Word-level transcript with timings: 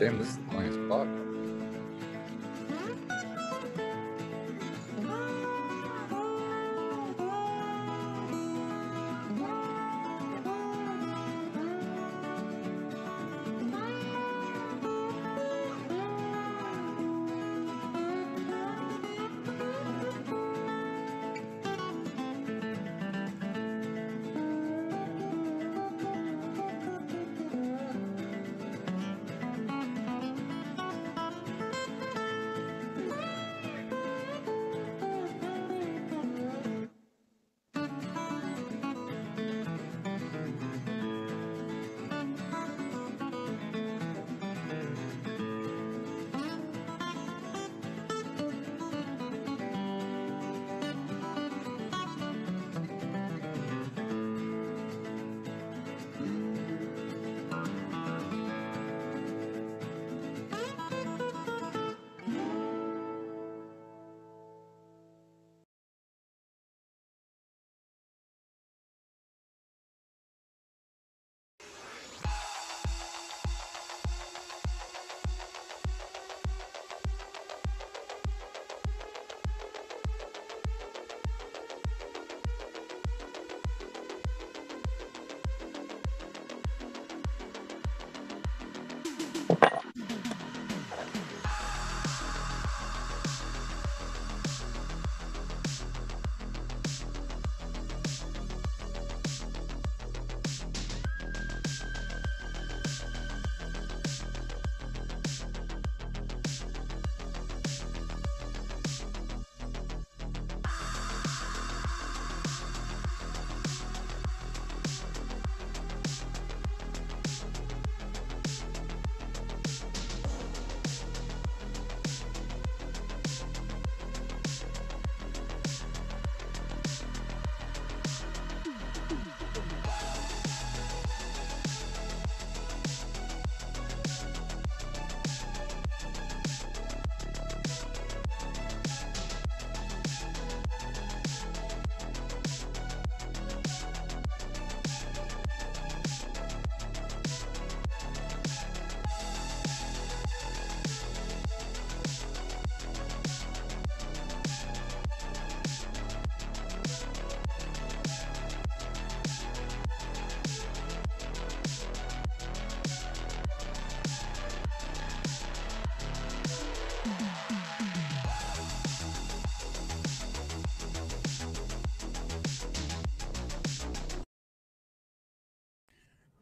Damn, 0.00 0.39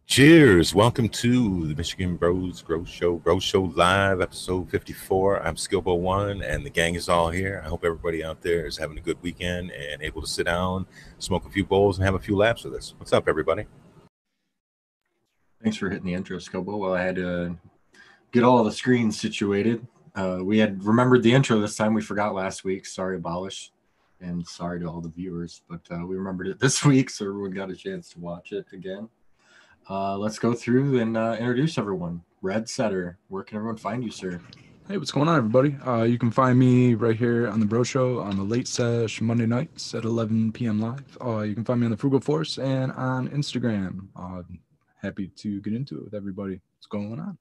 Cheers. 0.08 0.74
Welcome 0.74 1.10
to 1.10 1.66
the 1.66 1.74
Michigan 1.74 2.16
Bros 2.16 2.62
Grow 2.62 2.82
Show, 2.82 3.16
Grow 3.16 3.38
Show 3.38 3.64
Live, 3.76 4.22
episode 4.22 4.70
54. 4.70 5.46
I'm 5.46 5.54
Skilbo 5.56 5.98
One, 5.98 6.40
and 6.42 6.64
the 6.64 6.70
gang 6.70 6.94
is 6.94 7.10
all 7.10 7.28
here. 7.28 7.60
I 7.62 7.68
hope 7.68 7.84
everybody 7.84 8.24
out 8.24 8.40
there 8.40 8.64
is 8.64 8.78
having 8.78 8.96
a 8.96 9.02
good 9.02 9.20
weekend 9.20 9.70
and 9.70 10.00
able 10.00 10.22
to 10.22 10.26
sit 10.26 10.46
down, 10.46 10.86
smoke 11.18 11.44
a 11.44 11.50
few 11.50 11.62
bowls, 11.62 11.98
and 11.98 12.06
have 12.06 12.14
a 12.14 12.18
few 12.18 12.38
laps 12.38 12.64
with 12.64 12.72
us. 12.72 12.94
What's 12.96 13.12
up, 13.12 13.28
everybody? 13.28 13.66
Thanks 15.62 15.76
for 15.76 15.90
hitting 15.90 16.06
the 16.06 16.14
intro, 16.14 16.38
Skilbo. 16.38 16.78
Well, 16.78 16.94
I 16.94 17.02
had 17.02 17.16
to 17.16 17.58
get 18.32 18.44
all 18.44 18.64
the 18.64 18.72
screens 18.72 19.20
situated. 19.20 19.86
Uh, 20.14 20.38
we 20.42 20.56
had 20.56 20.82
remembered 20.82 21.22
the 21.22 21.34
intro 21.34 21.60
this 21.60 21.76
time. 21.76 21.92
We 21.92 22.00
forgot 22.00 22.34
last 22.34 22.64
week. 22.64 22.86
Sorry, 22.86 23.16
Abolish. 23.16 23.72
And 24.22 24.44
sorry 24.48 24.80
to 24.80 24.86
all 24.86 25.02
the 25.02 25.10
viewers, 25.10 25.60
but 25.68 25.82
uh, 25.90 26.06
we 26.06 26.16
remembered 26.16 26.48
it 26.48 26.58
this 26.58 26.82
week, 26.86 27.10
so 27.10 27.26
everyone 27.26 27.50
got 27.50 27.70
a 27.70 27.76
chance 27.76 28.08
to 28.12 28.20
watch 28.20 28.52
it 28.52 28.64
again. 28.72 29.10
Uh, 29.90 30.18
let's 30.18 30.38
go 30.38 30.52
through 30.52 31.00
and 31.00 31.16
uh, 31.16 31.34
introduce 31.38 31.78
everyone. 31.78 32.22
Red 32.42 32.68
Setter, 32.68 33.18
where 33.28 33.42
can 33.42 33.56
everyone 33.56 33.78
find 33.78 34.04
you, 34.04 34.10
sir? 34.10 34.38
Hey, 34.86 34.98
what's 34.98 35.10
going 35.10 35.28
on, 35.28 35.36
everybody? 35.36 35.76
Uh, 35.86 36.02
you 36.02 36.18
can 36.18 36.30
find 36.30 36.58
me 36.58 36.94
right 36.94 37.16
here 37.16 37.48
on 37.48 37.58
the 37.58 37.66
Bro 37.66 37.84
Show 37.84 38.18
on 38.20 38.36
the 38.36 38.42
late 38.42 38.68
sesh 38.68 39.20
Monday 39.22 39.46
nights 39.46 39.94
at 39.94 40.04
11 40.04 40.52
p.m. 40.52 40.78
live. 40.78 41.16
Uh, 41.24 41.40
you 41.40 41.54
can 41.54 41.64
find 41.64 41.80
me 41.80 41.86
on 41.86 41.90
the 41.90 41.96
Frugal 41.96 42.20
Force 42.20 42.58
and 42.58 42.92
on 42.92 43.28
Instagram. 43.28 44.08
Uh, 44.14 44.42
happy 45.00 45.28
to 45.36 45.60
get 45.62 45.72
into 45.72 45.96
it 45.96 46.04
with 46.04 46.14
everybody. 46.14 46.60
What's 46.76 46.86
going 46.86 47.18
on? 47.18 47.38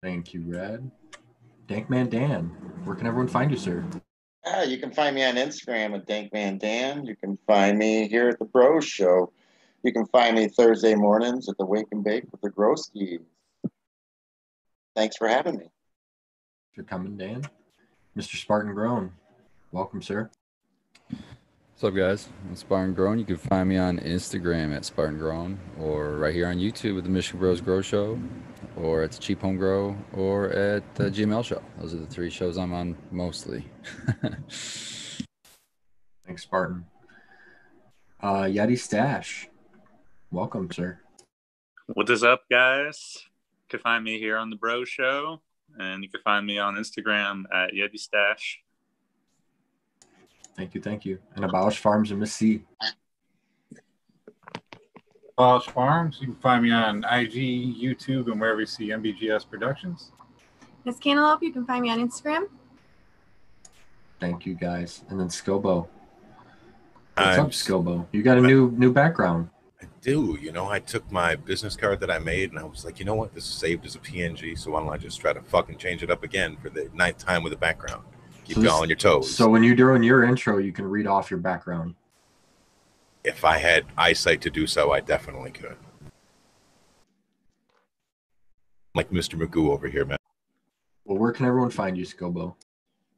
Thank 0.00 0.32
you, 0.32 0.42
Red. 0.46 0.90
Dankman 1.66 2.10
Dan, 2.10 2.44
where 2.84 2.94
can 2.94 3.06
everyone 3.06 3.28
find 3.28 3.50
you, 3.50 3.56
sir? 3.56 3.84
Ah, 4.46 4.62
you 4.62 4.78
can 4.78 4.92
find 4.92 5.16
me 5.16 5.24
on 5.24 5.34
Instagram 5.34 5.96
at 5.96 6.06
Dankman 6.06 6.60
Dan. 6.60 7.04
You 7.04 7.16
can 7.16 7.36
find 7.46 7.78
me 7.78 8.06
here 8.06 8.28
at 8.28 8.38
the 8.38 8.44
Bro 8.44 8.80
Show. 8.80 9.32
You 9.84 9.92
can 9.92 10.06
find 10.06 10.34
me 10.34 10.48
Thursday 10.48 10.94
mornings 10.94 11.46
at 11.50 11.58
the 11.58 11.66
Wake 11.66 11.88
and 11.92 12.02
Bake 12.02 12.24
with 12.32 12.40
the 12.40 12.48
Growskis. 12.48 13.18
Thanks 14.96 15.18
for 15.18 15.28
having 15.28 15.58
me. 15.58 15.66
For 16.74 16.84
coming, 16.84 17.18
Dan. 17.18 17.42
Mr. 18.16 18.36
Spartan 18.36 18.72
Grown, 18.72 19.12
welcome, 19.72 20.00
sir. 20.00 20.30
What's 21.10 21.84
up, 21.84 21.94
guys? 21.94 22.30
I'm 22.48 22.56
Spartan 22.56 22.94
Grown. 22.94 23.18
You 23.18 23.26
can 23.26 23.36
find 23.36 23.68
me 23.68 23.76
on 23.76 23.98
Instagram 23.98 24.74
at 24.74 24.86
Spartan 24.86 25.18
Grown 25.18 25.60
or 25.78 26.16
right 26.16 26.34
here 26.34 26.46
on 26.46 26.56
YouTube 26.56 26.94
with 26.94 27.04
the 27.04 27.10
Michigan 27.10 27.40
Bros 27.40 27.60
Grow 27.60 27.82
Show 27.82 28.18
or 28.78 29.02
at 29.02 29.12
the 29.12 29.18
Cheap 29.18 29.42
Home 29.42 29.58
Grow 29.58 29.94
or 30.14 30.48
at 30.48 30.94
the 30.94 31.10
GML 31.10 31.44
Show. 31.44 31.62
Those 31.78 31.92
are 31.92 31.98
the 31.98 32.06
three 32.06 32.30
shows 32.30 32.56
I'm 32.56 32.72
on 32.72 32.96
mostly. 33.10 33.66
Thanks, 36.26 36.44
Spartan. 36.44 36.86
Uh, 38.22 38.44
Yeti 38.44 38.78
Stash, 38.78 39.48
welcome, 40.34 40.68
sir. 40.72 40.98
What 41.86 42.10
is 42.10 42.24
up, 42.24 42.42
guys? 42.50 43.14
You 43.16 43.78
can 43.78 43.80
find 43.80 44.02
me 44.02 44.18
here 44.18 44.36
on 44.36 44.50
the 44.50 44.56
Bro 44.56 44.84
Show, 44.84 45.40
and 45.78 46.02
you 46.02 46.10
can 46.10 46.20
find 46.22 46.44
me 46.44 46.58
on 46.58 46.74
Instagram 46.74 47.44
at 47.54 47.72
Yeti 47.72 47.98
Stash. 47.98 48.60
Thank 50.56 50.74
you, 50.74 50.80
thank 50.80 51.04
you. 51.04 51.20
And 51.36 51.44
Abolish 51.44 51.78
Farms 51.78 52.10
and 52.10 52.18
Miss 52.18 52.34
C. 52.34 52.64
Abolish 55.38 55.66
Farms. 55.66 56.18
You 56.20 56.26
can 56.28 56.36
find 56.36 56.64
me 56.64 56.72
on 56.72 57.04
IG, 57.04 57.80
YouTube, 57.80 58.26
and 58.26 58.40
wherever 58.40 58.60
you 58.60 58.66
see 58.66 58.88
MBGS 58.88 59.48
Productions. 59.48 60.10
Miss 60.84 60.98
Cantaloupe, 60.98 61.42
you 61.42 61.52
can 61.52 61.64
find 61.64 61.82
me 61.82 61.90
on 61.90 61.98
Instagram. 62.06 62.46
Thank 64.18 64.46
you, 64.46 64.54
guys. 64.54 65.04
And 65.08 65.18
then 65.18 65.28
Skilbo. 65.28 65.86
What's 67.14 67.28
I'm- 67.28 67.46
up, 67.46 67.50
Skilbo? 67.50 68.06
You 68.10 68.22
got 68.24 68.38
a 68.38 68.40
new 68.40 68.72
new 68.72 68.92
background. 68.92 69.50
Do. 70.04 70.38
You 70.38 70.52
know, 70.52 70.68
I 70.68 70.80
took 70.80 71.10
my 71.10 71.34
business 71.34 71.76
card 71.76 71.98
that 72.00 72.10
I 72.10 72.18
made 72.18 72.50
and 72.50 72.58
I 72.58 72.64
was 72.64 72.84
like, 72.84 72.98
you 72.98 73.06
know 73.06 73.14
what? 73.14 73.34
This 73.34 73.44
is 73.44 73.54
saved 73.54 73.86
as 73.86 73.94
a 73.94 73.98
PNG, 73.98 74.56
so 74.58 74.72
why 74.72 74.80
don't 74.80 74.90
I 74.90 74.98
just 74.98 75.18
try 75.18 75.32
to 75.32 75.40
fucking 75.40 75.78
change 75.78 76.02
it 76.02 76.10
up 76.10 76.22
again 76.22 76.58
for 76.60 76.68
the 76.68 76.90
ninth 76.92 77.16
time 77.16 77.42
with 77.42 77.52
the 77.52 77.56
background? 77.56 78.04
Keep 78.44 78.56
So 78.56 78.62
you 78.62 78.68
on 78.68 78.88
your 78.90 78.96
toes. 78.96 79.34
So 79.34 79.48
when 79.48 79.62
you're 79.62 79.74
doing 79.74 80.02
your 80.02 80.22
intro, 80.24 80.58
you 80.58 80.72
can 80.72 80.84
read 80.84 81.06
off 81.06 81.30
your 81.30 81.40
background. 81.40 81.94
if 83.24 83.42
I 83.46 83.56
had 83.56 83.86
eyesight 83.96 84.42
to 84.42 84.50
do 84.50 84.66
so, 84.66 84.92
I 84.92 85.00
definitely 85.00 85.50
could. 85.50 85.76
Like 88.94 89.10
Mr. 89.10 89.40
Magoo 89.40 89.70
over 89.70 89.88
here, 89.88 90.04
man. 90.04 90.18
Well, 91.06 91.16
where 91.18 91.32
can 91.32 91.46
everyone 91.46 91.70
find 91.70 91.96
you, 91.96 92.04
Skilbo? 92.04 92.54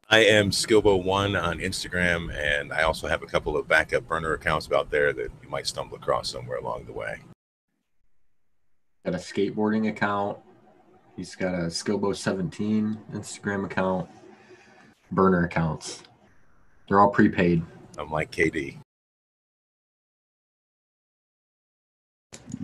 I 0.08 0.18
am 0.20 0.50
Skillbo1 0.50 1.42
on 1.42 1.58
Instagram, 1.58 2.32
and 2.32 2.72
I 2.72 2.82
also 2.82 3.08
have 3.08 3.24
a 3.24 3.26
couple 3.26 3.56
of 3.56 3.66
backup 3.66 4.06
burner 4.06 4.34
accounts 4.34 4.70
out 4.70 4.88
there 4.88 5.12
that 5.12 5.30
you 5.42 5.48
might 5.48 5.66
stumble 5.66 5.96
across 5.96 6.30
somewhere 6.30 6.58
along 6.58 6.84
the 6.84 6.92
way. 6.92 7.18
Got 9.04 9.14
a 9.14 9.18
skateboarding 9.18 9.88
account. 9.88 10.38
He's 11.16 11.34
got 11.34 11.54
a 11.54 11.66
Skillbo17 11.66 12.96
Instagram 13.14 13.64
account. 13.64 14.08
Burner 15.10 15.44
accounts. 15.44 16.04
They're 16.88 17.00
all 17.00 17.10
prepaid. 17.10 17.64
I'm 17.98 18.10
like 18.10 18.30
KD. 18.30 18.78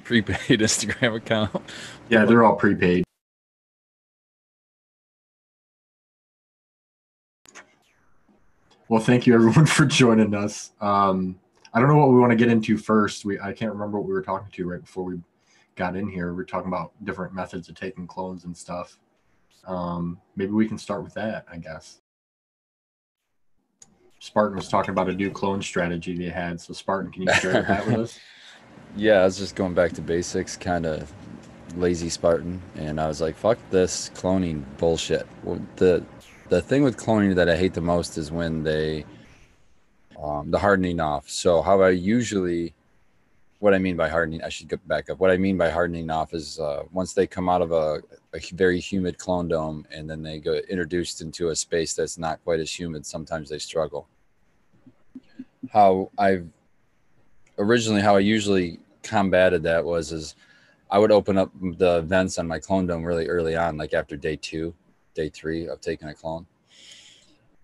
Prepaid 0.05 0.39
Instagram 0.61 1.17
account. 1.17 1.61
Yeah, 2.09 2.25
they're 2.25 2.45
all 2.45 2.55
prepaid. 2.55 3.03
Well, 8.93 9.01
thank 9.01 9.27
you 9.27 9.33
everyone 9.33 9.65
for 9.79 9.87
joining 9.87 10.35
us. 10.35 10.73
Um, 10.79 11.41
I 11.73 11.81
don't 11.81 11.89
know 11.89 11.97
what 11.97 12.11
we 12.11 12.21
want 12.21 12.31
to 12.31 12.37
get 12.37 12.49
into 12.49 12.77
first. 12.77 13.25
We 13.25 13.41
I 13.41 13.55
can't 13.55 13.73
remember 13.73 13.99
what 13.99 14.07
we 14.07 14.13
were 14.13 14.21
talking 14.21 14.51
to 14.53 14.69
right 14.69 14.83
before 14.83 15.03
we 15.03 15.19
got 15.77 15.97
in 15.97 16.11
here. 16.11 16.35
We're 16.35 16.45
talking 16.45 16.69
about 16.69 16.93
different 17.03 17.33
methods 17.33 17.71
of 17.71 17.75
taking 17.75 18.07
clones 18.07 18.45
and 18.45 18.55
stuff. 18.55 18.99
Um, 19.67 20.21
maybe 20.37 20.53
we 20.53 20.69
can 20.69 20.77
start 20.77 21.03
with 21.05 21.15
that, 21.15 21.47
I 21.51 21.57
guess. 21.57 22.03
Spartan 24.19 24.59
was 24.59 24.69
talking 24.69 24.91
about 24.91 25.09
a 25.09 25.15
new 25.15 25.31
clone 25.31 25.63
strategy 25.63 26.15
they 26.15 26.29
had. 26.29 26.61
So 26.61 26.75
Spartan, 26.75 27.13
can 27.13 27.23
you 27.23 27.33
share 27.33 27.63
that 27.63 27.87
with 27.87 27.97
us? 27.97 28.21
Yeah, 28.95 29.21
I 29.21 29.25
was 29.25 29.39
just 29.39 29.57
going 29.57 29.73
back 29.73 29.93
to 29.93 30.03
basics, 30.03 30.55
kind 30.55 30.85
of 30.85 31.11
lazy 31.77 32.11
Spartan, 32.11 32.61
and 32.75 33.01
I 33.01 33.09
was 33.09 33.23
like, 33.23 33.37
"Fuck 33.37 33.57
this 33.71 34.11
cloning 34.11 34.65
bullshit." 34.77 35.27
Well, 35.45 35.63
the 35.77 36.05
the 36.53 36.61
thing 36.61 36.83
with 36.83 36.99
cloning 36.99 37.35
that 37.35 37.49
I 37.49 37.57
hate 37.57 37.73
the 37.73 37.81
most 37.81 38.19
is 38.19 38.31
when 38.31 38.63
they 38.63 39.07
um, 40.23 40.51
the 40.51 40.59
hardening 40.59 41.01
off. 41.01 41.27
So 41.31 41.63
how 41.63 41.81
I 41.81 41.89
usually, 41.89 42.75
what 43.61 43.73
I 43.73 43.79
mean 43.79 43.97
by 43.97 44.11
hardening, 44.11 44.43
I 44.43 44.51
should 44.51 44.69
get 44.69 44.87
back 44.87 45.09
up. 45.09 45.19
What 45.19 45.31
I 45.31 45.39
mean 45.39 45.57
by 45.57 45.71
hardening 45.71 46.11
off 46.11 46.35
is 46.35 46.61
uh, 46.61 46.83
once 46.93 47.15
they 47.15 47.27
come 47.27 47.49
out 47.49 47.63
of 47.63 47.73
a, 47.73 48.03
a 48.35 48.41
very 48.53 48.79
humid 48.79 49.17
clone 49.17 49.49
dome 49.49 49.87
and 49.91 50.11
then 50.11 50.23
they 50.23 50.39
go 50.39 50.61
introduced 50.69 51.23
into 51.23 51.49
a 51.49 51.57
space 51.57 51.95
that's 51.95 52.19
not 52.19 52.45
quite 52.45 52.61
as 52.61 52.71
humid. 52.79 53.07
Sometimes 53.07 53.49
they 53.49 53.59
struggle. 53.59 54.07
How 55.73 56.11
I've 56.19 56.47
originally 57.59 58.03
how 58.03 58.17
I 58.17 58.21
usually 58.21 58.79
combated 59.03 59.63
that 59.63 59.83
was 59.83 60.13
is 60.13 60.35
I 60.91 60.99
would 60.99 61.13
open 61.13 61.39
up 61.39 61.51
the 61.79 62.03
vents 62.03 62.39
on 62.39 62.47
my 62.47 62.59
clone 62.59 62.87
dome 62.87 63.05
really 63.05 63.27
early 63.27 63.57
on, 63.57 63.79
like 63.79 63.95
after 63.95 64.19
day 64.19 64.37
two, 64.37 64.75
day 65.15 65.29
three 65.29 65.69
of 65.69 65.81
taking 65.81 66.09
a 66.09 66.15
clone, 66.15 66.47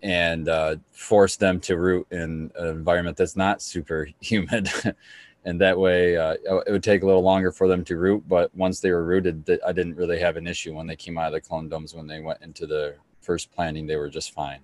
and 0.01 0.47
uh, 0.47 0.75
force 0.91 1.35
them 1.35 1.59
to 1.61 1.77
root 1.77 2.07
in 2.11 2.51
an 2.55 2.67
environment 2.67 3.17
that's 3.17 3.35
not 3.35 3.61
super 3.61 4.09
humid. 4.21 4.69
and 5.45 5.59
that 5.61 5.77
way, 5.77 6.17
uh, 6.17 6.35
it 6.65 6.71
would 6.71 6.83
take 6.83 7.03
a 7.03 7.05
little 7.05 7.21
longer 7.21 7.51
for 7.51 7.67
them 7.67 7.83
to 7.85 7.97
root. 7.97 8.23
But 8.27 8.53
once 8.55 8.79
they 8.79 8.91
were 8.91 9.03
rooted, 9.03 9.59
I 9.65 9.71
didn't 9.71 9.95
really 9.95 10.19
have 10.19 10.37
an 10.37 10.47
issue 10.47 10.73
when 10.73 10.87
they 10.87 10.95
came 10.95 11.17
out 11.17 11.27
of 11.27 11.33
the 11.33 11.41
clone 11.41 11.69
domes. 11.69 11.93
When 11.93 12.07
they 12.07 12.19
went 12.19 12.41
into 12.41 12.65
the 12.65 12.95
first 13.21 13.51
planting, 13.51 13.87
they 13.87 13.95
were 13.95 14.09
just 14.09 14.33
fine. 14.33 14.59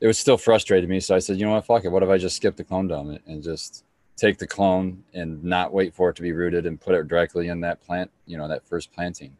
It 0.00 0.06
was 0.06 0.18
still 0.18 0.36
frustrating 0.36 0.90
me, 0.90 0.98
so 0.98 1.14
I 1.14 1.20
said, 1.20 1.38
you 1.38 1.46
know 1.46 1.52
what, 1.52 1.64
fuck 1.64 1.84
it. 1.84 1.88
What 1.88 2.02
if 2.02 2.08
I 2.08 2.18
just 2.18 2.34
skip 2.34 2.56
the 2.56 2.64
clone 2.64 2.88
dome 2.88 3.18
and 3.24 3.42
just 3.42 3.84
take 4.16 4.38
the 4.38 4.46
clone 4.46 5.02
and 5.14 5.42
not 5.42 5.72
wait 5.72 5.94
for 5.94 6.10
it 6.10 6.16
to 6.16 6.22
be 6.22 6.32
rooted 6.32 6.66
and 6.66 6.80
put 6.80 6.94
it 6.94 7.08
directly 7.08 7.48
in 7.48 7.60
that 7.60 7.80
plant, 7.80 8.10
you 8.26 8.36
know, 8.36 8.48
that 8.48 8.66
first 8.66 8.92
planting. 8.92 9.36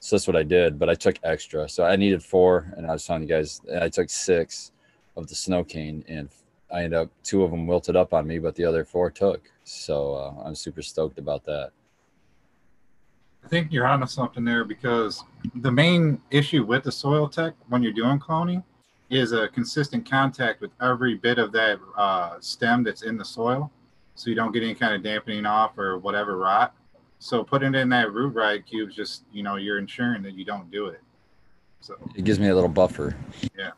So 0.00 0.16
that's 0.16 0.26
what 0.26 0.36
I 0.36 0.44
did, 0.44 0.78
but 0.78 0.88
I 0.88 0.94
took 0.94 1.18
extra. 1.24 1.68
So 1.68 1.84
I 1.84 1.96
needed 1.96 2.22
four, 2.22 2.72
and 2.76 2.86
I 2.86 2.92
was 2.92 3.04
telling 3.04 3.22
you 3.22 3.28
guys, 3.28 3.60
I 3.80 3.88
took 3.88 4.10
six 4.10 4.72
of 5.16 5.26
the 5.26 5.34
snow 5.34 5.64
cane, 5.64 6.04
and 6.08 6.28
I 6.72 6.84
ended 6.84 6.94
up 6.94 7.10
two 7.24 7.42
of 7.42 7.50
them 7.50 7.66
wilted 7.66 7.96
up 7.96 8.14
on 8.14 8.26
me, 8.26 8.38
but 8.38 8.54
the 8.54 8.64
other 8.64 8.84
four 8.84 9.10
took. 9.10 9.50
So 9.64 10.14
uh, 10.14 10.42
I'm 10.44 10.54
super 10.54 10.82
stoked 10.82 11.18
about 11.18 11.44
that. 11.44 11.72
I 13.44 13.48
think 13.48 13.72
you're 13.72 13.86
onto 13.86 14.06
something 14.06 14.44
there 14.44 14.64
because 14.64 15.24
the 15.54 15.72
main 15.72 16.20
issue 16.30 16.64
with 16.64 16.84
the 16.84 16.92
soil 16.92 17.28
tech 17.28 17.54
when 17.68 17.82
you're 17.82 17.92
doing 17.92 18.18
cloning 18.18 18.62
is 19.10 19.32
a 19.32 19.48
consistent 19.48 20.08
contact 20.08 20.60
with 20.60 20.70
every 20.82 21.14
bit 21.14 21.38
of 21.38 21.50
that 21.52 21.78
uh, 21.96 22.36
stem 22.40 22.84
that's 22.84 23.02
in 23.02 23.16
the 23.16 23.24
soil, 23.24 23.70
so 24.14 24.28
you 24.28 24.36
don't 24.36 24.52
get 24.52 24.62
any 24.62 24.74
kind 24.74 24.94
of 24.94 25.02
dampening 25.02 25.46
off 25.46 25.78
or 25.78 25.98
whatever 25.98 26.36
rot. 26.36 26.74
So 27.18 27.42
putting 27.42 27.74
it 27.74 27.78
in 27.78 27.88
that 27.90 28.12
root 28.12 28.34
riot 28.34 28.66
cube, 28.66 28.90
just 28.90 29.24
you 29.32 29.42
know, 29.42 29.56
you're 29.56 29.78
ensuring 29.78 30.22
that 30.22 30.34
you 30.34 30.44
don't 30.44 30.70
do 30.70 30.86
it. 30.86 31.00
So 31.80 31.94
It 32.14 32.24
gives 32.24 32.38
me 32.38 32.48
a 32.48 32.54
little 32.54 32.68
buffer. 32.68 33.14
Yeah, 33.56 33.70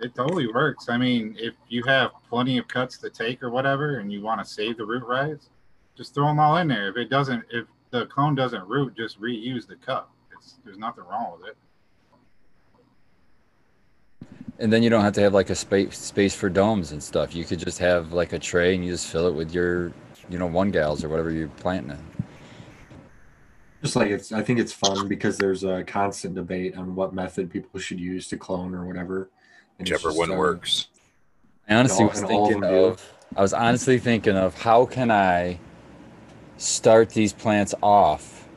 it 0.00 0.14
totally 0.14 0.46
works. 0.46 0.88
I 0.88 0.98
mean, 0.98 1.36
if 1.38 1.54
you 1.68 1.82
have 1.84 2.10
plenty 2.28 2.58
of 2.58 2.68
cuts 2.68 2.98
to 2.98 3.10
take 3.10 3.42
or 3.42 3.50
whatever, 3.50 3.98
and 3.98 4.12
you 4.12 4.22
want 4.22 4.40
to 4.40 4.50
save 4.50 4.76
the 4.78 4.84
root 4.84 5.04
riots, 5.04 5.50
just 5.96 6.14
throw 6.14 6.26
them 6.26 6.38
all 6.38 6.56
in 6.58 6.68
there. 6.68 6.88
If 6.88 6.96
it 6.96 7.10
doesn't, 7.10 7.44
if 7.50 7.66
the 7.90 8.06
clone 8.06 8.34
doesn't 8.34 8.66
root, 8.66 8.96
just 8.96 9.20
reuse 9.20 9.66
the 9.66 9.76
cup. 9.76 10.10
It's, 10.32 10.56
there's 10.64 10.78
nothing 10.78 11.04
wrong 11.04 11.38
with 11.38 11.48
it. 11.48 11.56
And 14.58 14.72
then 14.72 14.82
you 14.82 14.88
don't 14.88 15.02
have 15.02 15.12
to 15.14 15.20
have 15.20 15.34
like 15.34 15.50
a 15.50 15.54
space 15.54 15.98
space 15.98 16.34
for 16.34 16.48
domes 16.48 16.92
and 16.92 17.02
stuff. 17.02 17.34
You 17.34 17.44
could 17.44 17.58
just 17.58 17.78
have 17.78 18.12
like 18.12 18.32
a 18.32 18.38
tray 18.38 18.74
and 18.74 18.84
you 18.84 18.90
just 18.90 19.08
fill 19.08 19.26
it 19.26 19.34
with 19.34 19.52
your, 19.52 19.92
you 20.30 20.38
know, 20.38 20.46
one 20.46 20.70
gals 20.70 21.04
or 21.04 21.10
whatever 21.10 21.30
you're 21.30 21.48
planting 21.48 21.90
it. 21.90 22.15
Just 23.86 23.96
like 23.96 24.10
it's, 24.10 24.32
I 24.32 24.42
think 24.42 24.58
it's 24.58 24.72
fun 24.72 25.06
because 25.06 25.38
there's 25.38 25.62
a 25.62 25.84
constant 25.84 26.34
debate 26.34 26.76
on 26.76 26.96
what 26.96 27.14
method 27.14 27.50
people 27.50 27.78
should 27.78 28.00
use 28.00 28.26
to 28.28 28.36
clone 28.36 28.74
or 28.74 28.84
whatever. 28.84 29.30
And 29.78 29.86
Whichever 29.86 30.08
just, 30.08 30.18
one 30.18 30.32
uh, 30.32 30.36
works. 30.36 30.88
I 31.68 31.74
honestly 31.76 32.02
all- 32.02 32.10
was 32.10 32.20
and 32.20 32.30
all 32.32 32.42
of 32.46 32.50
thinking 32.52 32.68
do. 32.68 32.84
of, 32.86 33.12
I 33.36 33.42
was 33.42 33.52
honestly 33.52 33.98
thinking 34.00 34.36
of 34.36 34.60
how 34.60 34.86
can 34.86 35.12
I 35.12 35.60
start 36.56 37.10
these 37.10 37.32
plants 37.32 37.74
off 37.80 38.48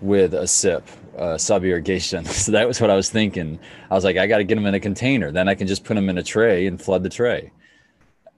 with 0.00 0.34
a 0.34 0.46
sip, 0.46 0.86
uh, 1.16 1.36
sub 1.38 1.64
irrigation. 1.64 2.24
So 2.44 2.52
that 2.52 2.68
was 2.68 2.80
what 2.80 2.88
I 2.88 2.94
was 2.94 3.10
thinking. 3.10 3.58
I 3.90 3.94
was 3.94 4.04
like, 4.04 4.16
I 4.16 4.28
got 4.28 4.38
to 4.38 4.44
get 4.44 4.54
them 4.54 4.66
in 4.66 4.74
a 4.74 4.80
container. 4.80 5.32
Then 5.32 5.48
I 5.48 5.56
can 5.56 5.66
just 5.66 5.82
put 5.82 5.94
them 5.94 6.08
in 6.08 6.18
a 6.18 6.22
tray 6.22 6.68
and 6.68 6.80
flood 6.80 7.02
the 7.02 7.08
tray. 7.08 7.50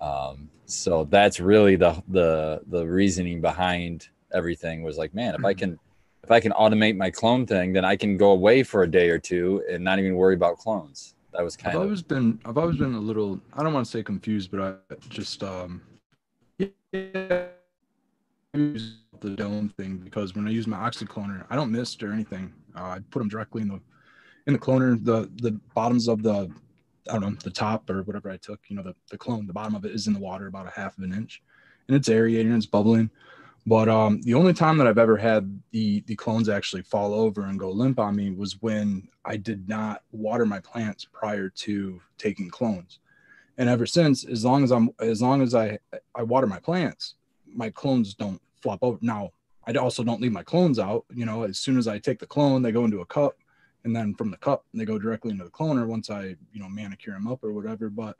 Um, 0.00 0.48
so 0.64 1.04
that's 1.04 1.38
really 1.38 1.76
the 1.76 2.02
the 2.08 2.62
the 2.68 2.86
reasoning 2.86 3.42
behind 3.42 4.08
everything 4.32 4.82
was 4.82 4.96
like, 4.96 5.12
man, 5.12 5.34
if 5.34 5.44
I 5.44 5.52
can 5.52 5.78
if 6.22 6.30
I 6.30 6.40
can 6.40 6.52
automate 6.52 6.96
my 6.96 7.10
clone 7.10 7.46
thing, 7.46 7.72
then 7.72 7.84
I 7.84 7.96
can 7.96 8.16
go 8.16 8.30
away 8.30 8.62
for 8.62 8.82
a 8.82 8.90
day 8.90 9.08
or 9.10 9.18
two 9.18 9.64
and 9.70 9.82
not 9.82 9.98
even 9.98 10.14
worry 10.14 10.34
about 10.34 10.58
clones. 10.58 11.14
That 11.32 11.44
was 11.44 11.56
kind 11.56 11.76
I've 11.76 11.76
of 11.76 11.82
always 11.82 12.02
been 12.02 12.40
I've 12.44 12.58
always 12.58 12.76
been 12.76 12.94
a 12.94 13.00
little 13.00 13.40
I 13.54 13.62
don't 13.62 13.72
want 13.72 13.86
to 13.86 13.90
say 13.90 14.02
confused, 14.02 14.50
but 14.50 14.60
I 14.60 14.96
just 15.08 15.42
um 15.42 15.80
yeah, 16.58 17.46
use 18.52 18.98
the 19.20 19.30
dome 19.30 19.72
thing 19.76 19.98
because 19.98 20.34
when 20.34 20.46
I 20.46 20.50
use 20.50 20.66
my 20.66 20.76
oxycloner, 20.76 21.46
I 21.48 21.56
don't 21.56 21.70
mist 21.70 22.02
or 22.02 22.12
anything. 22.12 22.52
Uh, 22.76 22.82
I 22.82 22.98
put 23.10 23.20
them 23.20 23.28
directly 23.28 23.62
in 23.62 23.68
the 23.68 23.80
in 24.46 24.52
the 24.52 24.58
cloner. 24.58 25.02
The 25.02 25.30
the 25.36 25.58
bottoms 25.74 26.08
of 26.08 26.22
the 26.22 26.50
I 27.08 27.12
don't 27.12 27.22
know 27.22 27.36
the 27.42 27.50
top 27.50 27.88
or 27.88 28.02
whatever 28.02 28.30
I 28.30 28.36
took. 28.36 28.60
You 28.68 28.76
know 28.76 28.82
the 28.82 28.94
the 29.10 29.18
clone. 29.18 29.46
The 29.46 29.52
bottom 29.52 29.74
of 29.74 29.84
it 29.84 29.92
is 29.92 30.06
in 30.06 30.14
the 30.14 30.20
water 30.20 30.48
about 30.48 30.66
a 30.66 30.70
half 30.70 30.98
of 30.98 31.04
an 31.04 31.12
inch, 31.12 31.42
and 31.88 31.96
it's 31.96 32.08
aerating. 32.08 32.52
It's 32.52 32.66
bubbling. 32.66 33.10
But 33.66 33.88
um, 33.88 34.20
the 34.22 34.34
only 34.34 34.52
time 34.52 34.78
that 34.78 34.86
I've 34.86 34.98
ever 34.98 35.16
had 35.16 35.60
the 35.70 36.00
the 36.06 36.16
clones 36.16 36.48
actually 36.48 36.82
fall 36.82 37.12
over 37.12 37.42
and 37.42 37.58
go 37.58 37.70
limp 37.70 37.98
on 37.98 38.16
me 38.16 38.30
was 38.30 38.60
when 38.62 39.08
I 39.24 39.36
did 39.36 39.68
not 39.68 40.02
water 40.12 40.46
my 40.46 40.60
plants 40.60 41.06
prior 41.12 41.50
to 41.50 42.00
taking 42.18 42.50
clones. 42.50 43.00
And 43.58 43.68
ever 43.68 43.84
since, 43.84 44.24
as 44.24 44.44
long 44.44 44.64
as 44.64 44.70
I'm 44.70 44.90
as 44.98 45.20
long 45.20 45.42
as 45.42 45.54
I 45.54 45.78
I 46.14 46.22
water 46.22 46.46
my 46.46 46.58
plants, 46.58 47.16
my 47.46 47.70
clones 47.70 48.14
don't 48.14 48.40
flop 48.62 48.78
over. 48.82 48.98
Now 49.02 49.30
I 49.66 49.72
also 49.74 50.02
don't 50.02 50.22
leave 50.22 50.32
my 50.32 50.42
clones 50.42 50.78
out. 50.78 51.04
You 51.14 51.26
know, 51.26 51.42
as 51.42 51.58
soon 51.58 51.76
as 51.76 51.86
I 51.86 51.98
take 51.98 52.18
the 52.18 52.26
clone, 52.26 52.62
they 52.62 52.72
go 52.72 52.86
into 52.86 53.02
a 53.02 53.06
cup, 53.06 53.36
and 53.84 53.94
then 53.94 54.14
from 54.14 54.30
the 54.30 54.38
cup 54.38 54.64
they 54.72 54.86
go 54.86 54.98
directly 54.98 55.32
into 55.32 55.44
the 55.44 55.50
cloner 55.50 55.86
once 55.86 56.08
I 56.08 56.36
you 56.52 56.60
know 56.60 56.68
manicure 56.68 57.12
them 57.12 57.28
up 57.28 57.44
or 57.44 57.52
whatever. 57.52 57.90
But 57.90 58.16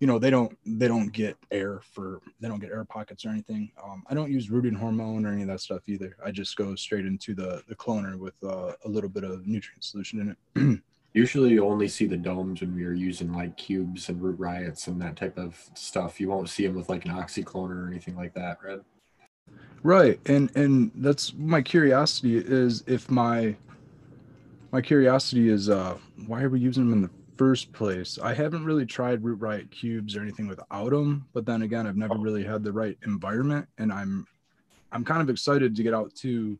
you 0.00 0.06
know 0.06 0.18
they 0.18 0.30
don't 0.30 0.56
they 0.66 0.88
don't 0.88 1.12
get 1.12 1.36
air 1.50 1.80
for 1.92 2.20
they 2.40 2.48
don't 2.48 2.60
get 2.60 2.70
air 2.70 2.84
pockets 2.84 3.24
or 3.24 3.28
anything 3.28 3.70
um, 3.82 4.02
i 4.08 4.14
don't 4.14 4.30
use 4.30 4.50
rooting 4.50 4.74
hormone 4.74 5.24
or 5.24 5.32
any 5.32 5.42
of 5.42 5.48
that 5.48 5.60
stuff 5.60 5.82
either 5.86 6.16
i 6.24 6.30
just 6.30 6.56
go 6.56 6.74
straight 6.74 7.06
into 7.06 7.34
the 7.34 7.62
the 7.68 7.74
cloner 7.74 8.18
with 8.18 8.34
uh, 8.44 8.72
a 8.84 8.88
little 8.88 9.10
bit 9.10 9.24
of 9.24 9.46
nutrient 9.46 9.84
solution 9.84 10.20
in 10.20 10.70
it 10.74 10.80
Usually, 11.14 11.50
you 11.50 11.64
only 11.64 11.86
see 11.86 12.06
the 12.06 12.16
domes 12.16 12.60
when 12.60 12.74
we 12.74 12.84
are 12.84 12.92
using 12.92 13.32
like 13.32 13.56
cubes 13.56 14.08
and 14.08 14.20
root 14.20 14.36
riots 14.36 14.88
and 14.88 15.00
that 15.00 15.14
type 15.14 15.38
of 15.38 15.56
stuff. 15.74 16.20
You 16.20 16.28
won't 16.28 16.48
see 16.48 16.66
them 16.66 16.74
with 16.74 16.88
like 16.88 17.04
an 17.04 17.12
oxycloner 17.12 17.84
or 17.84 17.86
anything 17.86 18.16
like 18.16 18.34
that, 18.34 18.58
Red. 18.60 18.80
Right. 19.84 20.18
And 20.26 20.54
and 20.56 20.90
that's 20.96 21.32
my 21.34 21.62
curiosity 21.62 22.36
is 22.36 22.82
if 22.88 23.08
my 23.08 23.54
my 24.72 24.80
curiosity 24.80 25.50
is 25.50 25.70
uh 25.70 25.98
why 26.26 26.42
are 26.42 26.48
we 26.48 26.58
using 26.58 26.90
them 26.90 26.92
in 26.94 27.02
the 27.02 27.10
first 27.36 27.72
place? 27.72 28.18
I 28.22 28.34
haven't 28.34 28.64
really 28.64 28.86
tried 28.86 29.24
root 29.24 29.40
riot 29.40 29.70
cubes 29.70 30.16
or 30.16 30.22
anything 30.22 30.46
without 30.48 30.90
them, 30.90 31.26
but 31.32 31.46
then 31.46 31.62
again, 31.62 31.86
I've 31.86 31.96
never 31.96 32.16
really 32.16 32.44
had 32.44 32.62
the 32.64 32.72
right 32.72 32.96
environment 33.04 33.68
and 33.78 33.92
I'm 33.92 34.26
I'm 34.92 35.04
kind 35.04 35.20
of 35.20 35.28
excited 35.28 35.74
to 35.74 35.82
get 35.82 35.92
out 35.94 36.14
to 36.16 36.58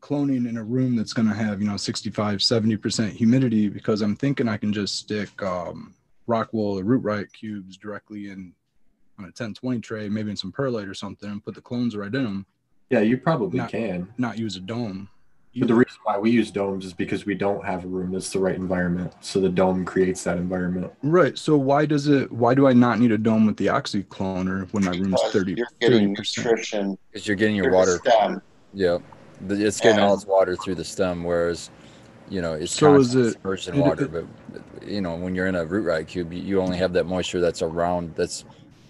cloning 0.00 0.48
in 0.48 0.56
a 0.56 0.64
room 0.64 0.96
that's 0.96 1.12
going 1.12 1.28
to 1.28 1.34
have, 1.34 1.60
you 1.60 1.66
know, 1.68 1.76
65 1.76 2.38
70% 2.38 3.10
humidity 3.10 3.68
because 3.68 4.00
I'm 4.00 4.16
thinking 4.16 4.48
I 4.48 4.56
can 4.56 4.72
just 4.72 4.96
stick 4.96 5.42
um 5.42 5.94
rock 6.26 6.50
wool 6.52 6.78
or 6.78 6.84
root 6.84 7.02
riot 7.02 7.32
cubes 7.32 7.76
directly 7.76 8.30
in 8.30 8.52
on 9.18 9.24
a 9.24 9.28
1020 9.34 9.80
tray, 9.80 10.08
maybe 10.08 10.30
in 10.30 10.36
some 10.36 10.52
perlite 10.52 10.86
or 10.88 10.94
something, 10.94 11.28
and 11.28 11.44
put 11.44 11.54
the 11.56 11.60
clones 11.60 11.96
right 11.96 12.14
in 12.14 12.22
them, 12.22 12.46
Yeah, 12.88 13.00
you 13.00 13.16
probably 13.18 13.58
Not- 13.58 13.70
can. 13.70 14.12
not 14.16 14.38
use 14.38 14.54
a 14.56 14.60
dome. 14.60 15.08
But 15.58 15.68
the 15.68 15.74
reason 15.74 15.98
why 16.04 16.18
we 16.18 16.30
use 16.30 16.50
domes 16.50 16.84
is 16.84 16.92
because 16.92 17.26
we 17.26 17.34
don't 17.34 17.64
have 17.64 17.84
a 17.84 17.88
room 17.88 18.12
that's 18.12 18.30
the 18.30 18.38
right 18.38 18.54
environment. 18.56 19.12
So 19.20 19.40
the 19.40 19.48
dome 19.48 19.84
creates 19.84 20.24
that 20.24 20.36
environment. 20.38 20.92
Right. 21.02 21.36
So 21.38 21.56
why 21.56 21.86
does 21.86 22.08
it? 22.08 22.30
Why 22.32 22.54
do 22.54 22.66
I 22.66 22.72
not 22.72 22.98
need 22.98 23.12
a 23.12 23.18
dome 23.18 23.46
with 23.46 23.56
the 23.56 23.66
oxycloner 23.66 24.68
when 24.72 24.84
my 24.84 24.92
room's 24.92 25.10
Because 25.20 25.32
30 25.32 25.54
You're 25.54 25.66
getting 25.80 26.14
percent? 26.14 26.46
nutrition 26.46 26.98
Because 27.12 27.26
you're 27.26 27.36
getting 27.36 27.56
your 27.56 27.72
water. 27.72 27.98
stem. 28.04 28.42
Yep. 28.74 29.02
The- 29.46 29.66
It's 29.66 29.80
getting 29.80 30.00
all 30.00 30.14
its 30.14 30.26
water 30.26 30.56
through 30.56 30.74
the 30.76 30.84
stem, 30.84 31.24
whereas, 31.24 31.70
you 32.28 32.42
know, 32.42 32.54
it's 32.54 32.72
So 32.72 32.94
is 32.96 33.08
constant 33.08 33.26
it- 33.26 33.32
submerged 33.34 33.68
it- 33.68 33.74
water. 33.76 34.04
it- 34.04 34.12
but, 34.12 34.88
you 34.88 35.00
know, 35.00 35.16
when 35.16 35.34
you're 35.34 35.46
in 35.46 35.54
a 35.54 35.64
root 35.64 35.82
riot 35.82 36.08
cube, 36.08 36.32
you- 36.32 36.42
you 36.42 36.60
only 36.60 36.76
have 36.76 36.92
that 36.94 37.06
moisture 37.06 37.40
that's 37.40 37.62
around, 37.62 38.12
that's 38.16 38.44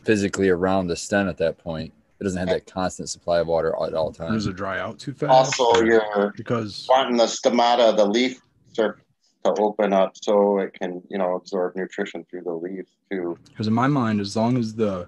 physically 0.05 0.49
around 0.49 0.87
the 0.89 0.97
stem 0.97 1.29
at 1.29 1.37
that 1.39 1.59
point. 1.59 1.93
It 2.21 2.25
doesn't 2.25 2.39
have 2.39 2.49
that 2.49 2.67
constant 2.67 3.09
supply 3.09 3.39
of 3.39 3.47
water 3.47 3.69
at 3.87 3.95
all 3.95 4.11
times. 4.13 4.33
Does 4.33 4.45
times. 4.45 4.47
it 4.47 4.57
dry 4.57 4.81
out 4.81 4.99
too 4.99 5.13
fast? 5.13 5.61
Also, 5.61 5.85
you're 5.85 6.33
because 6.37 6.87
wanting 6.89 7.17
the 7.17 7.25
stomata, 7.27 7.97
the 7.97 8.05
leaf 8.07 8.41
surface 8.73 9.05
to 9.45 9.53
open 9.61 9.93
up 9.93 10.13
so 10.21 10.59
it 10.59 10.75
can, 10.75 11.01
you 11.09 11.17
know, 11.19 11.37
absorb 11.37 11.77
nutrition 11.77 12.25
through 12.29 12.43
the 12.43 12.53
leaves 12.53 12.91
too. 13.11 13.39
because 13.49 13.69
in 13.69 13.73
my 13.73 13.87
mind, 13.87 14.21
as 14.21 14.37
long 14.37 14.57
as 14.59 14.75
the 14.75 15.07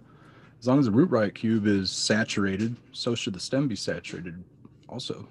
as 0.61 0.69
long 0.69 0.79
as 0.79 0.85
the 0.85 0.93
root 0.93 1.11
riot 1.11 1.35
cube 1.35 1.67
is 1.67 1.90
saturated, 1.90 2.76
so 2.93 3.14
should 3.17 3.33
the 3.35 3.40
stem 3.40 3.67
be 3.67 3.75
saturated 3.75 4.45
also. 4.88 5.26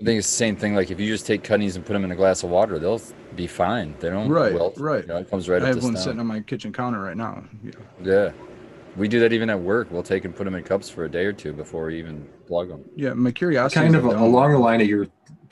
I 0.00 0.02
think 0.02 0.18
it's 0.18 0.28
the 0.28 0.34
same 0.36 0.56
thing. 0.56 0.74
Like 0.74 0.90
if 0.90 0.98
you 0.98 1.06
just 1.06 1.26
take 1.26 1.44
cuttings 1.44 1.76
and 1.76 1.84
put 1.84 1.92
them 1.92 2.04
in 2.04 2.10
a 2.10 2.16
glass 2.16 2.42
of 2.42 2.48
water, 2.50 2.78
they'll 2.78 3.00
be 3.36 3.46
fine. 3.46 3.94
They 4.00 4.08
don't 4.08 4.30
Right, 4.30 4.52
wilt. 4.54 4.78
right. 4.78 5.02
You 5.02 5.08
know, 5.08 5.16
it 5.18 5.30
comes 5.30 5.46
right 5.48 5.60
I 5.60 5.66
up 5.66 5.74
have 5.74 5.76
the 5.80 5.84
one 5.84 5.92
stem. 5.94 6.02
sitting 6.04 6.20
on 6.20 6.26
my 6.26 6.40
kitchen 6.40 6.72
counter 6.72 7.00
right 7.00 7.16
now. 7.16 7.44
Yeah. 7.62 7.72
Yeah. 8.02 8.32
We 8.96 9.08
do 9.08 9.20
that 9.20 9.32
even 9.32 9.50
at 9.50 9.60
work. 9.60 9.90
We'll 9.90 10.02
take 10.02 10.24
and 10.24 10.34
put 10.34 10.44
them 10.44 10.54
in 10.54 10.64
cups 10.64 10.88
for 10.90 11.04
a 11.04 11.10
day 11.10 11.24
or 11.24 11.32
two 11.32 11.52
before 11.52 11.86
we 11.86 11.98
even 11.98 12.28
plug 12.46 12.68
them. 12.68 12.84
Yeah, 12.96 13.14
my 13.14 13.30
curiosity. 13.30 13.80
kind 13.80 13.96
of 13.96 14.04
a 14.04 14.08
along 14.08 14.52
the 14.52 14.58
line 14.58 14.80
of 14.80 14.88
your 14.88 15.06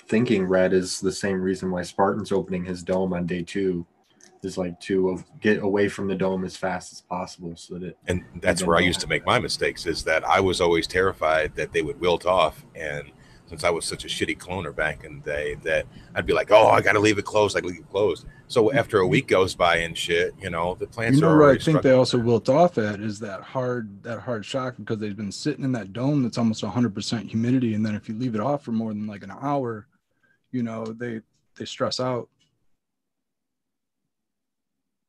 thinking, 0.09 0.45
Red, 0.45 0.73
is 0.73 1.01
the 1.01 1.13
same 1.13 1.41
reason 1.41 1.71
why 1.71 1.83
Spartan's 1.83 2.33
opening 2.33 2.65
his 2.65 2.83
dome 2.83 3.13
on 3.13 3.27
day 3.27 3.43
two 3.43 3.87
is 4.43 4.57
like 4.57 4.79
to 4.81 5.11
of- 5.11 5.25
get 5.41 5.63
away 5.63 5.89
from 5.89 6.07
the 6.09 6.15
dome 6.15 6.45
as 6.45 6.57
fast 6.57 6.93
as 6.93 7.01
possible 7.01 7.55
so 7.57 7.75
that 7.75 7.83
it 7.89 7.99
and 8.07 8.25
that's 8.41 8.65
where 8.65 8.77
I 8.77 8.81
used 8.81 9.01
to 9.01 9.09
make 9.09 9.27
my 9.27 9.39
mistakes 9.39 9.85
is 9.87 10.05
that 10.05 10.25
I 10.25 10.41
was 10.41 10.61
always 10.61 10.87
terrified 10.87 11.55
that 11.57 11.73
they 11.73 11.83
would 11.83 11.99
wilt 12.01 12.25
off 12.25 12.65
and 12.75 13.11
since 13.49 13.65
I 13.65 13.71
was 13.71 13.85
such 13.85 14.05
a 14.05 14.09
shitty 14.09 14.39
cloner 14.39 14.75
back 14.75 15.05
in 15.05 15.21
the 15.21 15.25
day 15.25 15.55
that 15.63 15.87
I'd 16.15 16.27
be 16.27 16.33
like, 16.33 16.51
oh, 16.51 16.69
I 16.69 16.81
got 16.81 16.93
to 16.93 17.01
leave 17.01 17.19
it 17.19 17.25
closed, 17.25 17.57
I 17.57 17.61
leave 17.61 17.81
it 17.81 17.91
closed. 17.91 18.27
So 18.47 18.65
mm-hmm. 18.65 18.79
after 18.79 18.99
a 18.99 19.07
week 19.07 19.27
goes 19.29 19.55
by 19.55 19.77
and 19.79 19.97
shit, 19.97 20.35
you 20.41 20.51
know, 20.51 20.75
the 20.75 20.87
plants 20.87 21.17
You 21.17 21.23
know 21.23 21.29
are 21.29 21.37
where 21.37 21.45
I 21.45 21.49
already 21.49 21.65
think 21.65 21.83
they 21.83 21.93
also 21.93 22.19
wilt 22.19 22.49
off 22.49 22.79
at 22.79 23.01
is 23.01 23.19
that 23.21 23.43
hard 23.43 24.03
that 24.03 24.21
hard 24.21 24.45
shock 24.45 24.75
because 24.79 24.99
they've 24.99 25.17
been 25.17 25.33
sitting 25.33 25.65
in 25.65 25.73
that 25.73 25.93
dome 25.93 26.23
that's 26.23 26.39
almost 26.39 26.63
100% 26.63 27.29
humidity, 27.29 27.75
and 27.75 27.85
then 27.85 27.95
if 27.95 28.09
you 28.09 28.15
leave 28.15 28.35
it 28.35 28.41
off 28.41 28.65
for 28.65 28.73
more 28.73 28.93
than 28.93 29.07
like 29.07 29.23
an 29.23 29.33
hour, 29.41 29.87
you 30.53 30.63
know 30.63 30.85
they 30.85 31.21
they 31.57 31.65
stress 31.65 32.01
out. 32.01 32.29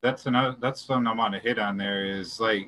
that's 0.01 0.25
another 0.25 0.55
that's 0.61 0.81
something 0.81 1.07
I 1.07 1.13
want 1.13 1.33
to 1.33 1.39
hit 1.39 1.59
on 1.59 1.77
there 1.77 2.05
is 2.05 2.39
like 2.39 2.67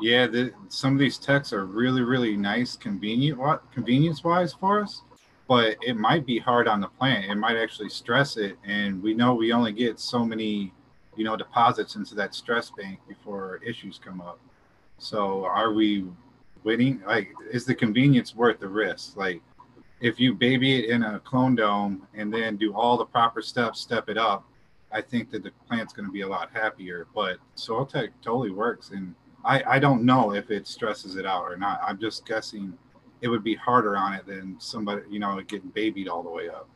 yeah 0.00 0.26
the, 0.26 0.52
some 0.68 0.94
of 0.94 0.98
these 0.98 1.18
techs 1.18 1.52
are 1.52 1.66
really 1.66 2.02
really 2.02 2.36
nice 2.36 2.76
convenient 2.76 3.38
what 3.38 3.70
convenience 3.72 4.24
wise 4.24 4.52
for 4.52 4.82
us 4.82 5.02
but 5.48 5.76
it 5.82 5.96
might 5.96 6.24
be 6.26 6.38
hard 6.38 6.68
on 6.68 6.80
the 6.80 6.88
plant 6.88 7.30
it 7.30 7.34
might 7.34 7.56
actually 7.56 7.88
stress 7.88 8.36
it 8.36 8.56
and 8.64 9.02
we 9.02 9.14
know 9.14 9.34
we 9.34 9.52
only 9.52 9.72
get 9.72 9.98
so 9.98 10.24
many 10.24 10.72
you 11.16 11.24
know 11.24 11.36
deposits 11.36 11.96
into 11.96 12.14
that 12.14 12.34
stress 12.34 12.70
bank 12.70 12.98
before 13.08 13.60
issues 13.64 13.98
come 14.02 14.20
up 14.20 14.38
so 14.98 15.44
are 15.44 15.72
we 15.72 16.06
waiting 16.64 17.02
like 17.06 17.32
is 17.50 17.64
the 17.64 17.74
convenience 17.74 18.34
worth 18.34 18.58
the 18.60 18.68
risk 18.68 19.16
like 19.16 19.42
if 20.00 20.18
you 20.18 20.34
baby 20.34 20.78
it 20.78 20.90
in 20.90 21.02
a 21.02 21.20
clone 21.20 21.54
dome 21.54 22.06
and 22.14 22.32
then 22.32 22.56
do 22.56 22.74
all 22.74 22.96
the 22.96 23.04
proper 23.04 23.42
steps 23.42 23.80
step 23.80 24.08
it 24.08 24.18
up 24.18 24.44
I 24.92 25.00
think 25.00 25.30
that 25.30 25.42
the 25.42 25.50
plant's 25.66 25.92
going 25.92 26.06
to 26.06 26.12
be 26.12 26.20
a 26.20 26.28
lot 26.28 26.50
happier. 26.52 27.06
But 27.14 27.38
soil 27.54 27.86
tech 27.86 28.10
totally 28.20 28.50
works, 28.50 28.90
and 28.90 29.14
I 29.44 29.62
I 29.66 29.78
don't 29.78 30.04
know 30.04 30.34
if 30.34 30.50
it 30.50 30.66
stresses 30.66 31.16
it 31.16 31.26
out 31.26 31.44
or 31.44 31.56
not. 31.56 31.80
I'm 31.82 31.98
just 31.98 32.26
guessing 32.26 32.76
it 33.22 33.28
would 33.28 33.42
be 33.42 33.54
harder 33.54 33.96
on 33.96 34.12
it 34.12 34.26
than 34.26 34.56
somebody 34.58 35.02
you 35.08 35.18
know 35.18 35.40
getting 35.42 35.70
babied 35.70 36.08
all 36.08 36.22
the 36.22 36.30
way 36.30 36.48
up. 36.48 36.68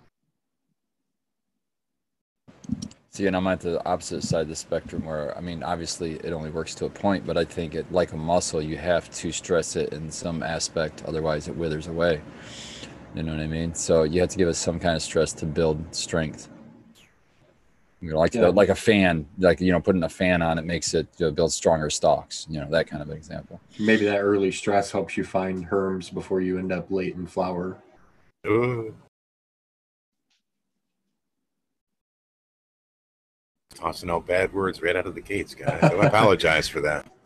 See, 3.10 3.26
and 3.26 3.34
I'm 3.34 3.46
at 3.46 3.60
the 3.60 3.82
opposite 3.86 4.22
side 4.22 4.42
of 4.42 4.48
the 4.48 4.56
spectrum 4.56 5.06
where, 5.06 5.34
I 5.38 5.40
mean, 5.40 5.62
obviously 5.62 6.16
it 6.16 6.34
only 6.34 6.50
works 6.50 6.74
to 6.74 6.84
a 6.84 6.90
point, 6.90 7.26
but 7.26 7.38
I 7.38 7.46
think 7.46 7.74
it, 7.74 7.90
like 7.90 8.12
a 8.12 8.16
muscle, 8.16 8.60
you 8.60 8.76
have 8.76 9.10
to 9.10 9.32
stress 9.32 9.74
it 9.74 9.94
in 9.94 10.10
some 10.10 10.42
aspect, 10.42 11.02
otherwise 11.06 11.48
it 11.48 11.56
withers 11.56 11.86
away. 11.86 12.20
You 13.14 13.22
know 13.22 13.32
what 13.32 13.40
I 13.40 13.46
mean? 13.46 13.72
So 13.72 14.02
you 14.02 14.20
have 14.20 14.28
to 14.28 14.36
give 14.36 14.48
it 14.48 14.54
some 14.54 14.78
kind 14.78 14.94
of 14.94 15.00
stress 15.00 15.32
to 15.32 15.46
build 15.46 15.82
strength. 15.94 16.50
You 18.00 18.10
know, 18.10 18.18
like 18.18 18.34
Yeah. 18.34 18.48
like 18.48 18.68
a 18.68 18.74
fan, 18.74 19.26
like 19.38 19.60
you 19.60 19.72
know, 19.72 19.80
putting 19.80 20.02
a 20.02 20.08
fan 20.08 20.42
on 20.42 20.58
it 20.58 20.64
makes 20.64 20.92
it 20.94 21.08
you 21.18 21.26
know, 21.26 21.32
build 21.32 21.52
stronger 21.52 21.88
stalks. 21.90 22.46
You 22.48 22.60
know, 22.60 22.70
that 22.70 22.86
kind 22.86 23.02
of 23.02 23.10
example. 23.10 23.60
maybe 23.78 24.04
that 24.04 24.18
early 24.18 24.52
stress 24.52 24.90
helps 24.90 25.16
you 25.16 25.24
find 25.24 25.66
herms 25.66 26.12
before 26.12 26.40
you 26.40 26.58
end 26.58 26.72
up 26.72 26.90
late 26.90 27.14
in 27.14 27.26
flower. 27.26 27.78
Ugh. 28.48 28.94
Tossing 33.74 34.10
out 34.10 34.26
bad 34.26 34.52
words 34.52 34.80
right 34.82 34.96
out 34.96 35.06
of 35.06 35.14
the 35.14 35.20
gates, 35.20 35.54
guys. 35.54 35.82
I 35.82 36.06
apologize 36.06 36.68
for 36.68 36.80
that. 36.82 37.06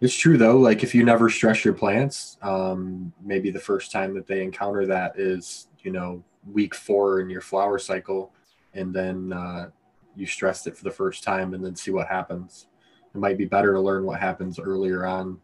It's 0.00 0.16
true 0.16 0.36
though. 0.36 0.56
Like 0.58 0.82
if 0.82 0.96
you 0.96 1.04
never 1.04 1.30
stress 1.30 1.64
your 1.64 1.74
plants, 1.74 2.36
um, 2.42 3.12
maybe 3.24 3.52
the 3.52 3.60
first 3.60 3.92
time 3.92 4.14
that 4.14 4.26
they 4.26 4.42
encounter 4.42 4.84
that 4.86 5.16
is, 5.16 5.68
you 5.84 5.92
know, 5.92 6.24
week 6.52 6.74
four 6.74 7.20
in 7.20 7.30
your 7.30 7.40
flower 7.40 7.78
cycle, 7.78 8.32
and 8.74 8.94
then 8.94 9.32
uh, 9.32 9.70
you 10.14 10.26
stressed 10.26 10.66
it 10.66 10.76
for 10.76 10.84
the 10.84 10.90
first 10.90 11.22
time, 11.22 11.54
and 11.54 11.64
then 11.64 11.76
see 11.76 11.90
what 11.90 12.08
happens. 12.08 12.66
It 13.14 13.18
might 13.18 13.38
be 13.38 13.44
better 13.44 13.72
to 13.74 13.80
learn 13.80 14.04
what 14.04 14.20
happens 14.20 14.58
earlier 14.58 15.06
on, 15.06 15.40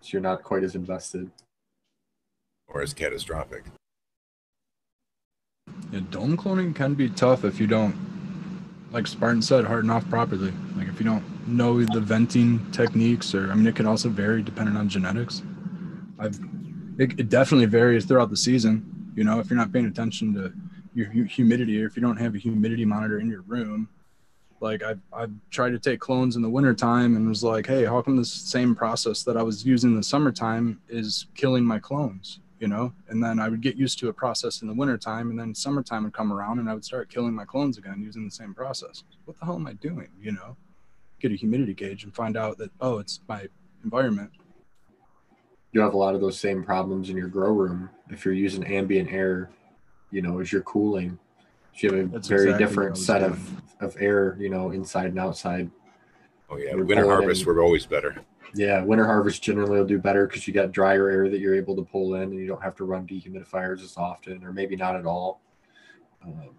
so 0.00 0.08
you're 0.12 0.22
not 0.22 0.42
quite 0.42 0.62
as 0.62 0.74
invested. 0.74 1.30
Or 2.68 2.82
as 2.82 2.92
catastrophic. 2.94 3.64
Yeah, 5.90 6.00
dome 6.10 6.36
cloning 6.36 6.74
can 6.74 6.94
be 6.94 7.08
tough 7.08 7.44
if 7.44 7.60
you 7.60 7.66
don't, 7.66 7.94
like 8.92 9.06
Spartan 9.06 9.42
said, 9.42 9.64
harden 9.64 9.90
off 9.90 10.08
properly. 10.08 10.52
Like 10.76 10.88
if 10.88 10.98
you 10.98 11.04
don't 11.04 11.24
know 11.46 11.82
the 11.84 12.00
venting 12.00 12.70
techniques, 12.72 13.34
or 13.34 13.50
I 13.50 13.54
mean, 13.54 13.66
it 13.66 13.76
can 13.76 13.86
also 13.86 14.08
vary 14.08 14.42
depending 14.42 14.76
on 14.76 14.88
genetics. 14.88 15.42
I've, 16.18 16.38
it, 16.98 17.18
it 17.18 17.28
definitely 17.28 17.66
varies 17.66 18.04
throughout 18.04 18.30
the 18.30 18.36
season. 18.36 19.12
You 19.14 19.24
know, 19.24 19.38
if 19.40 19.50
you're 19.50 19.58
not 19.58 19.72
paying 19.72 19.86
attention 19.86 20.34
to 20.34 20.52
your 20.94 21.26
humidity, 21.26 21.82
or 21.82 21.86
if 21.86 21.96
you 21.96 22.02
don't 22.02 22.18
have 22.18 22.34
a 22.34 22.38
humidity 22.38 22.84
monitor 22.84 23.18
in 23.18 23.28
your 23.28 23.42
room, 23.42 23.88
like 24.60 24.82
I've, 24.82 25.00
I've 25.12 25.32
tried 25.50 25.70
to 25.70 25.78
take 25.78 25.98
clones 25.98 26.36
in 26.36 26.42
the 26.42 26.48
wintertime 26.48 27.16
and 27.16 27.28
was 27.28 27.42
like, 27.42 27.66
hey, 27.66 27.84
how 27.84 28.00
come 28.02 28.16
this 28.16 28.32
same 28.32 28.74
process 28.74 29.22
that 29.24 29.36
I 29.36 29.42
was 29.42 29.64
using 29.64 29.90
in 29.90 29.96
the 29.96 30.02
summertime 30.02 30.80
is 30.88 31.26
killing 31.34 31.64
my 31.64 31.78
clones? 31.78 32.40
You 32.60 32.68
know, 32.68 32.92
and 33.08 33.20
then 33.20 33.40
I 33.40 33.48
would 33.48 33.60
get 33.60 33.74
used 33.74 33.98
to 33.98 34.08
a 34.08 34.12
process 34.12 34.62
in 34.62 34.68
the 34.68 34.74
wintertime, 34.74 35.30
and 35.30 35.38
then 35.38 35.52
summertime 35.52 36.04
would 36.04 36.12
come 36.12 36.32
around 36.32 36.60
and 36.60 36.70
I 36.70 36.74
would 36.74 36.84
start 36.84 37.08
killing 37.08 37.34
my 37.34 37.44
clones 37.44 37.76
again 37.76 38.00
using 38.00 38.24
the 38.24 38.30
same 38.30 38.54
process. 38.54 39.02
What 39.24 39.36
the 39.40 39.44
hell 39.44 39.56
am 39.56 39.66
I 39.66 39.72
doing? 39.72 40.06
You 40.20 40.30
know, 40.30 40.56
get 41.18 41.32
a 41.32 41.34
humidity 41.34 41.74
gauge 41.74 42.04
and 42.04 42.14
find 42.14 42.36
out 42.36 42.58
that, 42.58 42.70
oh, 42.80 43.00
it's 43.00 43.18
my 43.26 43.48
environment. 43.82 44.30
You 45.72 45.80
have 45.80 45.94
a 45.94 45.96
lot 45.96 46.14
of 46.14 46.20
those 46.20 46.38
same 46.38 46.62
problems 46.62 47.10
in 47.10 47.16
your 47.16 47.26
grow 47.26 47.50
room 47.50 47.90
if 48.10 48.24
you're 48.24 48.32
using 48.32 48.62
ambient 48.62 49.10
air, 49.10 49.50
you 50.12 50.22
know, 50.22 50.38
as 50.38 50.52
you're 50.52 50.62
cooling. 50.62 51.18
You 51.76 51.90
have 51.90 51.98
a 52.00 52.08
That's 52.08 52.28
very 52.28 52.44
exactly 52.50 52.66
different 52.66 52.98
set 52.98 53.18
doing. 53.20 53.30
of, 53.32 53.62
of 53.80 53.96
air, 53.98 54.36
you 54.38 54.50
know, 54.50 54.70
inside 54.70 55.06
and 55.06 55.18
outside. 55.18 55.70
Oh 56.50 56.58
yeah, 56.58 56.72
You're 56.74 56.84
winter 56.84 57.04
pulling 57.04 57.16
harvests 57.16 57.42
in- 57.46 57.52
were 57.54 57.62
always 57.62 57.86
better. 57.86 58.14
Yeah, 58.54 58.82
winter 58.84 59.06
harvest 59.06 59.42
generally 59.42 59.78
will 59.78 59.86
do 59.86 59.98
better 59.98 60.26
because 60.26 60.46
you 60.46 60.52
got 60.52 60.72
drier 60.72 61.08
air 61.08 61.30
that 61.30 61.40
you're 61.40 61.54
able 61.54 61.74
to 61.76 61.82
pull 61.82 62.16
in, 62.16 62.24
and 62.24 62.34
you 62.34 62.46
don't 62.46 62.62
have 62.62 62.76
to 62.76 62.84
run 62.84 63.06
dehumidifiers 63.06 63.82
as 63.82 63.96
often, 63.96 64.44
or 64.44 64.52
maybe 64.52 64.76
not 64.76 64.94
at 64.94 65.06
all. 65.06 65.40
Um, 66.22 66.50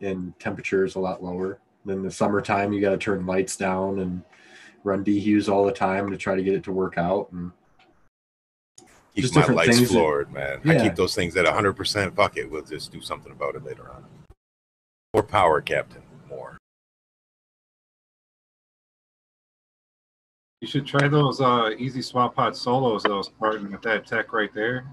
and 0.00 0.38
temperature 0.40 0.86
is 0.86 0.94
a 0.94 0.98
lot 0.98 1.22
lower. 1.22 1.58
Then 1.84 2.02
the 2.02 2.10
summertime, 2.10 2.72
you 2.72 2.80
got 2.80 2.90
to 2.92 2.96
turn 2.96 3.26
lights 3.26 3.56
down 3.56 3.98
and 3.98 4.22
run 4.84 5.04
dehus 5.04 5.50
all 5.50 5.66
the 5.66 5.72
time 5.72 6.10
to 6.10 6.16
try 6.16 6.34
to 6.34 6.42
get 6.42 6.54
it 6.54 6.62
to 6.64 6.72
work 6.72 6.96
out. 6.96 7.30
And 7.32 7.52
keep 9.22 9.32
Just 9.32 9.48
my 9.48 9.54
lights 9.54 9.76
things 9.76 9.88
that- 9.88 9.94
floored, 9.94 10.32
man. 10.32 10.60
I 10.64 10.78
keep 10.82 10.94
those 10.94 11.14
things 11.14 11.36
at 11.36 11.44
100%. 11.44 12.14
Fuck 12.14 12.36
it. 12.36 12.50
We'll 12.50 12.62
just 12.62 12.92
do 12.92 13.00
something 13.00 13.32
about 13.32 13.56
it 13.56 13.64
later 13.64 13.90
on. 13.90 14.04
More 15.14 15.22
power, 15.22 15.60
Captain. 15.60 16.02
More. 16.28 16.56
You 20.60 20.68
should 20.68 20.86
try 20.86 21.08
those 21.08 21.40
uh, 21.40 21.70
easy 21.78 22.02
swap 22.02 22.34
pod 22.34 22.56
solos, 22.56 23.02
though, 23.02 23.22
Spartan, 23.22 23.70
with 23.72 23.82
that 23.82 24.06
tech 24.06 24.32
right 24.32 24.52
there. 24.54 24.84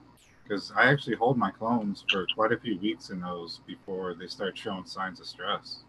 Because 0.43 0.71
I 0.75 0.91
actually 0.91 1.15
hold 1.15 1.37
my 1.37 1.49
clones 1.51 2.03
for 2.09 2.25
quite 2.35 2.51
a 2.51 2.57
few 2.57 2.77
weeks 2.79 3.09
in 3.09 3.19
those 3.19 3.61
before 3.65 4.13
they 4.13 4.27
start 4.27 4.57
showing 4.57 4.85
signs 4.85 5.19
of 5.19 5.25
stress. 5.25 5.79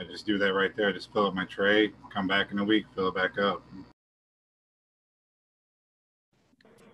I 0.00 0.04
just 0.04 0.26
do 0.26 0.38
that 0.38 0.52
right 0.52 0.76
there. 0.76 0.92
Just 0.92 1.12
fill 1.12 1.26
up 1.26 1.34
my 1.34 1.46
tray, 1.46 1.92
come 2.12 2.28
back 2.28 2.52
in 2.52 2.58
a 2.58 2.64
week, 2.64 2.86
fill 2.94 3.08
it 3.08 3.14
back 3.14 3.38
up. 3.38 3.62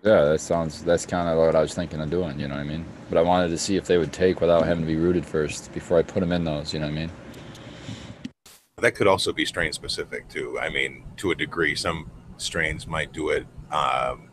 Yeah, 0.03 0.25
that 0.25 0.41
sounds. 0.41 0.83
That's 0.83 1.05
kind 1.05 1.29
of 1.29 1.37
what 1.37 1.55
I 1.55 1.61
was 1.61 1.73
thinking 1.73 2.01
of 2.01 2.09
doing. 2.09 2.37
You 2.39 2.47
know 2.49 2.55
what 2.55 2.61
I 2.61 2.65
mean? 2.65 2.85
But 3.09 3.17
I 3.17 3.21
wanted 3.21 3.49
to 3.49 3.57
see 3.57 3.77
if 3.77 3.85
they 3.85 3.97
would 3.97 4.11
take 4.11 4.41
without 4.41 4.65
having 4.65 4.83
to 4.83 4.87
be 4.87 4.97
rooted 4.97 5.25
first 5.25 5.71
before 5.73 5.97
I 5.97 6.01
put 6.01 6.19
them 6.19 6.33
in 6.33 6.43
those. 6.43 6.73
You 6.73 6.79
know 6.81 6.87
what 6.87 6.91
I 6.93 6.95
mean? 6.95 7.11
That 8.77 8.95
could 8.95 9.07
also 9.07 9.31
be 9.31 9.45
strain 9.45 9.71
specific, 9.71 10.27
too. 10.27 10.59
I 10.59 10.67
mean, 10.69 11.05
to 11.17 11.31
a 11.31 11.35
degree, 11.35 11.73
some 11.75 12.11
strains 12.35 12.85
might 12.85 13.13
do 13.13 13.29
it 13.29 13.47
um, 13.71 14.29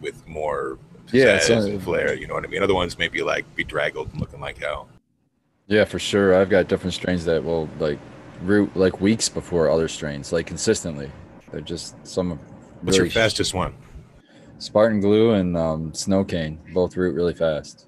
with 0.00 0.26
more 0.26 0.78
Yeah, 1.12 1.40
so- 1.40 1.78
flair. 1.80 2.14
You 2.14 2.26
know 2.26 2.34
what 2.34 2.44
I 2.44 2.48
mean? 2.48 2.62
Other 2.62 2.74
ones 2.74 2.96
may 2.98 3.08
be 3.08 3.22
like 3.22 3.44
bedraggled 3.54 4.12
and 4.12 4.20
looking 4.20 4.40
like 4.40 4.56
hell. 4.58 4.88
Yeah, 5.66 5.84
for 5.84 5.98
sure. 5.98 6.34
I've 6.34 6.48
got 6.48 6.68
different 6.68 6.94
strains 6.94 7.24
that 7.26 7.44
will 7.44 7.68
like 7.80 7.98
root 8.42 8.74
like 8.76 9.00
weeks 9.00 9.28
before 9.28 9.68
other 9.68 9.88
strains, 9.88 10.32
like 10.32 10.46
consistently. 10.46 11.10
They're 11.50 11.60
just 11.60 11.96
some. 12.06 12.32
of 12.32 12.38
What's 12.82 12.96
your 12.96 13.10
fastest 13.10 13.52
one? 13.52 13.74
Spartan 14.58 15.00
glue 15.00 15.32
and 15.32 15.56
um, 15.56 15.92
snow 15.92 16.24
cane 16.24 16.58
both 16.72 16.96
root 16.96 17.14
really 17.14 17.34
fast. 17.34 17.86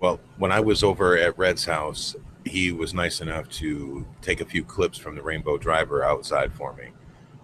Well, 0.00 0.20
when 0.36 0.52
I 0.52 0.60
was 0.60 0.84
over 0.84 1.16
at 1.16 1.36
Red's 1.38 1.64
house, 1.64 2.14
he 2.44 2.72
was 2.72 2.94
nice 2.94 3.20
enough 3.20 3.48
to 3.50 4.06
take 4.22 4.40
a 4.40 4.44
few 4.44 4.64
clips 4.64 4.98
from 4.98 5.14
the 5.14 5.22
Rainbow 5.22 5.58
Driver 5.58 6.04
outside 6.04 6.52
for 6.52 6.72
me. 6.74 6.88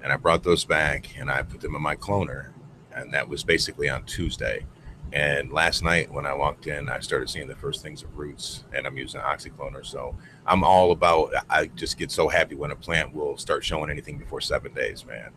And 0.02 0.12
I 0.12 0.16
brought 0.16 0.42
those 0.42 0.64
back 0.64 1.18
and 1.18 1.30
I 1.30 1.42
put 1.42 1.60
them 1.60 1.74
in 1.74 1.82
my 1.82 1.96
cloner. 1.96 2.50
And 2.94 3.12
that 3.12 3.28
was 3.28 3.42
basically 3.42 3.88
on 3.88 4.04
Tuesday. 4.04 4.66
And 5.12 5.52
last 5.52 5.82
night 5.82 6.12
when 6.12 6.26
I 6.26 6.34
walked 6.34 6.66
in, 6.66 6.88
I 6.88 7.00
started 7.00 7.30
seeing 7.30 7.48
the 7.48 7.56
first 7.56 7.82
things 7.82 8.02
of 8.02 8.16
roots 8.16 8.64
and 8.72 8.86
I'm 8.86 8.98
using 8.98 9.20
oxycloner. 9.20 9.84
So 9.84 10.16
I'm 10.46 10.62
all 10.62 10.92
about, 10.92 11.32
I 11.48 11.66
just 11.66 11.98
get 11.98 12.10
so 12.10 12.28
happy 12.28 12.54
when 12.54 12.70
a 12.70 12.76
plant 12.76 13.14
will 13.14 13.36
start 13.36 13.64
showing 13.64 13.90
anything 13.90 14.18
before 14.18 14.40
seven 14.40 14.74
days, 14.74 15.06
man. 15.06 15.30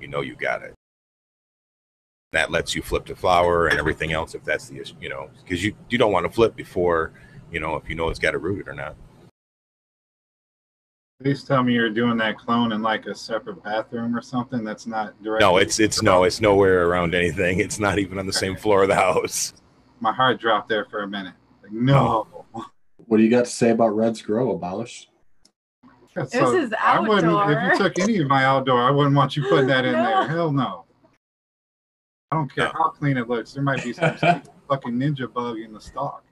You 0.00 0.08
know, 0.08 0.20
you 0.20 0.36
got 0.36 0.62
it. 0.62 0.74
That 2.32 2.50
lets 2.50 2.74
you 2.74 2.82
flip 2.82 3.04
to 3.06 3.16
flower 3.16 3.68
and 3.68 3.78
everything 3.78 4.12
else 4.12 4.34
if 4.34 4.44
that's 4.44 4.68
the 4.68 4.80
issue, 4.80 4.94
you 5.00 5.08
know, 5.08 5.30
because 5.42 5.64
you, 5.64 5.74
you 5.88 5.96
don't 5.96 6.12
want 6.12 6.26
to 6.26 6.32
flip 6.32 6.56
before, 6.56 7.12
you 7.50 7.60
know, 7.60 7.76
if 7.76 7.88
you 7.88 7.94
know 7.94 8.08
it's 8.08 8.18
got 8.18 8.34
it 8.34 8.42
rooted 8.42 8.68
or 8.68 8.74
not. 8.74 8.96
Please 11.22 11.44
tell 11.44 11.62
me 11.62 11.72
you're 11.72 11.88
doing 11.88 12.18
that 12.18 12.36
clone 12.36 12.72
in 12.72 12.82
like 12.82 13.06
a 13.06 13.14
separate 13.14 13.62
bathroom 13.62 14.14
or 14.14 14.20
something 14.20 14.64
that's 14.64 14.86
not 14.86 15.20
direct. 15.22 15.40
No, 15.40 15.56
it's 15.56 15.80
it's 15.80 16.02
no, 16.02 16.24
it's 16.24 16.42
nowhere 16.42 16.88
around 16.88 17.14
anything. 17.14 17.58
It's 17.60 17.78
not 17.78 17.98
even 17.98 18.18
on 18.18 18.26
the 18.26 18.32
same 18.34 18.54
floor 18.54 18.82
of 18.82 18.88
the 18.88 18.96
house. 18.96 19.54
My 20.00 20.12
heart 20.12 20.38
dropped 20.38 20.68
there 20.68 20.84
for 20.84 21.04
a 21.04 21.08
minute. 21.08 21.32
Like, 21.62 21.72
no. 21.72 22.26
What 23.06 23.16
do 23.16 23.22
you 23.22 23.30
got 23.30 23.46
to 23.46 23.50
say 23.50 23.70
about 23.70 23.96
Red's 23.96 24.20
Grow, 24.20 24.50
Abolish? 24.50 25.08
That's 26.14 26.32
This 26.32 26.50
is 26.50 26.74
I 26.82 26.98
wouldn't, 26.98 27.50
if 27.50 27.62
you 27.62 27.78
took 27.78 27.98
any 27.98 28.18
of 28.18 28.26
my 28.26 28.44
outdoor, 28.44 28.82
I 28.82 28.90
wouldn't 28.90 29.14
want 29.14 29.36
you 29.36 29.42
putting 29.48 29.68
that 29.68 29.84
in 29.84 29.92
No. 29.96 30.02
there. 30.02 30.28
Hell 30.28 30.52
no. 30.52 30.85
I 32.32 32.36
don't 32.36 32.52
care 32.52 32.64
No. 32.66 32.72
how 32.72 32.88
clean 32.90 33.16
it 33.16 33.28
looks. 33.28 33.52
There 33.52 33.62
might 33.62 33.82
be 33.84 33.92
some 33.92 34.16
fucking 34.68 34.92
ninja 34.94 35.32
bug 35.32 35.58
in 35.58 35.72
the 35.72 35.80
stock. 35.80 36.24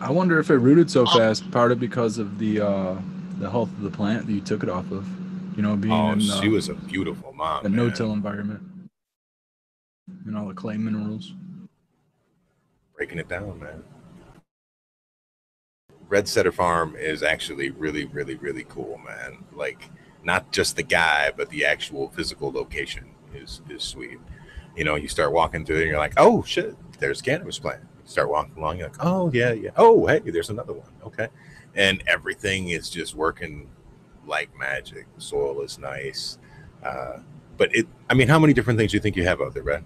I 0.00 0.10
wonder 0.10 0.38
if 0.40 0.50
it 0.50 0.56
rooted 0.56 0.90
so 0.90 1.06
fast, 1.06 1.48
part 1.50 1.70
of 1.72 1.78
because 1.78 2.18
of 2.18 2.38
the 2.38 2.60
uh, 2.60 2.96
the 3.38 3.50
health 3.50 3.68
of 3.70 3.82
the 3.82 3.90
plant 3.90 4.26
that 4.26 4.32
you 4.32 4.40
took 4.40 4.62
it 4.62 4.68
off 4.68 4.90
of. 4.90 5.06
You 5.56 5.62
know, 5.62 5.76
being 5.76 5.92
Oh, 5.92 6.12
in 6.12 6.20
uh, 6.30 6.40
she 6.40 6.48
was 6.48 6.68
a 6.70 6.74
beautiful 6.74 7.32
mom. 7.34 7.66
a 7.66 7.68
no-till 7.68 8.12
environment 8.12 8.62
and 10.26 10.36
all 10.36 10.48
the 10.48 10.54
clay 10.54 10.76
minerals. 10.78 11.34
breaking 12.96 13.18
it 13.18 13.28
down, 13.28 13.58
man. 13.60 13.84
Red 16.08 16.26
Setter 16.28 16.52
Farm 16.52 16.94
is 16.96 17.22
actually 17.22 17.70
really, 17.70 18.06
really, 18.06 18.34
really 18.36 18.64
cool, 18.68 18.98
man. 19.04 19.44
Like 19.52 19.90
not 20.24 20.50
just 20.52 20.76
the 20.76 20.82
guy, 20.82 21.32
but 21.36 21.50
the 21.50 21.64
actual 21.66 22.08
physical 22.10 22.50
location 22.50 23.11
is 23.34 23.62
is 23.68 23.82
sweet. 23.82 24.18
You 24.76 24.84
know, 24.84 24.94
you 24.94 25.08
start 25.08 25.32
walking 25.32 25.64
through 25.64 25.76
it 25.76 25.82
and 25.82 25.90
you're 25.90 25.98
like, 25.98 26.14
oh 26.16 26.42
shit, 26.42 26.76
there's 26.98 27.20
a 27.20 27.24
cannabis 27.24 27.58
plant. 27.58 27.80
You 28.04 28.10
start 28.10 28.30
walking 28.30 28.56
along, 28.56 28.78
you're 28.78 28.88
like, 28.88 29.04
oh 29.04 29.30
yeah, 29.32 29.52
yeah. 29.52 29.70
Oh 29.76 30.06
hey, 30.06 30.20
there's 30.20 30.50
another 30.50 30.72
one. 30.72 30.90
Okay. 31.04 31.28
And 31.74 32.02
everything 32.06 32.68
is 32.68 32.90
just 32.90 33.14
working 33.14 33.68
like 34.26 34.56
magic. 34.58 35.06
The 35.14 35.20
soil 35.20 35.60
is 35.62 35.78
nice. 35.78 36.38
Uh, 36.82 37.18
but 37.56 37.74
it 37.74 37.86
I 38.08 38.14
mean, 38.14 38.28
how 38.28 38.38
many 38.38 38.52
different 38.52 38.78
things 38.78 38.92
do 38.92 38.96
you 38.96 39.00
think 39.00 39.16
you 39.16 39.24
have 39.24 39.40
out 39.40 39.54
there, 39.54 39.62
Red? 39.62 39.84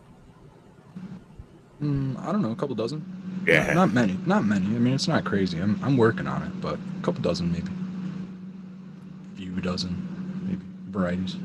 Mm, 1.83 2.19
I 2.21 2.33
don't 2.33 2.43
know, 2.43 2.53
a 2.53 2.57
couple 2.57 2.75
dozen. 2.75 3.05
Yeah. 3.47 3.67
Not, 3.67 3.75
not 3.75 3.93
many. 3.93 4.19
Not 4.25 4.45
many. 4.45 4.65
I 4.65 4.79
mean, 4.79 4.95
it's 4.95 5.09
not 5.09 5.25
crazy. 5.25 5.59
I'm 5.59 5.79
I'm 5.83 5.97
working 5.97 6.27
on 6.27 6.43
it, 6.43 6.61
but 6.61 6.75
a 6.75 7.03
couple 7.03 7.23
dozen 7.23 7.53
maybe. 7.53 7.71
Few 9.37 9.61
dozen, 9.61 10.45
maybe 10.49 10.65
varieties. 10.91 11.37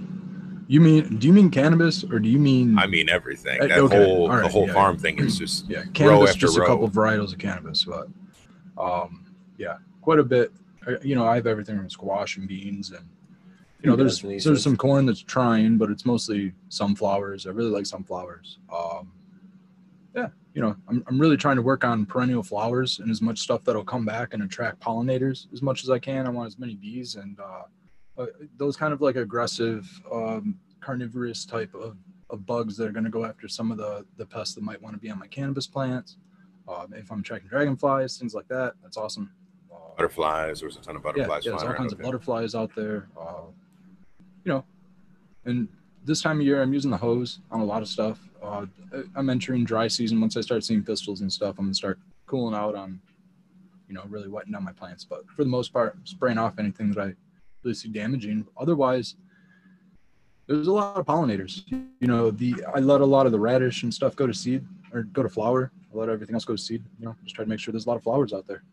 You 0.72 0.80
mean? 0.80 1.18
Do 1.18 1.28
you 1.28 1.34
mean 1.34 1.50
cannabis, 1.52 2.06
or 2.06 2.18
do 2.20 2.30
you 2.30 2.40
mean? 2.40 2.80
I 2.80 2.88
mean 2.88 3.10
everything. 3.10 3.60
Uh, 3.62 3.68
That 3.68 3.80
okay, 3.80 4.06
whole 4.06 4.32
all 4.32 4.38
the 4.38 4.48
whole 4.48 4.68
yeah, 4.68 4.74
farm 4.74 4.96
yeah. 4.96 5.02
thing 5.02 5.20
is 5.20 5.38
just 5.38 5.70
yeah, 5.70 5.80
row 5.80 5.86
cannabis. 5.94 6.30
after 6.30 6.40
Just 6.40 6.58
a 6.58 6.62
row. 6.62 6.68
couple 6.68 6.90
varietals 6.90 7.34
of 7.34 7.40
cannabis, 7.40 7.84
but 7.84 8.08
um, 8.78 9.26
yeah, 9.58 9.76
quite 10.02 10.20
a 10.20 10.24
bit. 10.24 10.54
Uh, 10.88 10.94
You 11.04 11.16
know, 11.16 11.26
I 11.28 11.36
have 11.36 11.46
everything 11.46 11.76
from 11.76 11.90
squash 11.90 12.38
and 12.38 12.48
beans, 12.48 12.92
and 12.92 13.06
you 13.82 13.90
know, 13.90 13.98
there's 13.98 14.20
dozen, 14.20 14.30
there's 14.30 14.44
says. 14.46 14.64
some 14.64 14.78
corn 14.78 15.06
that's 15.06 15.20
trying, 15.22 15.78
but 15.78 15.90
it's 15.90 16.06
mostly 16.06 16.54
sunflowers. 16.70 17.48
I 17.48 17.50
really 17.50 17.70
like 17.72 17.86
sunflowers. 17.86 18.60
Um, 18.74 19.12
yeah, 20.16 20.30
you 20.54 20.62
know, 20.62 20.78
I'm 20.88 21.04
I'm 21.10 21.20
really 21.20 21.36
trying 21.36 21.58
to 21.58 21.62
work 21.62 21.84
on 21.84 22.06
perennial 22.06 22.44
flowers 22.44 23.00
and 23.00 23.12
as 23.12 23.22
much 23.22 23.40
stuff 23.40 23.66
that'll 23.66 23.84
come 23.84 24.06
back 24.06 24.34
and 24.34 24.42
attract 24.42 24.80
pollinators 24.80 25.48
as 25.52 25.62
much 25.62 25.84
as 25.84 25.90
I 25.90 26.00
can. 26.00 26.26
I 26.26 26.30
want 26.30 26.48
as 26.48 26.58
many 26.58 26.76
bees 26.76 27.16
and 27.16 27.38
uh, 27.42 27.64
uh, 28.24 28.46
those 28.58 28.76
kind 28.78 28.94
of 28.94 29.02
like 29.02 29.16
aggressive 29.16 29.88
um, 30.12 30.60
carnivorous 30.80 31.46
type 31.46 31.74
of, 31.74 31.98
of 32.30 32.46
bugs 32.46 32.76
that 32.78 32.88
are 32.88 32.92
going 32.92 33.04
to 33.04 33.10
go 33.10 33.26
after 33.26 33.48
some 33.48 33.72
of 33.72 33.78
the 33.78 34.06
the 34.18 34.26
pests 34.26 34.56
that 34.56 34.64
might 34.64 34.82
want 34.82 34.96
to 34.96 35.00
be 35.00 35.10
on 35.10 35.20
my 35.20 35.28
cannabis 35.28 35.68
plants. 35.68 36.18
Um, 36.68 36.94
if 36.96 37.12
I'm 37.12 37.24
tracking 37.24 37.48
dragonflies, 37.48 38.18
things 38.18 38.34
like 38.34 38.48
that, 38.48 38.74
that's 38.82 38.98
awesome. 38.98 39.32
Uh, 39.72 39.76
butterflies. 39.98 40.62
there's 40.62 40.78
a 40.78 40.82
ton 40.82 40.96
of 40.96 41.04
butterflies 41.04 41.46
yeah, 41.46 41.52
yeah 41.52 41.58
there's 41.58 41.70
all 41.70 41.76
kinds 41.76 41.94
of 41.94 42.00
butterflies 42.00 42.56
out 42.56 42.72
there. 42.76 43.10
Uh, 43.20 43.44
you 44.44 44.52
know, 44.52 44.66
and 45.46 45.68
this 46.04 46.22
time 46.22 46.40
of 46.40 46.46
year, 46.46 46.62
I'm 46.62 46.74
using 46.74 46.92
the 46.92 46.98
hose 46.98 47.40
on 47.52 47.62
a 47.62 47.66
lot 47.66 47.82
of 47.82 47.88
stuff. 47.88 48.20
Uh, 48.42 48.66
I'm 49.16 49.30
entering 49.30 49.64
dry 49.66 49.88
season. 49.88 50.20
Once 50.20 50.36
I 50.36 50.42
start 50.42 50.64
seeing 50.64 50.84
pistils 50.84 51.22
and 51.22 51.32
stuff, 51.32 51.56
I'm 51.60 51.66
gonna 51.66 51.74
start 51.74 52.00
cooling 52.26 52.56
out 52.56 52.76
on, 52.76 53.00
you 53.88 53.94
know, 53.94 54.04
really 54.10 54.28
wetting 54.28 54.52
down 54.52 54.64
my 54.64 54.72
plants. 54.72 55.04
But 55.04 55.28
for 55.36 55.44
the 55.44 55.50
most 55.50 55.74
part, 55.74 55.98
spraying 56.06 56.38
off 56.38 56.58
anything 56.58 56.92
that 56.92 57.02
I 57.02 57.14
really 57.64 57.76
damaging. 57.92 58.46
Otherwise, 58.58 59.16
there's 60.48 60.68
a 60.68 60.72
lot 60.72 60.98
of 60.98 61.06
pollinators. 61.06 61.64
You 61.70 62.08
know, 62.08 62.32
the 62.32 62.56
I 62.74 62.80
let 62.80 63.02
a 63.02 63.06
lot 63.06 63.26
of 63.26 63.32
the 63.32 63.40
radish 63.40 63.84
and 63.84 63.94
stuff 63.94 64.16
go 64.16 64.28
to 64.28 64.34
seed 64.34 64.66
or 64.94 65.04
go 65.04 65.24
to 65.24 65.30
flower. 65.30 65.72
I 65.94 65.98
let 65.98 66.10
everything 66.10 66.36
else 66.36 66.46
go 66.46 66.56
to 66.56 66.62
seed. 66.62 66.84
You 67.00 67.06
know, 67.06 67.16
just 67.24 67.36
try 67.36 67.46
to 67.46 67.50
make 67.50 67.60
sure 67.60 67.72
there's 67.72 67.86
a 67.86 67.90
lot 67.90 67.98
of 67.98 68.04
flowers 68.04 68.34
out 68.34 68.48
there. 68.48 68.64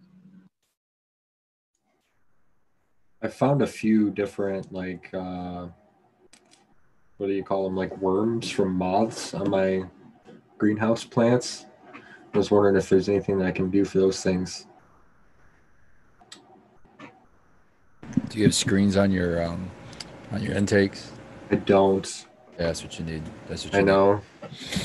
I 3.22 3.29
found 3.29 3.62
a 3.62 3.66
few 3.66 4.11
different 4.11 4.72
like 4.72 5.12
uh 5.12 5.66
what 7.16 7.27
do 7.27 7.33
you 7.33 7.42
call 7.42 7.64
them 7.64 7.77
like 7.77 7.96
worms 7.98 8.48
from 8.48 8.74
moths 8.74 9.35
on 9.35 9.51
my 9.51 9.83
greenhouse 10.57 11.05
plants. 11.05 11.66
I 12.33 12.38
was 12.38 12.51
wondering 12.51 12.77
if 12.77 12.88
there's 12.88 13.09
anything 13.09 13.38
that 13.38 13.46
I 13.48 13.51
can 13.51 13.70
do 13.70 13.85
for 13.85 13.98
those 13.98 14.22
things. 14.22 14.66
Do 18.29 18.38
you 18.38 18.44
have 18.44 18.55
screens 18.55 18.97
on 18.97 19.11
your 19.11 19.42
um, 19.44 19.71
on 20.33 20.42
your 20.42 20.55
intakes? 20.55 21.12
I 21.51 21.57
don't. 21.57 22.27
Yeah, 22.59 22.66
that's 22.66 22.83
what 22.83 22.99
you 22.99 23.05
need. 23.05 23.23
That's 23.49 23.64
what 23.64 23.73
you 23.73 23.79
I 23.79 23.83
need. 23.83 23.88
know. 23.88 24.21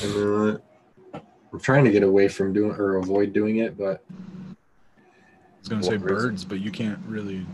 And, 0.02 0.58
uh, 1.14 1.20
I'm 1.52 1.60
trying 1.60 1.84
to 1.84 1.90
get 1.90 2.02
away 2.02 2.28
from 2.28 2.52
doing 2.52 2.72
or 2.72 2.96
avoid 2.96 3.32
doing 3.32 3.58
it, 3.58 3.78
but 3.78 4.02
I 4.10 4.54
was 5.60 5.68
gonna 5.68 5.82
say 5.82 5.96
reason? 5.96 6.06
birds, 6.06 6.44
but 6.44 6.60
you 6.60 6.70
can't 6.70 6.98
really. 7.06 7.46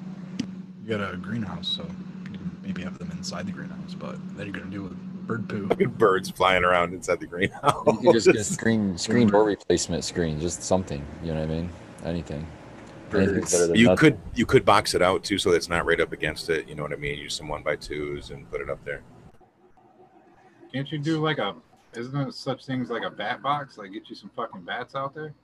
You 0.83 0.89
got 0.99 1.13
a 1.13 1.17
greenhouse, 1.17 1.69
so 1.69 1.83
you 1.83 2.31
can 2.31 2.51
maybe 2.63 2.83
have 2.83 2.99
them 2.99 3.11
inside 3.13 3.47
the 3.47 3.53
greenhouse. 3.53 3.95
But 3.95 4.17
then 4.37 4.47
you're 4.47 4.57
gonna 4.57 4.71
deal 4.71 4.83
with 4.83 4.97
bird 5.27 5.49
poo. 5.49 5.67
Birds 5.87 6.31
flying 6.31 6.65
around 6.65 6.93
inside 6.95 7.21
the 7.21 7.27
greenhouse. 7.27 7.87
You 7.87 7.99
could 7.99 8.13
just 8.15 8.27
get 8.27 8.37
a 8.37 8.45
screen 8.45 8.97
screen 8.99 9.29
door 9.29 9.45
replacement 9.45 10.05
screen, 10.05 10.41
just 10.41 10.63
something. 10.63 11.05
You 11.23 11.35
know 11.35 11.41
what 11.41 11.51
I 11.51 11.55
mean? 11.55 11.71
Anything. 12.05 12.47
You 13.13 13.87
nothing. 13.87 13.97
could 13.97 14.19
you 14.35 14.47
could 14.47 14.65
box 14.65 14.95
it 14.95 15.03
out 15.03 15.25
too, 15.25 15.39
so 15.39 15.51
it's 15.53 15.69
not 15.69 15.85
right 15.87 16.01
up 16.01 16.13
against 16.13 16.49
it. 16.51 16.69
You 16.69 16.75
know 16.75 16.83
what 16.83 16.93
I 16.93 16.97
mean? 16.97 17.19
Use 17.19 17.35
some 17.35 17.49
one 17.49 17.63
by 17.63 17.77
twos 17.77 18.31
and 18.31 18.49
put 18.51 18.61
it 18.61 18.71
up 18.71 18.85
there. 18.85 19.03
Can't 20.73 20.91
you 20.93 20.99
do 20.99 21.21
like 21.21 21.39
a 21.39 21.55
Isn't 21.95 22.13
there 22.13 22.31
such 22.31 22.65
things 22.67 22.91
like 22.91 23.03
a 23.03 23.11
bat 23.11 23.43
box? 23.43 23.77
Like 23.79 23.93
get 23.93 24.09
you 24.09 24.15
some 24.15 24.31
fucking 24.37 24.63
bats 24.63 24.95
out 24.95 25.15
there. 25.15 25.35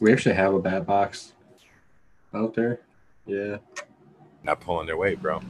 We 0.00 0.12
actually 0.12 0.34
have 0.34 0.54
a 0.54 0.58
bat 0.60 0.86
box 0.86 1.32
out 2.34 2.54
there. 2.54 2.80
Yeah. 3.26 3.58
Not 4.42 4.60
pulling 4.60 4.86
their 4.86 4.96
weight, 4.98 5.22
bro. 5.22 5.40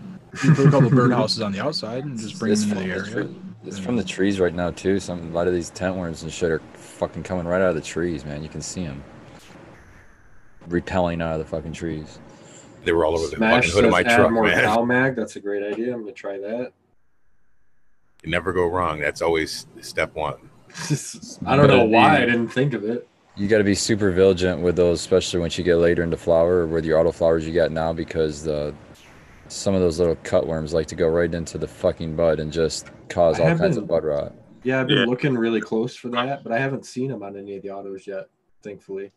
You 0.45 0.55
put 0.55 0.67
a 0.67 0.71
couple 0.71 0.91
birdhouses 0.91 1.45
on 1.45 1.51
the 1.53 1.61
outside 1.61 2.05
and 2.05 2.19
just 2.19 2.39
bring 2.39 2.53
It's 2.53 2.65
them 2.65 2.79
into 2.79 2.83
from 2.83 2.89
the 2.89 2.95
the 2.95 3.01
area. 3.01 3.25
tree- 3.29 3.37
It's 3.65 3.79
from 3.79 3.97
the 3.97 4.05
trees 4.05 4.39
right 4.39 4.55
now 4.55 4.71
too. 4.71 5.01
Some 5.01 5.21
a 5.21 5.35
lot 5.35 5.49
of 5.49 5.55
these 5.55 5.71
tent 5.71 5.97
worms 5.97 6.23
and 6.23 6.31
shit 6.31 6.51
are 6.51 6.61
fucking 6.75 7.23
coming 7.23 7.47
right 7.47 7.61
out 7.63 7.71
of 7.71 7.75
the 7.75 7.81
trees, 7.81 8.25
man. 8.25 8.43
You 8.43 8.49
can 8.49 8.61
see 8.61 8.85
them 8.85 9.03
repelling 10.69 11.21
out 11.23 11.35
of 11.35 11.39
the 11.39 11.45
fucking 11.45 11.73
trees. 11.73 12.19
They 12.85 12.93
were 12.93 13.05
all 13.05 13.15
over 13.15 13.29
the 13.29 13.37
Smash 13.37 13.65
fucking 13.65 13.71
hood 13.77 13.85
of 13.87 13.91
my 13.91 14.01
add 14.01 14.17
truck, 14.17 14.31
more 14.33 14.45
man. 14.45 14.63
cal 14.63 14.85
mag. 14.85 15.17
That's 15.17 15.37
a 15.37 15.41
great 15.41 15.63
idea. 15.63 15.95
I'm 15.95 16.01
gonna 16.01 16.13
try 16.13 16.39
that. 16.39 16.73
You 18.23 18.31
never 18.31 18.53
go 18.53 18.67
wrong. 18.67 19.01
That's 19.01 19.23
always 19.23 19.67
step 19.81 20.15
one. 20.15 20.37
I 21.47 21.57
don't 21.57 21.69
know 21.69 21.79
But 21.81 21.89
why 21.89 22.17
I 22.23 22.27
didn't 22.27 22.49
think 22.49 22.75
of 22.75 22.85
it. 22.85 23.09
You 23.37 23.49
got 23.49 23.59
to 23.59 23.65
be 23.65 23.75
super 23.75 24.11
vigilant 24.13 24.61
with 24.63 24.77
those, 24.77 25.01
especially 25.01 25.41
once 25.41 25.59
you 25.59 25.65
get 25.65 25.77
later 25.77 26.03
into 26.05 26.17
flower 26.17 26.59
or 26.61 26.67
with 26.67 26.85
your 26.85 26.99
auto 27.01 27.11
flowers 27.11 27.47
you 27.47 27.53
got 27.53 27.73
now, 27.73 27.93
because 27.93 28.43
the 28.45 28.75
some 29.49 29.75
of 29.75 29.81
those 29.81 29.99
little 29.99 30.17
cutworms 30.17 30.73
like 30.73 30.87
to 30.87 30.95
go 30.95 31.09
right 31.09 31.33
into 31.35 31.59
the 31.59 31.67
fucking 31.69 32.17
bud 32.17 32.41
and 32.41 32.53
just 32.53 32.91
cause 33.09 33.41
I 33.41 33.51
all 33.51 33.59
kinds 33.59 33.77
of 33.77 33.87
bud 33.87 34.05
rot. 34.05 34.33
Yeah, 34.63 34.81
I've 34.81 34.87
been 34.87 34.99
Yeah. 34.99 35.05
looking 35.05 35.37
really 35.37 35.61
close 35.61 35.95
for 35.95 36.09
that, 36.11 36.43
but 36.43 36.53
I 36.53 36.59
haven't 36.59 36.87
seen 36.87 37.11
them 37.11 37.23
on 37.23 37.37
any 37.37 37.57
of 37.57 37.63
the 37.63 37.71
autos 37.71 38.07
yet, 38.07 38.29
thankfully. 38.63 39.13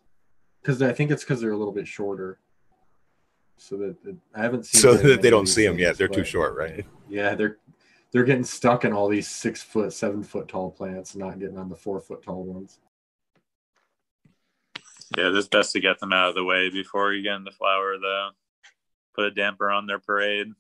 Because 0.68 0.82
I 0.82 0.92
think 0.92 1.12
it's 1.12 1.24
because 1.24 1.40
they're 1.40 1.54
a 1.54 1.58
little 1.58 1.72
bit 1.74 1.88
shorter. 1.88 2.40
So 3.56 3.78
that 3.78 4.04
that- 4.04 4.18
I 4.36 4.42
haven't 4.42 4.66
seen. 4.66 4.82
So 4.82 4.96
that 4.96 5.22
they 5.22 5.30
don't 5.30 5.48
see 5.48 5.66
them 5.66 5.80
yet. 5.80 5.98
They're 5.98 6.10
too 6.10 6.26
short, 6.26 6.58
right? 6.58 6.86
Yeah, 7.08 7.36
they're 7.36 7.58
they're 8.12 8.26
getting 8.26 8.44
stuck 8.44 8.84
in 8.84 8.92
all 8.92 9.08
these 9.08 9.30
six 9.30 9.64
foot, 9.64 9.94
seven 9.94 10.24
foot 10.24 10.50
tall 10.50 10.70
plants, 10.70 11.16
not 11.16 11.40
getting 11.40 11.58
on 11.58 11.70
the 11.70 11.76
four 11.78 12.02
foot 12.02 12.22
tall 12.22 12.44
ones. 12.44 12.80
Yeah, 15.18 15.32
it's 15.34 15.48
best 15.48 15.72
to 15.72 15.80
get 15.80 16.00
them 16.02 16.12
out 16.12 16.28
of 16.28 16.36
the 16.36 16.44
way 16.44 16.70
before 16.70 17.14
you 17.14 17.24
get 17.24 17.36
in 17.36 17.46
the 17.46 17.52
flower, 17.52 17.98
though. 17.98 18.32
Put 19.16 19.24
a 19.24 19.32
damper 19.32 19.72
on 19.72 19.88
their 19.88 20.00
parade. 20.00 20.52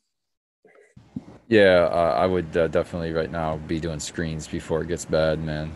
Yeah, 1.50 1.90
uh, 1.92 2.16
I 2.18 2.26
would 2.26 2.56
uh, 2.56 2.70
definitely 2.70 3.12
right 3.12 3.30
now 3.30 3.58
be 3.58 3.82
doing 3.82 4.00
screens 4.00 4.48
before 4.48 4.84
it 4.84 4.88
gets 4.88 5.04
bad, 5.04 5.44
man. 5.44 5.74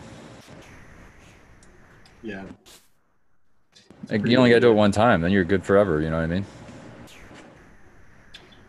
Yeah, 2.22 2.44
Like, 4.10 4.26
you 4.26 4.36
only 4.36 4.50
got 4.50 4.56
to 4.56 4.60
do 4.60 4.70
it 4.70 4.74
one 4.74 4.90
time, 4.92 5.20
then 5.20 5.30
you're 5.30 5.44
good 5.44 5.64
forever. 5.64 6.00
You 6.00 6.10
know 6.10 6.16
what 6.16 6.24
I 6.24 6.26
mean? 6.26 6.44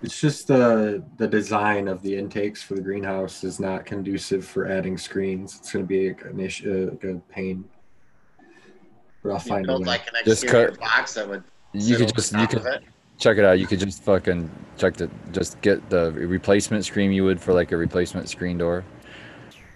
it's 0.02 0.20
just 0.20 0.48
the 0.48 1.02
the 1.18 1.26
design 1.28 1.88
of 1.88 2.02
the 2.02 2.14
intakes 2.14 2.62
for 2.62 2.76
the 2.76 2.82
greenhouse 2.82 3.44
is 3.46 3.58
not 3.60 3.86
conducive 3.86 4.46
for 4.46 4.68
adding 4.68 4.98
screens. 4.98 5.56
It's 5.58 5.72
going 5.72 5.86
to 5.86 5.88
be 5.88 6.10
an 6.30 6.40
issue, 6.42 6.90
like 6.92 7.04
a 7.06 7.16
pain. 7.32 7.64
But 9.24 9.30
I'll 9.30 9.36
You 9.36 9.40
find 9.40 9.70
a 9.70 9.78
way. 9.80 9.86
like 9.86 10.06
an 10.08 10.14
Just 10.26 10.44
exterior 10.44 10.72
cut- 10.72 10.80
box 10.82 11.14
that 11.14 11.28
would. 11.30 11.44
You 11.72 11.96
could 11.96 12.14
just 12.14 12.34
you 12.34 12.46
could 12.48 12.66
it. 12.66 12.84
check 13.18 13.38
it 13.38 13.46
out. 13.46 13.58
You 13.60 13.66
could 13.66 13.80
just 13.80 14.04
fucking 14.04 14.52
check 14.78 14.96
the 14.96 15.10
just 15.32 15.60
get 15.62 15.90
the 15.90 16.12
replacement 16.12 16.84
screen 16.86 17.12
you 17.14 17.24
would 17.24 17.40
for 17.40 17.54
like 17.54 17.72
a 17.72 17.78
replacement 17.78 18.28
screen 18.30 18.58
door. 18.58 18.84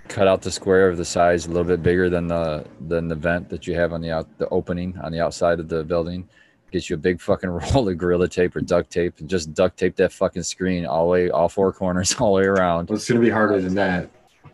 Cut 0.08 0.28
out 0.28 0.41
the 0.41 0.52
square 0.52 0.89
of 0.89 0.98
the 0.98 1.06
size 1.06 1.46
a 1.46 1.50
little 1.50 1.63
bit 1.63 1.84
bigger 1.84 2.10
than 2.10 2.28
the 2.28 2.65
than 2.88 3.08
the 3.08 3.15
vent 3.15 3.50
that 3.50 3.67
you 3.67 3.76
have 3.76 3.93
on 3.93 4.02
the 4.02 4.12
out 4.12 4.28
the 4.38 4.48
opening 4.50 4.98
on 5.04 5.12
the 5.12 5.20
outside 5.20 5.60
of 5.60 5.67
the 5.67 5.84
building. 5.84 6.28
Get 6.72 6.89
you 6.89 6.96
a 6.96 7.00
big 7.00 7.22
fucking 7.22 7.50
roll 7.74 7.89
of 7.89 7.98
gorilla 7.98 8.28
tape 8.28 8.56
or 8.56 8.62
duct 8.62 8.89
tape 8.89 9.20
and 9.20 9.30
just 9.30 9.54
duct 9.54 9.78
tape 9.78 9.96
that 9.98 10.12
fucking 10.12 10.43
screen 10.43 10.86
all 10.86 11.06
the 11.06 11.12
way 11.12 11.30
all 11.30 11.50
four 11.50 11.72
corners 11.74 12.15
all 12.20 12.36
the 12.36 12.41
way 12.41 12.48
around. 12.48 12.89
Well, 12.89 12.98
it's 12.98 13.08
going 13.08 13.22
to 13.22 13.26
be 13.26 13.32
harder 13.32 13.62
than 13.62 13.76
that. 13.76 14.10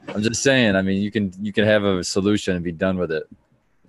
I'm 0.10 0.22
just 0.22 0.44
saying. 0.44 0.76
I 0.76 0.82
mean, 0.82 1.02
you 1.02 1.12
can 1.12 1.32
you 1.40 1.54
can 1.54 1.66
have 1.66 1.84
a 1.84 2.04
solution 2.04 2.56
and 2.56 2.64
be 2.64 2.72
done 2.72 2.98
with 2.98 3.12
it 3.12 3.28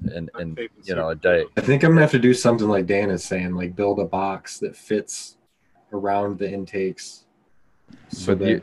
in 0.02 0.12
in 0.12 0.30
and 0.34 0.58
you 0.84 0.94
know 0.94 1.08
a 1.08 1.14
super 1.14 1.22
day. 1.22 1.44
I 1.56 1.60
think 1.60 1.82
I'm 1.82 1.90
gonna 1.90 2.02
have 2.02 2.10
to 2.12 2.18
do 2.18 2.34
something 2.34 2.68
like 2.68 2.86
Dan 2.86 3.10
is 3.10 3.24
saying, 3.24 3.54
like 3.54 3.74
build 3.74 3.98
a 3.98 4.04
box 4.04 4.58
that 4.58 4.76
fits 4.76 5.36
around 5.92 6.38
the 6.38 6.50
intakes. 6.50 7.24
So 8.08 8.34
But 8.34 8.38
that 8.40 8.50
you, 8.50 8.62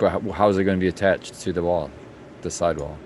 but 0.00 0.10
how, 0.10 0.20
how 0.32 0.48
is 0.48 0.56
it 0.58 0.64
going 0.64 0.78
to 0.78 0.80
be 0.82 0.88
attached 0.88 1.34
to 1.40 1.52
the 1.52 1.62
wall, 1.62 1.90
the 2.40 2.50
side 2.50 2.78
wall? 2.78 2.98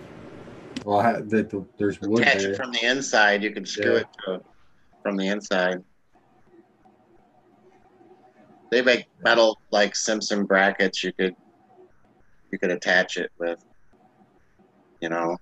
well, 0.85 1.03
ha- 1.03 1.21
that 1.27 1.51
the, 1.51 1.65
there's 1.79 2.01
wood 2.01 2.23
Attach 2.23 2.43
there. 2.43 2.53
it 2.53 2.57
from 2.57 2.71
the 2.73 2.85
inside. 2.85 3.43
You 3.43 3.51
can 3.53 3.67
screw 3.67 3.95
Yeah. 3.95 3.99
it 4.01 4.07
to, 4.27 4.41
from 5.03 5.17
the 5.17 5.27
inside. 5.29 5.83
They 8.71 8.83
make 8.83 9.07
metal 9.23 9.59
like 9.71 9.95
Simpson 9.97 10.45
brackets. 10.45 11.03
You 11.05 11.13
could 11.13 11.35
you 12.51 12.59
could 12.59 12.71
attach 12.71 13.17
it 13.17 13.31
with, 13.39 13.65
you 15.01 15.09
know, 15.09 15.37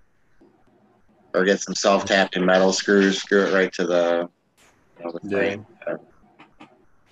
or 1.34 1.44
get 1.44 1.60
some 1.60 1.74
self 1.74 2.04
tapping 2.04 2.44
metal 2.44 2.72
screws. 2.72 3.18
Screw 3.20 3.42
it 3.44 3.52
right 3.54 3.72
to 3.74 3.86
the, 3.86 4.28
you 4.98 5.04
know, 5.04 5.12
the 5.12 5.28
Yeah. 5.28 5.36
frame. 5.36 5.66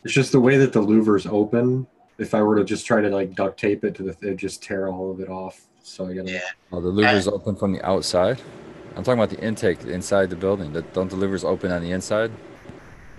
It's 0.05 0.15
just 0.15 0.33
the 0.33 0.41
way 0.41 0.57
that 0.59 0.73
the 0.73 0.81
louvers 0.81 1.31
open. 1.31 1.87
If 2.21 2.35
I 2.35 2.43
were 2.43 2.57
to 2.57 2.65
just 2.65 2.87
try 2.87 3.01
to 3.01 3.09
like 3.09 3.35
duct 3.35 3.59
tape 3.59 3.83
it 3.85 3.95
to 3.97 4.03
the, 4.03 4.11
it'd 4.23 4.39
just 4.39 4.63
tear 4.63 4.89
all 4.89 5.11
of 5.11 5.21
it 5.21 5.29
off. 5.29 5.67
So 5.83 6.07
I 6.07 6.15
gotta. 6.15 6.31
Yeah. 6.31 6.41
Oh, 6.71 6.81
the 6.81 6.91
louvers 6.91 7.27
open 7.33 7.57
from 7.57 7.73
the 7.73 7.83
outside. 7.85 8.41
I'm 8.97 9.03
talking 9.03 9.19
about 9.21 9.31
the 9.31 9.41
intake 9.43 9.85
inside 9.85 10.31
the 10.31 10.37
building. 10.37 10.73
That- 10.73 10.93
Don't 10.93 11.09
the 11.11 11.17
louvers 11.17 11.45
open 11.45 11.73
on 11.73 11.83
the 11.83 11.93
inside 11.93 12.31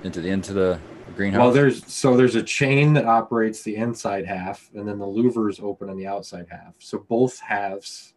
into 0.04 0.22
the 0.22 0.30
into 0.30 0.54
the 0.54 0.80
greenhouse? 1.16 1.40
Well, 1.40 1.52
there's 1.52 1.86
so 1.92 2.16
there's 2.16 2.36
a 2.36 2.44
chain 2.44 2.94
that 2.94 3.06
operates 3.06 3.64
the 3.64 3.76
inside 3.76 4.26
half, 4.26 4.70
and 4.76 4.88
then 4.88 5.00
the 5.00 5.06
louvers 5.08 5.62
open 5.62 5.90
on 5.90 5.98
the 5.98 6.06
outside 6.08 6.46
half. 6.52 6.76
So 6.80 7.00
both 7.00 7.40
halves 7.40 8.14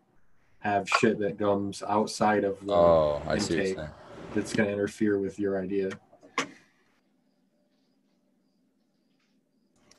have 0.59 0.89
shit 0.89 1.19
that 1.21 1.39
comes 1.39 1.83
outside 1.83 2.45
of 2.45 2.59
the 2.67 2.73
oh, 2.75 3.23
I 3.27 3.39
see 3.39 3.55
what 3.57 3.61
intake. 3.61 3.77
you're 3.77 3.85
saying. 3.85 3.91
that's 4.35 4.53
going 4.53 4.67
to 4.69 4.73
interfere 4.73 5.19
with 5.19 5.39
your 5.39 5.61
idea. 5.63 5.91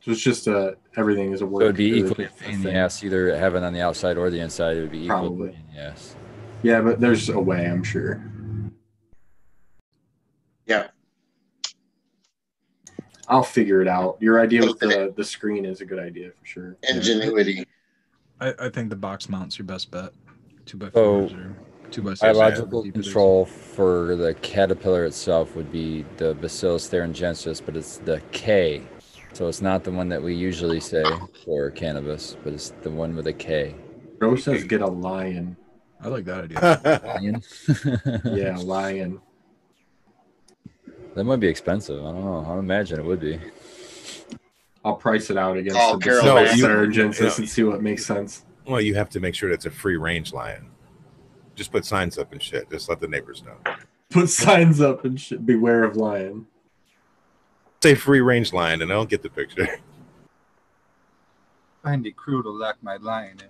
So 0.06 0.12
it's 0.12 0.22
just 0.22 0.48
uh 0.48 0.74
everything 0.98 1.32
is 1.32 1.42
a 1.42 1.48
word. 1.48 1.62
So 1.62 1.66
it'd 1.66 1.78
be 1.78 1.98
equally 1.98 2.26
a 2.26 2.30
pain 2.30 2.54
in 2.56 2.62
the 2.62 2.76
ass 2.76 3.04
either 3.04 3.36
having 3.36 3.64
on 3.64 3.74
the 3.74 3.82
outside 3.82 4.18
or 4.18 4.30
the 4.30 4.40
inside. 4.40 4.78
It 4.78 4.82
would 4.82 4.92
be 4.92 5.06
equal. 5.06 5.18
Probably. 5.18 5.50
pain 5.50 5.64
in 5.70 5.76
the 5.76 5.82
ass. 5.82 6.16
Yeah, 6.62 6.82
but 6.82 7.00
there's 7.00 7.30
a 7.30 7.40
way, 7.40 7.66
I'm 7.66 7.84
sure. 7.84 8.24
Yeah. 10.68 10.90
I'll 13.28 13.42
figure 13.42 13.82
it 13.82 13.88
out. 13.88 14.18
Your 14.20 14.40
idea 14.40 14.62
with 14.62 14.78
the 14.78 15.12
the 15.18 15.24
screen 15.24 15.66
is 15.66 15.82
a 15.82 15.86
good 15.86 15.98
idea 15.98 16.30
for 16.40 16.46
sure. 16.46 16.78
Ingenuity. 16.88 17.66
I, 18.40 18.54
I 18.60 18.70
think 18.70 18.92
the 18.92 18.96
box 18.96 19.28
mount's 19.28 19.58
your 19.58 19.66
best 19.66 19.90
bet. 19.90 20.12
Two 20.68 20.78
by 20.78 20.92
So, 20.92 20.92
fours 20.92 21.34
or 21.34 21.56
two 21.90 22.04
by 22.04 22.12
six. 22.12 22.22
Biological 22.22 22.84
deep 22.84 22.96
it 22.96 23.00
is. 23.00 23.06
control 23.08 23.46
for 23.46 24.16
the 24.16 24.36
caterpillar 24.36 25.06
itself 25.06 25.56
would 25.56 25.72
be 25.72 26.06
the 26.18 26.36
Bacillus 26.36 26.88
thuringiensis, 26.88 27.60
but 27.66 27.76
it's 27.76 27.98
the 27.98 28.22
K. 28.32 28.84
So 29.36 29.50
it's 29.50 29.62
not 29.62 29.84
the 29.84 29.92
one 29.92 30.08
that 30.08 30.24
we 30.24 30.34
usually 30.34 30.80
say 30.80 31.04
for 31.44 31.70
cannabis, 31.70 32.38
but 32.42 32.54
it's 32.54 32.70
the 32.84 32.90
one 32.90 33.18
with 33.18 33.28
a 33.28 33.34
K. 33.34 33.76
Joe 34.22 34.38
says 34.38 34.64
get 34.64 34.80
a 34.82 34.88
lion. 34.88 35.58
I 36.00 36.08
like 36.08 36.24
that 36.24 36.46
idea. 36.46 37.02
Lion? 37.06 37.44
Yeah, 38.34 38.56
lion. 38.64 39.20
That 41.16 41.26
might 41.26 41.42
be 41.42 41.48
expensive. 41.48 42.00
I 42.00 42.14
don't 42.14 42.24
know. 42.24 42.46
I 42.48 42.58
imagine 42.58 42.98
it 42.98 43.06
would 43.06 43.20
be. 43.20 43.38
I'll 44.86 44.96
price 44.96 45.30
it 45.30 45.36
out 45.36 45.58
against 45.58 45.76
Call 45.78 45.98
the 45.98 46.04
Carol 46.06 46.22
Bacillus 46.24 46.62
back. 46.62 46.70
No, 46.70 46.82
you- 46.84 47.04
no. 47.20 47.36
and 47.36 47.50
see 47.50 47.64
what 47.64 47.82
makes 47.84 48.06
sense. 48.06 48.46
well, 48.66 48.80
you 48.80 48.96
have 48.96 49.10
to 49.10 49.20
make 49.20 49.36
sure 49.36 49.50
that's 49.50 49.66
a 49.66 49.72
free 49.72 49.98
range 49.98 50.32
lion. 50.32 50.70
Just 51.56 51.74
put 51.74 51.84
signs 51.84 52.18
up 52.18 52.32
and 52.32 52.42
shit. 52.42 52.70
Just 52.70 52.88
let 52.88 53.02
the 53.02 53.08
neighbors 53.10 53.44
know. 53.44 53.58
Put 54.12 54.30
signs 54.30 54.80
up 54.80 55.04
and 55.04 55.20
shit. 55.20 55.46
Beware 55.46 55.84
of 55.84 55.98
lion. 55.98 56.48
Say 57.86 57.94
free 57.94 58.22
range 58.22 58.52
lion, 58.52 58.82
and 58.82 58.92
I 58.92 58.96
don't 58.96 59.08
get 59.08 59.22
the 59.22 59.30
picture. 59.30 59.68
Find 61.84 62.04
it 62.08 62.18
cruel 62.18 62.42
to 62.42 62.50
lock 62.50 62.78
my 62.82 62.96
lion 62.96 63.38
in. 63.40 63.48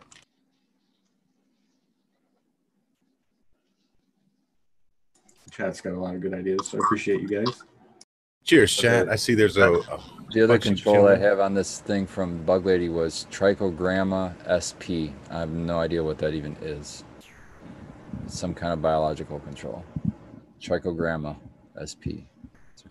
Chat's 5.51 5.79
got 5.79 5.93
a 5.93 5.97
lot 5.97 6.15
of 6.15 6.19
good 6.19 6.33
ideas, 6.33 6.67
so 6.67 6.77
I 6.77 6.81
appreciate 6.83 7.21
you 7.21 7.29
guys. 7.29 7.63
Cheers, 8.43 8.75
chat. 8.75 9.07
I 9.07 9.15
see 9.15 9.35
there's 9.35 9.55
a, 9.55 9.71
a 9.71 10.03
The 10.33 10.41
other 10.41 10.59
control 10.59 11.07
I 11.07 11.15
have 11.15 11.39
on 11.39 11.53
this 11.53 11.79
thing 11.79 12.05
from 12.05 12.43
Bug 12.43 12.65
Lady 12.65 12.89
was 12.89 13.27
Trichogramma 13.31 14.35
sp. 14.59 15.15
I 15.31 15.39
have 15.39 15.51
no 15.51 15.79
idea 15.79 16.03
what 16.03 16.17
that 16.17 16.33
even 16.33 16.57
is. 16.61 17.05
It's 18.25 18.37
some 18.37 18.53
kind 18.53 18.73
of 18.73 18.81
biological 18.81 19.39
control. 19.39 19.85
Trichogramma 20.59 21.37
sp. 21.87 22.27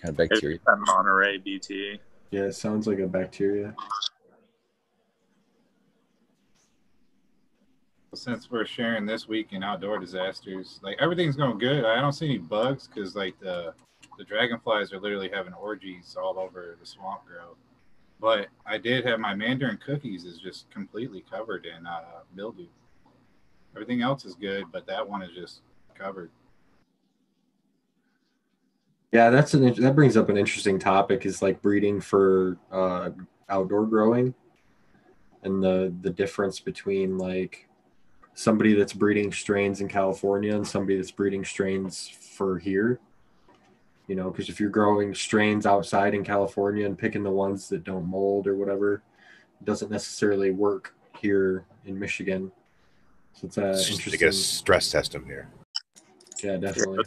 Some 0.04 0.14
kind 0.16 0.20
of 0.20 0.32
It's 0.32 0.40
bacteria. 0.40 0.58
that 0.66 0.78
Monterey 0.86 1.38
BT. 1.38 1.98
Yeah, 2.30 2.42
it 2.42 2.54
sounds 2.54 2.86
like 2.86 2.98
a 2.98 3.06
bacteria. 3.06 3.74
Since 8.14 8.50
we're 8.50 8.66
sharing 8.66 9.06
this 9.06 9.26
week 9.26 9.48
in 9.52 9.62
outdoor 9.62 9.98
disasters, 9.98 10.78
like 10.82 10.96
everything's 11.00 11.36
going 11.36 11.58
good. 11.58 11.84
I 11.84 12.00
don't 12.00 12.12
see 12.12 12.26
any 12.26 12.38
bugs 12.38 12.86
because 12.88 13.16
like 13.16 13.38
the 13.40 13.74
the 14.18 14.24
dragonflies 14.24 14.92
are 14.92 15.00
literally 15.00 15.28
having 15.32 15.52
orgies 15.54 16.16
all 16.20 16.38
over 16.38 16.76
the 16.78 16.86
swamp 16.86 17.22
grove. 17.26 17.56
But 18.20 18.48
I 18.64 18.78
did 18.78 19.04
have 19.06 19.18
my 19.18 19.34
mandarin 19.34 19.78
cookies 19.84 20.24
is 20.24 20.38
just 20.38 20.70
completely 20.70 21.24
covered 21.28 21.66
in 21.66 21.84
uh, 21.86 22.02
mildew. 22.34 22.66
Everything 23.74 24.02
else 24.02 24.24
is 24.24 24.36
good, 24.36 24.66
but 24.70 24.86
that 24.86 25.08
one 25.08 25.22
is 25.22 25.32
just 25.34 25.62
covered. 25.98 26.30
Yeah, 29.14 29.30
that's 29.30 29.54
an 29.54 29.72
that 29.80 29.94
brings 29.94 30.16
up 30.16 30.28
an 30.28 30.36
interesting 30.36 30.76
topic 30.76 31.24
is 31.24 31.40
like 31.40 31.62
breeding 31.62 32.00
for 32.00 32.58
uh, 32.72 33.10
outdoor 33.48 33.86
growing, 33.86 34.34
and 35.44 35.62
the 35.62 35.94
the 36.02 36.10
difference 36.10 36.58
between 36.58 37.16
like 37.16 37.68
somebody 38.34 38.74
that's 38.74 38.92
breeding 38.92 39.32
strains 39.32 39.80
in 39.80 39.86
California 39.86 40.56
and 40.56 40.66
somebody 40.66 40.96
that's 40.96 41.12
breeding 41.12 41.44
strains 41.44 42.08
for 42.08 42.58
here. 42.58 42.98
You 44.08 44.16
know, 44.16 44.32
because 44.32 44.48
if 44.48 44.58
you're 44.58 44.68
growing 44.68 45.14
strains 45.14 45.64
outside 45.64 46.14
in 46.14 46.24
California 46.24 46.84
and 46.84 46.98
picking 46.98 47.22
the 47.22 47.30
ones 47.30 47.68
that 47.68 47.84
don't 47.84 48.08
mold 48.08 48.48
or 48.48 48.56
whatever, 48.56 48.94
it 49.60 49.64
doesn't 49.64 49.92
necessarily 49.92 50.50
work 50.50 50.92
here 51.20 51.64
in 51.86 51.96
Michigan. 51.96 52.50
So 53.34 53.46
it's 53.46 53.58
uh, 53.58 53.66
It's 53.66 53.86
just 53.86 54.00
to 54.00 54.06
interesting. 54.06 54.18
get 54.18 54.28
a 54.30 54.32
stress 54.32 54.90
test 54.90 55.12
them 55.12 55.24
here. 55.24 55.48
Yeah, 56.42 56.56
definitely. 56.56 57.04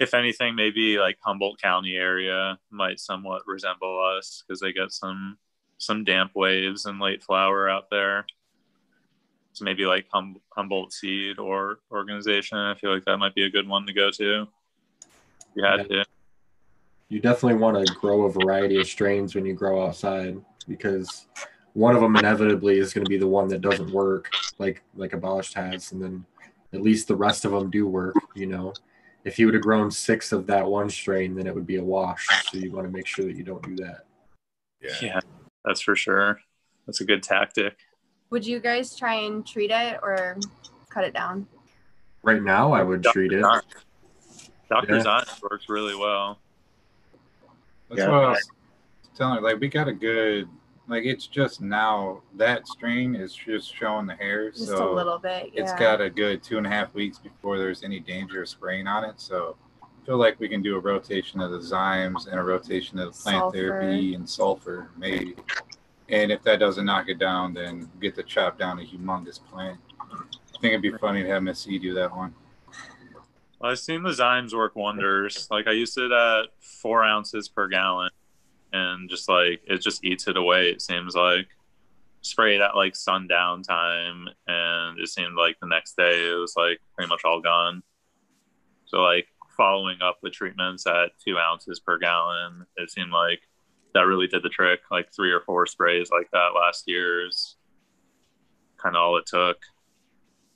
If 0.00 0.14
anything, 0.14 0.54
maybe 0.54 0.98
like 0.98 1.18
Humboldt 1.20 1.60
County 1.60 1.94
area 1.94 2.58
might 2.70 2.98
somewhat 2.98 3.42
resemble 3.46 4.02
us 4.16 4.42
because 4.46 4.58
they 4.58 4.72
get 4.72 4.92
some 4.92 5.36
some 5.76 6.04
damp 6.04 6.32
waves 6.34 6.86
and 6.86 6.98
late 6.98 7.22
flower 7.22 7.68
out 7.68 7.90
there. 7.90 8.26
So 9.52 9.64
maybe 9.64 9.84
like 9.84 10.06
hum- 10.10 10.40
Humboldt 10.50 10.92
Seed 10.92 11.38
or 11.38 11.80
organization. 11.90 12.56
I 12.56 12.74
feel 12.74 12.94
like 12.94 13.04
that 13.04 13.18
might 13.18 13.34
be 13.34 13.44
a 13.44 13.50
good 13.50 13.68
one 13.68 13.86
to 13.86 13.92
go 13.92 14.10
to. 14.10 14.46
You 15.54 15.64
had 15.64 15.88
to. 15.88 16.04
you 17.08 17.20
definitely 17.20 17.58
want 17.58 17.86
to 17.86 17.94
grow 17.94 18.22
a 18.22 18.32
variety 18.32 18.80
of 18.80 18.86
strains 18.86 19.34
when 19.34 19.44
you 19.44 19.52
grow 19.52 19.84
outside 19.84 20.40
because 20.66 21.26
one 21.74 21.94
of 21.94 22.00
them 22.00 22.16
inevitably 22.16 22.78
is 22.78 22.94
going 22.94 23.04
to 23.04 23.08
be 23.08 23.18
the 23.18 23.26
one 23.26 23.48
that 23.48 23.60
doesn't 23.60 23.90
work 23.90 24.30
like 24.58 24.82
like 24.94 25.12
abolished 25.12 25.54
has 25.54 25.92
and 25.92 26.02
then 26.02 26.24
at 26.72 26.82
least 26.82 27.08
the 27.08 27.16
rest 27.16 27.44
of 27.44 27.52
them 27.52 27.70
do 27.70 27.86
work 27.86 28.14
you 28.34 28.46
know 28.46 28.72
if 29.24 29.38
you 29.38 29.46
would 29.46 29.54
have 29.54 29.62
grown 29.62 29.90
six 29.90 30.32
of 30.32 30.46
that 30.46 30.66
one 30.66 30.88
strain 30.88 31.34
then 31.34 31.46
it 31.46 31.54
would 31.54 31.66
be 31.66 31.76
a 31.76 31.84
wash 31.84 32.26
so 32.50 32.58
you 32.58 32.72
want 32.72 32.86
to 32.86 32.92
make 32.92 33.06
sure 33.06 33.24
that 33.24 33.36
you 33.36 33.44
don't 33.44 33.62
do 33.62 33.76
that 33.76 34.06
Yeah. 34.80 34.94
Yeah, 35.02 35.20
that's 35.64 35.80
for 35.80 35.94
sure. 35.94 36.40
That's 36.86 37.00
a 37.02 37.04
good 37.04 37.22
tactic. 37.22 37.76
Would 38.30 38.46
you 38.46 38.58
guys 38.60 38.96
try 38.96 39.14
and 39.14 39.46
treat 39.46 39.70
it 39.70 39.98
or 40.02 40.38
cut 40.88 41.04
it 41.04 41.12
down? 41.14 41.46
right 42.22 42.42
now 42.42 42.70
i 42.72 42.82
would 42.82 43.02
treat 43.02 43.32
it 43.32 43.40
Dr. 43.40 44.96
Yeah. 44.96 45.02
Zymes 45.02 45.42
works 45.42 45.68
really 45.68 45.96
well. 45.96 46.38
That's 47.88 48.00
Yeah. 48.02 48.10
what 48.10 48.24
I 48.24 48.28
was 48.30 48.48
telling 49.16 49.36
her. 49.36 49.40
Like 49.40 49.58
we 49.58 49.66
got 49.68 49.88
a 49.88 49.92
good 49.92 50.48
like 50.90 51.04
it's 51.04 51.28
just 51.28 51.60
now 51.60 52.20
that 52.34 52.66
strain 52.66 53.14
is 53.14 53.32
just 53.32 53.74
showing 53.74 54.06
the 54.06 54.14
hairs. 54.14 54.58
Just 54.58 54.68
so 54.68 54.92
a 54.92 54.94
little 54.94 55.18
bit. 55.18 55.50
Yeah. 55.54 55.62
it's 55.62 55.72
got 55.74 56.00
a 56.00 56.10
good 56.10 56.42
two 56.42 56.58
and 56.58 56.66
a 56.66 56.70
half 56.70 56.92
weeks 56.94 57.16
before 57.18 57.58
there's 57.58 57.84
any 57.84 58.00
danger 58.00 58.42
of 58.42 58.48
spraying 58.48 58.88
on 58.88 59.04
it. 59.04 59.20
So 59.20 59.56
I 59.82 59.86
feel 60.04 60.16
like 60.16 60.40
we 60.40 60.48
can 60.48 60.62
do 60.62 60.76
a 60.76 60.80
rotation 60.80 61.40
of 61.40 61.52
the 61.52 61.58
zymes 61.58 62.26
and 62.26 62.40
a 62.40 62.42
rotation 62.42 62.98
of 62.98 63.14
the 63.16 63.22
plant 63.22 63.38
Sulfur. 63.38 63.56
therapy 63.56 64.14
and 64.14 64.28
sulfur, 64.28 64.90
maybe. 64.96 65.36
And 66.08 66.32
if 66.32 66.42
that 66.42 66.58
doesn't 66.58 66.84
knock 66.84 67.08
it 67.08 67.20
down, 67.20 67.54
then 67.54 67.88
get 68.00 68.16
to 68.16 68.24
chop 68.24 68.58
down 68.58 68.80
a 68.80 68.82
humongous 68.82 69.38
plant. 69.40 69.78
I 70.00 70.58
think 70.60 70.72
it'd 70.72 70.82
be 70.82 70.90
funny 70.98 71.22
to 71.22 71.28
have 71.28 71.44
Miss 71.44 71.60
C 71.60 71.78
do 71.78 71.94
that 71.94 72.14
one. 72.14 72.34
Well, 73.60 73.70
I've 73.70 73.78
seen 73.78 74.02
the 74.02 74.10
Zymes 74.10 74.52
work 74.54 74.74
wonders. 74.74 75.46
Like 75.52 75.68
I 75.68 75.72
used 75.72 75.96
it 75.98 76.10
at 76.10 76.46
four 76.58 77.04
ounces 77.04 77.48
per 77.48 77.68
gallon, 77.68 78.10
and 78.72 79.08
just 79.08 79.28
like 79.28 79.60
it 79.66 79.78
just 79.78 80.04
eats 80.04 80.28
it 80.28 80.36
away. 80.36 80.70
It 80.70 80.82
seems 80.82 81.14
like 81.14 81.48
spray 82.22 82.56
it 82.56 82.60
at 82.60 82.76
like 82.76 82.96
sundown 82.96 83.62
time, 83.62 84.28
and 84.46 84.98
it 84.98 85.08
seemed 85.08 85.36
like 85.36 85.58
the 85.60 85.68
next 85.68 85.96
day 85.96 86.30
it 86.30 86.38
was 86.38 86.54
like 86.56 86.80
pretty 86.94 87.08
much 87.08 87.22
all 87.24 87.40
gone. 87.40 87.82
So 88.86 88.98
like 88.98 89.28
following 89.56 89.98
up 90.02 90.18
with 90.22 90.32
treatments 90.32 90.86
at 90.86 91.12
two 91.24 91.38
ounces 91.38 91.80
per 91.80 91.98
gallon, 91.98 92.66
it 92.76 92.90
seemed 92.90 93.12
like 93.12 93.40
that 93.94 94.02
really 94.02 94.26
did 94.26 94.42
the 94.42 94.48
trick. 94.48 94.80
Like 94.90 95.12
three 95.14 95.32
or 95.32 95.40
four 95.40 95.66
sprays 95.66 96.10
like 96.10 96.30
that 96.32 96.50
last 96.54 96.84
year's 96.86 97.56
kind 98.76 98.96
of 98.96 99.02
all 99.02 99.16
it 99.18 99.26
took. 99.26 99.58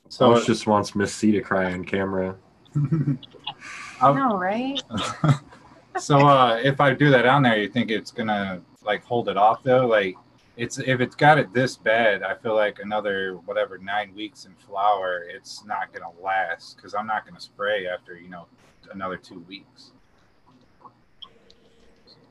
So 0.09 0.25
Alice 0.25 0.45
just 0.45 0.67
wants 0.67 0.95
miss 0.95 1.13
c 1.13 1.31
to 1.31 1.41
cry 1.41 1.73
on 1.73 1.83
camera 1.83 2.35
I 4.01 4.13
know, 4.13 4.37
right? 4.37 4.81
so 5.99 6.27
uh 6.27 6.59
if 6.63 6.79
I 6.79 6.93
do 6.93 7.09
that 7.11 7.25
on 7.25 7.43
there, 7.43 7.57
you 7.57 7.69
think 7.69 7.91
it's 7.91 8.11
gonna 8.11 8.61
like 8.83 9.03
hold 9.03 9.29
it 9.29 9.37
off 9.37 9.63
though? 9.63 9.87
Like 9.87 10.15
it's 10.57 10.77
if 10.77 11.01
it's 11.01 11.15
got 11.15 11.37
it 11.37 11.53
this 11.53 11.75
bad, 11.75 12.23
I 12.23 12.35
feel 12.35 12.55
like 12.55 12.79
another 12.79 13.35
whatever 13.45 13.77
nine 13.77 14.13
weeks 14.15 14.45
in 14.45 14.53
flower, 14.55 15.25
it's 15.27 15.65
not 15.65 15.91
gonna 15.93 16.11
last 16.21 16.77
because 16.77 16.93
I'm 16.93 17.07
not 17.07 17.25
gonna 17.25 17.41
spray 17.41 17.87
after 17.87 18.17
you 18.17 18.29
know 18.29 18.47
another 18.91 19.17
two 19.17 19.39
weeks. 19.47 19.91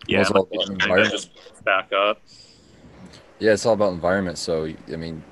Yeah, 0.07 0.21
it's 0.21 0.31
all 0.31 0.49
like, 0.51 0.69
about 0.69 0.83
environment. 0.83 1.11
just 1.11 1.65
back 1.65 1.93
up. 1.93 2.21
Yeah, 3.39 3.53
it's 3.53 3.67
all 3.67 3.75
about 3.75 3.93
environment. 3.93 4.39
So, 4.39 4.73
I 4.93 4.97
mean, 4.97 5.23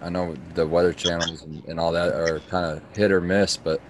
I 0.00 0.10
know 0.10 0.34
the 0.54 0.66
weather 0.66 0.92
channels 0.92 1.42
and, 1.42 1.64
and 1.66 1.80
all 1.80 1.92
that 1.92 2.12
are 2.12 2.40
kind 2.50 2.66
of 2.66 2.96
hit 2.96 3.10
or 3.10 3.20
miss, 3.20 3.56
but 3.56 3.80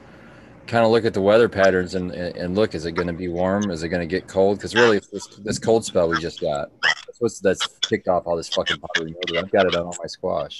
kind 0.67 0.85
of 0.85 0.91
look 0.91 1.05
at 1.05 1.15
the 1.15 1.21
weather 1.21 1.49
patterns 1.49 1.95
and, 1.95 2.11
and, 2.13 2.55
look, 2.55 2.75
is 2.75 2.87
it 2.87 2.93
going 2.93 3.07
to 3.07 3.13
be 3.13 3.29
warm? 3.29 3.71
Is 3.71 3.83
it 3.83 3.89
going 3.89 4.01
to 4.01 4.07
get 4.07 4.27
cold? 4.27 4.59
Because 4.59 4.75
really, 4.75 4.97
it's 4.97 5.09
this, 5.09 5.27
this 5.39 5.59
cold 5.59 5.85
spell 5.85 6.09
we 6.09 6.19
just 6.21 6.41
got, 6.41 6.71
that's 6.83 7.21
what's 7.21 7.41
that's 7.41 7.67
kicked 7.81 8.09
off 8.09 8.27
all 8.27 8.37
this 8.37 8.49
fucking 8.49 8.77
mildew. 8.81 9.39
I've 9.39 9.51
got 9.51 9.67
it 9.67 9.75
on 9.77 9.87
all 9.87 9.97
my 9.99 10.07
squash. 10.07 10.59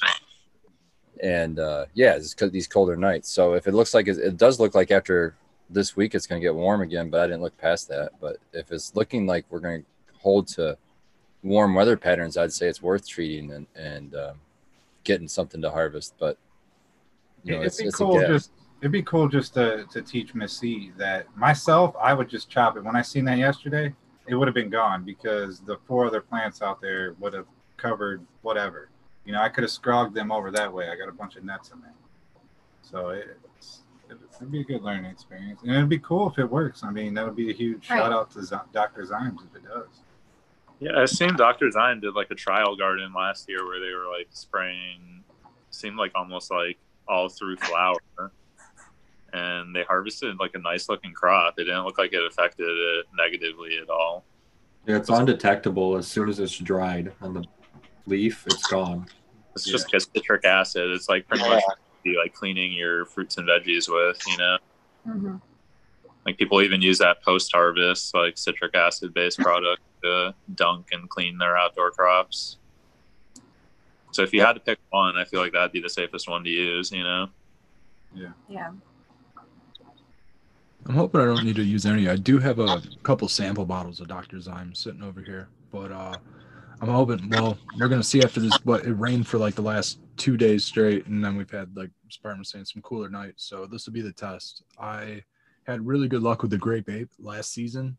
And 1.23 1.59
uh, 1.59 1.87
yeah, 1.95 2.15
it's 2.15 2.35
because 2.35 2.51
these 2.51 2.67
colder 2.67 2.97
nights. 2.97 3.31
So 3.31 3.55
if 3.55 3.67
it 3.67 3.73
looks 3.73 3.95
like 3.95 4.07
it, 4.07 4.19
it 4.19 4.37
does 4.37 4.61
look 4.61 4.75
like 4.75 4.91
after 4.91 5.35
this 5.71 5.97
week 5.97 6.15
it's 6.15 6.27
going 6.27 6.41
to 6.41 6.47
get 6.47 6.55
warm 6.55 6.83
again, 6.83 7.11
but 7.11 7.21
I 7.21 7.27
didn't 7.27 7.43
look 7.43 7.57
past 7.59 7.89
that. 7.89 8.13
But 8.21 8.37
if 8.53 8.71
it's 8.71 8.95
looking 8.95 9.27
like 9.27 9.45
we're 9.51 9.61
going 9.61 9.83
to 9.83 9.89
hold 10.19 10.47
to 10.49 10.77
warm 11.43 11.75
weather 11.75 11.97
patterns, 11.97 12.37
I'd 12.37 12.53
say 12.53 12.69
it's 12.69 12.83
worth 12.83 13.09
treating 13.09 13.53
and 13.53 13.67
and 13.75 14.15
um, 14.15 14.41
getting 15.05 15.29
something 15.29 15.63
to 15.63 15.71
harvest. 15.71 16.15
But 16.19 16.39
you 17.45 17.55
know, 17.55 17.63
it's, 17.63 17.81
it's 17.81 17.99
just 17.99 18.51
it'd 18.81 18.93
be 18.93 19.03
cool 19.03 19.29
just 19.29 19.55
to 19.55 19.85
to 19.91 20.03
teach 20.03 20.35
Miss 20.35 20.59
C 20.59 20.93
that 20.97 21.35
myself 21.37 21.95
I 22.01 22.13
would 22.15 22.29
just 22.29 22.49
chop 22.51 22.77
it. 22.77 22.85
When 22.85 22.97
I 22.97 23.03
seen 23.03 23.25
that 23.27 23.39
yesterday, 23.39 23.95
it 24.27 24.35
would 24.35 24.49
have 24.49 24.55
been 24.55 24.71
gone 24.71 25.03
because 25.05 25.61
the 25.61 25.79
four 25.87 26.07
other 26.07 26.21
plants 26.21 26.63
out 26.63 26.81
there 26.81 27.15
would 27.19 27.33
have 27.33 27.47
covered 27.77 28.25
whatever. 28.43 28.89
You 29.25 29.33
know, 29.33 29.41
I 29.43 29.49
could 29.49 29.63
have 29.65 29.71
scrogged 29.71 30.15
them 30.15 30.31
over 30.31 30.51
that 30.53 30.73
way. 30.73 30.89
I 30.89 30.97
got 30.97 31.09
a 31.09 31.13
bunch 31.13 31.37
of 31.37 31.45
nets 31.45 31.71
in 31.71 31.81
there, 31.81 31.93
so 32.83 33.09
it's, 33.09 33.83
it'd 34.37 34.53
be 34.53 34.61
a 34.61 34.65
good 34.65 34.83
learning 34.83 35.07
experience, 35.07 35.63
and 35.63 35.73
it'd 35.73 35.89
be 35.89 35.99
cool 35.99 36.31
if 36.31 36.39
it 36.39 36.49
works. 36.49 36.85
I 36.85 36.91
mean, 36.91 37.15
that 37.15 37.25
would 37.25 37.35
be 37.37 37.51
a 37.51 37.55
huge 37.55 37.91
Right. 37.91 37.99
shout 37.99 38.13
out 38.13 38.31
to 38.33 38.43
Z- 38.45 38.55
Dr. 38.73 39.03
Zymes 39.03 39.39
if 39.45 39.57
it 39.57 39.65
does. 39.65 39.89
Yeah, 40.79 41.01
I 41.01 41.07
seen 41.07 41.35
Dr. 41.35 41.69
Zymes 41.71 42.03
did 42.03 42.15
like 42.15 42.31
a 42.31 42.35
trial 42.37 42.77
garden 42.77 43.13
last 43.15 43.49
year 43.49 43.65
where 43.67 43.81
they 43.81 43.93
were 43.95 44.13
like 44.17 44.29
spraying, 44.31 45.25
seemed 45.71 45.97
like 45.97 46.13
almost 46.15 46.51
like 46.53 46.79
all 47.09 47.29
through 47.29 47.57
flower, 47.57 47.99
and 49.37 49.77
they 49.77 49.83
harvested 49.83 50.39
like 50.41 50.53
a 50.55 50.59
nice 50.59 50.89
looking 50.89 51.13
crop. 51.13 51.55
It 51.59 51.65
didn't 51.65 51.85
look 51.85 51.99
like 51.99 52.13
it 52.13 52.25
affected 52.27 52.67
it 52.69 53.07
negatively 53.17 53.79
at 53.79 53.91
all. 53.91 54.25
yeah, 54.87 54.97
it's 54.97 55.11
undetectable 55.11 55.97
as 55.97 56.07
soon 56.07 56.29
as 56.29 56.39
it's 56.41 56.57
dried 56.59 57.13
on 57.21 57.35
the 57.35 57.45
leaf 58.07 58.45
it's 58.47 58.67
gone 58.69 59.07
It's 59.55 59.65
just 59.65 59.91
citric 60.15 60.45
acid. 60.45 60.91
It's 60.91 61.09
like 61.09 61.29
pretty 61.29 61.45
much 61.49 61.63
be 62.03 62.17
like 62.17 62.33
cleaning 62.35 62.73
your 62.73 63.05
fruits 63.07 63.37
and 63.37 63.47
veggies 63.49 63.89
with, 63.89 64.19
you 64.27 64.39
know. 64.39 64.59
hmm 65.05 65.37
Like 66.25 66.39
people 66.39 66.63
even 66.63 66.81
use 66.81 66.99
that 66.99 67.23
post 67.23 67.51
harvest 67.53 68.15
like 68.15 68.39
citric 68.39 68.75
acid 68.75 69.13
based 69.13 69.39
product 69.39 69.83
to 70.03 70.35
dunk 70.55 70.87
and 70.93 71.11
clean 71.11 71.37
their 71.37 71.59
outdoor 71.59 71.91
crops. 71.91 72.57
So 74.13 74.23
if 74.23 74.33
you 74.33 74.41
had 74.41 74.55
to 74.55 74.61
pick 74.61 74.79
one, 74.91 75.19
I 75.19 75.25
feel 75.25 75.41
like 75.41 75.53
that'd 75.53 75.73
be 75.73 75.81
the 75.81 75.91
safest 75.91 76.27
one 76.27 76.43
to 76.45 76.51
use, 76.51 76.91
you 76.91 77.03
know. 77.03 77.29
Yeah. 78.15 78.33
Yeah. 78.49 78.71
I'm 80.89 80.95
hoping 80.95 81.21
I 81.21 81.25
don't 81.25 81.45
need 81.45 81.57
to 81.57 81.65
use 81.65 81.85
any. 81.85 82.09
I 82.09 82.15
do 82.15 82.39
have 82.39 82.61
a 82.61 82.81
couple 83.03 83.27
sample 83.29 83.67
bottles 83.67 84.01
of 84.01 84.07
Dr. 84.07 84.37
Zyme 84.37 84.77
sitting 84.77 85.03
over 85.03 85.21
here, 85.21 85.49
but 85.73 85.91
uh, 85.91 86.15
I'm 86.81 86.89
hoping. 86.89 87.29
Well, 87.29 87.59
we're 87.79 87.89
gonna 87.89 88.05
see 88.05 88.23
after 88.23 88.39
this. 88.39 88.57
But 88.59 88.85
it 88.85 88.93
rained 88.93 89.27
for 89.27 89.39
like 89.39 89.57
the 89.57 89.63
last 89.63 89.99
two 90.17 90.37
days 90.37 90.65
straight, 90.65 91.07
and 91.07 91.25
then 91.25 91.37
we've 91.37 91.51
had 91.51 91.77
like 91.77 91.91
Spartan 92.11 92.39
was 92.39 92.51
saying 92.51 92.67
some 92.67 92.83
cooler 92.83 93.09
nights. 93.09 93.45
So 93.45 93.67
this 93.67 93.87
will 93.87 93.95
be 93.95 94.01
the 94.01 94.13
test. 94.13 94.63
I 94.79 95.25
had 95.67 95.85
really 95.85 96.07
good 96.07 96.23
luck 96.23 96.43
with 96.43 96.53
the 96.53 96.59
grape 96.59 96.89
ape 96.89 97.11
last 97.19 97.53
season, 97.53 97.97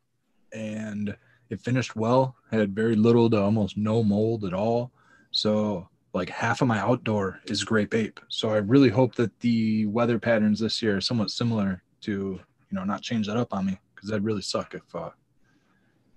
and 0.53 1.13
it 1.49 1.59
finished 1.59 1.97
well. 1.97 2.37
Had 2.51 2.73
very 2.73 2.95
little 2.95 3.29
to 3.31 3.41
almost 3.41 3.75
no 3.75 4.01
mold 4.01 4.45
at 4.45 4.53
all. 4.53 4.91
So 5.31 5.89
like 6.13 6.29
half 6.29 6.61
of 6.61 6.69
my 6.69 6.79
outdoor 6.79 7.41
is 7.47 7.65
grape 7.65 7.93
ape. 7.93 8.21
So 8.29 8.49
I 8.49 8.57
really 8.57 8.89
hope 8.89 9.15
that 9.15 9.37
the 9.41 9.87
weather 9.87 10.19
patterns 10.19 10.61
this 10.61 10.81
year 10.81 10.97
are 10.97 11.01
somewhat 11.01 11.31
similar 11.31 11.83
to 12.01 12.39
you 12.71 12.75
know, 12.77 12.83
not 12.83 13.01
change 13.01 13.27
that 13.27 13.37
up 13.37 13.53
on 13.53 13.65
me 13.65 13.79
because 13.95 14.09
that'd 14.09 14.23
really 14.23 14.41
suck 14.41 14.73
if 14.73 14.95
uh 14.95 15.09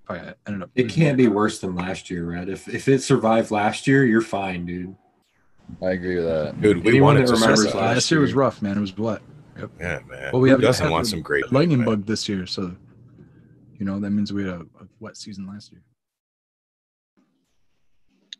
if 0.05 0.11
I 0.11 0.35
ended 0.47 0.63
up. 0.63 0.71
it 0.75 0.89
can't 0.89 1.17
be 1.17 1.29
worse 1.29 1.61
than 1.61 1.75
last 1.77 2.11
year 2.11 2.25
red 2.25 2.49
if 2.49 2.69
if 2.69 2.89
it 2.89 3.03
survived 3.03 3.51
last 3.51 3.87
year 3.87 4.05
you're 4.05 4.21
fine 4.23 4.67
dude 4.67 4.95
I 5.81 5.91
agree 5.91 6.17
with 6.17 6.25
that. 6.25 6.61
Dude, 6.61 6.83
we 6.83 6.91
Anyone 6.91 7.15
wanted 7.15 7.23
that 7.23 7.27
to 7.29 7.33
remembers 7.35 7.61
survive. 7.63 7.75
last 7.77 7.95
last 7.95 8.11
year 8.11 8.19
was 8.19 8.35
rough, 8.35 8.61
man. 8.61 8.77
It 8.77 8.81
was 8.81 8.99
wet. 8.99 9.23
Yeah, 9.79 10.01
man. 10.09 10.31
Well, 10.33 10.43
we 10.43 10.49
Who 10.49 10.55
have 10.57 10.61
doesn't 10.63 10.85
had 10.87 10.91
want 10.91 11.07
some 11.07 11.23
great 11.23 11.53
lightning 11.53 11.79
man? 11.79 11.87
bug 11.87 12.07
this 12.07 12.29
year, 12.29 12.45
so 12.45 12.75
you 13.79 13.87
know 13.87 14.01
that 14.01 14.11
means 14.11 14.33
we 14.33 14.43
had 14.43 14.53
a, 14.55 14.61
a 14.63 14.87
wet 14.99 15.17
season 15.17 15.47
last 15.47 15.71
year. 15.71 15.81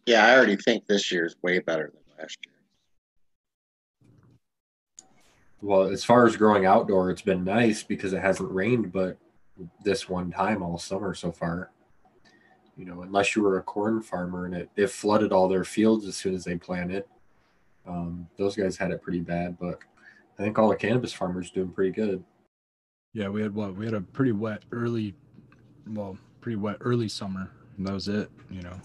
Yeah, 0.07 0.27
I 0.27 0.35
already 0.35 0.57
think 0.57 0.87
this 0.89 1.13
year 1.13 1.25
is 1.25 1.37
way 1.41 1.61
better 1.61 1.93
than 1.95 2.03
last 2.19 2.37
year. 2.45 2.55
Well, 5.63 5.83
as 5.85 6.05
far 6.05 6.27
as 6.27 6.37
growing 6.37 6.65
outdoor, 6.65 7.11
it's 7.11 7.23
been 7.23 7.45
nice 7.45 7.83
because 7.83 8.13
it 8.13 8.23
hasn't 8.23 8.51
rained, 8.51 8.93
but 8.93 9.19
this 9.85 10.09
one 10.09 10.31
time 10.31 10.63
all 10.63 10.79
summer 10.79 11.15
so 11.15 11.31
far. 11.31 11.71
You 12.77 12.87
know, 12.87 13.03
unless 13.03 13.37
you 13.37 13.43
were 13.43 13.59
a 13.59 13.63
corn 13.63 14.01
farmer 14.01 14.47
and 14.47 14.55
it, 14.55 14.71
it 14.75 14.89
flooded 14.89 15.33
all 15.33 15.49
their 15.49 15.65
fields 15.65 16.07
as 16.07 16.17
soon 16.17 16.35
as 16.35 16.45
they 16.45 16.57
planted. 16.57 17.05
Um, 17.87 18.27
those 18.39 18.57
guys 18.57 18.77
had 18.77 18.91
it 18.91 19.03
pretty 19.03 19.21
bad, 19.21 19.59
but 19.59 19.81
I 20.39 20.43
think 20.43 20.59
all 20.59 20.71
the 20.71 20.77
cannabis 20.77 21.13
farmers 21.13 21.51
doing 21.51 21.71
pretty 21.71 21.93
good. 21.93 22.25
Yeah, 23.13 23.29
we 23.29 23.43
had 23.43 23.55
what? 23.55 23.77
We 23.77 23.85
had 23.85 23.95
a 23.95 24.01
pretty 24.01 24.33
wet 24.33 24.63
early, 24.73 25.15
well, 25.87 26.17
pretty 26.41 26.57
wet 26.57 26.77
early 26.81 27.09
summer. 27.09 27.51
And 27.77 27.87
that 27.87 27.93
was 27.93 28.09
it. 28.09 28.31
You 28.51 28.63
know. 28.63 28.81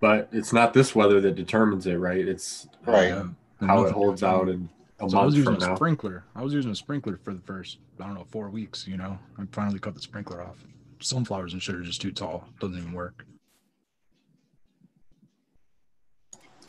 But 0.00 0.28
it's 0.32 0.52
not 0.52 0.72
this 0.72 0.94
weather 0.94 1.20
that 1.20 1.34
determines 1.34 1.86
it, 1.86 1.96
right? 1.96 2.26
It's 2.26 2.66
uh, 2.86 2.92
Right. 2.92 3.08
Yeah, 3.08 3.26
how 3.60 3.84
it 3.84 3.92
holds 3.92 4.22
out 4.22 4.48
in 4.48 4.68
a 5.00 5.08
So 5.08 5.18
I 5.18 5.24
was 5.24 5.36
using 5.36 5.54
from 5.54 5.62
a 5.62 5.66
now. 5.66 5.74
sprinkler. 5.76 6.24
I 6.34 6.42
was 6.42 6.52
using 6.52 6.70
a 6.70 6.74
sprinkler 6.74 7.18
for 7.22 7.32
the 7.34 7.40
first, 7.40 7.78
I 8.00 8.06
don't 8.06 8.14
know, 8.14 8.26
four 8.30 8.48
weeks. 8.50 8.86
You 8.86 8.96
know, 8.96 9.18
I 9.38 9.42
finally 9.52 9.78
cut 9.78 9.94
the 9.94 10.00
sprinkler 10.00 10.42
off. 10.42 10.56
Sunflowers 11.00 11.52
and 11.52 11.62
shit 11.62 11.74
are 11.76 11.82
just 11.82 12.00
too 12.00 12.10
tall. 12.12 12.48
Doesn't 12.60 12.76
even 12.78 12.92
work. 12.92 13.24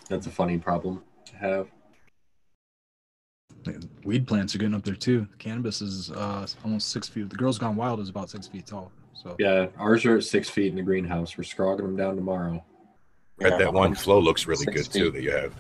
That's 0.10 0.28
a 0.28 0.32
funny 0.32 0.58
problem 0.58 1.04
to 1.26 1.36
have. 1.38 1.68
Weed 4.04 4.26
plants 4.26 4.56
are 4.56 4.58
getting 4.58 4.74
up 4.74 4.84
there 4.84 4.96
too. 4.96 5.28
Cannabis 5.38 5.82
is 5.82 6.12
uh, 6.12 6.48
almost 6.64 6.90
six 6.90 7.08
feet. 7.10 7.30
The 7.30 7.36
Girls 7.36 7.58
Gone 7.60 7.76
Wild 7.76 8.00
is 8.00 8.10
about 8.10 8.30
six 8.30 8.48
feet 8.48 8.66
tall. 8.66 8.92
So 9.14 9.36
Yeah, 9.38 9.68
ours 9.78 10.06
are 10.06 10.18
at 10.18 10.24
six 10.24 10.50
feet 10.50 10.68
in 10.68 10.76
the 10.76 10.82
greenhouse. 10.82 11.38
We're 11.38 11.44
scrogging 11.44 11.86
them 11.86 11.96
down 11.98 12.16
tomorrow. 12.16 12.64
Right, 13.42 13.52
Yeah. 13.52 13.58
that 13.58 13.74
one 13.74 13.94
flow 13.96 14.20
looks 14.20 14.48
really 14.48 14.64
Six 14.66 14.88
good 14.88 14.92
too 15.00 15.12
that 15.12 15.22
you 15.22 15.32
have. 15.32 15.54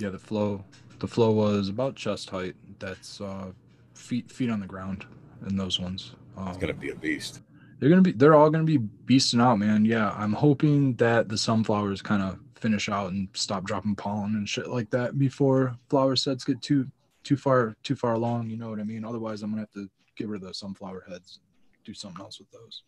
yeah, 0.00 0.08
the 0.08 0.18
flow, 0.18 0.64
the 1.00 1.08
flow 1.08 1.30
was 1.32 1.68
about 1.68 1.96
chest 1.96 2.30
height. 2.30 2.54
That's 2.78 3.20
uh, 3.20 3.52
feet 3.94 4.30
feet 4.30 4.50
on 4.50 4.60
the 4.60 4.66
ground 4.66 5.06
in 5.48 5.56
those 5.56 5.80
ones. 5.80 6.14
Um, 6.36 6.48
It's 6.48 6.58
gonna 6.58 6.74
be 6.74 6.90
a 6.90 6.94
beast. 6.94 7.42
they're 7.78 7.88
gonna 7.90 8.02
be 8.02 8.12
they're 8.12 8.34
all 8.34 8.50
gonna 8.50 8.64
be 8.64 8.78
beasting 8.78 9.42
out, 9.42 9.58
man. 9.58 9.84
Yeah, 9.84 10.10
I'm 10.12 10.32
hoping 10.32 10.94
that 10.96 11.28
the 11.28 11.36
sunflowers 11.38 12.02
kind 12.02 12.22
of 12.22 12.38
finish 12.54 12.88
out 12.90 13.12
and 13.12 13.28
stop 13.32 13.64
dropping 13.64 13.96
pollen 13.96 14.34
and 14.34 14.46
shit 14.48 14.68
like 14.68 14.90
that 14.90 15.18
before 15.18 15.74
flower 15.88 16.14
sets 16.16 16.44
get 16.44 16.60
too 16.62 16.86
too 17.22 17.36
far 17.36 17.74
too 17.82 17.96
far 17.96 18.14
along. 18.14 18.50
You 18.50 18.56
know 18.58 18.70
what 18.70 18.80
I 18.80 18.84
mean? 18.84 19.04
Otherwise, 19.04 19.42
I'm 19.42 19.50
gonna 19.50 19.62
have 19.62 19.72
to 19.72 19.88
get 20.16 20.28
rid 20.28 20.42
of 20.42 20.48
the 20.48 20.54
sunflower 20.54 21.04
heads, 21.08 21.40
do 21.84 21.94
something 21.94 22.20
else 22.20 22.38
with 22.38 22.50
those. 22.50 22.82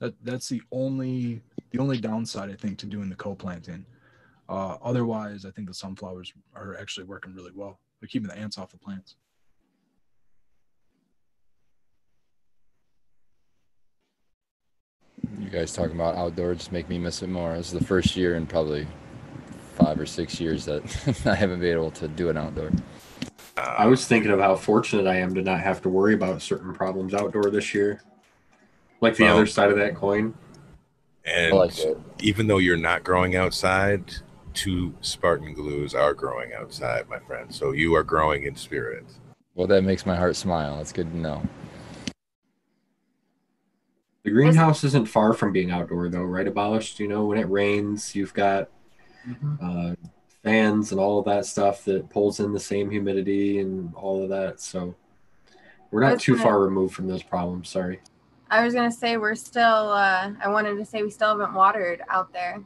That 0.00 0.14
that's 0.24 0.48
the 0.48 0.62
only 0.72 1.42
the 1.70 1.78
only 1.78 1.98
downside 1.98 2.50
I 2.50 2.54
think 2.54 2.78
to 2.78 2.86
doing 2.86 3.08
the 3.08 3.14
co-planting. 3.16 3.84
Uh, 4.52 4.76
otherwise, 4.82 5.46
I 5.46 5.50
think 5.50 5.66
the 5.66 5.72
sunflowers 5.72 6.30
are 6.54 6.76
actually 6.78 7.06
working 7.06 7.34
really 7.34 7.52
well. 7.54 7.80
They're 7.98 8.08
keeping 8.08 8.28
the 8.28 8.36
ants 8.36 8.58
off 8.58 8.70
the 8.70 8.76
plants. 8.76 9.16
You 15.38 15.48
guys 15.48 15.72
talking 15.72 15.94
about 15.94 16.16
outdoor 16.16 16.54
just 16.54 16.70
make 16.70 16.86
me 16.90 16.98
miss 16.98 17.22
it 17.22 17.30
more. 17.30 17.56
This 17.56 17.72
is 17.72 17.78
the 17.78 17.84
first 17.86 18.14
year 18.14 18.34
in 18.34 18.46
probably 18.46 18.86
five 19.76 19.98
or 19.98 20.04
six 20.04 20.38
years 20.38 20.66
that 20.66 20.82
I 21.26 21.34
haven't 21.34 21.60
been 21.60 21.72
able 21.72 21.90
to 21.92 22.06
do 22.08 22.28
an 22.28 22.36
outdoor. 22.36 22.72
I 23.56 23.86
was 23.86 24.06
thinking 24.06 24.30
of 24.32 24.38
how 24.40 24.54
fortunate 24.56 25.06
I 25.06 25.16
am 25.16 25.34
to 25.34 25.40
not 25.40 25.60
have 25.60 25.80
to 25.82 25.88
worry 25.88 26.12
about 26.12 26.42
certain 26.42 26.74
problems 26.74 27.14
outdoor 27.14 27.44
this 27.50 27.72
year. 27.72 28.02
Like 29.00 29.16
the 29.16 29.24
Well- 29.24 29.36
other 29.36 29.46
side 29.46 29.70
of 29.70 29.78
that 29.78 29.94
coin. 29.94 30.34
And 31.24 31.54
like 31.56 31.72
even 32.20 32.48
though 32.48 32.58
you're 32.58 32.76
not 32.76 33.02
growing 33.02 33.34
outside, 33.34 34.12
two 34.54 34.94
Spartan 35.00 35.54
glues 35.54 35.94
are 35.94 36.14
growing 36.14 36.52
outside, 36.52 37.08
my 37.08 37.18
friend. 37.18 37.52
So 37.54 37.72
you 37.72 37.94
are 37.94 38.02
growing 38.02 38.44
in 38.44 38.54
spirit. 38.56 39.04
Well, 39.54 39.66
that 39.66 39.82
makes 39.82 40.06
my 40.06 40.16
heart 40.16 40.36
smile. 40.36 40.76
That's 40.76 40.92
good 40.92 41.10
to 41.10 41.16
know. 41.16 41.42
The 44.24 44.30
greenhouse 44.30 44.84
isn't 44.84 45.08
far 45.08 45.32
from 45.32 45.52
being 45.52 45.70
outdoor, 45.70 46.08
though, 46.08 46.22
right? 46.22 46.46
Abolished. 46.46 47.00
You 47.00 47.08
know, 47.08 47.24
when 47.26 47.38
it 47.38 47.48
rains, 47.50 48.14
you've 48.14 48.32
got 48.34 48.68
uh, 49.60 49.94
fans 50.44 50.92
and 50.92 51.00
all 51.00 51.18
of 51.18 51.24
that 51.24 51.44
stuff 51.44 51.84
that 51.86 52.08
pulls 52.08 52.38
in 52.40 52.52
the 52.52 52.60
same 52.60 52.88
humidity 52.90 53.58
and 53.58 53.92
all 53.94 54.22
of 54.22 54.28
that. 54.28 54.60
So 54.60 54.94
we're 55.90 56.00
not 56.02 56.20
too 56.20 56.32
gonna- 56.34 56.44
far 56.44 56.60
removed 56.60 56.94
from 56.94 57.08
those 57.08 57.22
problems. 57.22 57.68
Sorry. 57.68 58.00
I 58.50 58.64
was 58.64 58.74
gonna 58.74 58.92
say 58.92 59.16
we're 59.16 59.34
still. 59.34 59.90
Uh, 59.92 60.32
I 60.44 60.48
wanted 60.48 60.76
to 60.76 60.84
say 60.84 61.02
we 61.02 61.10
still 61.10 61.28
haven't 61.30 61.54
watered 61.54 62.02
out 62.08 62.32
there. 62.34 62.58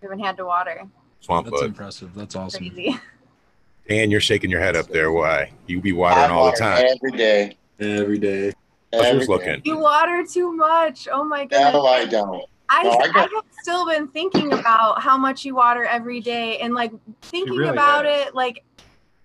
We 0.00 0.06
haven't 0.06 0.20
had 0.20 0.36
to 0.36 0.44
water. 0.44 0.82
Swamp 1.24 1.46
That's 1.46 1.60
bud. 1.62 1.66
impressive. 1.70 2.14
That's 2.14 2.36
awesome. 2.36 2.68
Crazy. 2.70 3.00
Dan, 3.88 4.10
you're 4.10 4.20
shaking 4.20 4.50
your 4.50 4.60
head 4.60 4.76
up 4.76 4.88
there. 4.88 5.10
Why? 5.10 5.50
You 5.66 5.80
be 5.80 5.92
watering 5.92 6.30
I 6.30 6.34
all 6.34 6.50
the 6.50 6.56
time. 6.56 6.84
Every 6.86 7.16
day. 7.16 7.56
Every 7.80 8.18
day. 8.18 8.52
How's 8.92 9.04
Every 9.06 9.26
looking? 9.26 9.62
You 9.64 9.78
water 9.78 10.22
too 10.30 10.52
much. 10.52 11.08
Oh 11.10 11.24
my 11.24 11.46
god. 11.46 11.72
No, 11.72 11.86
I 11.86 12.04
don't. 12.04 12.44
I, 12.68 12.82
No, 12.82 12.90
I 12.90 13.10
I, 13.14 13.20
have 13.20 13.30
still 13.62 13.86
been 13.86 14.06
thinking 14.08 14.52
about 14.52 15.00
how 15.00 15.16
much 15.16 15.44
you 15.46 15.54
water 15.54 15.84
every 15.84 16.20
day 16.20 16.58
and 16.58 16.74
like 16.74 16.92
thinking 17.22 17.54
really 17.54 17.70
about 17.70 18.04
has. 18.04 18.28
it 18.28 18.34
like 18.34 18.62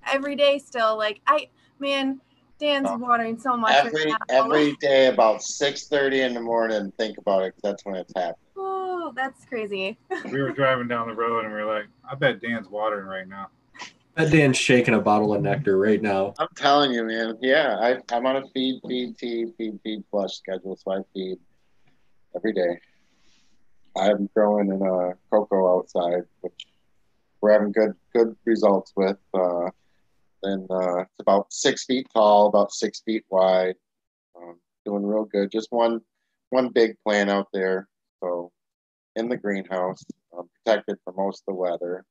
every 0.08 0.36
day 0.38 0.58
still. 0.58 0.98
Like 0.98 1.20
I 1.28 1.48
man, 1.80 2.20
Dan's 2.60 2.88
Oh. 2.90 2.98
watering 2.98 3.38
so 3.40 3.56
much. 3.58 3.72
right 3.76 3.86
Every 3.86 4.06
now. 4.06 4.18
every 4.30 4.76
day 4.78 5.08
about 5.08 5.42
six 5.44 5.88
thirty 5.88 6.22
in 6.22 6.34
the 6.34 6.42
morning. 6.42 6.92
Think 6.98 7.18
about 7.18 7.44
it. 7.44 7.52
'cause 7.52 7.62
that's 7.64 7.86
when 7.86 7.96
it's 7.96 8.12
happening. 8.16 8.36
Oh, 9.10 9.14
that's 9.16 9.46
crazy. 9.46 9.98
We 10.32 10.42
were 10.42 10.52
driving 10.52 10.88
down 10.88 11.08
the 11.08 11.16
road 11.16 11.46
and 11.46 11.54
we 11.54 11.62
were 11.62 11.74
like, 11.74 11.88
I 12.10 12.16
bet 12.16 12.42
Dan's 12.42 12.70
watering 12.70 13.06
right 13.08 13.28
now. 13.28 13.48
That 14.16 14.32
Dan's 14.32 14.58
shaking 14.58 14.94
a 14.96 15.02
bottle 15.02 15.34
of 15.34 15.42
nectar 15.42 15.78
right 15.78 16.02
now. 16.02 16.34
I'm 16.40 16.50
telling 16.56 16.92
you, 16.92 17.04
man. 17.06 17.38
Yeah, 17.42 17.78
I, 17.80 18.16
I'm 18.16 18.26
on 18.26 18.38
a 18.38 18.48
feed, 18.50 18.82
feed, 18.88 19.18
tea, 19.18 19.46
feed, 19.58 19.80
feed, 19.84 20.04
flush 20.12 20.36
schedule, 20.36 20.76
so 20.76 20.92
I 20.92 21.00
feed 21.14 21.38
every 22.36 22.54
day. 22.54 22.80
I'm 23.98 24.30
growing 24.36 24.68
in 24.68 24.82
a 24.82 25.14
cocoa 25.32 25.78
outside, 25.78 26.24
which 26.42 26.68
we're 27.42 27.54
having 27.54 27.72
good 27.72 27.94
good 28.14 28.36
results 28.46 28.92
with. 28.96 29.18
Uh, 29.34 29.70
and 30.44 30.70
uh, 30.70 31.02
it's 31.02 31.20
about 31.20 31.52
six 31.52 31.86
feet 31.86 32.08
tall, 32.14 32.48
about 32.48 32.72
six 32.72 33.02
feet 33.02 33.24
wide. 33.30 33.76
Um, 34.36 34.60
doing 34.86 35.06
real 35.06 35.26
good. 35.26 35.52
Just 35.52 35.72
one 35.72 36.02
one 36.50 36.70
big 36.70 36.96
plant 37.06 37.30
out 37.30 37.48
there, 37.54 37.88
so 38.22 38.52
in 39.16 39.30
the 39.30 39.38
greenhouse, 39.38 40.04
um, 40.38 40.50
protected 40.66 40.98
from 41.04 41.16
most 41.18 41.44
of 41.48 41.54
the 41.54 41.60
weather. 41.60 42.06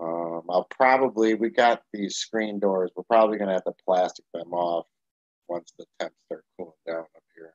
Um, 0.00 0.42
I'll 0.50 0.68
probably 0.70 1.34
we 1.34 1.50
got 1.50 1.82
these 1.92 2.16
screen 2.16 2.58
doors. 2.58 2.90
We're 2.94 3.04
probably 3.04 3.38
gonna 3.38 3.54
have 3.54 3.64
to 3.64 3.72
plastic 3.84 4.24
them 4.34 4.52
off 4.52 4.86
once 5.48 5.72
the 5.78 5.86
temps 5.98 6.16
start 6.26 6.44
cooling 6.56 6.72
down 6.86 7.00
up 7.00 7.22
here. 7.34 7.54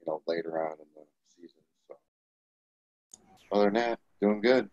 You 0.00 0.12
know, 0.12 0.22
later 0.26 0.64
on 0.64 0.72
in 0.72 0.86
the 0.94 1.02
season. 1.34 1.62
So 1.88 1.96
other 3.50 3.64
than 3.64 3.74
that, 3.74 3.98
doing 4.20 4.40
good. 4.40 4.70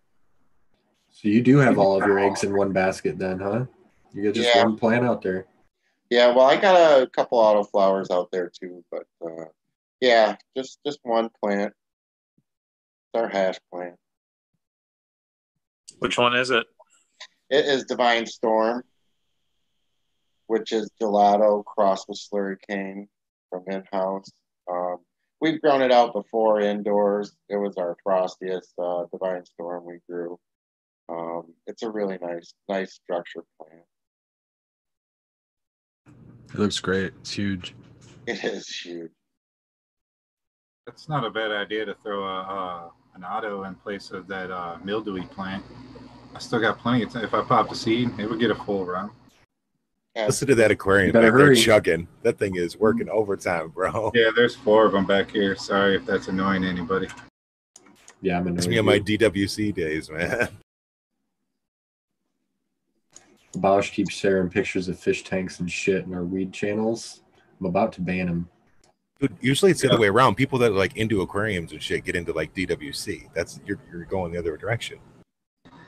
So 1.09 1.29
you 1.29 1.41
do 1.41 1.57
have 1.57 1.77
all 1.77 1.97
of 1.97 2.05
your 2.05 2.19
eggs 2.19 2.43
in 2.43 2.55
one 2.55 2.71
basket 2.71 3.17
then, 3.17 3.39
huh? 3.39 3.65
You 4.13 4.23
get 4.23 4.35
just 4.35 4.53
Yeah. 4.53 4.63
one 4.63 4.77
plant 4.77 5.05
out 5.05 5.21
there. 5.21 5.47
Yeah, 6.09 6.35
well, 6.35 6.45
I 6.45 6.57
got 6.57 7.01
a 7.01 7.07
couple 7.07 7.39
auto 7.39 7.63
flowers 7.63 8.11
out 8.11 8.29
there 8.31 8.49
too, 8.49 8.83
but 8.91 9.07
uh, 9.25 9.45
yeah, 9.99 10.35
just 10.55 10.79
just 10.85 10.99
one 11.03 11.29
plant. 11.41 11.73
It's 13.13 13.21
our 13.21 13.29
hash 13.29 13.59
plant. 13.71 13.95
Which 15.99 16.17
one 16.17 16.35
is 16.35 16.49
it? 16.49 16.65
It 17.49 17.65
is 17.65 17.85
Divine 17.85 18.25
Storm, 18.25 18.83
which 20.47 20.71
is 20.71 20.89
gelato 20.99 21.63
crossed 21.63 22.09
with 22.09 22.19
slurry 22.19 22.55
cane 22.67 23.07
from 23.51 23.65
in 23.67 23.83
house. 23.91 24.31
Um, 24.69 24.97
we've 25.39 25.61
grown 25.61 25.83
it 25.83 25.91
out 25.91 26.13
before 26.13 26.59
indoors. 26.59 27.35
It 27.49 27.57
was 27.57 27.77
our 27.77 27.95
frostiest 28.03 28.73
uh, 28.81 29.05
Divine 29.11 29.45
Storm 29.45 29.85
we 29.85 29.99
grew. 30.09 30.39
Um, 31.07 31.53
it's 31.67 31.83
a 31.83 31.91
really 31.91 32.17
nice, 32.19 32.53
nice 32.67 32.93
structure 32.93 33.43
plant. 33.61 33.83
It 36.51 36.59
looks 36.59 36.79
great. 36.79 37.13
It's 37.21 37.31
huge. 37.31 37.75
It 38.25 38.43
is 38.43 38.67
huge. 38.67 39.11
It's 40.87 41.07
not 41.07 41.25
a 41.25 41.29
bad 41.29 41.51
idea 41.51 41.85
to 41.85 41.95
throw 42.03 42.23
a, 42.23 42.41
uh, 42.41 42.89
an 43.15 43.23
auto 43.23 43.63
in 43.63 43.75
place 43.75 44.11
of 44.11 44.27
that 44.27 44.51
uh, 44.51 44.77
mildewy 44.83 45.21
plant. 45.23 45.63
I 46.35 46.39
still 46.39 46.59
got 46.59 46.79
plenty 46.79 47.03
of 47.03 47.11
time. 47.11 47.23
If 47.23 47.33
I 47.33 47.41
pop 47.43 47.69
the 47.69 47.75
seed, 47.75 48.09
it 48.17 48.29
would 48.29 48.39
get 48.39 48.51
a 48.51 48.55
full 48.55 48.85
run. 48.85 49.11
Yeah, 50.15 50.27
Listen 50.27 50.47
to 50.49 50.55
that 50.55 50.69
aquarium 50.71 51.07
You 51.07 51.13
better 51.13 51.31
back 51.31 51.37
there 51.39 51.55
chugging. 51.55 52.07
That 52.21 52.37
thing 52.37 52.55
is 52.55 52.77
working 52.77 53.09
overtime, 53.09 53.69
bro. 53.69 54.11
Yeah, 54.15 54.29
there's 54.35 54.55
four 54.55 54.85
of 54.85 54.91
them 54.91 55.05
back 55.05 55.31
here. 55.31 55.55
Sorry 55.55 55.95
if 55.95 56.05
that's 56.05 56.27
annoying 56.27 56.63
anybody. 56.63 57.07
Yeah, 58.21 58.37
I'm 58.39 58.47
It's 58.49 58.65
annoyed. 58.65 58.71
me 58.71 58.79
on 58.79 58.85
my. 58.85 58.99
DWC 58.99 59.73
days, 59.73 60.09
man. 60.09 60.49
Bosch 63.55 63.91
keeps 63.91 64.13
sharing 64.15 64.49
pictures 64.49 64.87
of 64.87 64.97
fish 64.99 65.23
tanks 65.23 65.59
and 65.59 65.71
shit 65.71 66.05
in 66.05 66.13
our 66.13 66.23
weed 66.23 66.51
channels. 66.51 67.21
I'm 67.59 67.67
about 67.67 67.93
to 67.93 68.01
ban 68.01 68.27
him. 68.27 68.49
Dude, 69.23 69.37
usually 69.39 69.71
it's 69.71 69.81
the 69.81 69.89
other 69.89 70.01
way 70.01 70.09
around. 70.09 70.35
People 70.35 70.59
that 70.59 70.73
are 70.73 70.75
like 70.75 70.97
into 70.97 71.21
aquariums 71.21 71.71
and 71.71 71.81
shit 71.81 72.03
get 72.03 72.13
into 72.13 72.33
like 72.33 72.53
DWC. 72.53 73.29
That's 73.33 73.61
you're 73.65 73.79
you're 73.89 74.03
going 74.03 74.33
the 74.33 74.37
other 74.37 74.57
direction. 74.57 74.99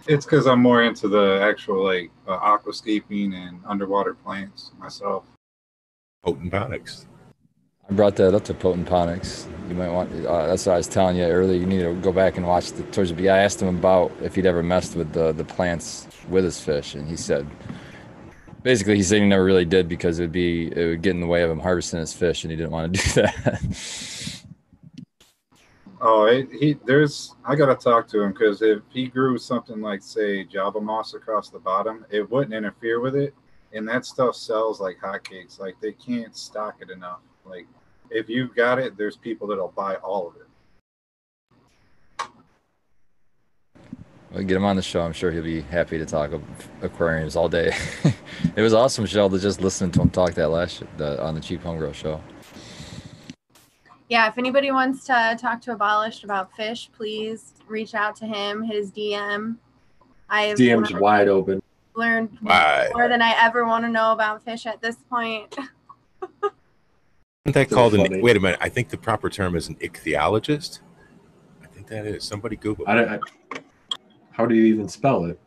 It's 0.07 0.23
because 0.23 0.47
I'm 0.47 0.61
more 0.61 0.83
into 0.83 1.09
the 1.09 1.41
actual 1.43 1.83
like 1.83 2.11
uh, 2.29 2.39
aquascaping 2.39 3.33
and 3.33 3.59
underwater 3.65 4.13
plants 4.13 4.71
myself. 4.79 5.25
Potent 6.23 6.49
Ponics. 6.49 7.07
I 7.89 7.93
brought 7.93 8.15
that 8.15 8.33
up 8.33 8.45
to 8.45 8.53
Potent 8.53 8.87
Ponics. 8.87 9.49
You 9.67 9.75
might 9.75 9.89
want. 9.89 10.13
Uh, 10.25 10.47
that's 10.47 10.65
what 10.65 10.75
I 10.75 10.77
was 10.77 10.87
telling 10.87 11.17
you 11.17 11.25
earlier. 11.25 11.59
You 11.59 11.65
need 11.65 11.81
to 11.81 11.93
go 11.95 12.13
back 12.13 12.37
and 12.37 12.47
watch 12.47 12.71
the 12.71 12.83
towards 12.83 13.13
the. 13.13 13.29
I 13.29 13.39
asked 13.39 13.61
him 13.61 13.67
about 13.67 14.13
if 14.21 14.35
he'd 14.35 14.45
ever 14.45 14.63
messed 14.63 14.95
with 14.95 15.11
the 15.11 15.33
the 15.33 15.43
plants 15.43 16.07
with 16.29 16.45
his 16.45 16.57
fish, 16.61 16.95
and 16.95 17.05
he 17.05 17.17
said, 17.17 17.45
basically, 18.65 18.95
he 18.95 19.03
said 19.03 19.21
he 19.21 19.27
never 19.27 19.45
really 19.45 19.63
did 19.63 19.87
because 19.87 20.19
it 20.19 20.23
would 20.23 20.31
be 20.33 20.67
it 20.67 20.85
would 20.87 21.01
get 21.01 21.11
in 21.11 21.21
the 21.21 21.27
way 21.27 21.43
of 21.43 21.49
him 21.49 21.59
harvesting 21.59 22.01
his 22.01 22.13
fish, 22.13 22.43
and 22.43 22.51
he 22.51 22.57
didn't 22.57 22.71
want 22.71 22.93
to 22.93 23.01
do 23.05 23.21
that. 23.21 24.41
Oh, 26.01 26.27
he 26.27 26.77
there's 26.85 27.33
I 27.45 27.55
gotta 27.55 27.75
talk 27.75 28.07
to 28.09 28.21
him 28.21 28.33
because 28.33 28.61
if 28.61 28.81
he 28.89 29.07
grew 29.07 29.37
something 29.37 29.79
like 29.79 30.03
say 30.03 30.43
Java 30.43 30.81
moss 30.81 31.13
across 31.13 31.49
the 31.49 31.59
bottom, 31.59 32.05
it 32.09 32.29
wouldn't 32.29 32.53
interfere 32.53 32.99
with 32.99 33.15
it, 33.15 33.33
and 33.71 33.87
that 33.87 34.05
stuff 34.05 34.35
sells 34.35 34.81
like 34.81 34.97
hotcakes. 34.99 35.59
Like 35.59 35.75
they 35.79 35.93
can't 35.93 36.35
stock 36.35 36.77
it 36.81 36.89
enough. 36.89 37.21
Like 37.45 37.67
if 38.09 38.27
you've 38.27 38.53
got 38.55 38.79
it, 38.79 38.97
there's 38.97 39.15
people 39.15 39.47
that'll 39.47 39.73
buy 39.75 39.95
all 39.97 40.27
of 40.27 40.35
it. 40.35 40.44
Well, 44.31 44.43
get 44.43 44.57
him 44.57 44.65
on 44.65 44.75
the 44.75 44.81
show. 44.81 45.01
I'm 45.01 45.13
sure 45.13 45.31
he'll 45.31 45.43
be 45.43 45.61
happy 45.61 45.97
to 45.97 46.05
talk 46.05 46.31
of 46.33 46.43
aquariums 46.81 47.35
all 47.35 47.47
day. 47.47 47.71
it 48.55 48.61
was 48.61 48.73
awesome, 48.73 49.05
Shell, 49.05 49.29
to 49.29 49.39
just 49.39 49.61
listen 49.61 49.91
to 49.91 50.01
him 50.01 50.09
talk 50.09 50.33
that 50.33 50.49
last 50.49 50.83
the, 50.97 51.21
on 51.23 51.35
the 51.35 51.41
Cheap 51.41 51.61
Home 51.63 51.77
Grow 51.77 51.91
show. 51.91 52.21
Yeah, 54.09 54.27
if 54.27 54.37
anybody 54.37 54.71
wants 54.71 55.05
to 55.05 55.37
talk 55.39 55.61
to 55.61 55.71
Abolished 55.71 56.23
about 56.23 56.55
fish, 56.55 56.89
please 56.95 57.53
reach 57.67 57.95
out 57.95 58.15
to 58.17 58.25
him. 58.25 58.61
His 58.63 58.91
DM. 58.91 59.57
I've 60.29 60.57
DM's 60.57 60.91
learned, 60.91 61.01
wide 61.01 61.27
open. 61.27 61.61
learned 61.95 62.37
Why? 62.41 62.89
more 62.93 63.07
than 63.07 63.21
I 63.21 63.35
ever 63.41 63.65
want 63.65 63.83
to 63.85 63.89
know 63.89 64.11
about 64.11 64.43
fish 64.43 64.65
at 64.65 64.81
this 64.81 64.97
point. 65.09 65.55
Isn't 67.45 67.53
that 67.53 67.69
So 67.69 67.75
called 67.75 67.93
an? 67.95 68.21
Wait 68.21 68.35
a 68.37 68.39
minute. 68.39 68.57
I 68.59 68.69
think 68.69 68.89
the 68.89 68.97
proper 68.97 69.29
term 69.29 69.55
is 69.55 69.67
an 69.69 69.75
ichthyologist. 69.75 70.79
I 71.63 71.67
think 71.67 71.87
that 71.87 72.05
is. 72.05 72.23
Somebody 72.23 72.55
Google. 72.57 72.85
I, 72.87 72.95
don't- 72.95 73.09
I, 73.09 73.19
how 74.35 74.45
do 74.45 74.53
you 74.53 74.65
even 74.65 74.89
spell 74.89 75.25
it? 75.25 75.39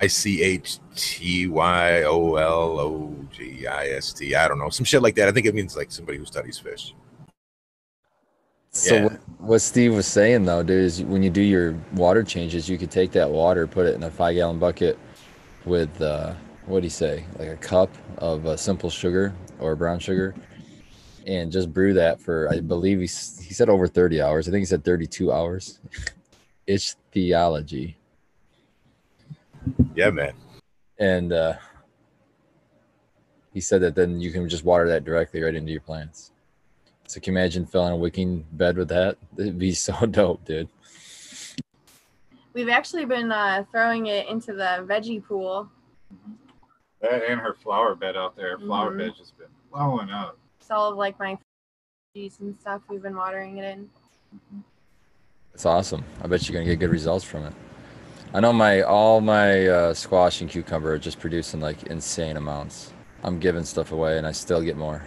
I 0.00 0.06
C 0.06 0.42
H 0.42 0.78
T 0.94 1.48
Y 1.48 2.02
O 2.04 2.36
L 2.36 2.78
O 2.78 3.14
G 3.32 3.66
I 3.66 3.88
S 3.88 4.12
T. 4.12 4.36
I 4.36 4.46
don't 4.46 4.58
know. 4.60 4.68
Some 4.68 4.84
shit 4.84 5.02
like 5.02 5.16
that. 5.16 5.28
I 5.28 5.32
think 5.32 5.46
it 5.46 5.54
means 5.56 5.76
like 5.76 5.90
somebody 5.90 6.18
who 6.18 6.24
studies 6.24 6.56
fish. 6.56 6.94
So 8.70 8.94
Yeah. 8.94 9.04
what, 9.04 9.12
what 9.40 9.58
Steve 9.58 9.92
was 9.92 10.06
saying 10.06 10.44
though, 10.44 10.62
dude, 10.62 10.84
is 10.84 11.02
when 11.02 11.24
you 11.24 11.30
do 11.30 11.40
your 11.42 11.74
water 11.94 12.22
changes, 12.22 12.68
you 12.68 12.78
could 12.78 12.92
take 12.92 13.10
that 13.12 13.28
water, 13.28 13.66
put 13.66 13.86
it 13.86 13.96
in 13.96 14.04
a 14.04 14.10
five 14.10 14.36
gallon 14.36 14.60
bucket 14.60 14.96
with 15.64 16.00
uh, 16.00 16.34
what 16.66 16.80
do 16.80 16.86
you 16.86 16.90
say, 16.90 17.24
like 17.40 17.48
a 17.48 17.56
cup 17.56 17.90
of 18.18 18.46
uh, 18.46 18.56
simple 18.56 18.88
sugar 18.88 19.34
or 19.58 19.74
brown 19.74 19.98
sugar, 19.98 20.32
and 21.26 21.50
just 21.50 21.72
brew 21.74 21.92
that 21.94 22.20
for 22.20 22.48
I 22.52 22.60
believe 22.60 22.98
he 22.98 23.06
he 23.06 23.52
said 23.52 23.68
over 23.68 23.88
thirty 23.88 24.22
hours. 24.22 24.46
I 24.46 24.52
think 24.52 24.60
he 24.60 24.66
said 24.66 24.84
thirty 24.84 25.08
two 25.08 25.32
hours. 25.32 25.80
it's 26.68 26.94
theology, 27.10 27.96
Yeah, 29.94 30.10
man. 30.10 30.34
and 30.98 31.32
uh, 31.32 31.54
he 33.52 33.60
said 33.60 33.80
that 33.82 33.94
then 33.94 34.20
you 34.20 34.30
can 34.32 34.48
just 34.48 34.64
water 34.64 34.88
that 34.88 35.04
directly 35.04 35.42
right 35.42 35.54
into 35.54 35.72
your 35.72 35.80
plants. 35.80 36.32
So 37.06 37.20
can 37.20 37.32
you 37.32 37.38
imagine 37.40 37.66
filling 37.66 37.92
a 37.92 37.96
wicking 37.96 38.44
bed 38.52 38.76
with 38.76 38.88
that? 38.88 39.16
It'd 39.38 39.58
be 39.58 39.72
so 39.72 39.94
dope, 40.10 40.44
dude. 40.44 40.68
We've 42.52 42.68
actually 42.68 43.04
been 43.04 43.30
uh, 43.32 43.64
throwing 43.70 44.06
it 44.06 44.28
into 44.28 44.52
the 44.52 44.84
veggie 44.86 45.24
pool. 45.24 45.68
That 47.00 47.22
and 47.28 47.40
her 47.40 47.54
flower 47.54 47.94
bed 47.94 48.16
out 48.16 48.36
there. 48.36 48.58
Flower 48.58 48.90
Mhm. 48.92 48.98
bed's 48.98 49.18
just 49.18 49.38
been 49.38 49.46
blowing 49.72 50.10
up. 50.10 50.36
So 50.60 50.74
all 50.74 50.90
of 50.90 50.96
like 50.98 51.18
my 51.18 51.38
veggies 52.16 52.40
and 52.40 52.58
stuff, 52.60 52.82
we've 52.88 53.02
been 53.02 53.16
watering 53.16 53.58
it 53.58 53.64
in. 53.64 53.88
It's 55.54 55.64
awesome. 55.66 56.04
I 56.22 56.26
bet 56.26 56.48
you're 56.48 56.54
gonna 56.60 56.68
get 56.70 56.78
good 56.80 56.90
results 56.90 57.24
from 57.24 57.44
it. 57.46 57.54
I 58.34 58.40
know 58.40 58.52
my 58.52 58.82
all 58.82 59.20
my 59.20 59.66
uh, 59.66 59.94
squash 59.94 60.40
and 60.42 60.50
cucumber 60.50 60.92
are 60.92 60.98
just 60.98 61.18
producing 61.18 61.60
like 61.60 61.84
insane 61.84 62.36
amounts. 62.36 62.92
I'm 63.22 63.38
giving 63.38 63.64
stuff 63.64 63.92
away 63.92 64.18
and 64.18 64.26
I 64.26 64.32
still 64.32 64.62
get 64.62 64.76
more. 64.76 65.02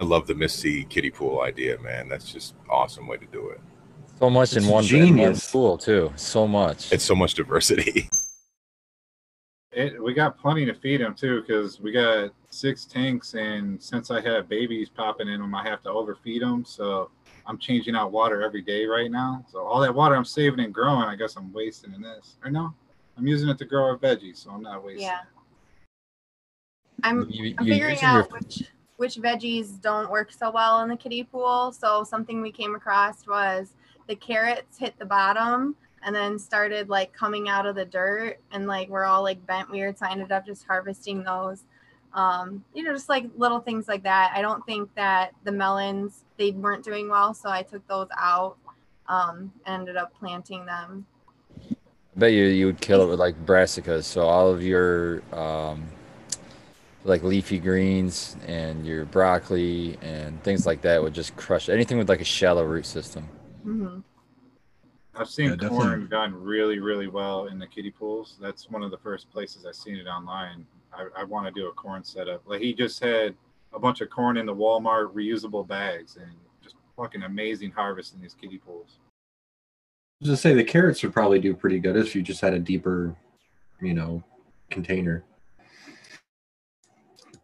I 0.00 0.04
love 0.04 0.26
the 0.26 0.34
Misty 0.34 0.84
kiddie 0.84 1.10
pool 1.10 1.40
idea, 1.40 1.78
man. 1.80 2.08
That's 2.08 2.32
just 2.32 2.54
awesome 2.68 3.06
way 3.06 3.18
to 3.18 3.26
do 3.26 3.50
it. 3.50 3.60
So 4.18 4.30
much 4.30 4.52
in 4.52 4.58
It's 4.58 4.66
one, 4.66 4.84
in 4.84 4.90
one 5.18 5.34
genius. 5.34 5.50
pool 5.50 5.76
too. 5.78 6.12
So 6.16 6.46
much. 6.48 6.92
It's 6.92 7.04
so 7.04 7.14
much 7.14 7.34
diversity. 7.34 8.08
It, 9.72 10.02
we 10.02 10.14
got 10.14 10.38
plenty 10.38 10.64
to 10.64 10.72
feed 10.72 11.02
them 11.02 11.14
too, 11.14 11.42
because 11.42 11.80
we 11.80 11.92
got 11.92 12.30
six 12.48 12.86
tanks, 12.86 13.34
and 13.34 13.82
since 13.82 14.10
I 14.10 14.22
have 14.22 14.48
babies 14.48 14.88
popping 14.88 15.28
in 15.28 15.38
them, 15.38 15.54
I 15.54 15.68
have 15.68 15.82
to 15.82 15.90
overfeed 15.90 16.40
them. 16.40 16.64
So 16.64 17.10
I'm 17.46 17.58
changing 17.58 17.94
out 17.94 18.10
water 18.12 18.42
every 18.42 18.62
day 18.62 18.86
right 18.86 19.10
now. 19.10 19.44
So 19.50 19.60
all 19.60 19.80
that 19.80 19.94
water 19.94 20.14
I'm 20.16 20.24
saving 20.24 20.60
and 20.60 20.74
growing, 20.74 21.02
I 21.08 21.14
guess 21.16 21.36
I'm 21.36 21.52
wasting 21.52 21.94
in 21.94 22.02
this. 22.02 22.36
Or 22.44 22.50
no, 22.50 22.74
I'm 23.16 23.26
using 23.26 23.48
it 23.48 23.58
to 23.58 23.64
grow 23.64 23.84
our 23.84 23.96
veggies, 23.96 24.38
so 24.38 24.50
I'm 24.50 24.62
not 24.62 24.84
wasting. 24.84 25.02
Yeah. 25.02 25.20
I'm 27.02 27.28
You- 27.30 27.54
I'm 27.58 27.66
figuring 27.66 27.92
using 27.94 28.08
your- 28.08 28.22
out 28.22 28.32
which 28.32 28.62
which 28.96 29.16
veggies 29.16 29.78
don't 29.82 30.10
work 30.10 30.32
so 30.32 30.50
well 30.50 30.80
in 30.80 30.88
the 30.88 30.96
kiddie 30.96 31.22
pool. 31.24 31.70
So 31.70 32.02
something 32.02 32.40
we 32.40 32.50
came 32.50 32.74
across 32.74 33.26
was 33.26 33.74
the 34.06 34.16
carrots 34.16 34.78
hit 34.78 34.98
the 34.98 35.04
bottom 35.04 35.76
and 36.02 36.16
then 36.16 36.38
started 36.38 36.88
like 36.88 37.12
coming 37.12 37.46
out 37.46 37.66
of 37.66 37.74
the 37.74 37.84
dirt 37.84 38.38
and 38.52 38.66
like 38.66 38.88
we're 38.88 39.04
all 39.04 39.22
like 39.22 39.44
bent 39.46 39.70
weird. 39.70 39.98
So 39.98 40.06
I 40.06 40.12
ended 40.12 40.32
up 40.32 40.46
just 40.46 40.66
harvesting 40.66 41.22
those. 41.22 41.64
Um, 42.16 42.64
you 42.74 42.84
know, 42.84 42.94
just 42.94 43.10
like 43.10 43.26
little 43.36 43.60
things 43.60 43.88
like 43.88 44.04
that. 44.04 44.32
I 44.34 44.42
don't 44.42 44.66
think 44.66 44.90
that 44.96 45.32
the 45.44 45.52
melons 45.52 46.24
they 46.38 46.52
weren't 46.52 46.84
doing 46.84 47.10
well, 47.10 47.34
so 47.34 47.50
I 47.50 47.62
took 47.62 47.86
those 47.88 48.08
out. 48.18 48.58
Um, 49.08 49.52
and 49.66 49.82
ended 49.82 49.96
up 49.96 50.14
planting 50.18 50.66
them. 50.66 51.06
I 52.16 52.18
bet 52.18 52.32
you 52.32 52.44
you 52.46 52.66
would 52.66 52.80
kill 52.80 53.02
it 53.02 53.08
with 53.08 53.20
like 53.20 53.44
brassicas. 53.46 54.04
So 54.04 54.22
all 54.22 54.50
of 54.50 54.62
your 54.62 55.22
um, 55.34 55.84
like 57.04 57.22
leafy 57.22 57.58
greens 57.58 58.36
and 58.46 58.86
your 58.86 59.04
broccoli 59.04 59.96
and 60.02 60.42
things 60.42 60.66
like 60.66 60.82
that 60.82 61.02
would 61.02 61.14
just 61.14 61.36
crush 61.36 61.68
anything 61.68 61.98
with 61.98 62.08
like 62.08 62.20
a 62.20 62.24
shallow 62.24 62.64
root 62.64 62.86
system. 62.86 63.28
hmm 63.64 63.98
I've 65.16 65.28
seen 65.30 65.50
Yeah, 65.50 65.56
definitely. 65.56 65.98
corn 65.98 66.08
done 66.08 66.34
really, 66.34 66.78
really 66.78 67.08
well 67.08 67.46
in 67.46 67.58
the 67.58 67.66
kiddie 67.66 67.90
pools. 67.90 68.36
That's 68.40 68.70
one 68.70 68.82
of 68.82 68.90
the 68.90 68.98
first 68.98 69.30
places 69.30 69.64
I've 69.66 69.74
seen 69.74 69.96
it 69.96 70.06
online. 70.06 70.66
I, 70.96 71.20
I 71.20 71.24
want 71.24 71.46
to 71.46 71.52
do 71.52 71.68
a 71.68 71.72
corn 71.72 72.04
setup. 72.04 72.42
Like 72.46 72.60
he 72.60 72.72
just 72.72 73.02
had 73.02 73.34
a 73.72 73.78
bunch 73.78 74.00
of 74.00 74.10
corn 74.10 74.36
in 74.36 74.46
the 74.46 74.54
Walmart 74.54 75.12
reusable 75.12 75.66
bags 75.66 76.16
and 76.16 76.32
just 76.62 76.76
fucking 76.96 77.22
amazing 77.22 77.70
harvest 77.70 78.14
in 78.14 78.20
these 78.20 78.34
kiddie 78.34 78.58
pools. 78.58 78.98
I'd 80.22 80.26
just 80.26 80.42
to 80.42 80.48
say 80.48 80.54
the 80.54 80.64
carrots 80.64 81.02
would 81.02 81.12
probably 81.12 81.38
do 81.38 81.54
pretty 81.54 81.78
good 81.78 81.96
if 81.96 82.14
you 82.14 82.22
just 82.22 82.40
had 82.40 82.54
a 82.54 82.58
deeper, 82.58 83.14
you 83.80 83.94
know, 83.94 84.22
container. 84.70 85.24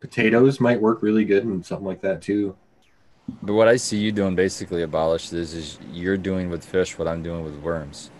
Potatoes 0.00 0.58
might 0.58 0.80
work 0.80 1.02
really 1.02 1.24
good 1.24 1.44
and 1.44 1.64
something 1.64 1.86
like 1.86 2.00
that 2.00 2.22
too. 2.22 2.56
But 3.42 3.52
what 3.52 3.68
I 3.68 3.76
see 3.76 3.98
you 3.98 4.10
doing 4.10 4.34
basically 4.34 4.82
abolished 4.82 5.32
is 5.32 5.54
is 5.54 5.78
you're 5.92 6.16
doing 6.16 6.50
with 6.50 6.64
fish 6.64 6.98
what 6.98 7.06
I'm 7.06 7.22
doing 7.22 7.44
with 7.44 7.56
worms. 7.60 8.10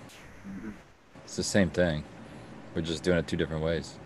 Mm-hmm. 0.46 0.70
It's 1.24 1.36
the 1.36 1.42
same 1.42 1.70
thing. 1.70 2.04
We're 2.74 2.82
just 2.82 3.02
doing 3.02 3.18
it 3.18 3.26
two 3.26 3.36
different 3.36 3.64
ways. 3.64 3.98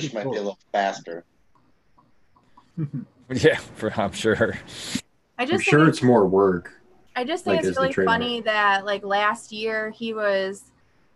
Fish 0.00 0.12
might 0.12 0.24
be 0.24 0.30
a 0.36 0.42
little 0.42 0.58
faster. 0.72 1.24
Yeah, 3.30 3.56
for 3.76 3.90
I'm 3.98 4.12
sure. 4.12 4.58
I 5.38 5.44
I'm 5.44 5.48
just 5.48 5.64
sure 5.64 5.80
think 5.80 5.88
it's 5.88 6.02
more 6.02 6.26
work. 6.26 6.82
I 7.16 7.24
just 7.24 7.44
think 7.44 7.62
is 7.62 7.68
it's 7.68 7.78
really 7.78 7.92
funny 7.92 8.42
that 8.42 8.84
like 8.84 9.04
last 9.04 9.52
year 9.52 9.90
he 9.90 10.12
was 10.12 10.64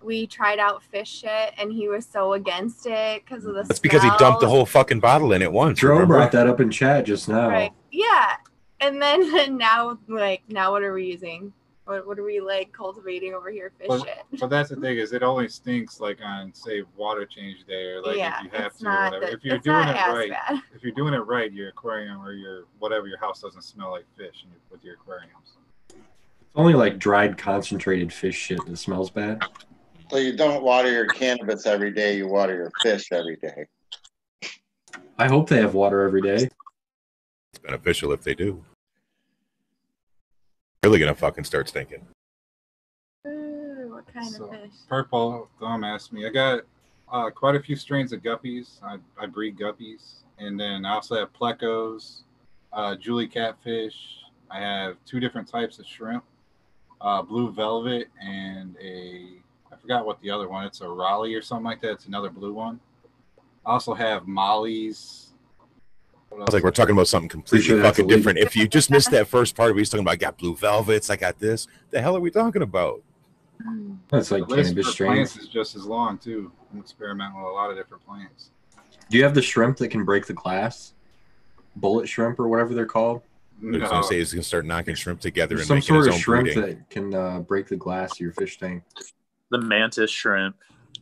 we 0.02 0.26
tried 0.26 0.58
out 0.58 0.82
fish 0.82 1.20
shit 1.20 1.52
and 1.58 1.70
he 1.70 1.88
was 1.88 2.06
so 2.06 2.32
against 2.32 2.86
it 2.86 3.22
because 3.22 3.44
of 3.44 3.54
the 3.54 3.64
That's 3.64 3.80
because 3.80 4.02
he 4.02 4.10
dumped 4.18 4.40
the 4.40 4.48
whole 4.48 4.64
fucking 4.64 5.00
bottle 5.00 5.32
in 5.32 5.42
at 5.42 5.52
once. 5.52 5.80
Jerome 5.80 5.98
remember? 5.98 6.14
brought 6.14 6.32
that 6.32 6.46
up 6.46 6.58
in 6.58 6.70
chat 6.70 7.04
just 7.04 7.28
now. 7.28 7.48
right 7.48 7.72
yeah 7.92 8.36
and 8.80 9.02
then 9.02 9.56
now 9.58 9.98
like 10.08 10.42
now 10.48 10.70
what 10.70 10.82
are 10.82 10.94
we 10.94 11.06
using 11.06 11.52
what, 11.86 12.06
what 12.06 12.18
are 12.18 12.24
we 12.24 12.40
like 12.40 12.72
cultivating 12.72 13.32
over 13.32 13.50
here 13.50 13.72
fish 13.78 13.88
Well, 13.88 14.04
shit 14.04 14.40
But 14.40 14.48
that's 14.50 14.70
the 14.70 14.76
thing 14.76 14.98
is 14.98 15.12
it 15.12 15.22
only 15.22 15.48
stinks 15.48 16.00
like 16.00 16.18
on 16.22 16.52
say 16.52 16.82
water 16.96 17.24
change 17.24 17.64
day 17.66 17.86
or 17.92 18.02
like 18.02 18.16
yeah 18.16 18.38
if 18.38 18.44
you 18.52 18.58
have 18.58 18.76
to 18.78 18.86
or 18.86 19.04
whatever. 19.04 19.26
the- 19.26 19.32
if 19.32 19.44
you're 19.44 19.56
it's 19.56 19.64
doing 19.64 19.86
not 19.86 19.96
it 19.96 20.12
right, 20.12 20.30
bad 20.30 20.60
if 20.74 20.82
you're 20.82 20.92
doing 20.94 21.14
it 21.14 21.18
right, 21.18 21.52
your 21.52 21.68
aquarium 21.68 22.20
or 22.20 22.32
your 22.32 22.64
whatever 22.78 23.06
your 23.06 23.18
house 23.18 23.40
doesn't 23.40 23.62
smell 23.62 23.92
like 23.92 24.04
fish 24.16 24.42
in 24.44 24.50
your, 24.50 24.60
with 24.70 24.84
your 24.84 24.94
aquariums. 24.94 25.56
It's 25.90 25.98
Only 26.54 26.74
like 26.74 26.98
dried 26.98 27.38
concentrated 27.38 28.12
fish 28.12 28.36
shit 28.36 28.64
that 28.66 28.76
smells 28.76 29.10
bad. 29.10 29.44
So 30.10 30.18
you 30.18 30.36
don't 30.36 30.62
water 30.62 30.90
your 30.90 31.06
cannabis 31.06 31.66
every 31.66 31.92
day, 31.92 32.16
you 32.16 32.28
water 32.28 32.54
your 32.54 32.72
fish 32.82 33.08
every 33.12 33.36
day. 33.36 33.66
I 35.18 35.28
hope 35.28 35.48
they 35.48 35.60
have 35.60 35.74
water 35.74 36.02
every 36.02 36.20
day. 36.22 36.48
It's 37.52 37.58
beneficial 37.62 38.12
if 38.12 38.22
they 38.22 38.34
do. 38.34 38.62
Really 40.86 41.00
gonna 41.00 41.16
fucking 41.16 41.42
start 41.42 41.68
stinking. 41.68 42.06
Ooh, 43.26 43.88
what 43.90 44.06
kind 44.06 44.28
So- 44.30 44.44
of 44.44 44.50
fish? 44.52 44.70
Purple, 44.88 45.48
don't 45.58 45.82
ask 45.82 46.12
me. 46.12 46.24
I 46.24 46.30
got 46.30 46.60
uh, 47.10 47.28
quite 47.30 47.56
a 47.56 47.60
few 47.60 47.74
strains 47.74 48.12
of 48.12 48.22
guppies. 48.22 48.80
I, 48.84 48.98
I 49.20 49.26
breed 49.26 49.58
guppies. 49.58 50.18
And 50.38 50.60
then 50.60 50.84
I 50.86 50.94
also 50.94 51.16
have 51.16 51.32
plecos, 51.32 52.22
uh, 52.72 52.94
Julie 52.94 53.26
catfish. 53.26 54.18
I 54.48 54.60
have 54.60 54.96
two 55.04 55.18
different 55.18 55.48
types 55.48 55.80
of 55.80 55.86
shrimp, 55.86 56.22
uh, 57.00 57.20
blue 57.20 57.50
velvet 57.50 58.06
and 58.22 58.76
a, 58.80 59.42
I 59.72 59.76
forgot 59.76 60.06
what 60.06 60.20
the 60.20 60.30
other 60.30 60.48
one, 60.48 60.66
it's 60.66 60.82
a 60.82 60.84
rili 60.84 61.36
or 61.36 61.42
something 61.42 61.64
like 61.64 61.80
that. 61.80 61.90
It's 61.94 62.06
another 62.06 62.30
blue 62.30 62.52
one. 62.52 62.78
I 63.66 63.72
also 63.72 63.92
have 63.92 64.28
mollies. 64.28 65.25
What 66.36 66.42
I 66.42 66.44
was 66.44 66.52
like, 66.54 66.64
we're 66.64 66.70
talking 66.70 66.92
about 66.92 67.08
something 67.08 67.30
completely 67.30 67.66
sure 67.66 67.82
fucking 67.82 68.08
different. 68.08 68.38
If 68.38 68.54
you 68.54 68.68
just 68.68 68.90
missed 68.90 69.10
that 69.12 69.26
first 69.26 69.56
part, 69.56 69.74
we 69.74 69.80
was 69.80 69.88
talking 69.88 70.04
about 70.04 70.12
I 70.12 70.16
got 70.16 70.36
blue 70.36 70.54
velvets, 70.54 71.08
I 71.08 71.16
got 71.16 71.38
this. 71.38 71.66
The 71.92 72.02
hell 72.02 72.14
are 72.14 72.20
we 72.20 72.30
talking 72.30 72.60
about? 72.60 73.02
That's 74.10 74.30
like 74.30 74.46
list 74.46 74.68
cannabis 74.74 74.92
strains. 74.92 75.32
plants 75.32 75.36
is 75.38 75.48
just 75.48 75.76
as 75.76 75.86
long 75.86 76.18
too. 76.18 76.52
I'm 76.70 76.78
experimenting 76.78 77.38
with 77.38 77.46
a 77.46 77.54
lot 77.54 77.70
of 77.70 77.76
different 77.78 78.04
plants. 78.04 78.50
Do 79.08 79.16
you 79.16 79.24
have 79.24 79.32
the 79.32 79.40
shrimp 79.40 79.78
that 79.78 79.88
can 79.88 80.04
break 80.04 80.26
the 80.26 80.34
glass? 80.34 80.92
Bullet 81.76 82.06
shrimp 82.06 82.38
or 82.38 82.48
whatever 82.48 82.74
they're 82.74 82.84
called. 82.84 83.22
I 83.62 83.68
was 83.70 83.80
gonna 83.88 84.02
say 84.04 84.18
he's 84.18 84.34
gonna 84.34 84.42
start 84.42 84.66
knocking 84.66 84.94
shrimp 84.94 85.20
together 85.22 85.56
There's 85.56 85.70
and 85.70 85.82
some 85.82 85.94
making 85.96 86.04
sort 86.04 86.08
of 86.08 86.12
own 86.14 86.20
shrimp 86.20 86.44
breeding. 86.44 86.62
that 86.62 86.90
can 86.90 87.14
uh, 87.14 87.40
break 87.40 87.66
the 87.68 87.76
glass 87.76 88.12
of 88.12 88.20
your 88.20 88.32
fish 88.32 88.58
tank. 88.58 88.82
The 89.50 89.58
mantis 89.62 90.10
shrimp. 90.10 90.56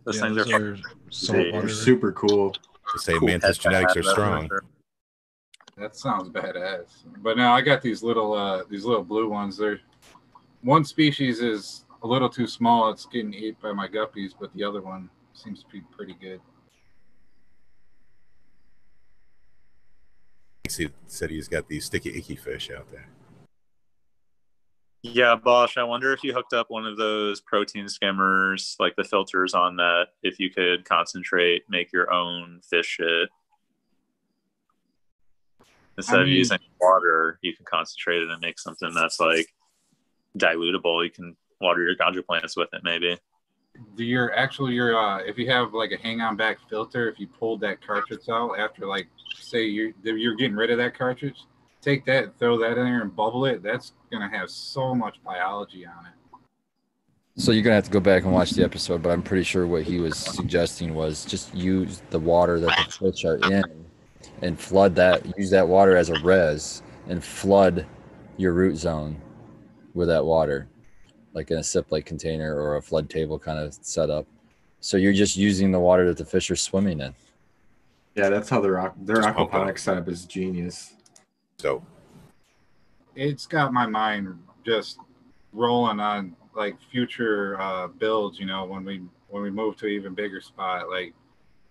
Those 0.05 0.17
Yeah, 0.19 0.23
things 0.23 0.37
those 0.37 0.53
are, 0.53 0.73
are 0.75 0.79
saltwater. 1.11 1.69
Super 1.69 2.13
cool. 2.13 2.53
To 2.53 2.99
say 3.01 3.19
cool 3.19 3.27
mantis 3.27 3.59
genetics 3.59 3.97
are 3.97 4.05
strong. 4.05 4.47
sure. 4.47 4.63
That 5.77 5.97
sounds 5.97 6.29
badass. 6.29 6.87
But 7.19 7.37
now 7.37 7.53
I 7.53 7.61
got 7.61 7.83
these 7.83 8.03
little 8.03 8.33
uh 8.33 8.65
these 8.69 8.85
little 8.85 9.05
blue 9.05 9.29
ones. 9.29 9.57
They're 9.57 9.81
one 10.63 10.85
species 10.85 11.41
is 11.41 11.85
a 12.03 12.07
little 12.07 12.29
too 12.29 12.47
small. 12.47 12.91
It's 12.91 13.07
getting 13.07 13.35
eaten 13.35 13.57
by 13.63 13.73
my 13.73 13.89
guppies, 13.89 14.33
but 14.39 14.53
the 14.55 14.63
other 14.63 14.81
one 14.81 15.11
seems 15.33 15.63
to 15.63 15.69
be 15.69 15.81
pretty 15.91 16.15
good. 16.15 16.41
He 20.69 20.89
said 21.07 21.31
he's 21.31 21.49
got 21.49 21.69
these 21.69 21.85
sticky 21.85 22.17
icky 22.17 22.37
fish 22.37 22.71
out 22.71 22.91
there. 22.91 23.09
Yeah, 25.03 25.37
Bosch, 25.37 25.77
I 25.77 25.85
wonder 25.85 26.15
if 26.15 26.25
you 26.25 26.33
hooked 26.33 26.55
up 26.55 26.71
one 26.71 26.87
of 26.87 26.97
those 26.97 27.43
protein 27.43 27.89
skimmers, 27.89 28.75
like 28.81 28.97
the 28.97 29.05
filters 29.05 29.53
on 29.53 29.77
that, 29.77 30.07
if 30.23 30.41
you 30.41 30.49
could 30.49 30.87
concentrate, 30.87 31.65
make 31.69 31.93
your 31.93 32.11
own 32.11 32.63
fish 32.69 32.87
shit. 32.87 33.29
Instead 35.97 36.21
I 36.21 36.23
of 36.23 36.29
using 36.29 36.59
water, 36.81 37.39
you 37.43 37.55
can 37.55 37.65
concentrate 37.65 38.23
it 38.23 38.31
and 38.31 38.41
make 38.41 38.59
something 38.59 38.93
that's 38.95 39.21
like 39.21 39.49
dilutable. 40.37 41.05
You 41.05 41.11
can 41.11 41.37
water 41.61 41.83
your 41.83 41.97
ganja 41.97 42.25
plants 42.25 42.57
with 42.57 42.69
it, 42.73 42.83
maybe. 42.83 43.19
Do 43.97 44.05
your 44.05 44.35
actual 44.35 44.71
your 44.71 44.97
uh 44.97 45.19
if 45.19 45.37
you 45.37 45.51
have 45.51 45.73
like 45.73 45.93
a 45.93 45.97
hang 45.97 46.21
on 46.21 46.37
back 46.37 46.59
filter, 46.69 47.09
if 47.09 47.19
you 47.19 47.27
pulled 47.27 47.61
that 47.61 47.85
cartridge 47.85 48.29
out 48.29 48.59
after 48.59 48.87
like 48.87 49.09
say 49.37 49.65
you're 49.65 49.93
you're 50.03 50.37
getting 50.37 50.57
rid 50.57 50.71
of 50.71 50.79
that 50.79 50.97
cartridge, 50.97 51.45
take 51.81 52.05
that, 52.07 52.39
throw 52.39 52.59
that 52.59 52.79
in 52.79 52.85
there 52.85 53.03
and 53.03 53.15
bubble 53.15 53.47
it. 53.47 53.63
That's 53.63 53.93
gonna 54.13 54.31
have 54.31 54.51
so 54.51 54.95
much 54.95 55.23
biology 55.25 55.87
on 55.87 56.07
it. 56.07 56.13
So 57.37 57.51
you're 57.51 57.65
gonna 57.65 57.75
have 57.75 57.85
to 57.85 57.91
go 57.91 58.01
back 58.01 58.25
and 58.25 58.33
watch 58.33 58.53
the 58.53 58.63
episode, 58.63 59.03
but 59.03 59.11
I'm 59.11 59.23
pretty 59.23 59.43
sure 59.43 59.67
what 59.67 59.83
he 59.83 59.99
was 59.99 60.17
suggesting 60.17 60.95
was 60.95 61.25
just 61.25 61.53
use 61.53 62.01
the 62.11 62.19
water 62.19 62.61
that 62.61 62.87
the 62.87 62.93
fish 62.93 63.25
are 63.25 63.37
in 63.39 63.84
and 64.43 64.59
flood 64.59 64.95
that. 64.97 65.39
Use 65.39 65.51
that 65.51 65.67
water 65.67 65.97
as 65.97 66.11
a 66.11 66.19
res 66.21 66.83
and 67.09 67.23
flood 67.23 67.87
your 68.37 68.53
root 68.53 68.77
zone 68.77 69.21
with 69.95 70.09
that 70.09 70.25
water, 70.25 70.69
like 71.33 71.51
in 71.51 71.59
a 71.59 71.63
sip 71.63 71.91
like 71.91 72.07
container 72.07 72.57
or 72.57 72.77
a 72.77 72.83
flood 72.83 73.09
table 73.09 73.39
kind 73.39 73.59
of 73.59 73.75
setup. 73.75 74.27
So 74.81 74.97
you're 74.97 75.13
just 75.13 75.37
using 75.37 75.71
the 75.71 75.81
water 75.81 76.07
that 76.09 76.17
the 76.17 76.25
fish 76.25 76.51
are 76.51 76.57
swimming 76.57 77.01
in. 77.01 77.15
Yeah, 78.15 78.29
that's 78.29 78.49
how 78.49 78.61
their 78.61 78.75
aqu- 78.75 79.07
their 79.07 79.17
Just 79.17 79.35
pump 79.35 79.51
aquaponics 79.51 79.81
setup 79.81 80.09
is 80.09 80.25
genius. 80.25 80.95
So 81.59 81.83
it's 83.17 83.47
got 83.47 83.73
my 83.73 83.87
mind 83.87 84.39
just 84.65 84.99
rolling 85.53 86.01
on 86.01 86.35
like 86.55 86.77
future 86.91 87.61
uh 87.61 87.87
builds 87.87 88.39
you 88.39 88.47
know 88.47 88.65
when 88.65 88.85
we 88.85 89.03
when 89.29 89.43
we 89.43 89.51
move 89.51 89.77
to 89.77 89.87
an 89.87 89.93
even 89.93 90.15
bigger 90.15 90.41
spot 90.41 90.89
like 90.89 91.15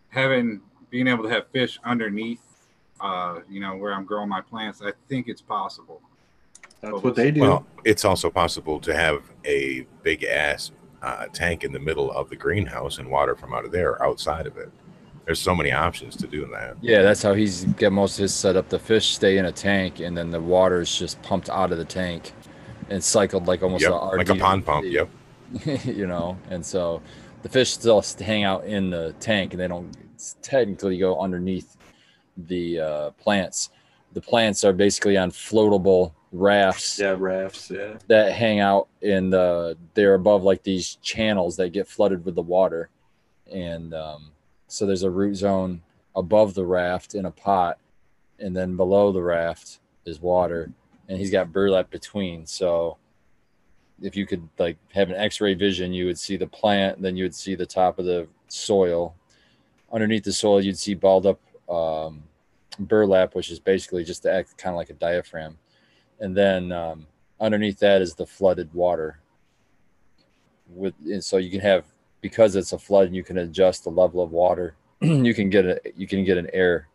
having 0.10 0.62
being 0.94 1.08
able 1.08 1.24
to 1.24 1.30
have 1.30 1.48
fish 1.48 1.80
underneath 1.84 2.39
uh 3.02 3.39
you 3.50 3.60
know 3.60 3.76
where 3.76 3.91
i'm 3.96 4.06
growing 4.06 4.30
my 4.30 4.39
plants 4.41 4.80
i 4.86 4.91
think 5.10 5.28
it's 5.28 5.41
possible 5.41 6.00
That's 6.82 7.02
what 7.02 7.16
they 7.16 7.32
do. 7.32 7.41
well, 7.41 7.66
it's 7.84 8.06
also 8.06 8.30
possible 8.30 8.80
to 8.82 8.94
have 8.96 9.24
a 9.44 9.88
big 10.04 10.24
ass 10.24 10.72
uh, 11.02 11.26
tank 11.34 11.64
in 11.64 11.72
the 11.74 11.80
middle 11.80 12.12
of 12.12 12.30
the 12.30 12.36
greenhouse 12.36 13.00
and 13.00 13.10
water 13.10 13.36
from 13.36 13.56
out 13.56 13.66
of 13.66 13.72
there 13.72 14.02
outside 14.04 14.46
of 14.48 14.56
it. 14.58 14.70
There's 15.26 15.39
so 15.39 15.54
many 15.56 15.72
options 15.72 16.16
to 16.18 16.28
do 16.28 16.46
that. 16.54 16.76
Yeah, 16.82 17.02
that's 17.02 17.22
how 17.24 17.34
he's 17.34 17.66
got 17.82 17.91
most 17.91 18.20
of 18.20 18.22
his 18.24 18.34
setup. 18.34 18.70
The 18.70 18.80
fish 18.80 19.08
stay 19.16 19.38
in 19.38 19.46
a 19.46 19.52
tank, 19.52 20.00
and 20.00 20.18
then 20.18 20.30
the 20.32 20.39
water 20.39 20.80
is 20.82 20.94
just 20.98 21.22
pumped 21.22 21.50
out 21.50 21.72
of 21.74 21.78
the 21.78 21.84
tank 21.86 22.32
and 22.89 23.04
cycled 23.04 23.48
like 23.48 23.64
almost 23.64 23.84
Yep, 23.84 23.91
a 23.91 23.96
like 24.22 24.30
a 24.30 24.34
RD. 24.34 24.39
pond 24.39 24.66
pump. 24.66 24.86
Yep. 24.88 25.10
you 25.86 26.08
know, 26.08 26.38
and 26.50 26.66
so 26.66 27.02
the 27.41 27.50
fish 27.50 27.72
still 27.72 28.02
hang 28.20 28.44
out 28.46 28.64
in 28.66 28.89
the 28.89 29.14
tank, 29.20 29.52
and 29.54 29.60
they 29.62 29.68
don't 29.68 29.89
technically 30.41 30.97
go 30.97 31.19
underneath 31.19 31.78
the 32.38 32.80
uh, 32.80 33.09
plants. 33.11 33.69
The 34.13 34.21
plants 34.21 34.63
are 34.63 34.74
basically 34.74 35.17
on 35.17 35.32
floatable 35.32 36.13
rafts 36.32 36.99
yeah, 36.99 37.15
rafts. 37.17 37.69
Yeah. 37.69 37.97
that 38.07 38.34
hang 38.34 38.59
out 38.59 38.88
in 39.01 39.30
the. 39.30 39.78
They're 39.93 40.15
above 40.15 40.43
like 40.43 40.63
these 40.63 40.95
channels 41.01 41.55
that 41.57 41.69
get 41.69 41.88
flooded 41.88 42.26
with 42.26 42.36
the 42.36 42.41
water, 42.41 42.89
and 43.51 43.93
um, 43.93 44.32
so 44.67 44.86
there's 44.86 45.03
a 45.03 45.09
root 45.09 45.36
zone 45.36 45.82
above 46.15 46.53
the 46.53 46.65
raft 46.65 47.15
in 47.15 47.26
a 47.26 47.32
pot, 47.32 47.78
and 48.39 48.55
then 48.55 48.76
below 48.76 49.11
the 49.11 49.21
raft 49.21 49.80
is 50.05 50.19
water, 50.19 50.71
and 51.07 51.17
he's 51.17 51.32
got 51.32 51.51
burlap 51.51 51.89
between. 51.89 52.45
So 52.45 52.97
if 54.01 54.15
you 54.15 54.26
could 54.26 54.47
like 54.59 54.78
have 54.93 55.09
an 55.09 55.15
x-ray 55.15 55.53
vision, 55.53 55.93
you 55.93 56.05
would 56.05 56.19
see 56.19 56.38
the 56.38 56.47
plant, 56.47 57.01
then 57.01 57.15
you 57.15 57.24
would 57.24 57.36
see 57.36 57.55
the 57.55 57.65
top 57.65 57.99
of 57.99 58.05
the 58.05 58.28
soil. 58.47 59.15
Underneath 59.94 60.24
the 60.24 60.34
soil, 60.34 60.60
you'd 60.60 60.78
see 60.78 60.96
balled 60.96 61.28
up 61.28 61.39
um, 61.70 62.24
burlap, 62.80 63.36
which 63.36 63.52
is 63.52 63.60
basically 63.60 64.04
just 64.04 64.24
to 64.24 64.34
act 64.34 64.58
kind 64.58 64.74
of 64.74 64.78
like 64.78 64.89
a 64.89 64.94
diaphragm, 64.94 65.58
and 66.20 66.36
then 66.36 66.72
um, 66.72 67.06
underneath 67.39 67.80
that 67.80 68.02
is 68.02 68.16
the 68.16 68.26
flooded 68.26 68.74
water. 68.74 69.20
With 70.68 70.96
and 71.06 71.24
so 71.24 71.38
you 71.38 71.52
can 71.52 71.60
have 71.60 71.86
because 72.22 72.56
it's 72.56 72.74
a 72.74 72.80
flood, 72.80 73.08
and 73.08 73.16
you 73.16 73.24
can 73.24 73.38
adjust 73.38 73.84
the 73.84 73.91
level 73.91 74.24
of 74.24 74.32
water. 74.32 74.76
you 75.02 75.34
can 75.34 75.50
get 75.50 75.66
a 75.66 75.80
you 75.96 76.08
can 76.08 76.24
get 76.24 76.38
an 76.38 76.50
air 76.54 76.88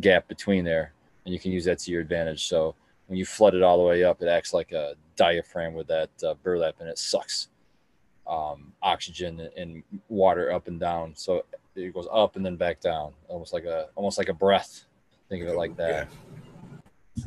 gap 0.00 0.26
between 0.26 0.64
there, 0.64 0.92
and 1.24 1.32
you 1.32 1.38
can 1.38 1.52
use 1.52 1.64
that 1.66 1.78
to 1.80 1.92
your 1.92 2.00
advantage. 2.00 2.48
So 2.48 2.74
when 3.06 3.18
you 3.18 3.24
flood 3.24 3.54
it 3.54 3.62
all 3.62 3.78
the 3.78 3.84
way 3.84 4.02
up, 4.02 4.20
it 4.22 4.28
acts 4.28 4.52
like 4.52 4.72
a 4.72 4.94
diaphragm 5.16 5.74
with 5.74 5.86
that 5.88 6.10
uh, 6.26 6.34
burlap, 6.42 6.76
and 6.80 6.88
it 6.88 6.98
sucks 6.98 7.48
um, 8.26 8.72
oxygen 8.82 9.48
and 9.56 9.82
water 10.08 10.52
up 10.52 10.68
and 10.68 10.80
down. 10.80 11.12
So 11.14 11.44
it 11.74 11.94
goes 11.94 12.08
up 12.12 12.36
and 12.36 12.44
then 12.44 12.56
back 12.56 12.80
down, 12.80 13.12
almost 13.28 13.52
like 13.52 13.64
a 13.64 13.88
almost 13.94 14.18
like 14.18 14.28
a 14.28 14.34
breath. 14.34 14.84
Think 15.28 15.42
of 15.42 15.48
it 15.48 15.56
like 15.56 15.76
that. 15.76 16.08
Yeah. 17.16 17.24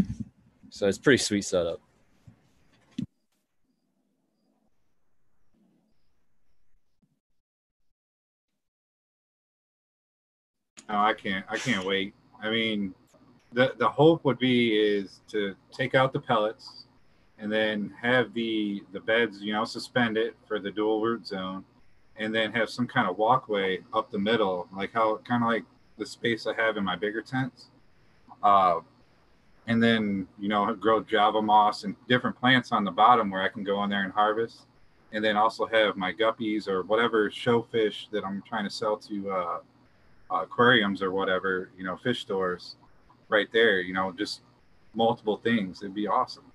So 0.70 0.88
it's 0.88 0.98
pretty 0.98 1.22
sweet 1.24 1.46
setup. 1.46 1.80
no 10.90 11.00
i 11.00 11.14
can't 11.14 11.46
i 11.50 11.58
can't 11.58 11.86
wait 11.86 12.14
i 12.42 12.50
mean 12.50 12.94
the 13.54 13.74
the 13.78 13.88
hope 13.88 14.24
would 14.26 14.38
be 14.38 14.78
is 14.78 15.22
to 15.28 15.56
take 15.72 15.96
out 15.96 16.14
the 16.14 16.20
pellets 16.20 16.86
and 17.40 17.52
then 17.52 17.94
have 18.02 18.34
the 18.34 18.84
the 18.94 19.00
beds 19.00 19.42
you 19.42 19.54
know 19.54 19.66
suspend 19.66 20.18
it 20.18 20.36
for 20.48 20.60
the 20.60 20.72
dual 20.72 21.02
root 21.02 21.26
zone 21.26 21.64
and 22.18 22.34
then 22.34 22.52
have 22.52 22.70
some 22.70 22.88
kind 22.88 23.10
of 23.10 23.18
walkway 23.18 23.80
up 23.94 24.12
the 24.12 24.20
middle 24.20 24.68
like 24.76 24.92
how 24.94 25.18
kind 25.28 25.44
of 25.44 25.50
like 25.50 25.64
the 25.98 26.06
space 26.06 26.48
i 26.48 26.54
have 26.54 26.78
in 26.78 26.84
my 26.84 26.96
bigger 26.96 27.22
tents. 27.22 27.70
Uh 28.42 28.80
and 29.68 29.82
then 29.82 30.28
you 30.40 30.50
know 30.50 30.74
grow 30.74 31.02
java 31.02 31.42
moss 31.42 31.84
and 31.84 31.96
different 32.08 32.38
plants 32.38 32.72
on 32.72 32.84
the 32.84 32.92
bottom 32.92 33.30
where 33.30 33.42
i 33.42 33.50
can 33.50 33.64
go 33.64 33.84
in 33.84 33.90
there 33.90 34.04
and 34.04 34.14
harvest. 34.14 34.66
And 35.12 35.24
then 35.24 35.38
also 35.38 35.68
have 35.68 35.96
my 35.96 36.12
guppies 36.12 36.68
or 36.68 36.84
whatever 36.84 37.30
showfish 37.30 38.10
that 38.12 38.26
i'm 38.26 38.42
trying 38.48 38.66
to 38.66 38.70
sell 38.70 38.98
to 38.98 39.32
uh, 39.32 39.60
uh 40.32 40.42
aquariums 40.42 41.02
or 41.02 41.12
whatever 41.12 41.70
you 41.78 41.84
know 41.84 41.98
fish 41.98 42.22
stores 42.22 42.76
right 43.30 43.48
there 43.54 43.80
you 43.82 43.94
know 43.94 44.12
just 44.12 44.42
multiple 44.96 45.38
things. 45.38 45.82
It'd 45.82 45.96
be 45.96 46.08
awesome 46.08 46.53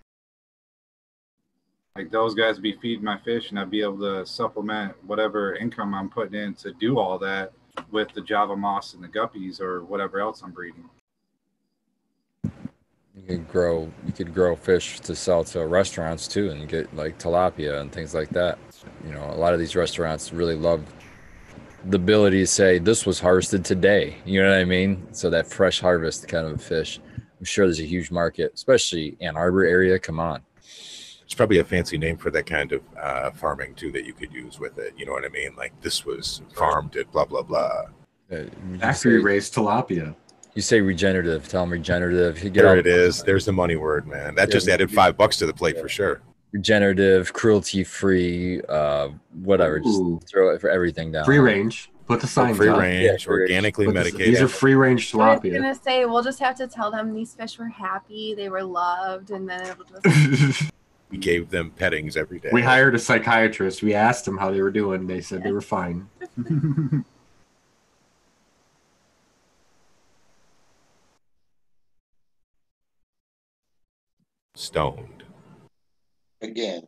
like 1.98 2.12
those 2.12 2.32
guys 2.32 2.60
be 2.60 2.76
feeding 2.80 3.04
my 3.04 3.18
fish, 3.18 3.50
and 3.50 3.58
I'd 3.58 3.70
be 3.70 3.82
able 3.82 3.98
to 3.98 4.24
supplement 4.24 4.94
whatever 5.04 5.56
income 5.56 5.94
I'm 5.94 6.08
putting 6.08 6.40
in 6.40 6.54
to 6.54 6.72
do 6.74 6.96
all 6.96 7.18
that 7.18 7.52
with 7.90 8.08
the 8.14 8.20
Java 8.20 8.56
moss 8.56 8.94
and 8.94 9.02
the 9.02 9.08
guppies 9.08 9.60
or 9.60 9.84
whatever 9.84 10.20
else 10.20 10.42
I'm 10.42 10.52
breeding. 10.52 10.88
You 12.44 13.24
could 13.26 13.48
grow 13.48 13.90
you 14.06 14.12
could 14.12 14.32
grow 14.32 14.54
fish 14.54 15.00
to 15.00 15.16
sell 15.16 15.42
to 15.44 15.66
restaurants 15.66 16.28
too 16.28 16.50
and 16.50 16.68
get 16.68 16.94
like 16.94 17.18
tilapia 17.18 17.80
and 17.80 17.90
things 17.90 18.14
like 18.14 18.30
that. 18.30 18.58
You 19.04 19.12
know, 19.12 19.24
a 19.30 19.34
lot 19.34 19.52
of 19.52 19.58
these 19.58 19.74
restaurants 19.74 20.32
really 20.32 20.54
love 20.54 20.84
the 21.84 21.96
ability 21.96 22.38
to 22.38 22.46
say 22.46 22.78
this 22.78 23.06
was 23.06 23.18
harvested 23.18 23.64
today. 23.64 24.18
You 24.24 24.40
know 24.40 24.50
what 24.50 24.58
I 24.58 24.64
mean? 24.64 25.12
So 25.12 25.30
that 25.30 25.48
fresh 25.48 25.80
harvest 25.80 26.28
kind 26.28 26.46
of 26.46 26.62
fish. 26.62 27.00
I'm 27.38 27.44
sure 27.44 27.66
there's 27.66 27.80
a 27.80 27.84
huge 27.84 28.12
market, 28.12 28.52
especially 28.54 29.16
Ann 29.20 29.36
Arbor 29.36 29.64
area. 29.64 29.98
Come 29.98 30.20
on. 30.20 30.42
It's 31.28 31.34
probably 31.34 31.58
a 31.58 31.64
fancy 31.64 31.98
name 31.98 32.16
for 32.16 32.30
that 32.30 32.46
kind 32.46 32.72
of 32.72 32.80
uh, 32.98 33.30
farming 33.32 33.74
too 33.74 33.92
that 33.92 34.06
you 34.06 34.14
could 34.14 34.32
use 34.32 34.58
with 34.58 34.78
it. 34.78 34.94
You 34.96 35.04
know 35.04 35.12
what 35.12 35.26
I 35.26 35.28
mean? 35.28 35.54
Like 35.58 35.78
this 35.82 36.06
was 36.06 36.40
farmed 36.54 36.96
at 36.96 37.12
blah 37.12 37.26
blah 37.26 37.42
blah. 37.42 37.82
Uh, 38.32 38.36
you 38.72 38.78
Factory 38.78 39.22
raised 39.22 39.52
tilapia. 39.54 40.14
You 40.54 40.62
say 40.62 40.80
regenerative. 40.80 41.46
Tell 41.46 41.64
them 41.64 41.70
regenerative. 41.72 42.42
You 42.42 42.48
get 42.48 42.62
There 42.62 42.70
all- 42.72 42.78
it 42.78 42.86
is. 42.86 43.22
There's 43.24 43.44
the 43.44 43.52
money 43.52 43.76
word, 43.76 44.06
man. 44.06 44.36
That 44.36 44.48
Yeah, 44.48 44.52
just 44.54 44.68
added 44.70 44.90
five 44.90 45.18
bucks 45.18 45.36
to 45.36 45.46
the 45.46 45.52
plate 45.52 45.78
for 45.78 45.86
sure. 45.90 46.22
regenerative, 46.52 47.34
cruelty 47.34 47.84
free, 47.84 48.62
uh, 48.70 49.08
whatever. 49.42 49.80
Just 49.80 50.00
throw 50.30 50.48
it 50.54 50.62
for 50.62 50.70
everything 50.70 51.12
down. 51.12 51.26
Free 51.26 51.40
range. 51.40 51.90
Put 52.06 52.22
the 52.22 52.26
signs 52.26 52.56
Free 52.56 52.68
up. 52.68 52.78
range, 52.80 53.04
Yeah, 53.04 53.16
free 53.22 53.40
range. 53.40 53.50
organically 53.50 53.84
Put 53.84 53.92
the- 53.92 54.00
medicated. 54.00 54.28
These 54.28 54.40
are 54.40 54.48
free 54.48 54.72
range 54.74 55.12
tilapia. 55.12 55.20
I 55.20 55.34
was 55.34 55.40
tilapia. 55.42 55.52
gonna 55.60 55.74
say 55.74 56.04
we'll 56.06 56.22
just 56.22 56.38
have 56.38 56.56
to 56.56 56.66
tell 56.66 56.90
them 56.90 57.12
these 57.12 57.34
fish 57.34 57.58
were 57.58 57.68
happy, 57.68 58.32
they 58.34 58.48
were 58.48 58.64
loved, 58.64 59.30
and 59.30 59.46
then 59.46 59.60
it'll 59.60 59.84
just 60.02 60.70
we 61.10 61.18
gave 61.18 61.50
them 61.50 61.70
pettings 61.70 62.16
every 62.16 62.38
day. 62.38 62.50
we 62.52 62.62
hired 62.62 62.94
a 62.94 62.98
psychiatrist. 62.98 63.82
We 63.82 63.94
asked 63.94 64.24
them 64.24 64.38
how 64.38 64.50
they 64.50 64.60
were 64.60 64.70
doing. 64.70 65.06
They 65.06 65.20
said 65.20 65.42
they 65.42 65.52
were 65.52 65.60
fine. 65.60 66.08
stoned. 74.58 75.22
Again. 76.42 76.86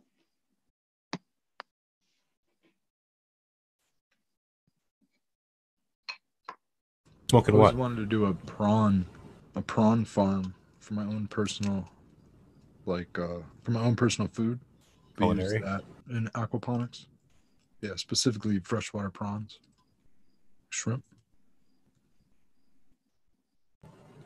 Smoking 7.30 7.54
I 7.54 7.58
always 7.58 7.72
what? 7.72 7.76
wanted 7.76 7.96
to 7.96 8.06
do 8.06 8.26
a 8.26 8.34
prawn, 8.34 9.06
a 9.54 9.62
prawn 9.62 10.04
farm 10.04 10.54
for 10.80 10.94
my 10.94 11.04
own 11.04 11.28
personal, 11.28 11.88
like 12.90 13.18
uh, 13.18 13.38
for 13.62 13.70
my 13.70 13.80
own 13.80 13.96
personal 13.96 14.28
food. 14.28 14.58
We 15.18 15.26
use 15.26 15.52
that 15.52 15.82
in 16.10 16.28
aquaponics. 16.34 17.06
Yeah, 17.80 17.92
specifically 17.96 18.58
freshwater 18.58 19.10
prawns, 19.10 19.60
shrimp. 20.68 21.02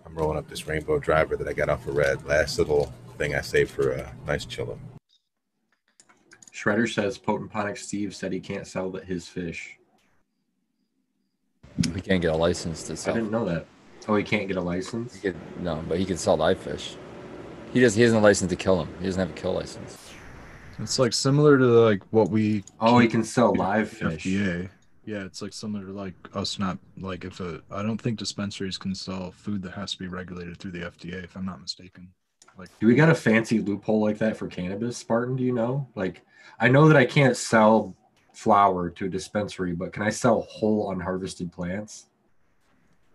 I'm 0.05 0.15
rolling 0.15 0.39
up 0.39 0.49
this 0.49 0.67
rainbow 0.67 0.99
driver 0.99 1.37
that 1.37 1.47
I 1.47 1.53
got 1.53 1.69
off 1.69 1.87
of 1.87 1.97
Red. 1.97 2.25
Last 2.27 2.59
little 2.59 2.93
thing 3.17 3.35
I 3.35 3.41
saved 3.41 3.71
for 3.71 3.93
a 3.93 4.13
nice 4.27 4.45
chillum. 4.45 4.79
Shredder 6.53 6.93
says 6.93 7.19
Potent 7.19 7.51
Ponic 7.51 7.77
Steve 7.77 8.15
said 8.15 8.33
he 8.33 8.41
can't 8.41 8.67
sell 8.67 8.91
that 8.91 9.05
his 9.05 9.29
fish. 9.29 9.79
He 11.95 12.01
can't 12.01 12.23
get 12.23 12.33
a 12.33 12.37
license 12.37 12.85
to 12.85 12.97
sell. 12.97 13.15
I 13.15 13.17
didn't 13.17 13.33
know 13.33 13.45
that. 13.45 13.67
Oh, 14.07 14.17
he 14.17 14.23
can't 14.23 14.47
get 14.49 14.57
a 14.57 14.61
license. 14.61 15.15
He 15.15 15.21
could, 15.21 15.37
no, 15.61 15.83
but 15.89 15.99
he 15.99 16.05
can 16.05 16.17
sell 16.17 16.37
live 16.37 16.59
fish. 16.59 16.97
He 17.75 17.81
does. 17.81 17.95
He 17.95 18.03
hasn't 18.03 18.21
a 18.21 18.23
license 18.23 18.51
to 18.51 18.57
kill 18.57 18.81
him. 18.81 18.89
He 19.01 19.07
doesn't 19.07 19.19
have 19.19 19.31
a 19.31 19.41
kill 19.41 19.53
license. 19.53 20.13
It's 20.79 20.99
like 20.99 21.13
similar 21.13 21.59
to 21.59 21.65
like 21.65 22.03
what 22.11 22.31
we. 22.31 22.65
Oh, 22.81 22.99
he 23.01 23.09
can 23.09 23.25
sell 23.25 23.53
live 23.55 23.91
fish. 23.91 24.25
FDA. 24.25 24.71
Yeah, 25.05 25.25
it's 25.25 25.43
like 25.43 25.53
similar 25.53 25.85
to 25.85 25.93
like 25.93 26.15
us 26.35 26.59
not 26.59 26.79
like 26.99 27.25
if 27.25 27.41
a 27.41 27.61
I 27.71 27.83
don't 27.83 28.01
think 28.01 28.19
dispensaries 28.19 28.79
can 28.79 28.95
sell 28.95 29.33
food 29.33 29.61
that 29.63 29.73
has 29.73 29.93
to 29.93 29.99
be 29.99 30.07
regulated 30.07 30.59
through 30.59 30.71
the 30.71 30.83
FDA 30.83 31.25
if 31.25 31.37
I'm 31.37 31.45
not 31.45 31.61
mistaken. 31.61 32.09
Like 32.57 32.69
Do 32.79 32.87
we 32.87 32.95
got 32.95 33.11
a 33.11 33.15
fancy 33.15 33.59
loophole 33.59 34.01
like 34.01 34.19
that 34.19 34.37
for 34.37 34.47
cannabis, 34.47 34.97
Spartan? 34.97 35.35
Do 35.35 35.43
you 35.43 35.53
know? 35.53 35.89
Like, 35.97 36.23
I 36.61 36.69
know 36.69 36.87
that 36.87 36.97
I 36.97 37.05
can't 37.05 37.37
sell 37.37 37.97
flower 38.33 38.89
to 38.91 39.07
a 39.07 39.09
dispensary, 39.09 39.73
but 39.73 39.93
can 39.93 40.05
I 40.05 40.11
sell 40.11 40.43
whole 40.43 40.91
unharvested 40.91 41.51
plants? 41.53 42.07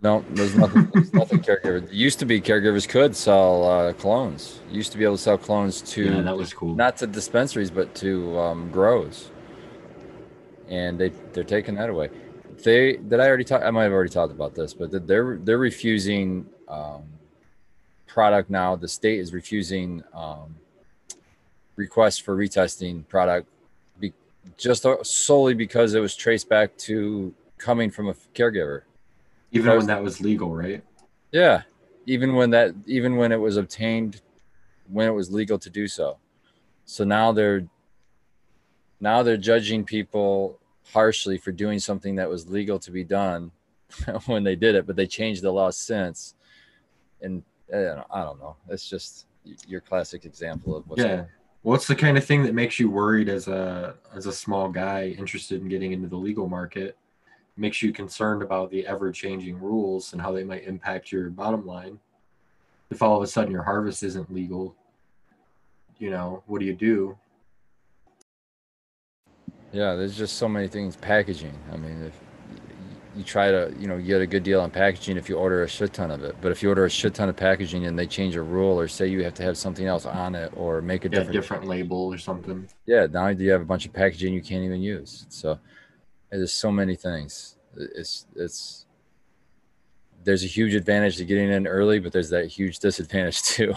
No, 0.01 0.23
there's 0.29 0.55
nothing. 0.55 0.89
There's 0.93 1.13
nothing 1.13 1.39
caregiver. 1.39 1.83
It 1.83 1.91
used 1.91 2.19
to 2.19 2.25
be 2.25 2.39
caregivers 2.39 2.87
could 2.87 3.15
sell 3.15 3.69
uh, 3.69 3.93
clones. 3.93 4.61
Used 4.71 4.93
to 4.93 4.97
be 4.97 5.03
able 5.03 5.17
to 5.17 5.21
sell 5.21 5.37
clones 5.37 5.81
to 5.93 6.03
yeah, 6.03 6.21
that 6.21 6.37
was 6.37 6.53
cool. 6.53 6.73
not 6.75 6.95
to 6.97 7.07
dispensaries 7.07 7.69
but 7.69 7.93
to 7.95 8.39
um, 8.39 8.71
grows. 8.71 9.29
And 10.69 10.97
they 10.97 11.09
they're 11.33 11.43
taking 11.43 11.75
that 11.75 11.89
away. 11.89 12.09
They 12.63 12.93
did 12.95 13.19
I 13.19 13.27
already 13.27 13.43
talk? 13.43 13.61
I 13.61 13.71
might 13.71 13.83
have 13.83 13.91
already 13.91 14.09
talked 14.09 14.31
about 14.31 14.55
this, 14.55 14.73
but 14.73 14.89
they're 15.05 15.37
they're 15.37 15.57
refusing 15.57 16.45
um, 16.69 17.03
product 18.07 18.49
now. 18.49 18.77
The 18.77 18.87
state 18.87 19.19
is 19.19 19.33
refusing 19.33 20.01
um, 20.13 20.55
requests 21.75 22.19
for 22.19 22.37
retesting 22.37 23.05
product, 23.07 23.47
be, 23.99 24.13
just 24.57 24.85
solely 25.03 25.55
because 25.55 25.93
it 25.93 25.99
was 25.99 26.15
traced 26.15 26.47
back 26.47 26.77
to 26.77 27.33
coming 27.57 27.91
from 27.91 28.07
a 28.07 28.13
caregiver. 28.33 28.83
Even 29.51 29.77
when 29.77 29.87
that 29.87 30.03
was 30.03 30.21
legal, 30.21 30.55
right? 30.55 30.83
Yeah, 31.31 31.63
even 32.05 32.35
when 32.35 32.51
that, 32.51 32.73
even 32.85 33.17
when 33.17 33.31
it 33.31 33.39
was 33.39 33.57
obtained, 33.57 34.21
when 34.87 35.07
it 35.07 35.13
was 35.13 35.31
legal 35.31 35.57
to 35.59 35.69
do 35.69 35.87
so. 35.87 36.17
So 36.85 37.03
now 37.03 37.31
they're 37.31 37.67
now 38.99 39.23
they're 39.23 39.37
judging 39.37 39.83
people 39.83 40.59
harshly 40.91 41.37
for 41.37 41.51
doing 41.51 41.79
something 41.79 42.15
that 42.15 42.29
was 42.29 42.49
legal 42.49 42.79
to 42.79 42.91
be 42.91 43.03
done 43.03 43.51
when 44.25 44.43
they 44.43 44.55
did 44.55 44.75
it, 44.75 44.85
but 44.85 44.95
they 44.95 45.07
changed 45.07 45.41
the 45.41 45.51
law 45.51 45.69
since. 45.69 46.35
And 47.21 47.43
uh, 47.73 48.03
I 48.11 48.23
don't 48.23 48.39
know. 48.39 48.55
It's 48.69 48.89
just 48.89 49.27
your 49.67 49.81
classic 49.81 50.25
example 50.25 50.75
of 50.75 50.87
what's 50.87 51.01
yeah. 51.01 51.25
What's 51.61 51.87
the 51.87 51.95
kind 51.95 52.17
of 52.17 52.23
thing 52.23 52.43
that 52.43 52.53
makes 52.53 52.79
you 52.79 52.89
worried 52.89 53.27
as 53.27 53.47
a 53.47 53.95
as 54.15 54.25
a 54.25 54.33
small 54.33 54.69
guy 54.69 55.15
interested 55.17 55.61
in 55.61 55.67
getting 55.67 55.91
into 55.91 56.07
the 56.07 56.15
legal 56.15 56.47
market? 56.47 56.97
Makes 57.59 57.81
you 57.81 57.91
concerned 57.91 58.41
about 58.41 58.71
the 58.71 58.87
ever 58.87 59.11
changing 59.11 59.59
rules 59.59 60.13
and 60.13 60.21
how 60.21 60.31
they 60.31 60.45
might 60.45 60.63
impact 60.63 61.11
your 61.11 61.29
bottom 61.29 61.65
line. 61.65 61.99
If 62.89 63.01
all 63.03 63.17
of 63.17 63.21
a 63.21 63.27
sudden 63.27 63.51
your 63.51 63.63
harvest 63.63 64.01
isn't 64.01 64.33
legal, 64.33 64.73
you 65.97 66.09
know, 66.09 66.41
what 66.47 66.59
do 66.59 66.65
you 66.65 66.73
do? 66.73 67.17
Yeah, 69.73 69.95
there's 69.95 70.17
just 70.17 70.37
so 70.37 70.47
many 70.47 70.69
things. 70.69 70.95
Packaging. 70.95 71.53
I 71.73 71.75
mean, 71.75 72.01
if 72.01 72.13
you 73.17 73.25
try 73.25 73.51
to, 73.51 73.73
you 73.77 73.87
know, 73.87 73.97
you 73.97 74.07
get 74.07 74.21
a 74.21 74.25
good 74.25 74.43
deal 74.43 74.61
on 74.61 74.71
packaging 74.71 75.17
if 75.17 75.27
you 75.27 75.35
order 75.35 75.63
a 75.63 75.67
shit 75.67 75.91
ton 75.91 76.11
of 76.11 76.23
it. 76.23 76.37
But 76.39 76.53
if 76.53 76.63
you 76.63 76.69
order 76.69 76.85
a 76.85 76.89
shit 76.89 77.13
ton 77.13 77.27
of 77.27 77.35
packaging 77.35 77.87
and 77.87 77.99
they 77.99 78.07
change 78.07 78.37
a 78.37 78.41
rule 78.41 78.79
or 78.79 78.87
say 78.87 79.07
you 79.07 79.21
have 79.25 79.33
to 79.33 79.43
have 79.43 79.57
something 79.57 79.85
else 79.85 80.05
on 80.05 80.33
it 80.33 80.53
or 80.55 80.81
make 80.81 81.03
a 81.03 81.09
Yeah, 81.09 81.19
different, 81.19 81.33
different 81.33 81.67
label 81.67 82.05
or 82.05 82.17
something. 82.17 82.69
yeah, 82.85 83.05
now 83.11 83.27
you 83.27 83.51
have 83.51 83.61
a 83.61 83.65
bunch 83.65 83.85
of 83.85 83.91
packaging 83.91 84.33
you 84.33 84.41
can't 84.41 84.63
even 84.63 84.81
use. 84.81 85.25
So 85.27 85.59
there's 86.31 86.53
so 86.53 86.71
many 86.71 86.95
things. 86.95 87.57
It's 87.75 88.25
it's 88.35 88.85
there's 90.23 90.43
a 90.43 90.47
huge 90.47 90.75
advantage 90.75 91.17
to 91.17 91.25
getting 91.25 91.51
in 91.51 91.67
early, 91.67 91.99
but 91.99 92.11
there's 92.11 92.29
that 92.29 92.47
huge 92.47 92.79
disadvantage 92.79 93.41
too. 93.43 93.73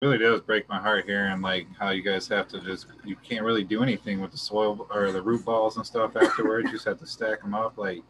really 0.00 0.18
does 0.18 0.40
break 0.40 0.68
my 0.68 0.78
heart 0.78 1.04
hearing 1.06 1.40
like 1.40 1.66
how 1.76 1.90
you 1.90 2.02
guys 2.02 2.28
have 2.28 2.46
to 2.46 2.60
just 2.60 2.86
you 3.04 3.16
can't 3.16 3.44
really 3.44 3.64
do 3.64 3.82
anything 3.82 4.20
with 4.20 4.30
the 4.30 4.38
soil 4.38 4.86
or 4.92 5.10
the 5.10 5.20
root 5.20 5.44
balls 5.44 5.76
and 5.76 5.84
stuff 5.84 6.16
afterwards. 6.16 6.66
you 6.66 6.72
just 6.72 6.84
have 6.84 6.98
to 6.98 7.06
stack 7.06 7.42
them 7.42 7.54
up. 7.54 7.76
Like 7.76 8.02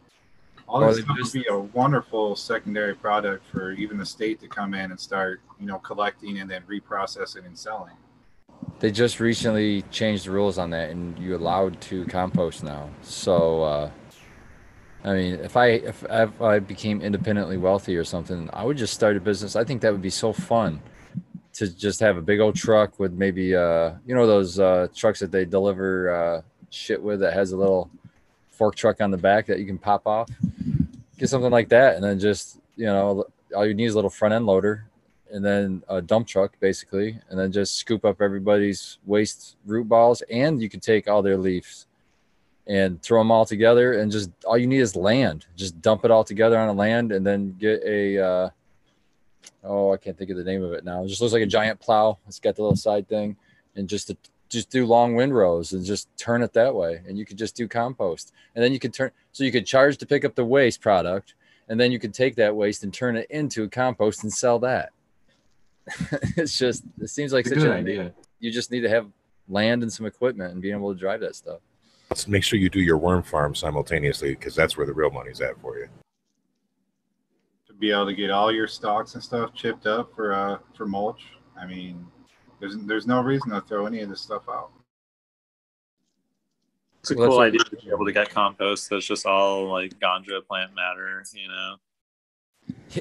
all 0.68 0.80
this 0.80 0.98
stuff 0.98 1.16
just- 1.16 1.34
would 1.34 1.42
be 1.42 1.48
a 1.48 1.58
wonderful 1.58 2.36
secondary 2.36 2.94
product 2.94 3.46
for 3.46 3.72
even 3.72 3.96
the 3.96 4.06
state 4.06 4.40
to 4.40 4.48
come 4.48 4.74
in 4.74 4.90
and 4.90 5.00
start, 5.00 5.40
you 5.58 5.66
know, 5.66 5.78
collecting 5.78 6.38
and 6.38 6.50
then 6.50 6.62
reprocessing 6.68 7.46
and 7.46 7.58
selling. 7.58 7.94
They 8.80 8.90
just 8.90 9.18
recently 9.20 9.82
changed 9.90 10.26
the 10.26 10.32
rules 10.32 10.58
on 10.58 10.70
that, 10.70 10.90
and 10.90 11.18
you're 11.18 11.38
allowed 11.38 11.80
to 11.82 12.04
compost 12.06 12.62
now. 12.62 12.90
So, 13.02 13.62
uh, 13.62 13.90
I 15.04 15.12
mean, 15.14 15.34
if 15.34 15.56
I 15.56 15.66
if, 15.66 16.04
if 16.08 16.42
I 16.42 16.58
became 16.58 17.00
independently 17.00 17.56
wealthy 17.56 17.96
or 17.96 18.04
something, 18.04 18.50
I 18.52 18.64
would 18.64 18.76
just 18.76 18.92
start 18.92 19.16
a 19.16 19.20
business. 19.20 19.56
I 19.56 19.64
think 19.64 19.80
that 19.82 19.92
would 19.92 20.02
be 20.02 20.10
so 20.10 20.32
fun 20.32 20.80
to 21.54 21.74
just 21.74 22.00
have 22.00 22.16
a 22.16 22.22
big 22.22 22.40
old 22.40 22.56
truck 22.56 22.98
with 22.98 23.12
maybe 23.12 23.54
uh, 23.54 23.92
you 24.06 24.14
know 24.14 24.26
those 24.26 24.58
uh, 24.58 24.88
trucks 24.94 25.20
that 25.20 25.30
they 25.32 25.44
deliver 25.44 26.10
uh, 26.10 26.42
shit 26.70 27.02
with 27.02 27.20
that 27.20 27.32
has 27.32 27.52
a 27.52 27.56
little 27.56 27.90
fork 28.58 28.74
truck 28.74 29.00
on 29.00 29.10
the 29.10 29.16
back 29.16 29.46
that 29.46 29.60
you 29.60 29.66
can 29.66 29.78
pop 29.78 30.06
off. 30.06 30.28
Get 31.16 31.28
something 31.28 31.50
like 31.50 31.68
that, 31.70 31.94
and 31.94 32.04
then 32.04 32.18
just 32.18 32.60
you 32.76 32.86
know 32.86 33.24
all 33.54 33.64
you 33.64 33.74
need 33.74 33.86
is 33.86 33.94
a 33.94 33.96
little 33.96 34.10
front 34.10 34.34
end 34.34 34.44
loader 34.46 34.84
and 35.30 35.44
then 35.44 35.82
a 35.88 36.00
dump 36.00 36.26
truck 36.26 36.58
basically, 36.60 37.18
and 37.28 37.38
then 37.38 37.52
just 37.52 37.76
scoop 37.76 38.04
up 38.04 38.20
everybody's 38.20 38.98
waste 39.06 39.56
root 39.66 39.88
balls, 39.88 40.22
and 40.30 40.60
you 40.60 40.68
can 40.68 40.80
take 40.80 41.08
all 41.08 41.22
their 41.22 41.36
leaves 41.36 41.86
and 42.66 43.00
throw 43.02 43.20
them 43.20 43.30
all 43.30 43.46
together 43.46 43.94
and 43.94 44.12
just 44.12 44.30
all 44.44 44.58
you 44.58 44.66
need 44.66 44.80
is 44.80 44.94
land. 44.94 45.46
Just 45.56 45.80
dump 45.80 46.04
it 46.04 46.10
all 46.10 46.22
together 46.22 46.58
on 46.58 46.68
a 46.68 46.72
land 46.72 47.12
and 47.12 47.26
then 47.26 47.56
get 47.58 47.82
a 47.82 48.22
uh, 48.22 48.50
oh 49.64 49.92
I 49.92 49.96
can't 49.96 50.18
think 50.18 50.30
of 50.30 50.36
the 50.36 50.44
name 50.44 50.62
of 50.62 50.72
it 50.74 50.84
now. 50.84 51.02
It 51.02 51.08
just 51.08 51.22
looks 51.22 51.32
like 51.32 51.42
a 51.42 51.46
giant 51.46 51.80
plow. 51.80 52.18
It's 52.26 52.38
got 52.38 52.56
the 52.56 52.62
little 52.62 52.76
side 52.76 53.08
thing 53.08 53.36
and 53.74 53.88
just 53.88 54.08
to, 54.08 54.16
just 54.48 54.70
do 54.70 54.86
long 54.86 55.14
windrows 55.14 55.72
and 55.72 55.84
just 55.84 56.08
turn 56.16 56.42
it 56.42 56.52
that 56.54 56.74
way 56.74 57.02
and 57.06 57.18
you 57.18 57.24
could 57.24 57.36
just 57.36 57.54
do 57.54 57.68
compost 57.68 58.32
and 58.54 58.64
then 58.64 58.72
you 58.72 58.78
could 58.78 58.94
turn 58.94 59.10
so 59.32 59.44
you 59.44 59.52
could 59.52 59.66
charge 59.66 59.98
to 59.98 60.06
pick 60.06 60.24
up 60.24 60.34
the 60.34 60.44
waste 60.44 60.80
product 60.80 61.34
and 61.68 61.78
then 61.78 61.92
you 61.92 61.98
could 61.98 62.14
take 62.14 62.34
that 62.36 62.54
waste 62.54 62.82
and 62.82 62.92
turn 62.92 63.16
it 63.16 63.26
into 63.30 63.62
a 63.62 63.68
compost 63.68 64.22
and 64.22 64.32
sell 64.32 64.58
that. 64.60 64.90
it's 66.36 66.58
just 66.58 66.84
it 67.00 67.08
seems 67.08 67.32
like 67.32 67.46
It's 67.46 67.52
a 67.52 67.54
such 67.54 67.64
good 67.64 67.72
an 67.72 67.78
idea. 67.78 68.14
You 68.40 68.50
just 68.50 68.70
need 68.70 68.80
to 68.80 68.88
have 68.88 69.06
land 69.48 69.82
and 69.82 69.92
some 69.92 70.06
equipment 70.06 70.52
and 70.52 70.62
being 70.62 70.74
able 70.74 70.92
to 70.92 70.98
drive 70.98 71.20
that 71.20 71.34
stuff. 71.34 71.60
Let's 72.10 72.26
make 72.26 72.42
sure 72.42 72.58
you 72.58 72.70
do 72.70 72.80
your 72.80 72.96
worm 72.96 73.22
farm 73.22 73.54
simultaneously 73.54 74.30
because 74.30 74.54
that's 74.54 74.76
where 74.76 74.86
the 74.86 74.94
real 74.94 75.10
money's 75.10 75.40
at 75.40 75.60
for 75.60 75.78
you. 75.78 75.88
to 77.66 77.74
be 77.74 77.90
able 77.90 78.06
to 78.06 78.14
get 78.14 78.30
all 78.30 78.52
your 78.52 78.66
stalks 78.66 79.14
and 79.14 79.22
stuff 79.22 79.54
chipped 79.54 79.86
up 79.86 80.14
for 80.14 80.32
uh 80.32 80.58
for 80.74 80.86
mulch. 80.86 81.22
I 81.60 81.66
mean, 81.66 82.06
there's 82.60 82.76
there's 82.78 83.06
no 83.06 83.20
reason 83.20 83.50
to 83.50 83.60
throw 83.60 83.86
any 83.86 84.00
of 84.00 84.08
this 84.08 84.20
stuff 84.20 84.42
out. 84.48 84.70
It's 87.00 87.10
a 87.12 87.16
Well, 87.16 87.28
cool 87.28 87.40
idea 87.40 87.60
to 87.60 87.76
be 87.76 87.88
able 87.90 88.06
to 88.06 88.12
get 88.12 88.30
compost 88.30 88.90
that's 88.90 89.06
just 89.06 89.24
all 89.24 89.70
like 89.70 89.98
ganja 89.98 90.44
plant 90.46 90.74
matter, 90.74 91.22
you 91.32 91.48
know. 91.48 91.76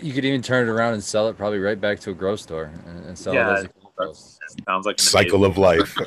You 0.01 0.13
could 0.13 0.25
even 0.25 0.41
turn 0.41 0.67
it 0.67 0.71
around 0.71 0.93
and 0.93 1.03
sell 1.03 1.27
it 1.27 1.37
probably 1.37 1.59
right 1.59 1.79
back 1.79 1.99
to 2.01 2.11
a 2.11 2.13
grow 2.13 2.35
store 2.35 2.71
and, 2.85 3.05
and 3.05 3.17
sell 3.17 3.33
Yeah, 3.33 3.51
it 3.51 3.53
as 3.53 3.63
a 3.65 3.69
compost. 3.69 4.39
Sounds 4.67 4.85
like 4.85 4.99
Cycle 4.99 5.43
of 5.43 5.57
life. 5.57 5.97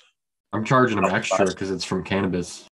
I'm 0.52 0.64
charging 0.64 1.00
them 1.00 1.12
extra 1.12 1.46
because 1.46 1.70
it's 1.70 1.84
from 1.84 2.02
cannabis. 2.02 2.66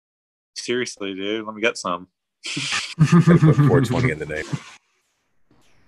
Seriously, 0.56 1.14
dude, 1.14 1.46
let 1.46 1.56
me 1.56 1.62
get 1.62 1.78
some. 1.78 2.08
Put 2.46 3.08
420 3.56 4.12
in 4.12 4.20
the 4.20 4.26
name. 4.26 4.46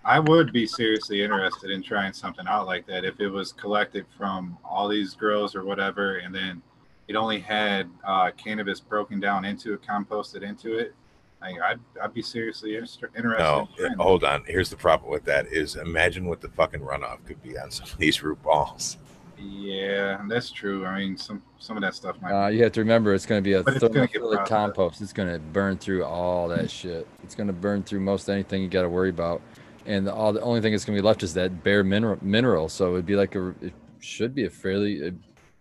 I 0.09 0.17
would 0.17 0.51
be 0.51 0.65
seriously 0.65 1.21
interested 1.21 1.69
in 1.69 1.83
trying 1.83 2.13
something 2.13 2.47
out 2.47 2.65
like 2.65 2.87
that 2.87 3.05
if 3.05 3.19
it 3.19 3.29
was 3.29 3.51
collected 3.51 4.07
from 4.17 4.57
all 4.65 4.87
these 4.87 5.13
grows 5.13 5.53
or 5.53 5.63
whatever, 5.63 6.15
and 6.15 6.33
then 6.33 6.63
it 7.07 7.15
only 7.15 7.39
had 7.39 7.87
uh, 8.03 8.31
cannabis 8.31 8.79
broken 8.79 9.19
down 9.19 9.45
into 9.45 9.71
it, 9.75 9.83
composted 9.83 10.41
into 10.41 10.79
it. 10.79 10.95
I, 11.43 11.49
I'd, 11.63 11.79
I'd 12.01 12.13
be 12.15 12.23
seriously 12.23 12.75
inter- 12.75 13.11
interested. 13.15 13.37
No, 13.37 13.67
in 13.85 13.93
hold 13.99 14.23
on. 14.23 14.43
Here's 14.47 14.71
the 14.71 14.77
problem 14.77 15.11
with 15.11 15.25
that: 15.25 15.45
is 15.45 15.75
imagine 15.75 16.25
what 16.25 16.41
the 16.41 16.49
fucking 16.49 16.79
runoff 16.79 17.23
could 17.27 17.43
be 17.43 17.59
on 17.59 17.69
some 17.71 17.85
of 17.85 17.97
these 17.99 18.23
root 18.23 18.41
balls. 18.41 18.97
Yeah, 19.37 20.23
that's 20.27 20.49
true. 20.49 20.87
I 20.87 20.97
mean, 20.97 21.17
some 21.17 21.43
some 21.59 21.77
of 21.77 21.81
that 21.81 21.93
stuff 21.93 22.19
might. 22.19 22.31
Uh, 22.31 22.47
you 22.47 22.63
have 22.63 22.71
to 22.71 22.81
remember 22.81 23.13
it's 23.13 23.27
going 23.27 23.43
to 23.43 23.47
be 23.47 23.53
a 23.53 23.61
But 23.61 23.75
it's 23.75 23.83
gonna 23.83 24.07
get 24.07 24.23
thermophilic 24.23 24.47
compost. 24.47 25.01
It's 25.01 25.13
going 25.13 25.31
to 25.31 25.37
burn 25.37 25.77
through 25.77 26.03
all 26.03 26.47
that 26.47 26.71
shit. 26.71 27.07
It's 27.23 27.35
going 27.35 27.45
to 27.45 27.53
burn 27.53 27.83
through 27.83 27.99
most 27.99 28.27
anything 28.27 28.63
you 28.63 28.69
got 28.69 28.81
to 28.81 28.89
worry 28.89 29.11
about. 29.11 29.43
And 29.89 30.05
the, 30.05 30.13
all 30.13 30.31
the 30.31 30.41
only 30.41 30.61
thing 30.61 30.71
that's 30.71 30.85
going 30.85 30.95
to 30.95 31.01
be 31.01 31.05
left 31.05 31.23
is 31.23 31.33
that 31.33 31.63
bare 31.63 31.83
mineral. 31.83 32.19
Mineral. 32.21 32.69
So 32.69 32.93
it'd 32.93 33.07
be 33.07 33.15
like 33.15 33.33
a. 33.33 33.49
It 33.59 33.73
should 33.99 34.35
be 34.35 34.45
a 34.45 34.49
fairly, 34.49 35.07
a 35.07 35.11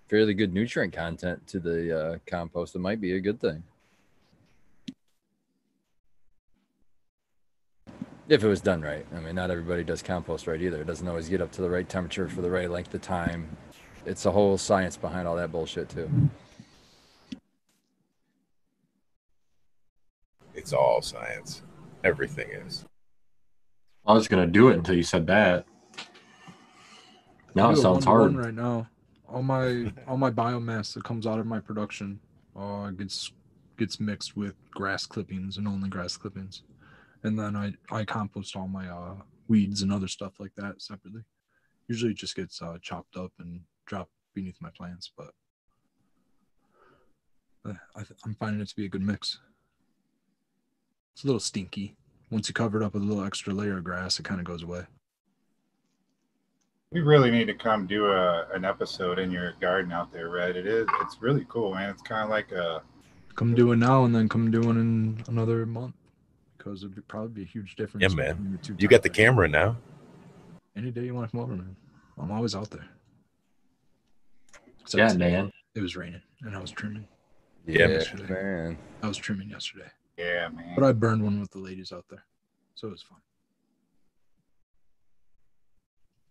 fairly 0.07 0.35
good 0.35 0.53
nutrient 0.53 0.93
content 0.93 1.47
to 1.47 1.59
the 1.59 1.99
uh, 1.99 2.19
compost. 2.27 2.75
It 2.75 2.81
might 2.81 3.01
be 3.01 3.15
a 3.15 3.21
good 3.21 3.41
thing. 3.41 3.63
If 8.29 8.45
it 8.45 8.49
was 8.49 8.61
done 8.61 8.83
right. 8.83 9.07
I 9.17 9.21
mean, 9.21 9.35
not 9.35 9.51
everybody 9.51 9.83
does 9.83 10.03
compost 10.03 10.47
right 10.47 10.61
either. 10.61 10.83
It 10.83 10.87
doesn't 10.87 11.09
always 11.09 11.31
get 11.31 11.41
up 11.41 11.51
to 11.53 11.63
the 11.63 11.71
right 11.71 11.89
temperature 11.89 12.29
for 12.29 12.43
the 12.43 12.51
right 12.51 12.71
length 12.71 12.93
of 12.93 13.01
time. 13.01 13.57
It's 14.05 14.27
a 14.27 14.31
whole 14.31 14.59
science 14.59 14.99
behind 14.99 15.27
all 15.27 15.37
that 15.37 15.51
bullshit 15.51 15.89
too. 15.89 16.11
It's 20.55 20.75
all 20.75 21.01
science. 21.01 21.63
Everything 22.05 22.51
is. 22.51 22.85
I 24.09 24.15
was 24.15 24.27
gonna 24.27 24.47
do 24.47 24.71
it 24.71 24.79
until 24.79 24.95
you 24.97 25.03
said 25.03 25.27
that. 25.27 25.67
Now 27.55 27.71
it 27.73 27.77
sounds 27.77 28.07
hard. 28.07 28.35
right 28.35 28.55
now. 28.55 28.89
All 29.29 29.43
my 29.43 29.93
all 30.07 30.17
my 30.17 30.31
biomass 30.31 30.95
that 30.95 31.05
comes 31.05 31.27
out 31.27 31.39
of 31.39 31.45
my 31.45 31.61
production 31.61 32.19
uh, 32.57 32.89
gets 32.89 33.31
gets 33.77 34.01
mixed 34.01 34.35
with 34.35 34.55
grass 34.71 35.05
clippings 35.05 35.59
and 35.59 35.69
only 35.69 35.91
grass 35.91 36.17
clippings, 36.17 36.63
and 37.23 37.39
then 37.39 37.55
I 37.55 37.75
I 37.91 38.07
compost 38.07 38.57
all 38.57 38.67
my 38.67 38.89
uh, 38.89 39.17
weeds 39.47 39.83
and 39.83 39.93
other 39.93 40.09
stuff 40.09 40.41
like 40.41 40.55
that 40.57 40.81
separately. 40.81 41.25
Usually, 41.87 42.13
it 42.13 42.17
just 42.17 42.35
gets 42.35 42.63
uh, 42.63 42.79
chopped 42.81 43.15
up 43.15 43.33
and 43.39 43.61
dropped 43.85 44.13
beneath 44.35 44.57
my 44.63 44.71
plants, 44.75 45.13
but 45.15 45.33
uh, 47.67 47.75
I 47.95 48.05
th- 48.05 48.21
I'm 48.25 48.37
finding 48.37 48.63
it 48.63 48.69
to 48.69 48.77
be 48.77 48.87
a 48.87 48.89
good 48.89 49.03
mix. 49.03 49.39
It's 51.13 51.25
a 51.25 51.27
little 51.27 51.41
stinky. 51.41 51.98
Once 52.31 52.49
you 52.49 52.55
cover 52.55 52.81
it 52.81 52.85
up 52.85 52.95
with 52.95 53.03
a 53.03 53.07
little 53.07 53.25
extra 53.25 53.53
layer 53.53 53.79
of 53.79 53.85
grass, 53.85 54.19
it 54.19 54.25
kind 54.25 54.41
of 54.41 54.47
goes 54.47 54.63
away. 54.63 54.85
We 56.91 57.01
really 57.01 57.31
need 57.31 57.47
to 57.47 57.55
come 57.55 57.87
do 57.87 58.07
a, 58.07 58.47
an 58.55 58.65
episode 58.65 59.19
in 59.19 59.31
your 59.31 59.53
garden 59.61 59.93
out 59.93 60.13
there, 60.13 60.31
Red. 60.31 60.57
It 60.57 60.67
is. 60.67 60.87
It's 61.03 61.21
really 61.21 61.47
cool, 61.49 61.75
man. 61.75 61.91
It's 61.91 62.03
kind 62.03 62.25
of 62.25 62.31
like 62.31 62.51
a. 62.53 62.83
come 63.35 63.55
do 63.55 63.73
it 63.73 63.77
now 63.77 64.05
and 64.05 64.15
then 64.15 64.29
come 64.29 64.51
do 64.51 64.63
it 64.63 64.71
in 64.71 65.23
another 65.29 65.67
month 65.67 65.95
because 66.57 66.83
it'd 66.83 66.95
be, 66.95 67.03
probably 67.03 67.29
be 67.29 67.43
a 67.43 67.47
huge 67.47 67.77
difference. 67.77 68.03
Yeah, 68.03 68.17
man. 68.17 68.37
between 68.37 68.53
the 68.53 68.59
two 68.59 68.77
You 68.79 68.89
got 68.89 69.03
the 69.03 69.11
camera 69.11 69.49
now. 69.49 69.77
Any 70.77 70.91
day 70.91 71.05
you 71.05 71.15
want 71.15 71.29
to 71.29 71.31
come 71.31 71.41
over, 71.41 71.55
man. 71.55 71.77
I'm 72.19 72.31
always 72.31 72.55
out 72.55 72.71
there. 72.71 72.89
Except 74.81 74.99
Yeah, 74.99 75.09
today, 75.09 75.33
man. 75.33 75.53
It 75.75 75.81
was 75.81 75.97
raining 75.97 76.23
and 76.43 76.57
I 76.57 76.61
was 76.61 76.71
trimming. 76.71 77.07
Yeah, 77.67 77.87
man. 77.87 78.27
man. 78.29 78.79
I 79.03 79.09
was 79.09 79.17
trimming 79.17 79.51
yesterday, 79.51 79.91
Yeah, 80.19 80.49
man. 80.49 80.75
but 80.75 80.85
I 80.85 80.93
burned 80.93 81.23
one 81.23 81.41
with 81.41 81.51
the 81.53 81.59
ladies 81.61 81.93
out 81.93 82.05
there, 82.11 82.25
so 82.75 82.89
it 82.89 82.91
was 82.91 83.03
fun. 83.03 83.19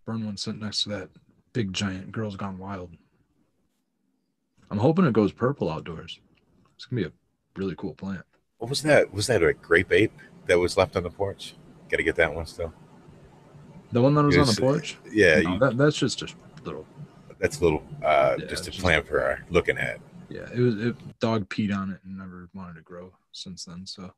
Burned 0.06 0.26
one 0.26 0.38
sitting 0.38 0.60
next 0.62 0.84
to 0.84 0.90
that 0.90 1.10
big 1.54 1.74
giant 1.74 2.12
Girls 2.12 2.36
Gone 2.36 2.58
Wild. 2.58 2.92
I'm 4.70 4.78
hoping 4.78 5.06
it 5.06 5.14
goes 5.14 5.32
purple 5.32 5.70
outdoors. 5.72 6.20
It's 6.76 6.86
gonna 6.86 7.02
be 7.02 7.08
a 7.08 7.12
really 7.56 7.76
cool 7.78 7.94
plant. 7.94 8.24
What 8.58 8.70
was 8.70 8.82
that? 8.84 9.14
Was 9.14 9.28
that 9.28 9.44
a 9.44 9.54
grape 9.54 9.92
ape 9.92 10.14
that 10.48 10.60
was 10.60 10.78
left 10.78 10.96
on 10.96 11.04
the 11.04 11.10
porch? 11.10 11.56
Got 11.90 11.98
to 11.98 12.04
get 12.04 12.16
that 12.16 12.34
one 12.34 12.46
still. 12.46 12.74
The 13.92 14.02
one 14.02 14.14
that 14.16 14.24
was 14.24 14.38
on 14.38 14.46
the 14.48 14.58
porch. 14.60 14.98
Yeah, 15.10 15.40
No, 15.42 15.54
you, 15.54 15.60
that, 15.60 15.78
that's 15.78 15.96
just 15.96 16.22
a 16.22 16.28
little 16.66 16.86
that's 17.40 17.60
a 17.60 17.64
little 17.64 17.84
uh, 18.04 18.36
Yeah, 18.40 18.46
just 18.48 18.68
a 18.68 18.72
just- 18.72 18.82
plant 18.84 19.08
for 19.08 19.22
our 19.22 19.46
looking 19.50 19.78
at. 19.78 20.00
Yeah, 20.30 20.48
it 20.54 20.60
was 20.60 20.76
it 20.84 20.96
dog 21.20 21.48
peed 21.50 21.76
on 21.76 21.92
it 21.92 22.00
and 22.04 22.18
never 22.18 22.50
wanted 22.54 22.76
to 22.76 22.82
grow 22.82 23.14
since 23.32 23.66
then. 23.66 23.86
So 23.86 24.12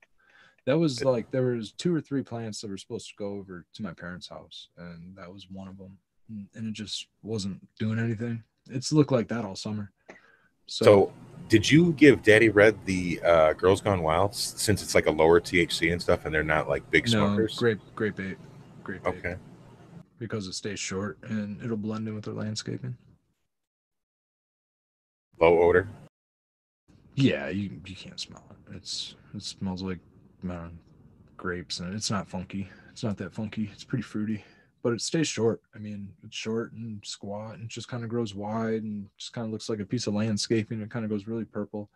that 0.66 0.78
was 0.78 1.04
like 1.04 1.30
there 1.32 1.44
was 1.56 1.72
two 1.74 1.94
or 1.96 2.02
three 2.02 2.24
plants 2.24 2.62
that 2.62 2.70
were 2.70 2.78
supposed 2.78 3.08
to 3.10 3.16
go 3.16 3.34
over 3.34 3.66
to 3.74 3.84
my 3.84 3.94
parents' 3.94 4.28
house, 4.28 4.70
and 4.78 5.16
that 5.18 5.32
was 5.32 5.48
one 5.50 5.68
of 5.68 5.78
them. 5.78 5.98
And- 6.30 6.68
it 6.68 6.74
just 6.74 7.08
wasn't 7.24 7.68
doing 7.80 7.98
anything. 8.00 8.44
It's 8.70 8.92
looked 8.92 9.12
like 9.12 9.28
that 9.30 9.46
all 9.46 9.56
summer. 9.56 9.92
So, 10.68 10.86
So, 10.86 11.14
did 11.48 11.70
you 11.72 11.94
give 11.94 12.22
Daddy 12.22 12.50
Red 12.50 12.78
the 12.86 13.20
uh, 13.26 13.54
Girls 13.54 13.82
Gone 13.82 14.04
Wild 14.04 14.36
since 14.36 14.84
it's 14.84 14.94
like 14.94 15.08
a 15.08 15.12
lower 15.12 15.40
THC 15.42 15.92
and 15.92 16.00
stuff, 16.00 16.26
and 16.26 16.34
they're 16.36 16.44
not 16.44 16.70
like 16.70 16.88
big 16.92 17.06
no, 17.06 17.26
smokers? 17.28 17.58
grape 17.58 17.80
grape 17.96 18.16
bait, 18.18 18.38
grape 18.84 19.04
bait, 19.04 19.10
Okay. 19.10 19.36
because 20.20 20.46
it 20.46 20.54
stays 20.54 20.80
short 20.80 21.18
and 21.24 21.60
it'll 21.64 21.78
blend 21.78 22.08
in 22.08 22.14
with 22.14 22.26
the 22.26 22.34
landscaping. 22.34 22.96
Low 25.40 25.64
odor. 25.64 25.88
Yeah, 27.20 27.50
you 27.50 27.82
you 27.86 27.98
can't 27.98 28.20
smell 28.20 28.46
it. 28.50 28.78
It's 28.78 29.16
it 29.36 29.44
smells 29.44 29.84
like 29.84 30.00
man, 30.42 30.80
grapes 31.36 31.80
and 31.80 31.94
it's 31.94 32.10
not 32.10 32.30
funky. 32.30 32.70
It's 32.92 33.04
not 33.04 33.18
that 33.18 33.34
funky. 33.34 33.70
It's 33.74 33.84
pretty 33.84 34.04
fruity, 34.04 34.46
but 34.84 34.94
it 34.94 35.02
stays 35.02 35.28
short. 35.28 35.62
I 35.76 35.80
mean, 35.80 36.14
it's 36.24 36.38
short 36.38 36.72
and 36.72 37.02
squat 37.06 37.58
and 37.58 37.68
just 37.68 37.90
kind 37.90 38.06
of 38.06 38.10
grows 38.10 38.34
wide 38.34 38.84
and 38.84 39.08
just 39.18 39.34
kind 39.34 39.46
of 39.46 39.52
looks 39.52 39.68
like 39.68 39.82
a 39.82 39.86
piece 39.86 40.08
of 40.08 40.14
landscaping. 40.14 40.82
It 40.82 40.92
kind 40.92 41.04
of 41.04 41.12
goes 41.12 41.28
really 41.28 41.44
purple. 41.44 41.90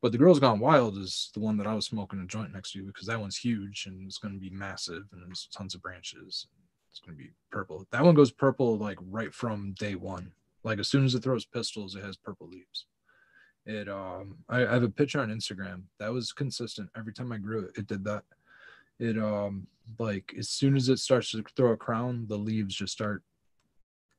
But 0.00 0.12
the 0.12 0.18
Girls 0.18 0.40
Gone 0.40 0.60
Wild 0.60 0.96
is 0.96 1.30
the 1.34 1.40
one 1.40 1.58
that 1.58 1.66
I 1.66 1.74
was 1.74 1.84
smoking 1.84 2.20
a 2.20 2.26
joint 2.26 2.54
next 2.54 2.72
to 2.72 2.82
because 2.82 3.06
that 3.06 3.20
one's 3.20 3.36
huge 3.36 3.84
and 3.84 4.06
it's 4.06 4.16
going 4.16 4.32
to 4.32 4.40
be 4.40 4.48
massive 4.48 5.02
and 5.12 5.22
there's 5.22 5.46
tons 5.54 5.74
of 5.74 5.82
branches. 5.82 6.46
It's 6.90 7.00
going 7.00 7.18
to 7.18 7.22
be 7.22 7.32
purple. 7.52 7.86
That 7.92 8.02
one 8.02 8.14
goes 8.14 8.30
purple 8.30 8.78
like 8.78 8.96
right 9.10 9.34
from 9.34 9.74
day 9.78 9.94
one. 9.94 10.32
Like 10.64 10.78
as 10.78 10.88
soon 10.88 11.04
as 11.04 11.14
it 11.14 11.22
throws 11.22 11.44
pistols, 11.44 11.96
it 11.96 12.02
has 12.02 12.16
purple 12.16 12.48
leaves. 12.48 12.86
It 13.66 13.88
um 13.88 14.38
I, 14.48 14.66
I 14.66 14.72
have 14.72 14.82
a 14.82 14.88
picture 14.88 15.20
on 15.20 15.30
Instagram 15.30 15.82
that 15.98 16.12
was 16.12 16.32
consistent 16.32 16.90
every 16.96 17.12
time 17.12 17.32
I 17.32 17.38
grew 17.38 17.64
it. 17.64 17.78
It 17.78 17.86
did 17.86 18.04
that. 18.04 18.24
It 18.98 19.18
um 19.18 19.66
like 19.98 20.34
as 20.38 20.48
soon 20.48 20.76
as 20.76 20.88
it 20.88 20.98
starts 20.98 21.32
to 21.32 21.44
throw 21.56 21.72
a 21.72 21.76
crown, 21.76 22.26
the 22.28 22.38
leaves 22.38 22.74
just 22.74 22.92
start 22.92 23.22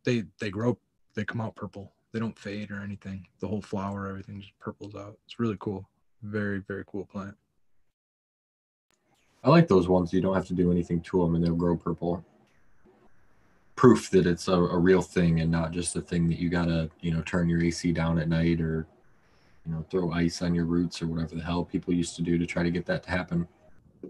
they 0.04 0.24
they 0.40 0.50
grow 0.50 0.78
they 1.16 1.26
come 1.26 1.42
out 1.42 1.56
purple. 1.56 1.94
They 2.12 2.20
don't 2.20 2.38
fade 2.38 2.72
or 2.72 2.82
anything. 2.82 3.28
The 3.40 3.48
whole 3.48 3.62
flower, 3.62 4.08
everything 4.08 4.42
just 4.42 4.58
purples 4.60 4.96
out. 4.96 5.18
It's 5.26 5.40
really 5.40 5.58
cool. 5.60 5.88
Very, 6.22 6.60
very 6.60 6.84
cool 6.86 7.06
plant. 7.06 7.36
I 9.44 9.50
like 9.50 9.68
those 9.68 9.88
ones. 9.88 10.14
You 10.14 10.22
don't 10.22 10.36
have 10.36 10.48
to 10.48 10.54
do 10.54 10.72
anything 10.72 11.02
to 11.02 11.22
them, 11.24 11.36
and 11.36 11.44
they'll 11.44 11.56
grow 11.56 11.76
purple. 11.76 12.24
Proof 13.76 14.10
that 14.12 14.28
it's 14.28 14.48
a, 14.48 14.54
a 14.54 14.78
real 14.78 15.02
thing 15.02 15.40
and 15.40 15.50
not 15.50 15.72
just 15.72 15.96
a 15.96 16.02
thing 16.02 16.28
that 16.30 16.38
you 16.38 16.50
gotta, 16.50 16.90
you 17.00 17.12
know, 17.12 17.22
turn 17.22 17.50
your 17.50 17.64
AC 17.64 17.92
down 17.94 18.20
at 18.20 18.30
night 18.30 18.62
or 18.62 18.86
you 19.66 19.72
know, 19.72 19.86
throw 19.90 20.12
ice 20.12 20.42
on 20.42 20.56
your 20.56 20.66
roots 20.66 21.02
or 21.02 21.08
whatever 21.08 21.36
the 21.36 21.44
hell 21.44 21.64
people 21.64 21.94
used 21.94 22.16
to 22.16 22.22
do 22.22 22.38
to 22.38 22.46
try 22.46 22.64
to 22.64 22.72
get 22.72 22.86
that 22.86 23.04
to 23.04 23.10
happen. 23.10 23.48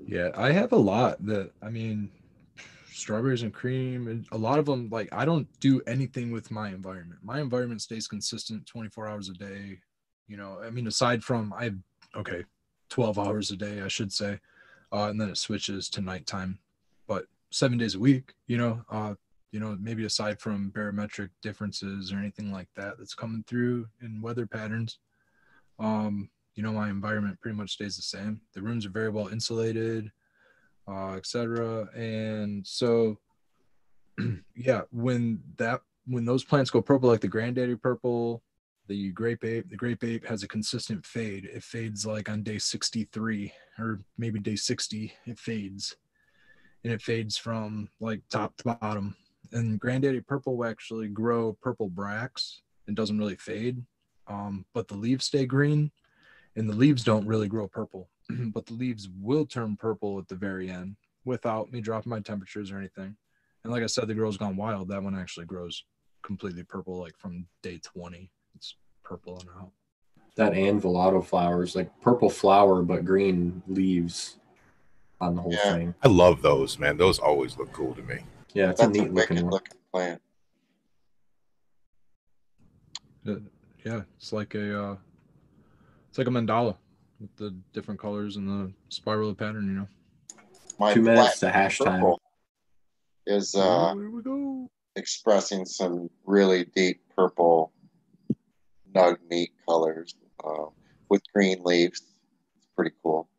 Yeah, 0.06 0.30
I 0.36 0.52
have 0.52 0.72
a 0.72 0.78
lot 0.78 1.24
that 1.26 1.52
I 1.62 1.70
mean, 1.70 2.10
strawberries 2.92 3.44
and 3.44 3.54
cream, 3.54 4.08
and 4.08 4.26
a 4.32 4.38
lot 4.38 4.60
of 4.60 4.66
them. 4.66 4.90
Like 4.90 5.10
I 5.12 5.26
don't 5.26 5.48
do 5.60 5.82
anything 5.88 6.32
with 6.32 6.52
my 6.52 6.70
environment. 6.70 7.20
My 7.24 7.42
environment 7.42 7.82
stays 7.82 8.08
consistent, 8.08 8.66
twenty 8.66 8.90
four 8.90 9.08
hours 9.08 9.30
a 9.30 9.34
day. 9.34 9.80
You 10.28 10.38
know, 10.38 10.60
I 10.64 10.70
mean, 10.70 10.88
aside 10.88 11.24
from 11.24 11.54
I 11.54 11.72
okay, 12.16 12.46
twelve 12.90 13.20
hours 13.20 13.52
a 13.52 13.58
day, 13.58 13.82
I 13.82 13.90
should 13.90 14.14
say, 14.14 14.40
uh, 14.94 15.08
and 15.10 15.20
then 15.20 15.30
it 15.30 15.38
switches 15.38 15.90
to 15.90 16.02
nighttime, 16.02 16.60
but 17.08 17.26
seven 17.50 17.78
days 17.78 17.96
a 17.96 18.00
week. 18.00 18.34
You 18.48 18.58
know, 18.58 18.86
uh, 18.90 19.16
you 19.52 19.60
know, 19.60 19.78
maybe 19.82 20.06
aside 20.06 20.40
from 20.40 20.70
barometric 20.70 21.32
differences 21.42 22.14
or 22.14 22.18
anything 22.18 22.52
like 22.52 22.70
that 22.76 22.98
that's 22.98 23.14
coming 23.14 23.44
through 23.46 23.88
in 24.02 24.22
weather 24.22 24.48
patterns. 24.48 25.00
Um, 25.82 26.30
you 26.56 26.64
know, 26.64 26.72
my 26.72 26.90
environment 26.90 27.40
pretty 27.42 27.58
much 27.58 27.72
stays 27.72 27.96
the 27.96 28.04
same. 28.04 28.40
The 28.54 28.62
rooms 28.62 28.86
are 28.86 28.92
very 28.92 29.10
well 29.10 29.28
insulated, 29.28 30.12
uh, 30.88 31.14
etc. 31.14 31.88
And 31.96 32.66
so, 32.66 33.18
yeah, 34.56 34.82
when 34.92 35.42
that 35.58 35.82
when 36.06 36.26
those 36.26 36.44
plants 36.44 36.70
go 36.70 36.82
purple, 36.82 37.10
like 37.10 37.22
the 37.22 37.28
granddaddy 37.28 37.76
purple, 37.76 38.44
the 38.88 39.12
grape 39.12 39.44
ape, 39.44 39.70
the 39.70 39.78
grape 39.78 40.04
ape 40.04 40.26
has 40.26 40.44
a 40.44 40.48
consistent 40.48 41.06
fade. 41.06 41.46
It 41.46 41.64
fades 41.64 42.06
like 42.06 42.30
on 42.30 42.44
day 42.44 42.58
63 42.58 43.52
or 43.80 44.02
maybe 44.18 44.40
day 44.40 44.56
60. 44.56 45.14
It 45.26 45.40
fades, 45.40 45.96
and 46.84 46.92
it 46.92 47.02
fades 47.02 47.38
from 47.38 47.90
like 48.00 48.22
top 48.30 48.58
to 48.58 48.76
bottom. 48.76 49.16
And 49.54 49.80
granddaddy 49.80 50.22
purple 50.22 50.58
will 50.58 50.66
actually 50.66 51.08
grow 51.08 51.58
purple 51.62 51.90
bracts 51.90 52.62
and 52.88 52.96
doesn't 52.96 53.18
really 53.18 53.36
fade, 53.36 53.84
um, 54.32 54.66
but 54.74 54.88
the 54.88 54.96
leaves 54.96 55.26
stay 55.26 55.46
green 55.46 55.92
and 56.56 56.70
the 56.70 56.76
leaves 56.76 57.04
don't 57.04 57.28
really 57.28 57.48
grow 57.48 57.68
purple, 57.68 58.10
but 58.30 58.66
the 58.66 58.74
leaves 58.74 59.10
will 59.20 59.46
turn 59.46 59.76
purple 59.76 60.18
at 60.20 60.28
the 60.28 60.36
very 60.36 60.70
end 60.70 60.96
without 61.26 61.72
me 61.72 61.82
dropping 61.82 62.10
my 62.10 62.20
temperatures 62.20 62.72
or 62.72 62.78
anything. 62.78 63.16
And 63.64 63.72
like 63.72 63.84
I 63.84 63.88
said, 63.88 64.08
the 64.08 64.16
girl's 64.16 64.38
gone 64.38 64.56
wild. 64.56 64.88
That 64.88 65.04
one 65.04 65.18
actually 65.18 65.46
grows 65.46 65.84
completely 66.24 66.64
purple, 66.64 67.00
like 67.00 67.18
from 67.18 67.46
day 67.62 67.80
20. 67.84 68.32
It's 68.56 68.76
purple 69.04 69.40
and 69.40 69.50
out. 69.60 69.72
That 70.36 70.54
and 70.54 70.82
Velato 70.82 71.24
flowers, 71.24 71.76
like 71.76 71.90
purple 72.02 72.30
flower 72.30 72.82
but 72.82 73.06
green 73.06 73.62
leaves 73.68 74.38
on 75.20 75.36
the 75.36 75.42
whole 75.42 75.52
Yeah. 75.52 75.74
thing. 75.74 75.96
I 76.02 76.08
love 76.08 76.42
those, 76.42 76.80
man. 76.80 76.98
Those 76.98 77.20
always 77.20 77.58
look 77.58 77.72
cool 77.74 77.94
to 77.96 78.02
me. 78.02 78.20
Yeah, 78.54 78.70
it's 78.72 78.82
a 78.82 78.88
That's 78.88 78.98
a 78.98 79.02
neat 79.04 79.12
wicked 79.12 79.36
looking 79.36 79.50
looking 79.50 79.78
plant. 79.92 80.22
Yeah, 83.86 84.02
it's 84.18 84.32
like 84.32 84.56
a 84.56 84.84
uh, 84.84 84.96
it's 86.10 86.18
like 86.18 86.28
a 86.28 86.32
mandala 86.32 86.76
with 87.20 87.36
the 87.38 87.56
different 87.74 88.00
colors 88.00 88.36
and 88.36 88.48
the 88.48 88.74
spiral 88.90 89.34
pattern. 89.34 89.68
You 89.68 89.74
know. 89.74 89.88
My 90.80 90.94
Two 90.94 91.02
minutes 91.02 91.40
to 91.40 91.50
hash 91.52 91.80
time. 91.80 92.16
is 93.28 93.54
uh, 93.56 93.94
Here 93.94 94.10
we 94.10 94.22
go. 94.24 94.68
expressing 94.96 95.66
some 95.66 96.10
really 96.26 96.66
deep 96.76 97.02
purple 97.16 97.72
nug 98.96 99.18
meat 99.30 99.52
colors 99.68 100.16
uh, 100.44 100.66
with 101.10 101.22
green 101.34 101.64
leaves. 101.64 102.02
It's 102.58 102.68
pretty 102.76 102.96
cool. 103.04 103.30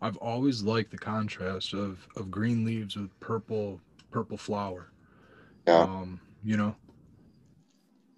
I've 0.00 0.16
always 0.18 0.62
liked 0.62 0.90
the 0.90 0.98
contrast 0.98 1.74
of 1.74 2.06
of 2.16 2.30
green 2.30 2.64
leaves 2.64 2.96
with 2.96 3.18
purple 3.20 3.80
purple 4.10 4.36
flower. 4.36 4.90
Yeah. 5.66 5.80
Um, 5.80 6.20
you 6.44 6.56
know, 6.56 6.76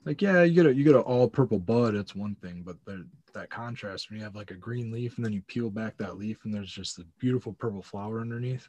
like 0.08 0.22
yeah, 0.22 0.42
you 0.42 0.54
get 0.54 0.64
a 0.64 0.74
you 0.74 0.84
get 0.84 0.94
an 0.94 1.02
all 1.02 1.28
purple 1.28 1.58
bud. 1.58 1.94
It's 1.94 2.16
one 2.16 2.34
thing, 2.36 2.62
but 2.64 2.76
the, 2.86 3.06
that 3.34 3.50
contrast 3.50 4.08
when 4.08 4.18
you 4.18 4.24
have 4.24 4.34
like 4.34 4.50
a 4.50 4.54
green 4.54 4.90
leaf 4.90 5.16
and 5.16 5.24
then 5.24 5.34
you 5.34 5.42
peel 5.42 5.68
back 5.68 5.98
that 5.98 6.16
leaf 6.16 6.38
and 6.44 6.54
there's 6.54 6.72
just 6.72 6.98
a 6.98 7.04
beautiful 7.18 7.52
purple 7.52 7.82
flower 7.82 8.22
underneath. 8.22 8.66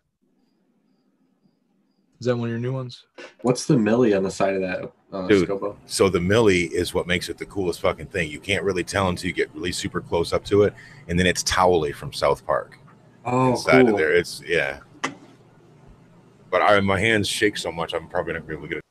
Is 2.20 2.26
that 2.26 2.36
one 2.36 2.50
of 2.50 2.52
your 2.52 2.60
new 2.60 2.74
ones? 2.74 3.06
What's 3.42 3.66
the 3.66 3.78
millie 3.78 4.14
on 4.14 4.24
the 4.24 4.30
side 4.30 4.54
of 4.56 4.62
that 4.62 4.92
uh, 5.14 5.28
Dude. 5.28 5.48
Scopo? 5.48 5.78
So 5.86 6.10
the 6.10 6.20
millie 6.20 6.66
is 6.66 6.94
what 6.94 7.08
makes 7.08 7.30
it 7.30 7.38
the 7.38 7.46
coolest 7.46 7.80
fucking 7.80 8.08
thing. 8.08 8.30
You 8.30 8.42
can't 8.42 8.66
really 8.66 8.84
tell 8.84 9.08
until 9.08 9.28
you 9.30 9.34
get 9.34 9.50
really 9.56 9.72
super 9.72 10.02
close 10.02 10.34
up 10.34 10.44
to 10.46 10.64
it, 10.64 10.74
and 11.08 11.18
then 11.18 11.26
it's 11.26 11.42
Towelie 11.44 11.96
from 11.96 12.12
South 12.12 12.46
Park 12.46 12.78
Oh, 13.24 13.52
inside 13.52 13.86
cool. 13.86 13.92
of 13.94 13.98
there. 13.98 14.14
It's 14.14 14.42
yeah. 14.46 14.80
But 16.52 16.64
I, 16.64 16.78
my 16.82 17.00
hands 17.00 17.30
shake 17.30 17.56
so 17.56 17.72
much, 17.72 17.94
I'm 17.94 18.10
probably 18.10 18.34
not 18.34 18.40
gonna 18.40 18.50
be 18.50 18.54
able 18.56 18.64
to 18.64 18.68
get 18.68 18.78
it. 18.80 18.89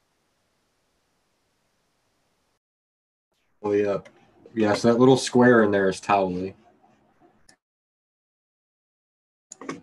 Oh 3.63 3.73
yeah, 3.73 3.99
yeah. 4.55 4.75
So 4.75 4.93
that 4.93 4.99
little 4.99 5.17
square 5.17 5.63
in 5.63 5.71
there 5.71 5.89
is 5.89 6.01
Towelie. 6.01 6.55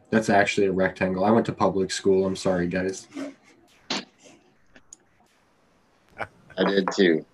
That's 0.09 0.29
actually 0.29 0.67
a 0.67 0.71
rectangle. 0.71 1.25
I 1.25 1.31
went 1.31 1.45
to 1.47 1.51
public 1.51 1.91
school. 1.91 2.25
I'm 2.25 2.35
sorry, 2.35 2.67
guys. 2.67 3.07
I 6.57 6.63
did 6.63 6.87
too. 6.95 7.25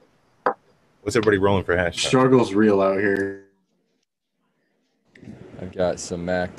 What's 1.02 1.16
everybody 1.16 1.38
rolling 1.38 1.64
for 1.64 1.76
hash? 1.76 2.06
Struggle's 2.06 2.54
real 2.54 2.82
out 2.82 2.98
here. 2.98 3.46
I've 5.62 5.72
got 5.72 6.00
some 6.00 6.26
mac 6.26 6.52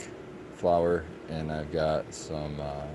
flour 0.54 1.04
and 1.28 1.50
I've 1.50 1.72
got 1.72 2.12
some 2.14 2.60
uh, 2.60 2.86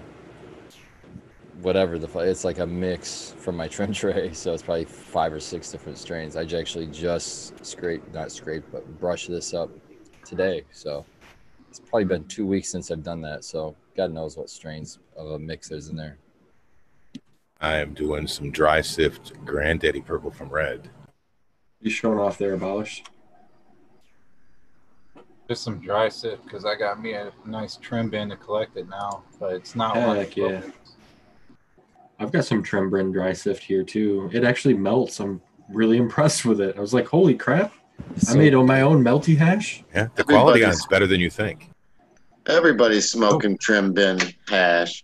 whatever 1.61 1.97
the 1.97 2.19
it's 2.19 2.43
like 2.43 2.59
a 2.59 2.65
mix 2.65 3.33
from 3.39 3.55
my 3.55 3.67
trench 3.75 3.99
tray, 3.99 4.33
so 4.33 4.53
it's 4.53 4.63
probably 4.63 4.85
five 4.85 5.33
or 5.33 5.39
six 5.39 5.71
different 5.71 5.97
strains. 5.97 6.35
i 6.35 6.41
actually 6.41 6.87
just 6.87 7.65
scraped, 7.65 8.13
not 8.13 8.31
scraped, 8.31 8.71
but 8.71 8.99
brushed 8.99 9.29
this 9.29 9.53
up 9.53 9.69
today, 10.25 10.63
so 10.71 11.05
it's 11.69 11.79
probably 11.79 12.05
been 12.05 12.25
two 12.25 12.45
weeks 12.45 12.69
since 12.69 12.91
I've 12.91 13.03
done 13.03 13.21
that. 13.21 13.43
So 13.43 13.75
God 13.95 14.11
knows 14.11 14.37
what 14.37 14.49
strains 14.49 14.99
of 15.15 15.31
a 15.31 15.39
mix 15.39 15.69
there's 15.69 15.89
in 15.89 15.95
there. 15.95 16.17
I 17.59 17.77
am 17.77 17.93
doing 17.93 18.27
some 18.27 18.51
dry 18.51 18.81
sift 18.81 19.33
granddaddy 19.43 20.01
purple 20.01 20.29
from 20.29 20.49
red. 20.49 20.89
You 21.81 21.89
showing 21.89 22.19
off 22.19 22.37
there, 22.37 22.53
abolished. 22.53 23.09
Just 25.47 25.63
some 25.63 25.79
dry 25.79 26.09
sift 26.09 26.43
because 26.43 26.65
I 26.65 26.75
got 26.75 27.01
me 27.01 27.13
a 27.13 27.31
nice 27.45 27.77
trim 27.77 28.09
bin 28.09 28.29
to 28.29 28.35
collect 28.35 28.75
it 28.75 28.89
now, 28.89 29.23
but 29.39 29.53
it's 29.53 29.75
not 29.75 29.95
one. 29.95 30.17
Heck 30.17 30.35
yeah. 30.35 30.61
I've 32.19 32.31
got 32.31 32.45
some 32.45 32.63
trim 32.63 32.89
bin 32.89 33.11
dry 33.11 33.33
sift 33.33 33.61
here 33.63 33.83
too. 33.83 34.29
It 34.33 34.43
actually 34.43 34.73
melts. 34.75 35.19
I'm 35.19 35.41
really 35.69 35.97
impressed 36.05 36.45
with 36.45 36.61
it. 36.61 36.77
I 36.77 36.81
was 36.81 36.93
like, 36.93 37.07
holy 37.07 37.35
crap! 37.35 37.73
I 38.15 38.19
So- 38.19 38.37
made 38.37 38.53
my 38.53 38.81
own 38.81 39.03
melty 39.03 39.37
hash. 39.37 39.83
Yeah, 39.93 40.07
the 40.15 40.23
quality 40.23 40.63
on 40.63 40.71
it's 40.71 40.85
better 40.87 41.07
than 41.07 41.19
you 41.19 41.29
think. 41.29 41.69
Everybody's 42.47 43.09
smoking 43.09 43.57
trim 43.57 43.93
bin 43.93 44.19
hash. 44.47 45.03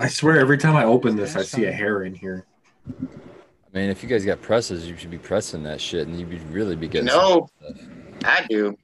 I 0.00 0.08
swear, 0.08 0.38
every 0.38 0.58
time 0.58 0.76
I 0.76 0.84
open 0.84 1.16
this, 1.16 1.34
I 1.36 1.42
see 1.42 1.64
a 1.64 1.72
hair 1.72 2.02
in 2.02 2.14
here. 2.14 2.44
I 2.88 3.78
mean, 3.78 3.90
if 3.90 4.02
you 4.02 4.08
guys 4.08 4.24
got 4.24 4.42
presses, 4.42 4.88
you 4.88 4.96
should 4.96 5.10
be 5.10 5.18
pressing 5.18 5.62
that 5.62 5.80
shit, 5.80 6.08
and 6.08 6.18
you'd 6.18 6.28
be 6.28 6.38
really 6.50 6.74
be 6.76 6.88
getting. 6.88 7.06
No. 7.06 7.48
some 7.64 7.76
stuff. 7.76 7.88
I 8.24 8.46
do. 8.48 8.76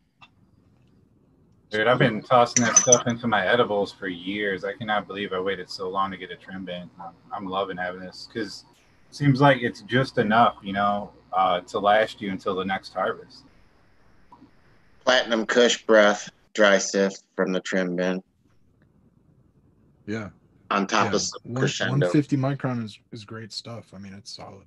Dude, 1.74 1.88
I've 1.88 1.98
been 1.98 2.22
tossing 2.22 2.64
that 2.64 2.76
stuff 2.76 3.08
into 3.08 3.26
my 3.26 3.44
edibles 3.44 3.90
for 3.90 4.06
years. 4.06 4.62
I 4.64 4.74
cannot 4.74 5.08
believe 5.08 5.32
I 5.32 5.40
waited 5.40 5.68
so 5.68 5.88
long 5.88 6.12
to 6.12 6.16
get 6.16 6.30
a 6.30 6.36
trim 6.36 6.64
bin. 6.64 6.88
I'm, 7.02 7.14
I'm 7.32 7.46
loving 7.46 7.76
having 7.76 7.98
this 8.00 8.28
because 8.32 8.64
it 9.10 9.16
seems 9.16 9.40
like 9.40 9.60
it's 9.60 9.80
just 9.80 10.18
enough, 10.18 10.54
you 10.62 10.72
know, 10.72 11.10
uh, 11.32 11.62
to 11.62 11.80
last 11.80 12.20
you 12.20 12.30
until 12.30 12.54
the 12.54 12.64
next 12.64 12.94
harvest. 12.94 13.42
Platinum 15.04 15.46
Kush 15.46 15.82
breath 15.82 16.30
dry 16.52 16.78
sift 16.78 17.24
from 17.34 17.50
the 17.50 17.58
trim 17.58 17.96
bin 17.96 18.22
Yeah. 20.06 20.28
on 20.70 20.86
top 20.86 21.08
yeah. 21.10 21.14
of 21.16 21.22
some 21.22 21.40
One- 21.42 21.60
crescendo. 21.60 22.06
150 22.06 22.36
micron 22.36 22.84
is, 22.84 23.00
is 23.10 23.24
great 23.24 23.52
stuff. 23.52 23.92
I 23.92 23.98
mean, 23.98 24.14
it's 24.14 24.36
solid. 24.36 24.66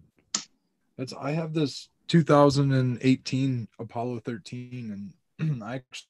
That's 0.98 1.14
I 1.14 1.32
have 1.32 1.54
this 1.54 1.88
2018 2.10 3.70
Apollo 3.80 4.20
13, 4.26 5.14
and 5.40 5.64
I 5.64 5.76
actually 5.76 6.10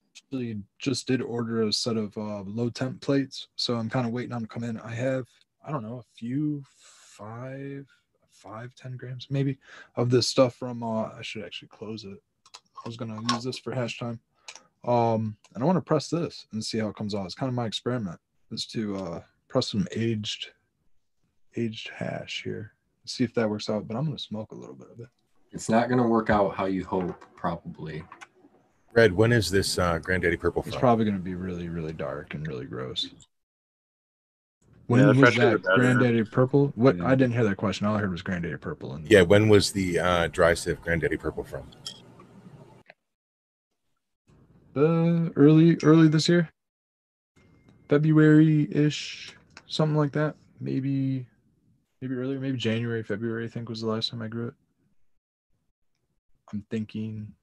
just 0.80 1.08
did 1.08 1.22
order 1.22 1.64
a 1.64 1.74
set 1.74 1.98
of 1.98 2.18
uh, 2.18 2.42
low 2.42 2.70
temp 2.70 3.02
plates, 3.02 3.48
so 3.56 3.76
I'm 3.76 3.90
kind 3.90 4.06
of 4.06 4.14
waiting 4.14 4.34
on 4.34 4.42
them 4.42 4.48
to 4.48 4.54
come 4.54 4.64
in. 4.64 4.80
I 4.80 4.94
have 4.94 5.26
I 5.66 5.72
don't 5.72 5.84
know 5.84 5.98
a 5.98 6.18
few 6.18 6.64
five 6.70 7.88
five 8.32 8.74
ten 8.76 8.96
grams 8.96 9.28
maybe 9.30 9.58
of 9.96 10.10
this 10.10 10.28
stuff 10.28 10.56
from. 10.56 10.84
Uh, 10.84 11.10
I 11.18 11.22
should 11.22 11.44
actually 11.44 11.70
close 11.70 12.04
it. 12.04 12.18
I 12.56 12.88
was 12.88 12.98
gonna 12.98 13.20
use 13.34 13.44
this 13.44 13.60
for 13.60 13.74
hash 13.74 14.00
time. 14.00 14.20
Um, 14.86 15.36
and 15.54 15.64
I 15.64 15.66
want 15.66 15.78
to 15.78 15.82
press 15.82 16.08
this 16.10 16.46
and 16.54 16.64
see 16.64 16.78
how 16.78 16.88
it 16.88 16.96
comes 16.96 17.14
out. 17.14 17.26
It's 17.26 17.36
kind 17.36 17.50
of 17.50 17.56
my 17.56 17.66
experiment 17.66 18.20
is 18.52 18.66
to 18.68 18.96
uh 18.98 19.22
press 19.50 19.72
some 19.72 19.88
aged 19.96 20.52
aged 21.56 21.90
hash 21.90 22.44
here. 22.44 22.74
See 23.06 23.24
if 23.24 23.34
that 23.36 23.50
works 23.50 23.70
out, 23.70 23.88
but 23.88 23.98
I'm 23.98 24.06
gonna 24.06 24.20
smoke 24.20 24.52
a 24.52 24.56
little 24.56 24.76
bit 24.76 24.90
of 24.92 25.00
it. 25.00 25.08
It's 25.52 25.70
not 25.70 25.90
to 25.90 26.04
work 26.04 26.30
out 26.30 26.56
how 26.56 26.66
you 26.66 26.84
hope, 26.84 27.24
probably. 27.36 28.04
Red, 28.98 29.14
when 29.14 29.32
is 29.32 29.52
this 29.52 29.78
uh, 29.78 30.00
granddaddy 30.00 30.38
purple 30.38 30.64
It's 30.64 30.72
from? 30.72 30.80
probably 30.80 31.06
gonna 31.06 31.20
be 31.20 31.36
really, 31.36 31.70
really 31.70 31.94
dark 31.94 32.34
and 32.34 32.46
really 32.48 32.66
gross. 32.66 33.08
When 34.88 35.06
the 35.06 35.14
was 35.14 35.36
that? 35.36 35.62
Granddaddy 35.62 36.24
Purple? 36.24 36.72
What? 36.76 36.98
Yeah. 36.98 37.06
I 37.06 37.14
didn't 37.14 37.34
hear 37.34 37.44
that 37.44 37.58
question. 37.58 37.86
All 37.86 37.96
I 37.96 38.00
heard 38.00 38.10
was 38.10 38.22
Granddaddy 38.24 38.58
Purple. 38.58 38.94
And 38.94 39.06
yeah, 39.08 39.22
when 39.22 39.50
was 39.50 39.72
the 39.72 40.00
uh, 40.00 40.28
dry 40.28 40.54
sift 40.56 40.82
granddaddy 40.82 41.18
purple 41.18 41.44
from? 41.44 41.70
uh, 44.76 45.30
early 45.36 45.78
early 45.84 46.08
this 46.08 46.28
year, 46.28 46.50
February 47.90 48.68
ish, 48.72 49.36
something 49.68 49.98
like 49.98 50.14
that. 50.14 50.36
Maybe 50.60 51.28
maybe 52.02 52.16
earlier, 52.16 52.40
maybe 52.40 52.58
January, 52.58 53.04
February. 53.04 53.46
I 53.46 53.50
think 53.50 53.70
was 53.70 53.82
the 53.82 53.88
last 53.88 54.10
time 54.10 54.24
I 54.24 54.28
grew 54.28 54.48
it. 54.48 54.54
I'm 56.52 56.66
thinking. 56.72 57.34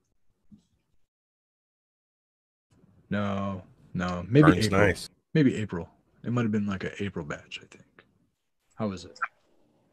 No, 3.10 3.62
no, 3.92 4.24
maybe 4.28 4.52
Burns 4.52 4.66
April. 4.66 4.80
nice. 4.80 5.10
Maybe 5.34 5.56
April. 5.56 5.88
It 6.24 6.32
might 6.32 6.42
have 6.42 6.52
been 6.52 6.66
like 6.66 6.84
an 6.84 6.92
April 7.00 7.24
batch. 7.24 7.60
I 7.62 7.66
think. 7.66 7.84
How 8.76 8.90
is 8.92 9.04
it? 9.04 9.18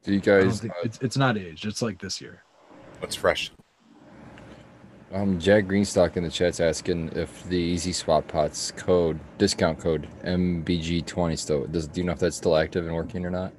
Do 0.04 0.14
you 0.14 0.20
guys? 0.20 0.62
think, 0.62 0.74
it's 0.84 1.00
it's 1.02 1.18
not 1.18 1.38
aged. 1.38 1.66
It's 1.66 1.82
like 1.82 2.00
this 2.00 2.22
year. 2.22 2.44
What's 3.00 3.16
fresh? 3.16 3.52
Um, 5.14 5.40
Jack 5.40 5.66
Greenstock 5.66 6.16
in 6.16 6.24
the 6.24 6.30
chat's 6.30 6.62
asking 6.62 7.10
if 7.16 7.44
the 7.50 7.58
Easy 7.58 7.92
Swap 7.92 8.28
Pots 8.30 8.72
code 8.72 9.20
discount 9.38 9.78
code 9.78 10.08
MBG20 10.24 11.38
still 11.38 11.68
does. 11.68 11.88
Do 11.88 12.00
you 12.00 12.06
know 12.06 12.14
if 12.14 12.20
that's 12.20 12.38
still 12.38 12.56
active 12.56 12.86
and 12.86 12.96
working 12.96 13.26
or 13.26 13.30
not? 13.30 13.52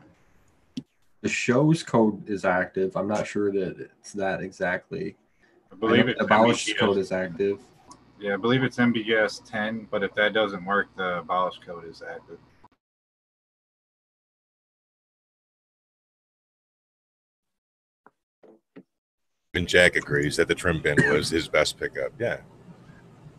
The 1.20 1.28
show's 1.28 1.82
code 1.82 2.26
is 2.28 2.44
active. 2.46 2.96
I'm 2.96 3.07
not 3.07 3.26
sure 3.26 3.53
that 3.53 3.78
it's 3.78 4.12
that 4.14 4.40
exactly. 4.40 5.14
I 5.70 5.74
I 5.74 5.78
believe 5.78 6.07
know 6.07 6.11
it's 6.12 6.18
the 6.18 6.24
abolish 6.24 6.74
code 6.74 6.96
is 6.96 7.12
active. 7.12 7.61
Yeah, 8.22 8.34
I 8.34 8.36
believe 8.36 8.62
it's 8.62 8.76
MBGS 8.76 9.50
10, 9.50 9.88
but 9.90 10.04
if 10.04 10.14
that 10.14 10.32
doesn't 10.32 10.64
work, 10.64 10.86
the 10.96 11.18
abolish 11.18 11.58
code 11.66 11.84
is 11.88 12.04
active. 12.08 12.38
And 19.54 19.66
Jack 19.66 19.96
agrees 19.96 20.36
that 20.36 20.46
the 20.46 20.54
trim 20.54 20.80
bin 20.80 20.98
was 21.10 21.30
his 21.30 21.48
best 21.48 21.80
pickup. 21.80 22.12
Yeah. 22.20 22.38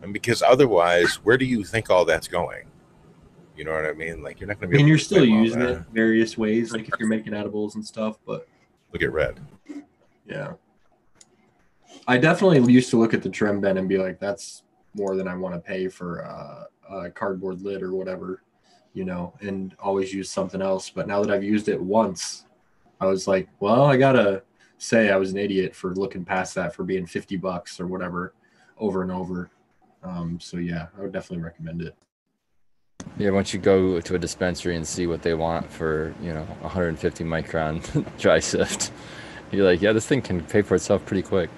And 0.02 0.12
because 0.12 0.42
otherwise, 0.42 1.14
where 1.24 1.38
do 1.38 1.46
you 1.46 1.64
think 1.64 1.88
all 1.88 2.04
that's 2.04 2.28
going? 2.28 2.66
You 3.56 3.64
know 3.64 3.72
what 3.72 3.86
I 3.86 3.94
mean? 3.94 4.22
Like 4.22 4.38
you're 4.38 4.48
not 4.48 4.60
going 4.60 4.70
to 4.70 4.76
be. 4.76 4.82
mean, 4.82 4.86
you're 4.86 4.98
still 4.98 5.24
using 5.24 5.62
it 5.62 5.78
various 5.94 6.36
ways, 6.36 6.72
like 6.72 6.90
if 6.90 6.94
you're 6.98 7.08
making 7.08 7.32
edibles 7.32 7.74
and 7.74 7.84
stuff. 7.84 8.18
But 8.26 8.46
Look 8.92 9.02
at 9.02 9.12
red. 9.12 9.40
yeah, 10.26 10.52
I 12.06 12.18
definitely 12.18 12.70
used 12.70 12.90
to 12.90 12.98
look 12.98 13.14
at 13.14 13.22
the 13.22 13.30
trim 13.30 13.60
bin 13.60 13.78
and 13.78 13.88
be 13.88 13.96
like, 13.96 14.20
"That's 14.20 14.63
more 14.94 15.16
than 15.16 15.28
I 15.28 15.34
want 15.34 15.54
to 15.54 15.60
pay 15.60 15.88
for 15.88 16.24
uh, 16.24 16.64
a 16.96 17.10
cardboard 17.10 17.62
lid 17.62 17.82
or 17.82 17.92
whatever," 17.94 18.42
you 18.92 19.04
know, 19.04 19.34
and 19.40 19.74
always 19.78 20.12
use 20.12 20.30
something 20.30 20.62
else. 20.62 20.90
But 20.90 21.06
now 21.06 21.22
that 21.22 21.32
I've 21.32 21.44
used 21.44 21.68
it 21.68 21.80
once, 21.80 22.46
I 23.00 23.06
was 23.06 23.26
like, 23.28 23.48
"Well, 23.60 23.84
I 23.84 23.96
gotta 23.96 24.42
say 24.78 25.10
I 25.10 25.16
was 25.16 25.32
an 25.32 25.38
idiot 25.38 25.74
for 25.74 25.94
looking 25.94 26.24
past 26.24 26.54
that 26.54 26.74
for 26.74 26.84
being 26.84 27.06
fifty 27.06 27.36
bucks 27.36 27.80
or 27.80 27.86
whatever, 27.86 28.34
over 28.78 29.02
and 29.02 29.12
over." 29.12 29.50
Um, 30.02 30.38
so 30.40 30.58
yeah, 30.58 30.86
I 30.98 31.02
would 31.02 31.12
definitely 31.12 31.44
recommend 31.44 31.82
it. 31.82 31.94
Yeah, 33.16 33.30
once 33.30 33.54
you 33.54 33.60
go 33.60 34.00
to 34.00 34.14
a 34.14 34.18
dispensary 34.18 34.76
and 34.76 34.86
see 34.86 35.06
what 35.06 35.22
they 35.22 35.34
want 35.34 35.70
for, 35.70 36.14
you 36.20 36.32
know, 36.32 36.42
150 36.60 37.24
micron 37.24 38.04
dry 38.18 38.40
sift, 38.40 38.92
you're 39.52 39.64
like, 39.64 39.80
yeah, 39.80 39.92
this 39.92 40.06
thing 40.06 40.20
can 40.20 40.42
pay 40.42 40.62
for 40.62 40.74
itself 40.74 41.04
pretty 41.06 41.22
quick. 41.22 41.50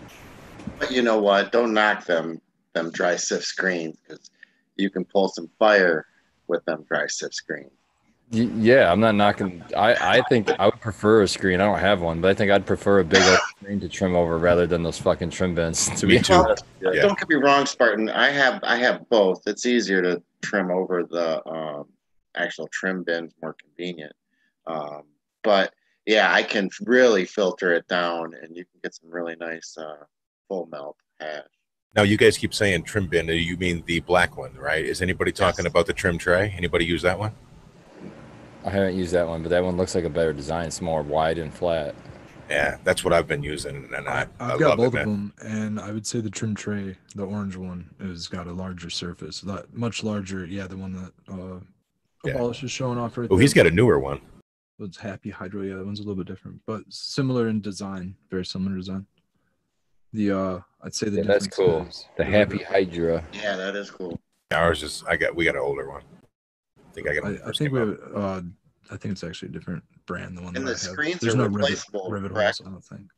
But 0.79 0.91
you 0.91 1.03
know 1.03 1.19
what? 1.19 1.53
Don't 1.53 1.73
knock 1.73 2.05
them 2.05 2.41
them 2.77 2.91
dry 2.91 3.17
sift 3.17 3.45
screens 3.45 3.97
because 4.07 4.31
you 4.77 4.91
can 4.91 5.05
pull 5.05 5.29
some 5.29 5.49
fire 5.59 6.07
with 6.47 6.65
them 6.67 6.85
dry 6.89 7.07
sift 7.07 7.35
screens. 7.35 7.73
Yeah, 8.31 8.91
I'm 8.91 8.99
not 8.99 9.15
knocking. 9.15 9.63
I, 9.77 10.19
I 10.19 10.23
think 10.29 10.51
I 10.59 10.67
would 10.67 10.81
prefer 10.81 11.23
a 11.23 11.29
screen. 11.29 11.61
I 11.61 11.65
don't 11.65 11.79
have 11.79 12.01
one, 12.01 12.21
but 12.21 12.29
I 12.29 12.35
think 12.35 12.51
I'd 12.51 12.67
prefer 12.67 12.99
a 12.99 13.05
big 13.05 13.23
old 13.23 13.39
screen 13.57 13.79
to 13.81 13.89
trim 13.89 14.17
over 14.17 14.37
rather 14.37 14.67
than 14.67 14.83
those 14.83 14.99
fucking 14.99 15.31
trim 15.31 15.55
bins. 15.55 15.89
To 16.01 16.07
Me 16.07 16.17
be 16.17 16.23
too. 16.23 16.35
honest. 16.35 16.65
Yeah. 16.81 16.91
Yeah. 16.93 17.03
Don't 17.03 17.19
get 17.19 17.29
me 17.29 17.37
wrong, 17.37 17.67
Spartan. 17.67 18.09
I 18.11 18.31
have 18.31 18.61
I 18.65 18.77
have 18.79 19.09
both. 19.11 19.43
It's 19.47 19.65
easier 19.65 20.03
to 20.03 20.21
trim 20.43 20.73
over 20.73 21.05
the 21.05 21.47
um, 21.49 21.87
actual 22.35 22.69
trim 22.73 23.05
bins, 23.05 23.33
more 23.41 23.55
convenient. 23.55 24.13
Um, 24.67 25.05
but 25.45 25.73
yeah, 26.05 26.33
I 26.33 26.43
can 26.43 26.69
really 26.85 27.27
filter 27.27 27.75
it 27.75 27.87
down, 27.87 28.35
and 28.43 28.57
you 28.57 28.65
can 28.65 28.81
get 28.83 28.93
some 28.93 29.09
really 29.09 29.37
nice 29.37 29.77
uh, 29.79 30.05
full 30.49 30.67
melt 30.67 30.97
hash. 31.21 31.45
Now 31.97 32.03
you 32.03 32.19
guys 32.19 32.37
keep 32.37 32.53
saying 32.53 32.83
trim 32.83 33.07
bin. 33.07 33.29
You 33.29 33.57
mean 33.57 33.83
the 33.87 34.01
black 34.01 34.37
one, 34.37 34.55
right? 34.55 34.85
Is 34.85 35.01
anybody 35.01 35.33
talking 35.33 35.65
Yes. 35.65 35.71
about 35.71 35.87
the 35.87 35.95
trim 35.95 36.19
tray? 36.19 36.55
Anybody 36.57 36.85
use 36.85 37.01
that 37.03 37.19
one? 37.19 37.33
I 38.65 38.71
haven't 38.71 38.97
used 38.97 39.13
that 39.15 39.27
one, 39.27 39.43
but 39.43 39.49
that 39.49 39.65
one 39.65 39.77
looks 39.79 39.95
like 39.95 40.05
a 40.05 40.11
better 40.11 40.35
design. 40.35 40.67
It's 40.67 40.83
more 40.83 41.03
wide 41.03 41.39
and 41.39 41.53
flat. 41.55 41.95
Yeah, 42.51 42.77
that's 42.85 43.03
what 43.03 43.13
I've 43.13 43.27
been 43.27 43.43
using, 43.43 43.89
and 43.97 44.09
I, 44.09 44.27
I, 44.39 44.51
I, 44.51 44.53
I've 44.53 44.61
got 44.61 44.69
love 44.69 44.93
both 44.93 44.95
it, 44.95 45.01
of 45.01 45.07
them, 45.07 45.33
and 45.43 45.81
I 45.81 45.91
would 45.91 46.07
say 46.07 46.21
the 46.21 46.31
trim 46.31 46.55
tray, 46.55 46.97
the 47.17 47.25
orange 47.25 47.57
one, 47.57 47.91
has 48.01 48.29
got 48.29 48.47
a 48.47 48.53
larger 48.53 48.89
surface, 48.89 49.41
that 49.41 49.75
much 49.75 50.05
larger. 50.05 50.47
Yeah, 50.47 50.69
the 50.69 50.77
one 50.77 50.93
that 50.93 51.13
uh, 51.33 51.59
Yeah. 52.25 52.35
Abolish 52.35 52.63
is 52.63 52.71
showing 52.71 52.99
off 52.99 53.19
right 53.19 53.27
Oh, 53.31 53.35
there. 53.37 53.43
he's 53.43 53.53
got 53.55 53.67
a 53.67 53.71
newer 53.73 53.99
one. 53.99 54.21
It's 54.79 54.97
Happy 54.97 55.31
Hydro. 55.31 55.63
Yeah, 55.63 55.75
that 55.77 55.87
one's 55.87 55.99
a 55.99 56.03
little 56.03 56.15
bit 56.23 56.29
different, 56.29 56.61
but 56.67 56.83
similar 56.89 57.49
in 57.49 57.61
design. 57.61 58.15
Very 58.31 58.45
similar 58.45 58.77
design. 58.77 59.07
The 60.13 60.31
uh, 60.33 60.61
I'd 60.83 60.95
say 60.95 61.09
the 61.09 61.19
Yeah, 61.19 61.23
that's 61.25 61.47
cool. 61.47 61.83
is 61.83 62.07
The. 62.17 62.25
Happy 62.25 62.59
Hydro. 62.59 63.23
Yeah, 63.33 63.57
that 63.57 63.77
is 63.77 63.91
cool. 63.91 64.19
Ours 64.53 64.83
is. 64.83 65.03
I 65.09 65.17
got. 65.17 65.35
We 65.35 65.45
got 65.45 65.55
an 65.57 65.63
older 65.63 65.89
one. 65.89 66.03
I 66.79 66.93
think 66.93 67.09
I 67.09 67.15
got. 67.15 67.25
I, 67.25 67.49
I 67.49 67.53
think 67.53 67.73
we. 67.73 67.81
Have. 67.81 67.99
Uh, 68.15 68.41
I 68.91 68.97
think 68.97 69.13
it's 69.13 69.25
actually 69.25 69.49
a 69.49 69.53
different 69.53 69.83
brand. 70.07 70.37
The 70.39 70.43
one 70.43 70.57
And 70.57 70.67
that 70.67 70.77
the 70.79 70.87
I 70.87 70.89
have. 70.89 70.93
screens 70.93 71.21
There's 71.21 71.35
are 71.35 71.39
no 71.39 71.45
rivet, 71.45 71.59
replaceable, 71.59 72.11
rivet 72.11 72.33
correct? 72.33 72.59
holes. 72.59 72.69
I 72.69 72.71
don't 72.73 72.85
think. 72.85 73.11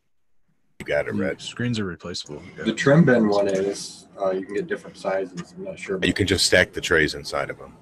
You 0.80 0.86
got 0.86 1.08
it 1.08 1.14
The 1.14 1.20
red. 1.20 1.40
screens 1.40 1.78
are 1.78 1.84
replaceable. 1.84 2.40
The 2.56 2.72
trim 2.72 3.04
bin 3.04 3.28
one 3.28 3.48
is 3.48 4.06
uh, 4.20 4.30
you 4.30 4.46
can 4.46 4.54
get 4.54 4.66
different 4.68 4.96
sizes. 4.96 5.52
I'm 5.56 5.64
not 5.64 5.78
sure. 5.78 5.98
You 6.02 6.12
can 6.14 6.26
just 6.26 6.46
stack 6.46 6.72
the 6.72 6.80
trays 6.80 7.14
inside 7.14 7.50
of 7.50 7.58
them. 7.58 7.74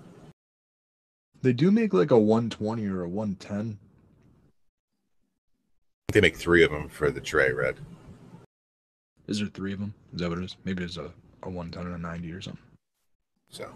They 1.43 1.53
do 1.53 1.71
make 1.71 1.93
like 1.93 2.11
a 2.11 2.19
120 2.19 2.87
or 2.87 3.03
a 3.03 3.09
110. 3.09 3.79
They 6.09 6.21
make 6.23 6.37
three 6.37 6.65
of 6.65 6.71
them 6.71 6.89
for 6.89 7.11
the 7.11 7.21
tray 7.21 7.53
red. 7.53 7.77
Is 9.29 9.39
there 9.41 9.49
three 9.49 9.73
of 9.73 9.81
them? 9.81 9.95
Is 10.15 10.21
that 10.21 10.29
what 10.29 10.39
it 10.39 10.45
is? 10.45 10.57
Maybe 10.65 10.85
it's 10.85 10.97
a, 10.97 11.13
a 11.43 11.51
110 11.51 11.87
and 11.87 11.95
a 11.95 11.99
90 11.99 12.33
or 12.33 12.41
something. 12.41 12.63
So 13.51 13.69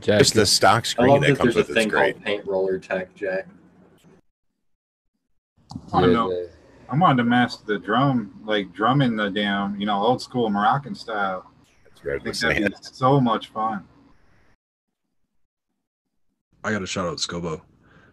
Jack, 0.00 0.18
just 0.18 0.34
the 0.34 0.44
stock 0.46 0.84
I 0.84 0.86
screen 0.86 1.08
love 1.08 1.20
that 1.22 1.28
that 1.28 1.38
comes 1.38 1.54
there's 1.54 1.56
a 1.56 1.58
with 1.58 1.70
it's 1.70 1.78
thing 1.78 1.88
great. 1.88 2.14
called 2.14 2.24
paint 2.24 2.46
roller 2.46 2.78
tech, 2.78 3.14
Jack. 3.14 3.46
I 5.92 6.00
yeah, 6.02 6.06
know. 6.06 6.28
the- 6.28 6.50
I 6.90 6.96
wanted 6.96 7.16
to 7.22 7.24
master 7.24 7.64
the 7.66 7.78
drum, 7.78 8.38
like 8.44 8.72
drumming 8.74 9.16
the 9.16 9.30
damn, 9.30 9.80
you 9.80 9.86
know, 9.86 9.96
old 10.00 10.20
school 10.20 10.50
Moroccan 10.50 10.94
style. 10.94 11.50
It's 11.86 12.00
I 12.00 12.18
think 12.22 12.36
that'd 12.36 12.72
be 12.72 12.76
so 12.82 13.20
much 13.20 13.48
fun. 13.48 13.84
I 16.62 16.70
got 16.70 16.80
to 16.80 16.86
shout 16.86 17.06
out 17.06 17.16
Skilbo 17.16 17.62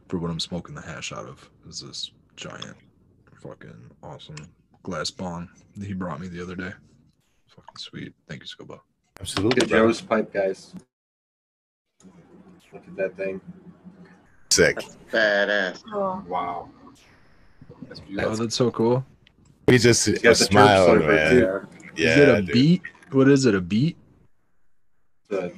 for 0.07 0.17
what 0.19 0.32
I'm 0.32 0.39
smoking 0.39 0.73
the 0.73 0.82
hash 0.82 1.11
out 1.11 1.25
of. 1.25 1.49
Is 1.67 1.82
this 1.82 2.11
giant, 2.38 2.77
fucking 3.41 3.91
awesome 4.03 4.35
glass 4.83 5.09
bong 5.11 5.49
that 5.77 5.85
he 5.87 5.93
brought 5.93 6.19
me 6.19 6.27
the 6.27 6.41
other 6.41 6.55
day. 6.55 6.71
Fucking 7.47 7.77
sweet. 7.77 8.13
Thank 8.27 8.41
you, 8.41 8.47
Skilbo. 8.47 8.79
Absolutely, 9.19 9.59
Good 9.61 9.69
bro. 9.69 9.87
Joe's 9.87 10.01
pipe, 10.01 10.33
guys. 10.33 10.73
Look 12.73 12.83
at 12.87 12.95
that 12.95 13.17
thing. 13.17 13.41
Sick. 14.49 14.77
Badass. 15.11 15.83
Cool. 15.91 16.23
Wow. 16.27 16.69
That's 17.87 18.01
Oh, 18.19 18.35
that's 18.35 18.55
so 18.55 18.71
cool. 18.71 19.05
He 19.67 19.77
just 19.77 20.05
He's 20.05 20.23
a 20.25 20.35
smile, 20.35 20.95
man. 20.95 21.67
Yeah, 21.95 22.09
is 22.11 22.17
it 22.17 22.29
a 22.29 22.41
dude. 22.41 22.53
beat? 22.53 22.81
What 23.11 23.27
is 23.27 23.45
it? 23.45 23.55
A 23.55 23.61
beat? 23.61 23.97
The 25.29 25.53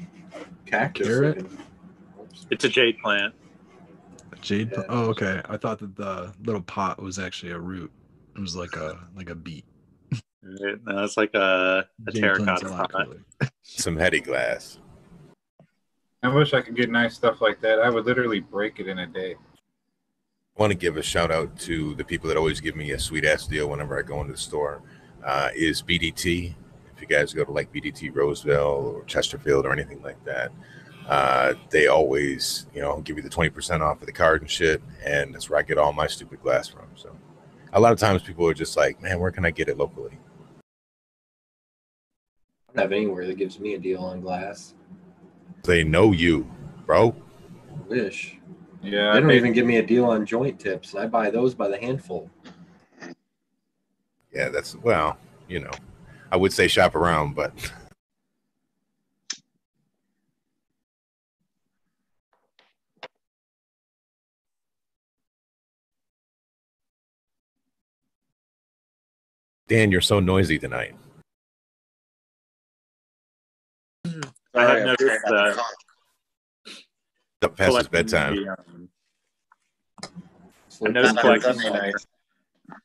cactus. 0.65 1.07
Carrot? 1.07 1.45
It's 2.49 2.63
a 2.63 2.69
jade 2.69 2.97
plant. 2.99 3.34
A 4.44 4.46
jade? 4.46 4.72
Yeah. 4.72 4.84
Oh, 4.89 5.06
okay. 5.06 5.41
I 5.46 5.58
thought 5.58 5.80
that 5.80 5.96
the 5.96 6.34
little 6.44 6.62
pot 6.62 7.02
was 7.02 7.20
actually 7.20 7.52
a 7.52 7.60
root. 7.60 7.91
It 8.36 8.41
was 8.41 8.56
like 8.56 8.76
a 8.76 9.00
like 9.16 9.30
a 9.30 9.36
beet. 9.36 9.66
No, 10.41 11.04
it's 11.04 11.16
like 11.16 11.34
a, 11.34 11.88
a 12.08 12.12
terracotta 12.12 12.68
pot. 12.68 13.08
Some 13.62 13.96
heady 13.96 14.20
glass. 14.20 14.80
I 16.22 16.28
wish 16.28 16.54
I 16.54 16.62
could 16.62 16.76
get 16.76 16.89
nice 16.89 17.16
stuff 17.16 17.41
like 17.41 17.62
that. 17.62 17.80
I 17.80 17.89
would 17.89 18.06
literally 18.06 18.39
break 18.39 18.80
it 18.80 18.88
in 18.88 19.00
a 19.00 19.08
day. 19.08 19.36
I 19.36 20.62
want 20.62 20.72
to 20.72 20.78
give 20.78 20.98
a 20.98 21.02
shout 21.02 21.32
out 21.32 21.58
to 21.60 21.96
the 21.96 22.04
people 22.04 22.28
that 22.28 22.38
always 22.38 22.60
give 22.60 22.76
me 22.76 22.91
a 22.91 23.00
sweet 23.00 23.26
ass 23.26 23.48
deal 23.48 23.70
whenever 23.70 23.98
I 23.98 24.04
go 24.04 24.22
into 24.22 24.34
the 24.34 24.39
store. 24.39 24.82
Uh, 25.24 25.50
is 25.56 25.82
BDT. 25.82 26.54
If 26.96 27.02
you 27.02 27.08
guys 27.08 27.34
go 27.34 27.46
to 27.46 27.52
like 27.52 27.72
BDT 27.74 28.14
Roseville 28.14 28.96
or 28.96 29.04
Chesterfield 29.06 29.66
or 29.66 29.72
anything 29.72 30.02
like 30.02 30.24
that, 30.26 30.52
uh, 31.08 31.54
they 31.70 31.88
always, 31.88 32.66
you 32.74 32.82
know, 32.82 33.01
give 33.01 33.18
you 33.18 33.24
the 33.24 33.30
20% 33.30 33.82
off 33.82 33.99
of 33.99 34.06
the 34.06 34.12
card 34.12 34.41
and 34.41 34.49
shit. 34.49 34.82
And 35.06 35.34
that's 35.34 35.49
where 35.49 35.60
I 35.60 35.64
get 35.64 35.78
all 35.78 35.93
my 35.93 36.08
stupid 36.08 36.41
glass 36.41 36.68
from. 36.68 36.88
So 36.95 37.16
a 37.74 37.80
lot 37.80 37.91
of 37.91 37.99
times 37.99 38.24
people 38.24 38.47
are 38.47 38.54
just 38.54 38.78
like, 38.78 39.01
man, 39.01 39.20
where 39.20 39.32
can 39.32 39.45
I 39.45 39.51
get 39.51 39.68
it 39.68 39.78
locally? 39.78 40.18
I 42.70 42.74
don't 42.76 42.84
have 42.84 42.91
anywhere 42.91 43.28
that 43.28 43.38
gives 43.38 43.60
me 43.60 43.74
a 43.74 43.80
deal 43.80 43.99
on 43.99 44.22
glass. 44.22 44.74
They 45.64 45.84
know 45.84 46.12
you, 46.12 46.49
bro. 46.86 47.16
I 47.70 47.88
wish. 47.88 48.38
Yeah. 48.82 49.14
They 49.14 49.20
don't 49.20 49.32
I 49.32 49.36
even 49.36 49.54
give 49.54 49.66
me 49.66 49.78
a 49.78 49.86
deal 49.86 50.06
on 50.06 50.26
joint 50.26 50.60
tips, 50.60 50.93
and 50.93 51.04
I 51.04 51.08
buy 51.08 51.30
those 51.30 51.54
by 51.54 51.68
the 51.70 51.78
handful. 51.78 52.30
Yeah, 54.34 54.49
that's 54.49 54.76
well, 54.76 55.18
you 55.47 55.60
know. 55.60 55.72
I 56.32 56.38
would 56.38 56.51
say 56.51 56.68
shop 56.68 56.95
around, 56.95 57.36
but 57.36 57.54
Dan, 69.74 69.89
you're 69.91 70.01
so 70.01 70.19
noisy 70.19 70.59
tonight. 70.59 70.93
I 74.05 74.11
Sorry, 74.11 74.21
have 74.53 74.69
I'm 74.69 74.86
noticed 74.86 74.99
trying 74.99 75.19
not 75.26 75.30
to 75.30 75.34
that. 75.34 75.55
cough. 75.55 76.78
Up 77.41 77.57
past 77.57 77.78
his 77.78 77.88
bedtime. 77.88 78.36
the, 78.36 78.49
um, 78.51 78.89
I 80.86 80.89
noticed 80.89 81.17
on 81.17 81.21
collecting 81.21 81.53
Sunday 81.53 81.63
Sunday 81.63 81.80
night. 81.80 81.93
night. 82.69 82.80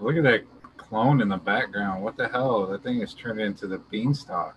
Look 0.00 0.16
at 0.16 0.22
that 0.22 0.44
clone 0.78 1.20
in 1.20 1.28
the 1.28 1.36
background. 1.36 2.02
What 2.02 2.16
the 2.16 2.28
hell? 2.28 2.66
That 2.68 2.82
thing 2.82 3.02
is 3.02 3.12
turned 3.12 3.38
into 3.38 3.66
the 3.66 3.76
beanstalk. 3.90 4.56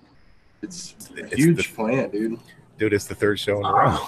It's 0.61 0.95
a 1.17 1.25
It's 1.25 1.33
huge 1.35 1.67
the- 1.67 1.75
plant, 1.75 2.13
dude. 2.13 2.39
Dude, 2.77 2.93
it's 2.93 3.07
the 3.07 3.15
third 3.15 3.41
show 3.41 3.59
in 3.59 3.65
a 3.65 3.73
row. 3.73 4.07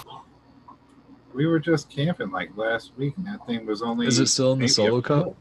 Wow. 1.38 1.44
We 1.44 1.46
were 1.46 1.58
just 1.60 1.88
camping 1.88 2.30
like 2.30 2.56
last 2.56 2.92
week, 2.96 3.14
and 3.16 3.26
that 3.26 3.46
thing 3.46 3.64
was 3.66 3.80
only. 3.82 4.06
Is 4.06 4.18
it 4.18 4.26
still 4.26 4.52
in 4.54 4.58
the 4.58 4.68
solo 4.68 5.00
cup? 5.00 5.36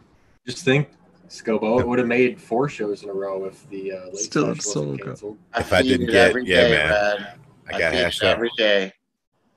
Just 0.45 0.63
think, 0.63 0.89
Skilbo, 1.27 1.79
it 1.81 1.87
would 1.87 1.99
have 1.99 2.07
made 2.07 2.39
four 2.39 2.69
shows 2.69 3.03
in 3.03 3.09
a 3.09 3.13
row 3.13 3.45
if 3.45 3.67
the 3.69 3.91
uh, 3.93 4.05
late 4.07 4.17
Still 4.17 4.55
Still 4.55 4.93
in 4.93 4.97
solo 4.97 4.97
cup. 4.97 5.37
If 5.57 5.73
I 5.73 5.81
feed 5.81 5.87
didn't 5.89 6.07
get- 6.07 6.29
every 6.29 6.45
yeah, 6.45 6.55
day, 6.63 6.71
man. 6.71 6.87
Brad. 6.87 7.39
I 7.67 7.71
got 7.71 7.91
feed 7.91 7.97
it 7.99 8.03
hashed 8.03 8.23
up. 8.23 8.35
every 8.35 8.51
day. 8.57 8.93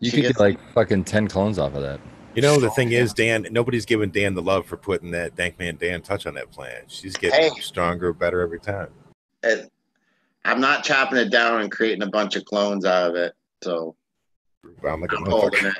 You 0.01 0.11
She 0.11 0.17
could 0.17 0.23
gets- 0.23 0.37
get 0.39 0.41
like 0.41 0.73
fucking 0.73 1.05
10 1.05 1.29
clones 1.29 1.59
off 1.59 1.75
of 1.75 1.83
that. 1.83 2.01
You 2.35 2.43
know, 2.43 2.59
the 2.59 2.71
thing 2.71 2.93
is, 2.93 3.13
Dan, 3.13 3.47
nobody's 3.51 3.85
giving 3.85 4.11
Dan 4.11 4.35
the 4.35 4.43
love 4.43 4.65
for 4.67 4.77
putting 4.77 5.11
that 5.13 5.37
Dankman 5.37 5.79
Dan 5.79 6.01
touch 6.01 6.27
on 6.27 6.35
that 6.35 6.51
plant. 6.51 6.91
She's 6.91 7.17
getting 7.17 7.39
Hey. 7.53 7.61
stronger, 7.61 8.13
better 8.13 8.41
every 8.41 8.61
time. 8.61 8.89
It- 9.43 9.71
I'm 10.45 10.61
not 10.61 10.85
chopping 10.85 11.19
it 11.19 11.31
down 11.31 11.61
and 11.61 11.71
creating 11.71 12.03
a 12.03 12.09
bunch 12.09 12.35
of 12.35 12.45
clones 12.47 12.85
out 12.87 13.11
of 13.11 13.15
it. 13.17 13.35
So 13.63 13.95
I'm 14.89 15.01
like 15.03 15.13
a 15.13 15.17
I'm 15.17 15.27
holding 15.27 15.67
it. 15.67 15.75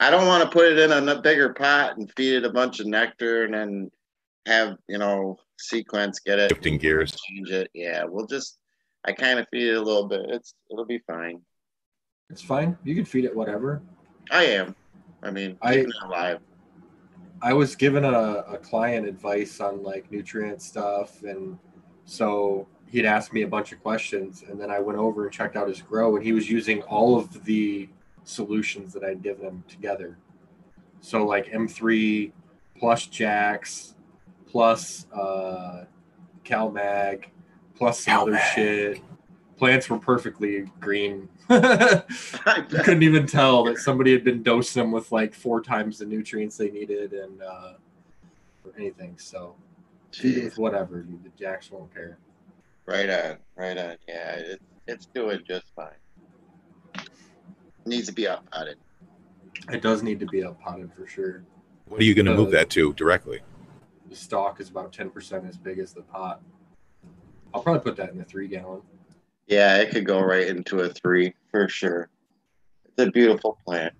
I 0.00 0.10
don't 0.10 0.26
want 0.26 0.44
to 0.44 0.50
put 0.50 0.66
it 0.72 0.78
in 0.78 1.08
a 1.08 1.20
bigger 1.20 1.52
pot 1.54 1.96
and 1.96 2.10
feed 2.16 2.36
it 2.36 2.44
a 2.44 2.50
bunch 2.52 2.78
of 2.80 2.86
nectar 2.86 3.44
and 3.44 3.54
then 3.54 3.90
have 4.46 4.76
you 4.88 4.98
know 4.98 5.36
sequence 5.58 6.20
get 6.20 6.38
it 6.38 6.50
Shifting 6.50 6.78
gears. 6.78 7.16
change 7.28 7.50
it. 7.50 7.70
Yeah, 7.74 8.04
we'll 8.06 8.26
just 8.26 8.58
I 9.04 9.12
kind 9.12 9.38
of 9.38 9.46
feed 9.50 9.68
it 9.68 9.76
a 9.76 9.82
little 9.82 10.06
bit. 10.08 10.26
It's 10.28 10.54
it'll 10.70 10.84
be 10.86 11.00
fine. 11.06 11.40
It's 12.30 12.42
fine. 12.42 12.76
You 12.84 12.94
can 12.94 13.04
feed 13.04 13.24
it 13.24 13.34
whatever. 13.34 13.82
I 14.30 14.44
am. 14.44 14.74
I 15.22 15.30
mean, 15.30 15.56
I- 15.62 15.86
alive. 16.04 16.40
I 17.40 17.52
was 17.52 17.76
given 17.76 18.04
a, 18.04 18.10
a 18.48 18.58
client 18.58 19.06
advice 19.06 19.60
on 19.60 19.82
like 19.84 20.10
nutrient 20.10 20.60
stuff, 20.60 21.22
and 21.22 21.56
so 22.04 22.66
he'd 22.90 23.04
asked 23.06 23.32
me 23.32 23.42
a 23.42 23.46
bunch 23.48 23.70
of 23.72 23.80
questions, 23.80 24.42
and 24.48 24.60
then 24.60 24.70
I 24.72 24.80
went 24.80 24.98
over 24.98 25.24
and 25.24 25.32
checked 25.32 25.54
out 25.56 25.68
his 25.68 25.80
grow, 25.80 26.16
and 26.16 26.24
he 26.24 26.32
was 26.32 26.50
using 26.50 26.82
all 26.82 27.16
of 27.16 27.44
the 27.44 27.88
solutions 28.28 28.92
that 28.92 29.02
I'd 29.04 29.22
given 29.22 29.44
them 29.44 29.64
together. 29.68 30.18
So 31.00 31.24
like 31.24 31.46
M3 31.46 32.32
plus 32.78 33.06
Jax 33.06 33.94
plus 34.46 35.06
uh, 35.12 35.84
CalMag 36.44 37.26
plus 37.76 38.00
some 38.00 38.20
other 38.20 38.32
CalMag. 38.32 38.54
shit. 38.54 39.02
Plants 39.56 39.90
were 39.90 39.98
perfectly 39.98 40.70
green. 40.78 41.28
I 41.50 42.02
you 42.70 42.78
couldn't 42.84 43.02
even 43.02 43.26
tell 43.26 43.64
that 43.64 43.78
somebody 43.78 44.12
had 44.12 44.22
been 44.22 44.42
dosing 44.42 44.82
them 44.82 44.92
with 44.92 45.10
like 45.10 45.34
four 45.34 45.60
times 45.60 45.98
the 45.98 46.06
nutrients 46.06 46.56
they 46.56 46.70
needed 46.70 47.12
and 47.12 47.42
uh, 47.42 47.72
or 48.64 48.72
anything. 48.78 49.16
So 49.18 49.54
feed 50.12 50.38
it 50.38 50.52
Jeez. 50.52 50.58
whatever. 50.58 51.04
The 51.24 51.30
jacks 51.38 51.70
won't 51.70 51.92
care. 51.92 52.18
Right 52.86 53.10
on, 53.10 53.36
right 53.56 53.76
on. 53.76 53.96
Yeah, 54.06 54.32
it, 54.36 54.62
it's 54.86 55.06
doing 55.06 55.40
just 55.46 55.66
fine. 55.74 55.90
Needs 57.88 58.06
to 58.08 58.12
be 58.12 58.26
up 58.28 58.46
on 58.52 58.68
it. 58.68 58.78
It 59.72 59.80
does 59.82 60.02
need 60.02 60.20
to 60.20 60.26
be 60.26 60.44
up 60.44 60.60
potted 60.60 60.90
for 60.94 61.06
sure. 61.06 61.42
What 61.86 62.00
are 62.00 62.04
you 62.04 62.14
going 62.14 62.26
to 62.26 62.34
move 62.34 62.50
that 62.50 62.68
to 62.70 62.92
directly? 62.92 63.40
The 64.10 64.16
stalk 64.16 64.60
is 64.60 64.68
about 64.68 64.92
ten 64.92 65.08
percent 65.10 65.46
as 65.48 65.56
big 65.56 65.78
as 65.78 65.92
the 65.94 66.02
pot. 66.02 66.42
I'll 67.54 67.62
probably 67.62 67.80
put 67.80 67.96
that 67.96 68.12
in 68.12 68.20
a 68.20 68.24
three 68.24 68.46
gallon. 68.46 68.82
Yeah, 69.46 69.78
it 69.78 69.90
could 69.90 70.04
go 70.04 70.20
right 70.20 70.46
into 70.46 70.80
a 70.80 70.90
three 70.90 71.34
for 71.50 71.66
sure. 71.68 72.10
It's 72.84 73.08
a 73.08 73.10
beautiful 73.10 73.58
plant. 73.64 73.94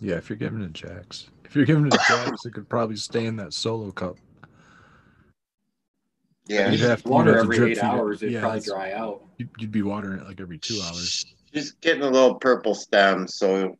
Yeah, 0.00 0.14
if 0.16 0.28
you're 0.30 0.36
giving 0.36 0.62
it 0.62 0.72
Jax. 0.72 1.28
If 1.44 1.56
you're 1.56 1.64
giving 1.64 1.86
it 1.86 1.94
Jax, 2.06 2.44
it 2.46 2.52
could 2.52 2.68
probably 2.68 2.96
stay 2.96 3.26
in 3.26 3.34
that 3.36 3.52
solo 3.52 3.90
cup. 3.90 4.16
Yeah, 6.46 6.70
You'd 6.70 6.80
have 6.80 7.02
to- 7.02 7.08
Water 7.08 7.30
you'd 7.32 7.38
every 7.40 7.56
eight 7.56 7.60
feed 7.60 7.78
it. 7.78 7.84
hours, 7.84 8.22
it'd 8.22 8.32
Yeah, 8.34 8.40
probably 8.40 8.60
dry 8.60 8.92
out. 8.92 9.22
You'd, 9.38 9.50
you'd 9.58 9.72
be 9.72 9.82
watering 9.82 10.20
it 10.20 10.26
like 10.26 10.40
every 10.40 10.58
two 10.58 10.78
hours. 10.84 11.24
She's 11.54 11.72
getting 11.72 12.02
a 12.02 12.10
little 12.10 12.34
purple 12.34 12.74
stem, 12.74 13.26
so 13.28 13.76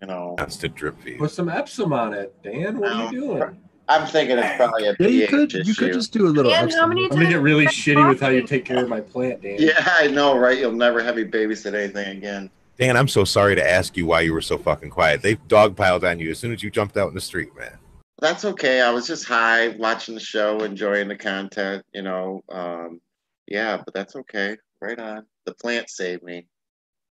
you 0.00 0.06
know. 0.06 0.34
Constant 0.38 0.74
drip 0.74 1.00
feed. 1.00 1.18
Put 1.18 1.30
some 1.30 1.48
Epsom 1.48 1.92
on 1.92 2.14
it, 2.14 2.34
Dan. 2.42 2.78
What 2.78 2.92
are 2.92 3.12
you 3.12 3.20
doing? 3.20 3.58
I'm 3.88 4.06
thinking 4.06 4.38
it's 4.38 4.56
probably 4.56 4.86
a 4.86 4.96
Yeah, 5.00 5.08
you 5.08 5.26
pH 5.26 5.30
could 5.30 5.54
issue. 5.54 5.68
you 5.68 5.74
could 5.74 5.92
just 5.92 6.12
do 6.12 6.26
a 6.26 6.30
little. 6.30 6.50
Dan, 6.50 6.60
how 6.60 6.66
Epsom. 6.66 6.88
many 6.90 7.04
I'm 7.04 7.10
gonna 7.10 7.28
get 7.28 7.40
really 7.40 7.64
Times 7.64 7.76
shitty 7.76 8.08
with 8.08 8.20
how 8.20 8.28
you 8.28 8.46
take 8.46 8.64
care 8.64 8.82
of 8.82 8.88
my 8.88 9.00
plant, 9.00 9.42
Dan. 9.42 9.56
Yeah, 9.58 9.72
I 9.98 10.06
know, 10.06 10.38
right? 10.38 10.58
You'll 10.58 10.72
never 10.72 11.02
have 11.02 11.16
me 11.16 11.24
babysit 11.24 11.74
anything 11.74 12.18
again. 12.18 12.50
Dan, 12.78 12.96
I'm 12.96 13.08
so 13.08 13.24
sorry 13.24 13.56
to 13.56 13.68
ask 13.68 13.96
you 13.96 14.06
why 14.06 14.20
you 14.22 14.32
were 14.32 14.40
so 14.40 14.56
fucking 14.56 14.90
quiet. 14.90 15.20
They 15.22 15.34
dogpiled 15.34 16.08
on 16.08 16.18
you 16.18 16.30
as 16.30 16.38
soon 16.38 16.52
as 16.52 16.62
you 16.62 16.70
jumped 16.70 16.96
out 16.96 17.08
in 17.08 17.14
the 17.14 17.20
street, 17.20 17.54
man. 17.58 17.76
That's 18.20 18.44
okay. 18.44 18.80
I 18.80 18.90
was 18.90 19.06
just 19.06 19.26
high, 19.26 19.68
watching 19.68 20.14
the 20.14 20.20
show, 20.20 20.60
enjoying 20.60 21.08
the 21.08 21.16
content. 21.16 21.84
You 21.92 22.02
know, 22.02 22.42
um, 22.48 23.00
yeah, 23.48 23.78
but 23.84 23.92
that's 23.92 24.14
okay. 24.14 24.56
Right 24.80 24.98
on. 24.98 25.26
The 25.46 25.54
plant 25.54 25.90
saved 25.90 26.22
me. 26.22 26.46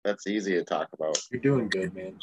That's 0.05 0.27
easy 0.27 0.55
to 0.55 0.65
talk 0.65 0.89
about. 0.93 1.19
You're 1.31 1.41
doing 1.41 1.69
good, 1.69 1.95
man. 1.95 2.19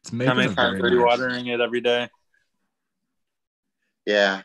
It's 0.00 0.10
How 0.10 0.16
making 0.16 0.36
many 0.36 0.54
times 0.54 0.80
are 0.80 0.88
you 0.88 1.04
watering 1.04 1.46
it 1.46 1.60
every 1.60 1.80
day? 1.80 2.08
Yeah, 4.06 4.42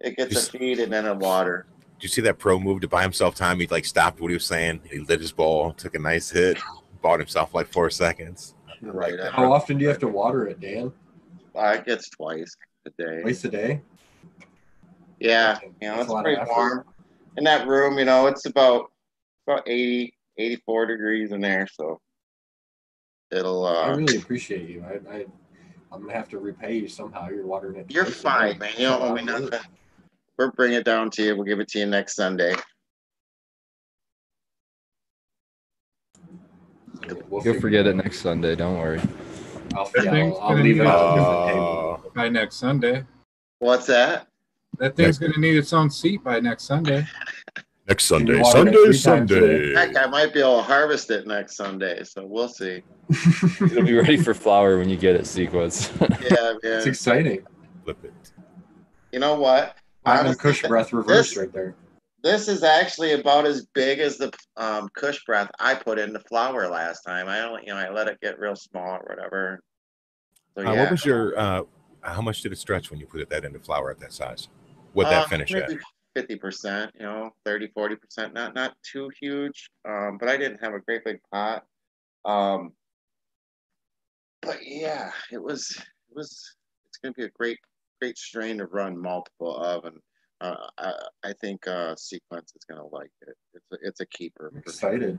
it 0.00 0.16
gets 0.16 0.34
Just- 0.34 0.54
a 0.54 0.58
feed 0.58 0.78
and 0.80 0.92
then 0.92 1.06
a 1.06 1.14
water. 1.14 1.66
Did 1.98 2.04
you 2.04 2.08
see 2.10 2.20
that 2.22 2.38
pro 2.38 2.60
move 2.60 2.80
to 2.82 2.88
buy 2.88 3.02
himself 3.02 3.34
time? 3.34 3.58
He 3.58 3.66
like 3.66 3.84
stopped 3.84 4.20
what 4.20 4.28
he 4.30 4.34
was 4.34 4.44
saying. 4.46 4.82
He 4.84 5.00
lit 5.00 5.20
his 5.20 5.32
ball, 5.32 5.72
took 5.72 5.96
a 5.96 5.98
nice 5.98 6.30
hit, 6.30 6.58
bought 7.02 7.18
himself 7.18 7.54
like 7.54 7.66
four 7.66 7.90
seconds. 7.90 8.54
Right. 8.80 9.16
that. 9.16 9.32
How 9.32 9.52
often 9.52 9.78
do 9.78 9.82
you 9.82 9.88
have 9.88 9.98
to 10.00 10.08
water 10.08 10.46
it, 10.46 10.60
Dan? 10.60 10.92
Uh, 11.56 11.74
it 11.76 11.84
gets 11.86 12.08
twice 12.10 12.56
a 12.86 12.90
day. 12.90 13.22
Twice 13.22 13.44
a 13.44 13.48
day? 13.48 13.80
Yeah, 15.18 15.58
you 15.62 15.70
know, 15.88 15.96
That's 15.96 16.02
it's 16.02 16.10
a 16.10 16.12
lot 16.12 16.20
of 16.20 16.36
pretty 16.36 16.50
warm. 16.52 16.84
In 17.36 17.42
that 17.44 17.66
room, 17.66 17.98
you 17.98 18.04
know, 18.04 18.28
it's 18.28 18.46
about 18.46 18.92
about 19.48 19.68
80, 19.68 20.14
84 20.42 20.86
degrees 20.86 21.32
in 21.32 21.40
there, 21.40 21.66
so 21.72 22.00
it'll 23.30 23.66
I 23.66 23.90
uh 23.90 23.96
really 23.96 24.16
appreciate 24.18 24.68
you. 24.68 24.84
I, 24.84 25.12
I 25.12 25.26
I'm 25.92 26.02
gonna 26.02 26.12
have 26.12 26.28
to 26.30 26.38
repay 26.38 26.76
you 26.78 26.88
somehow. 26.88 27.28
You're 27.28 27.46
watering 27.46 27.76
it. 27.76 27.86
you're 27.90 28.04
fine, 28.04 28.58
man. 28.58 28.70
You 28.76 28.86
don't 28.86 29.02
owe 29.02 29.14
me 29.14 29.24
That's 29.24 29.38
a 29.38 29.42
lot 29.42 29.42
of 29.44 29.50
nothing. 29.52 29.68
We'll 30.38 30.50
bring 30.52 30.72
it 30.74 30.84
down 30.84 31.10
to 31.10 31.22
you. 31.24 31.34
We'll 31.34 31.44
give 31.44 31.58
it 31.60 31.68
to 31.68 31.78
you 31.80 31.86
next 31.86 32.14
Sunday. 32.14 32.54
We'll 37.28 37.44
You'll 37.44 37.60
forget 37.60 37.86
it 37.86 37.90
out. 37.90 38.04
next 38.04 38.20
Sunday. 38.20 38.54
Don't 38.54 38.78
worry. 38.78 39.00
I'll, 39.74 39.90
That 39.94 40.04
yeah, 40.04 40.14
I'll, 40.14 40.38
I'll 40.40 40.54
leave 40.56 40.80
it 40.80 40.84
need 40.84 40.86
on 40.86 40.86
a 40.86 41.12
a- 41.12 41.18
different 41.18 41.46
table. 41.48 42.02
Uh, 42.06 42.08
By 42.14 42.28
next 42.28 42.56
Sunday. 42.56 43.04
What's 43.60 43.86
that? 43.86 44.28
That 44.78 44.94
thing's 44.94 45.18
going 45.18 45.32
to 45.32 45.40
need 45.40 45.56
its 45.56 45.72
own 45.72 45.90
seat 45.90 46.22
by 46.22 46.38
next 46.40 46.64
Sunday. 46.64 47.04
Next 47.88 48.04
Sunday, 48.04 48.42
Sunday, 48.44 48.72
three 48.72 48.98
times 48.98 49.30
a 49.32 49.40
day. 49.40 49.74
Sunday. 49.74 49.74
Heck, 49.74 49.96
I 49.96 50.06
might 50.06 50.32
be 50.32 50.40
able 50.40 50.58
to 50.58 50.62
harvest 50.62 51.10
it 51.10 51.26
next 51.26 51.56
Sunday, 51.56 52.04
so 52.04 52.24
we'll 52.26 52.48
see. 52.48 52.82
It'll 53.60 53.82
be 53.82 53.94
ready 53.94 54.18
for 54.18 54.34
flower 54.34 54.78
when 54.78 54.88
you 54.88 54.96
get 54.96 55.16
it 55.16 55.26
sequence. 55.26 55.90
Yeah, 56.00 56.54
it's 56.62 56.86
exciting. 56.86 57.46
Flip 57.84 58.04
it. 58.04 58.12
You 59.12 59.20
know 59.20 59.38
what? 59.38 59.76
Platinum 60.04 60.26
Honestly, 60.26 60.42
Kush 60.50 60.62
breath 60.62 60.92
reverse 60.92 61.30
this- 61.30 61.36
right 61.38 61.52
there. 61.52 61.74
This 62.24 62.48
is 62.48 62.64
actually 62.64 63.12
about 63.12 63.46
as 63.46 63.64
big 63.74 64.00
as 64.00 64.18
the 64.18 64.32
um, 64.56 64.88
Kush 64.94 65.24
breath 65.24 65.48
I 65.60 65.76
put 65.76 66.00
in 66.00 66.12
the 66.12 66.18
flower 66.18 66.66
last 66.68 67.02
time. 67.02 67.28
I 67.28 67.38
don't, 67.38 67.62
you 67.64 67.72
know, 67.72 67.78
I 67.78 67.90
let 67.90 68.08
it 68.08 68.18
get 68.20 68.40
real 68.40 68.56
small 68.56 68.96
or 68.96 69.04
whatever. 69.08 69.60
So 70.56 70.66
Uh, 70.66 70.72
yeah. 70.72 70.82
What 70.82 70.90
was 70.90 71.04
your? 71.04 71.38
Uh, 71.38 71.62
how 72.02 72.20
much 72.20 72.42
did 72.42 72.50
it 72.50 72.58
stretch 72.58 72.90
when 72.90 72.98
you 72.98 73.06
put 73.06 73.20
it 73.20 73.30
that 73.30 73.44
into 73.44 73.60
flour 73.60 73.92
at 73.92 74.00
that 74.00 74.12
size? 74.12 74.48
What 74.94 75.06
Uh, 75.06 75.10
that 75.10 75.28
finish 75.28 75.54
at? 75.54 75.70
Fifty 76.14 76.36
percent, 76.36 76.92
you 76.98 77.02
know, 77.04 77.30
30, 77.44 77.68
40 77.68 77.96
percent. 77.96 78.34
Not 78.34 78.54
not 78.54 78.74
too 78.82 79.10
huge. 79.20 79.70
Um, 79.88 80.18
but 80.18 80.28
I 80.28 80.36
didn't 80.36 80.62
have 80.62 80.74
a 80.74 80.80
great 80.80 81.04
big 81.04 81.20
pot. 81.32 81.64
Um, 82.24 82.72
but 84.42 84.58
yeah, 84.66 85.12
it 85.30 85.42
was 85.42 85.76
it 85.76 86.16
was. 86.16 86.56
It's 86.86 86.98
gonna 86.98 87.12
be 87.12 87.24
a 87.24 87.30
great 87.30 87.58
great 88.00 88.18
strain 88.18 88.58
to 88.58 88.66
run 88.66 89.00
multiple 89.00 89.56
of, 89.56 89.84
and 89.84 89.98
uh, 90.40 90.68
I 90.78 90.92
I 91.24 91.32
think 91.40 91.66
uh, 91.66 91.94
Sequence 91.96 92.52
is 92.56 92.64
gonna 92.68 92.86
like 92.86 93.10
it. 93.22 93.36
It's 93.54 93.72
a, 93.72 93.76
it's 93.82 94.00
a 94.00 94.06
keeper. 94.06 94.50
I'm 94.52 94.58
excited. 94.58 95.18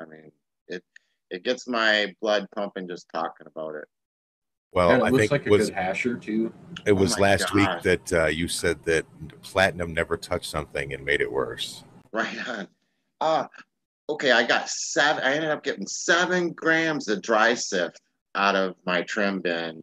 I 0.00 0.04
mean, 0.06 0.30
it 0.68 0.82
it 1.30 1.44
gets 1.44 1.66
my 1.66 2.14
blood 2.20 2.46
pumping 2.54 2.88
just 2.88 3.08
talking 3.12 3.46
about 3.46 3.74
it. 3.74 3.88
Well, 4.74 4.90
and 4.90 5.02
it 5.02 5.04
I 5.04 5.08
looks 5.10 5.20
think 5.22 5.30
like 5.30 5.40
it 5.42 5.48
a 5.48 5.50
was 5.50 5.70
good 5.70 5.76
hasher 5.76 6.20
too. 6.20 6.52
it 6.84 6.92
was 6.92 7.16
Oh 7.16 7.22
last 7.22 7.52
God. 7.52 7.54
week 7.54 7.82
that 7.82 8.12
uh, 8.12 8.26
you 8.26 8.48
said 8.48 8.82
that 8.84 9.06
platinum 9.42 9.94
never 9.94 10.16
touched 10.16 10.50
something 10.50 10.92
and 10.92 11.04
made 11.04 11.20
it 11.20 11.30
worse. 11.30 11.84
Right 12.12 12.48
on. 12.48 12.68
Uh, 13.20 13.46
okay, 14.08 14.32
I 14.32 14.44
got 14.44 14.68
seven. 14.68 15.22
I 15.22 15.34
ended 15.34 15.50
up 15.50 15.62
getting 15.62 15.86
seven 15.86 16.50
grams 16.50 17.08
of 17.08 17.22
dry 17.22 17.54
sift 17.54 18.00
out 18.34 18.56
of 18.56 18.74
my 18.84 19.02
trim 19.02 19.40
bin 19.40 19.82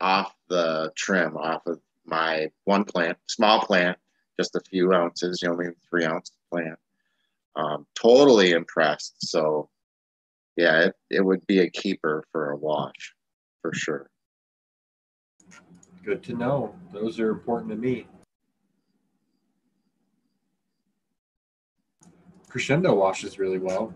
off 0.00 0.34
the 0.48 0.92
trim, 0.96 1.36
off 1.38 1.66
of 1.66 1.80
my 2.04 2.50
one 2.64 2.84
plant, 2.84 3.16
small 3.26 3.60
plant, 3.60 3.96
just 4.38 4.54
a 4.54 4.60
few 4.60 4.92
ounces, 4.92 5.40
you 5.42 5.48
know, 5.48 5.56
maybe 5.56 5.74
three 5.88 6.04
ounce 6.04 6.32
plant. 6.52 6.78
Um, 7.56 7.86
totally 7.94 8.50
impressed. 8.50 9.16
So, 9.26 9.70
yeah, 10.56 10.80
it, 10.84 10.94
it 11.08 11.24
would 11.24 11.46
be 11.46 11.60
a 11.60 11.70
keeper 11.70 12.22
for 12.30 12.50
a 12.50 12.56
wash 12.56 13.14
for 13.62 13.72
sure. 13.72 14.10
Good 16.06 16.22
to 16.22 16.34
know. 16.34 16.72
Those 16.92 17.18
are 17.18 17.30
important 17.30 17.68
to 17.70 17.76
me. 17.76 18.06
Crescendo 22.48 22.94
washes 22.94 23.40
really 23.40 23.58
well. 23.58 23.92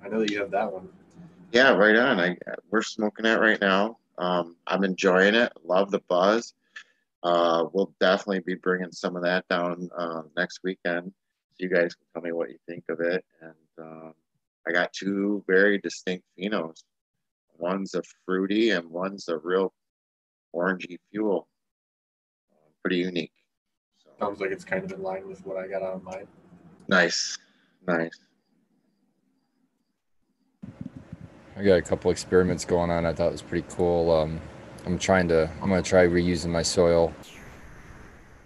I 0.00 0.06
know 0.06 0.20
that 0.20 0.30
you 0.30 0.38
have 0.38 0.52
that 0.52 0.72
one. 0.72 0.88
Yeah, 1.50 1.72
right 1.72 1.96
on. 1.96 2.20
I 2.20 2.36
we're 2.70 2.82
smoking 2.82 3.26
it 3.26 3.40
right 3.40 3.60
now. 3.60 3.98
Um, 4.18 4.54
I'm 4.68 4.84
enjoying 4.84 5.34
it. 5.34 5.52
Love 5.64 5.90
the 5.90 5.98
buzz. 6.08 6.54
Uh, 7.24 7.64
we'll 7.72 7.92
definitely 7.98 8.38
be 8.38 8.54
bringing 8.54 8.92
some 8.92 9.16
of 9.16 9.24
that 9.24 9.44
down 9.48 9.90
uh, 9.98 10.22
next 10.36 10.60
weekend. 10.62 11.12
So 11.50 11.56
you 11.58 11.68
guys 11.68 11.96
can 11.96 12.06
tell 12.14 12.22
me 12.22 12.30
what 12.30 12.50
you 12.50 12.58
think 12.68 12.84
of 12.88 13.00
it. 13.00 13.24
And 13.40 13.84
um, 13.84 14.14
I 14.64 14.70
got 14.70 14.92
two 14.92 15.42
very 15.48 15.78
distinct 15.78 16.24
phenos. 16.38 16.84
One's 17.58 17.96
a 17.96 18.02
fruity 18.24 18.70
and 18.70 18.88
one's 18.88 19.26
a 19.28 19.38
real 19.38 19.72
orangey 20.54 20.98
fuel. 21.10 21.48
Uh, 22.52 22.70
pretty 22.82 22.96
unique. 22.96 23.32
So, 24.02 24.10
Sounds 24.18 24.40
like 24.40 24.50
it's 24.50 24.64
kind 24.64 24.84
of 24.84 24.92
in 24.92 25.02
line 25.02 25.28
with 25.28 25.44
what 25.46 25.56
I 25.56 25.66
got 25.66 25.82
on 25.82 26.02
mine. 26.04 26.26
nice, 26.88 27.38
nice. 27.86 28.18
I 31.56 31.64
got 31.64 31.74
a 31.74 31.82
couple 31.82 32.10
experiments 32.12 32.64
going 32.64 32.90
on. 32.90 33.04
I 33.04 33.12
thought 33.12 33.32
was 33.32 33.42
pretty 33.42 33.66
cool. 33.68 34.12
Um, 34.12 34.40
I'm 34.86 34.98
trying 34.98 35.26
to. 35.28 35.50
I'm 35.60 35.68
gonna 35.68 35.82
try 35.82 36.06
reusing 36.06 36.50
my 36.50 36.62
soil 36.62 37.12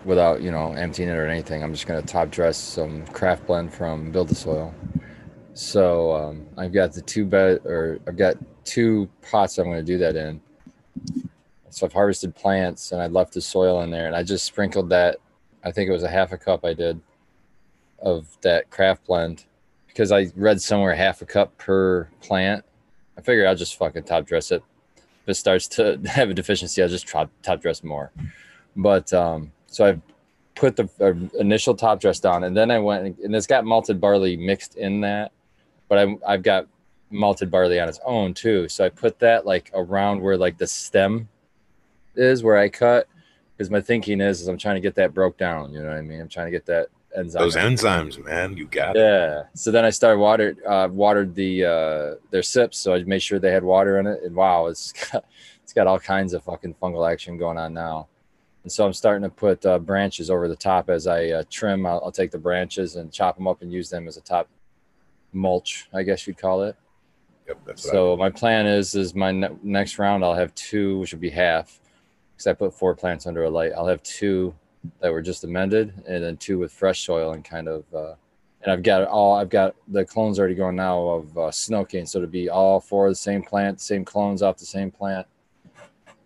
without, 0.04 0.40
you 0.42 0.50
know, 0.50 0.72
emptying 0.72 1.08
it 1.10 1.12
or 1.12 1.26
anything. 1.26 1.62
I'm 1.62 1.72
just 1.72 1.86
gonna 1.86 2.02
top 2.02 2.30
dress 2.30 2.56
some 2.56 3.06
craft 3.08 3.46
blend 3.46 3.72
from 3.72 4.10
Build 4.10 4.28
the 4.28 4.34
Soil. 4.34 4.74
So 5.54 6.12
um, 6.12 6.46
I've 6.56 6.72
got 6.72 6.92
the 6.94 7.02
two 7.02 7.26
bed, 7.26 7.60
or 7.66 7.98
I've 8.08 8.16
got 8.16 8.36
two 8.64 9.10
pots 9.20 9.58
I'm 9.58 9.66
gonna 9.66 9.82
do 9.82 9.98
that 9.98 10.16
in. 10.16 10.40
So 11.72 11.86
I've 11.86 11.92
harvested 11.92 12.34
plants 12.34 12.92
and 12.92 13.00
I 13.00 13.06
left 13.06 13.32
the 13.32 13.40
soil 13.40 13.80
in 13.82 13.90
there, 13.90 14.06
and 14.06 14.14
I 14.14 14.22
just 14.22 14.44
sprinkled 14.44 14.90
that. 14.90 15.16
I 15.64 15.72
think 15.72 15.88
it 15.88 15.92
was 15.92 16.02
a 16.02 16.08
half 16.08 16.32
a 16.32 16.36
cup 16.38 16.64
I 16.64 16.74
did 16.74 17.00
of 18.00 18.26
that 18.42 18.68
craft 18.70 19.06
blend 19.06 19.44
because 19.86 20.12
I 20.12 20.30
read 20.34 20.60
somewhere 20.60 20.94
half 20.94 21.22
a 21.22 21.26
cup 21.26 21.56
per 21.56 22.08
plant. 22.20 22.64
I 23.16 23.20
figure 23.20 23.46
I'll 23.46 23.54
just 23.54 23.76
fucking 23.76 24.02
top 24.04 24.26
dress 24.26 24.50
it. 24.50 24.62
If 24.96 25.28
it 25.28 25.34
starts 25.34 25.68
to 25.68 26.00
have 26.06 26.30
a 26.30 26.34
deficiency, 26.34 26.82
I'll 26.82 26.88
just 26.88 27.08
top, 27.08 27.30
top 27.42 27.62
dress 27.62 27.82
more. 27.82 28.10
But 28.76 29.12
um, 29.12 29.52
so 29.66 29.86
I've 29.86 30.00
put 30.54 30.76
the 30.76 30.88
uh, 31.00 31.38
initial 31.38 31.74
top 31.74 32.00
dress 32.00 32.20
down, 32.20 32.44
and 32.44 32.56
then 32.56 32.70
I 32.70 32.78
went 32.80 33.18
and- 33.22 33.34
it's 33.34 33.46
got 33.46 33.64
malted 33.64 34.00
barley 34.00 34.36
mixed 34.36 34.76
in 34.76 35.00
that, 35.02 35.32
but 35.88 35.98
I, 35.98 36.16
I've 36.26 36.42
got 36.42 36.66
malted 37.10 37.50
barley 37.50 37.78
on 37.80 37.88
its 37.88 38.00
own 38.04 38.34
too. 38.34 38.68
So 38.68 38.84
I 38.84 38.88
put 38.88 39.18
that 39.20 39.46
like 39.46 39.70
around 39.74 40.20
where 40.20 40.36
like 40.36 40.58
the 40.58 40.66
stem 40.66 41.28
is 42.16 42.42
where 42.42 42.56
I 42.58 42.68
cut 42.68 43.06
because 43.56 43.70
my 43.70 43.80
thinking 43.80 44.20
is, 44.20 44.40
is 44.40 44.48
I'm 44.48 44.58
trying 44.58 44.76
to 44.76 44.80
get 44.80 44.94
that 44.96 45.14
broke 45.14 45.36
down. 45.38 45.72
You 45.72 45.80
know 45.82 45.88
what 45.88 45.98
I 45.98 46.02
mean? 46.02 46.20
I'm 46.20 46.28
trying 46.28 46.46
to 46.46 46.50
get 46.50 46.66
that 46.66 46.88
enzyme. 47.16 47.42
Those 47.42 47.56
enzymes, 47.56 48.22
man, 48.24 48.56
you 48.56 48.66
got 48.66 48.96
it. 48.96 49.00
Yeah. 49.00 49.44
So 49.54 49.70
then 49.70 49.84
I 49.84 49.90
started 49.90 50.18
watered 50.18 50.58
uh, 50.66 50.88
watered 50.90 51.34
the 51.34 51.64
uh, 51.64 52.14
their 52.30 52.42
sips, 52.42 52.78
so 52.78 52.94
I 52.94 53.02
made 53.04 53.22
sure 53.22 53.38
they 53.38 53.52
had 53.52 53.64
water 53.64 53.98
in 53.98 54.06
it. 54.06 54.22
And 54.22 54.34
wow, 54.34 54.66
it's 54.66 54.92
got, 55.12 55.24
it's 55.62 55.72
got 55.72 55.86
all 55.86 55.98
kinds 55.98 56.32
of 56.34 56.42
fucking 56.44 56.74
fungal 56.82 57.10
action 57.10 57.36
going 57.36 57.58
on 57.58 57.72
now. 57.74 58.08
And 58.62 58.70
so 58.70 58.86
I'm 58.86 58.92
starting 58.92 59.22
to 59.24 59.28
put 59.28 59.66
uh, 59.66 59.78
branches 59.80 60.30
over 60.30 60.46
the 60.46 60.54
top 60.56 60.88
as 60.88 61.06
I 61.08 61.26
uh, 61.30 61.42
trim. 61.50 61.84
I'll, 61.84 62.00
I'll 62.04 62.12
take 62.12 62.30
the 62.30 62.38
branches 62.38 62.94
and 62.96 63.12
chop 63.12 63.36
them 63.36 63.48
up 63.48 63.60
and 63.62 63.72
use 63.72 63.90
them 63.90 64.06
as 64.06 64.16
a 64.16 64.20
top 64.20 64.48
mulch, 65.32 65.88
I 65.92 66.02
guess 66.02 66.26
you'd 66.26 66.38
call 66.38 66.62
it. 66.62 66.76
Yep, 67.48 67.58
that's 67.66 67.84
what 67.84 67.90
I- 67.90 67.92
So 67.94 68.16
my 68.16 68.30
plan 68.30 68.66
is 68.66 68.94
is 68.94 69.14
my 69.14 69.32
ne- 69.32 69.56
next 69.62 69.98
round 69.98 70.24
I'll 70.24 70.34
have 70.34 70.54
two, 70.54 70.98
which 71.00 71.12
would 71.12 71.20
be 71.20 71.30
half, 71.30 71.80
because 72.42 72.50
I 72.50 72.58
put 72.58 72.74
four 72.74 72.94
plants 72.94 73.26
under 73.26 73.44
a 73.44 73.50
light. 73.50 73.72
I'll 73.76 73.86
have 73.86 74.02
two 74.02 74.54
that 75.00 75.12
were 75.12 75.22
just 75.22 75.44
amended, 75.44 75.92
and 76.08 76.22
then 76.24 76.36
two 76.36 76.58
with 76.58 76.72
fresh 76.72 77.04
soil 77.06 77.32
and 77.32 77.44
kind 77.44 77.68
of. 77.68 77.84
Uh, 77.94 78.14
and 78.62 78.72
I've 78.72 78.82
got 78.82 79.04
all 79.06 79.34
I've 79.34 79.48
got 79.48 79.74
the 79.88 80.04
clones 80.04 80.38
already 80.38 80.54
going 80.54 80.76
now 80.76 81.00
of 81.00 81.38
uh, 81.38 81.50
snow 81.50 81.84
cane, 81.84 82.06
so 82.06 82.20
to 82.20 82.26
be 82.26 82.48
all 82.48 82.80
four 82.80 83.06
of 83.06 83.12
the 83.12 83.16
same 83.16 83.42
plant, 83.42 83.80
same 83.80 84.04
clones 84.04 84.42
off 84.42 84.56
the 84.56 84.64
same 84.66 84.90
plant. 84.90 85.26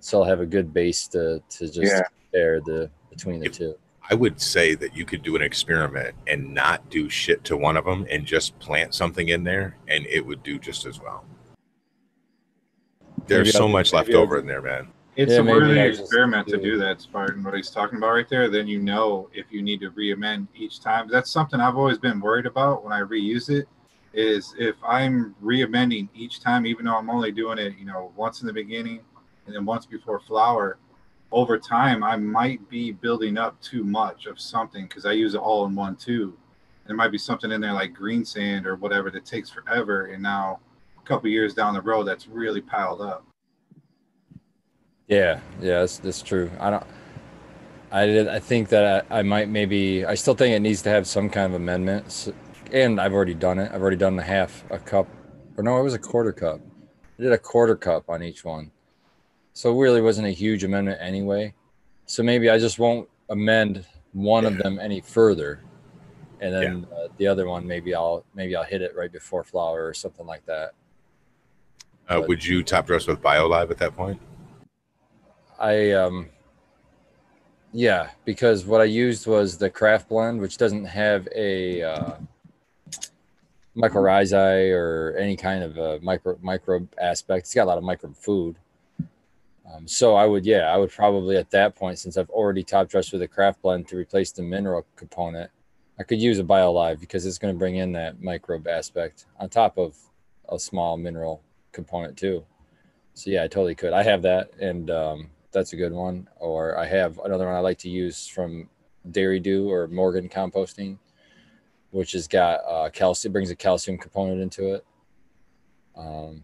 So 0.00 0.20
I'll 0.22 0.28
have 0.28 0.40
a 0.40 0.46
good 0.46 0.72
base 0.72 1.06
to 1.08 1.42
to 1.50 1.66
just 1.66 1.80
Yeah. 1.92 2.02
compare 2.22 2.60
the 2.60 2.90
between 3.10 3.40
the 3.40 3.46
Yep. 3.46 3.52
two. 3.52 3.74
I 4.08 4.14
would 4.14 4.40
say 4.40 4.74
that 4.76 4.96
you 4.96 5.04
could 5.04 5.22
do 5.22 5.34
an 5.34 5.42
experiment 5.42 6.14
and 6.28 6.54
not 6.54 6.88
do 6.90 7.08
shit 7.10 7.42
to 7.44 7.56
one 7.56 7.76
of 7.76 7.84
them 7.84 8.06
and 8.08 8.24
just 8.24 8.56
plant 8.60 8.94
something 8.94 9.28
in 9.28 9.42
there, 9.44 9.76
and 9.88 10.06
it 10.06 10.24
would 10.24 10.42
do 10.44 10.58
just 10.58 10.86
as 10.86 11.00
well. 11.00 11.24
There's 13.26 13.48
Maybe 13.48 13.52
so 13.52 13.62
I'll- 13.64 13.68
much 13.68 13.92
left 13.92 14.10
over 14.10 14.38
in 14.38 14.46
there, 14.46 14.62
man. 14.62 14.88
It's 15.16 15.32
Yeah, 15.32 15.38
a 15.38 15.44
worthy 15.44 15.78
experiment 15.80 16.46
to 16.48 16.58
do- 16.58 16.76
that, 16.76 17.00
Spartan. 17.00 17.42
What 17.42 17.54
he's 17.54 17.70
talking 17.70 17.96
about 17.96 18.12
right 18.12 18.28
there, 18.28 18.50
then 18.50 18.68
you 18.68 18.80
know 18.80 19.30
if 19.32 19.50
you 19.50 19.62
need 19.62 19.80
to 19.80 19.88
re-amend 19.90 20.48
each 20.54 20.78
time. 20.80 21.08
That's 21.08 21.30
something 21.30 21.58
I've 21.58 21.76
always 21.78 21.96
been 21.96 22.20
worried 22.20 22.44
about 22.44 22.84
when 22.84 22.92
I 22.92 23.00
reuse 23.00 23.48
it. 23.48 23.66
Is 24.12 24.54
if 24.58 24.76
I'm 24.86 25.34
re-amending 25.40 26.10
each 26.14 26.40
time, 26.40 26.66
even 26.66 26.84
though 26.84 26.96
I'm 26.96 27.08
only 27.08 27.32
doing 27.32 27.58
it, 27.58 27.78
you 27.78 27.86
know, 27.86 28.12
once 28.14 28.42
in 28.42 28.46
the 28.46 28.52
beginning 28.52 29.00
and 29.46 29.54
then 29.54 29.64
once 29.64 29.86
before 29.86 30.20
flower, 30.20 30.78
over 31.32 31.58
time 31.58 32.04
I 32.04 32.16
might 32.16 32.68
be 32.68 32.92
building 32.92 33.38
up 33.38 33.60
too 33.62 33.84
much 33.84 34.26
of 34.26 34.38
something 34.38 34.86
because 34.86 35.06
I 35.06 35.12
use 35.12 35.34
it 35.34 35.38
all 35.38 35.64
in 35.66 35.74
one 35.74 35.96
tube. 35.96 36.34
There 36.86 36.96
might 36.96 37.10
be 37.10 37.18
something 37.18 37.50
in 37.52 37.60
there 37.62 37.72
like 37.72 37.94
green 37.94 38.24
sand 38.24 38.66
or 38.66 38.76
whatever 38.76 39.10
that 39.10 39.24
takes 39.24 39.48
forever, 39.50 40.06
and 40.06 40.22
now 40.22 40.60
a 40.98 41.02
couple 41.02 41.28
years 41.30 41.54
down 41.54 41.74
the 41.74 41.82
road, 41.82 42.04
that's 42.04 42.26
really 42.28 42.60
piled 42.60 43.00
up. 43.00 43.24
Yeah, 45.08 45.40
yeah, 45.60 45.80
that's, 45.80 45.98
that's 45.98 46.22
true. 46.22 46.50
I 46.60 46.70
don't. 46.70 46.84
I 47.92 48.06
did. 48.06 48.28
I 48.28 48.40
think 48.40 48.68
that 48.70 49.06
I, 49.10 49.18
I 49.20 49.22
might 49.22 49.48
maybe. 49.48 50.04
I 50.04 50.14
still 50.16 50.34
think 50.34 50.54
it 50.54 50.60
needs 50.60 50.82
to 50.82 50.90
have 50.90 51.06
some 51.06 51.30
kind 51.30 51.46
of 51.46 51.54
amendment, 51.54 52.06
s- 52.06 52.32
and 52.72 53.00
I've 53.00 53.12
already 53.12 53.34
done 53.34 53.58
it. 53.60 53.70
I've 53.72 53.80
already 53.80 53.96
done 53.96 54.16
the 54.16 54.24
half 54.24 54.64
a 54.70 54.78
cup, 54.78 55.06
or 55.56 55.62
no, 55.62 55.78
it 55.78 55.82
was 55.82 55.94
a 55.94 55.98
quarter 55.98 56.32
cup. 56.32 56.60
I 57.18 57.22
did 57.22 57.32
a 57.32 57.38
quarter 57.38 57.76
cup 57.76 58.10
on 58.10 58.22
each 58.24 58.44
one, 58.44 58.72
so 59.52 59.72
it 59.72 59.80
really 59.80 60.00
wasn't 60.00 60.26
a 60.26 60.30
huge 60.32 60.64
amendment 60.64 60.98
anyway. 61.00 61.54
So 62.06 62.22
maybe 62.24 62.50
I 62.50 62.58
just 62.58 62.78
won't 62.80 63.08
amend 63.30 63.86
one 64.12 64.44
of 64.44 64.58
them 64.58 64.80
any 64.80 65.00
further, 65.00 65.60
and 66.40 66.52
then 66.52 66.86
uh, 66.92 67.06
the 67.16 67.28
other 67.28 67.46
one 67.46 67.64
maybe 67.64 67.94
I'll 67.94 68.24
maybe 68.34 68.56
I'll 68.56 68.64
hit 68.64 68.82
it 68.82 68.96
right 68.96 69.12
before 69.12 69.44
flower 69.44 69.86
or 69.86 69.94
something 69.94 70.26
like 70.26 70.44
that. 70.46 70.72
Uh, 72.08 72.18
But- 72.20 72.28
would 72.28 72.44
you 72.44 72.64
top 72.64 72.86
dress 72.88 73.06
with 73.06 73.22
BioLive 73.22 73.70
at 73.70 73.78
that 73.78 73.94
point? 73.94 74.20
I 75.58 75.92
um 75.92 76.28
yeah, 77.72 78.10
because 78.24 78.64
what 78.64 78.80
I 78.80 78.84
used 78.84 79.26
was 79.26 79.58
the 79.58 79.68
craft 79.68 80.08
blend, 80.08 80.40
which 80.40 80.56
doesn't 80.56 80.86
have 80.86 81.28
a 81.34 81.82
uh, 81.82 82.12
mycorrhizae 83.76 84.72
or 84.72 85.14
any 85.18 85.36
kind 85.36 85.62
of 85.62 85.76
a 85.76 86.00
micro 86.00 86.38
microbe 86.40 86.88
aspect. 86.98 87.46
It's 87.46 87.54
got 87.54 87.64
a 87.64 87.68
lot 87.68 87.78
of 87.78 87.84
microbe 87.84 88.16
food. 88.16 88.56
Um, 89.70 89.86
so 89.86 90.14
I 90.14 90.24
would, 90.26 90.46
yeah, 90.46 90.72
I 90.72 90.76
would 90.76 90.90
probably 90.90 91.36
at 91.36 91.50
that 91.50 91.74
point, 91.74 91.98
since 91.98 92.16
I've 92.16 92.30
already 92.30 92.62
top 92.62 92.88
dressed 92.88 93.12
with 93.12 93.20
a 93.22 93.28
craft 93.28 93.60
blend 93.60 93.88
to 93.88 93.96
replace 93.96 94.30
the 94.32 94.42
mineral 94.42 94.86
component, 94.94 95.50
I 95.98 96.04
could 96.04 96.20
use 96.20 96.38
a 96.38 96.44
BioLive 96.44 97.00
because 97.00 97.26
it's 97.26 97.38
going 97.38 97.52
to 97.52 97.58
bring 97.58 97.76
in 97.76 97.92
that 97.92 98.22
microbe 98.22 98.68
aspect 98.68 99.26
on 99.38 99.48
top 99.48 99.76
of 99.76 99.96
a 100.48 100.58
small 100.58 100.96
mineral 100.96 101.42
component 101.72 102.16
too. 102.16 102.44
So 103.14 103.30
yeah, 103.30 103.42
I 103.42 103.48
totally 103.48 103.74
could. 103.74 103.92
I 103.92 104.02
have 104.02 104.22
that, 104.22 104.52
and 104.60 104.90
um, 104.90 105.30
that's 105.56 105.72
a 105.72 105.76
good 105.76 105.92
one. 105.92 106.28
Or 106.36 106.78
I 106.78 106.84
have 106.84 107.18
another 107.24 107.46
one 107.46 107.54
I 107.54 107.60
like 107.60 107.78
to 107.78 107.88
use 107.88 108.28
from 108.28 108.68
Dairy 109.10 109.40
Doo 109.40 109.70
or 109.70 109.88
Morgan 109.88 110.28
Composting, 110.28 110.98
which 111.92 112.12
has 112.12 112.28
got 112.28 112.60
uh, 112.68 112.90
calcium, 112.90 113.32
brings 113.32 113.50
a 113.50 113.56
calcium 113.56 113.96
component 113.96 114.42
into 114.42 114.74
it, 114.74 114.84
um, 115.96 116.42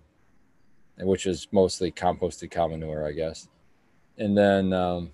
and 0.97 1.07
which 1.07 1.27
is 1.27 1.47
mostly 1.53 1.93
composted 1.93 2.51
cow 2.51 2.67
manure, 2.67 3.07
I 3.07 3.13
guess. 3.13 3.49
And 4.17 4.37
then, 4.37 4.73
um, 4.73 5.11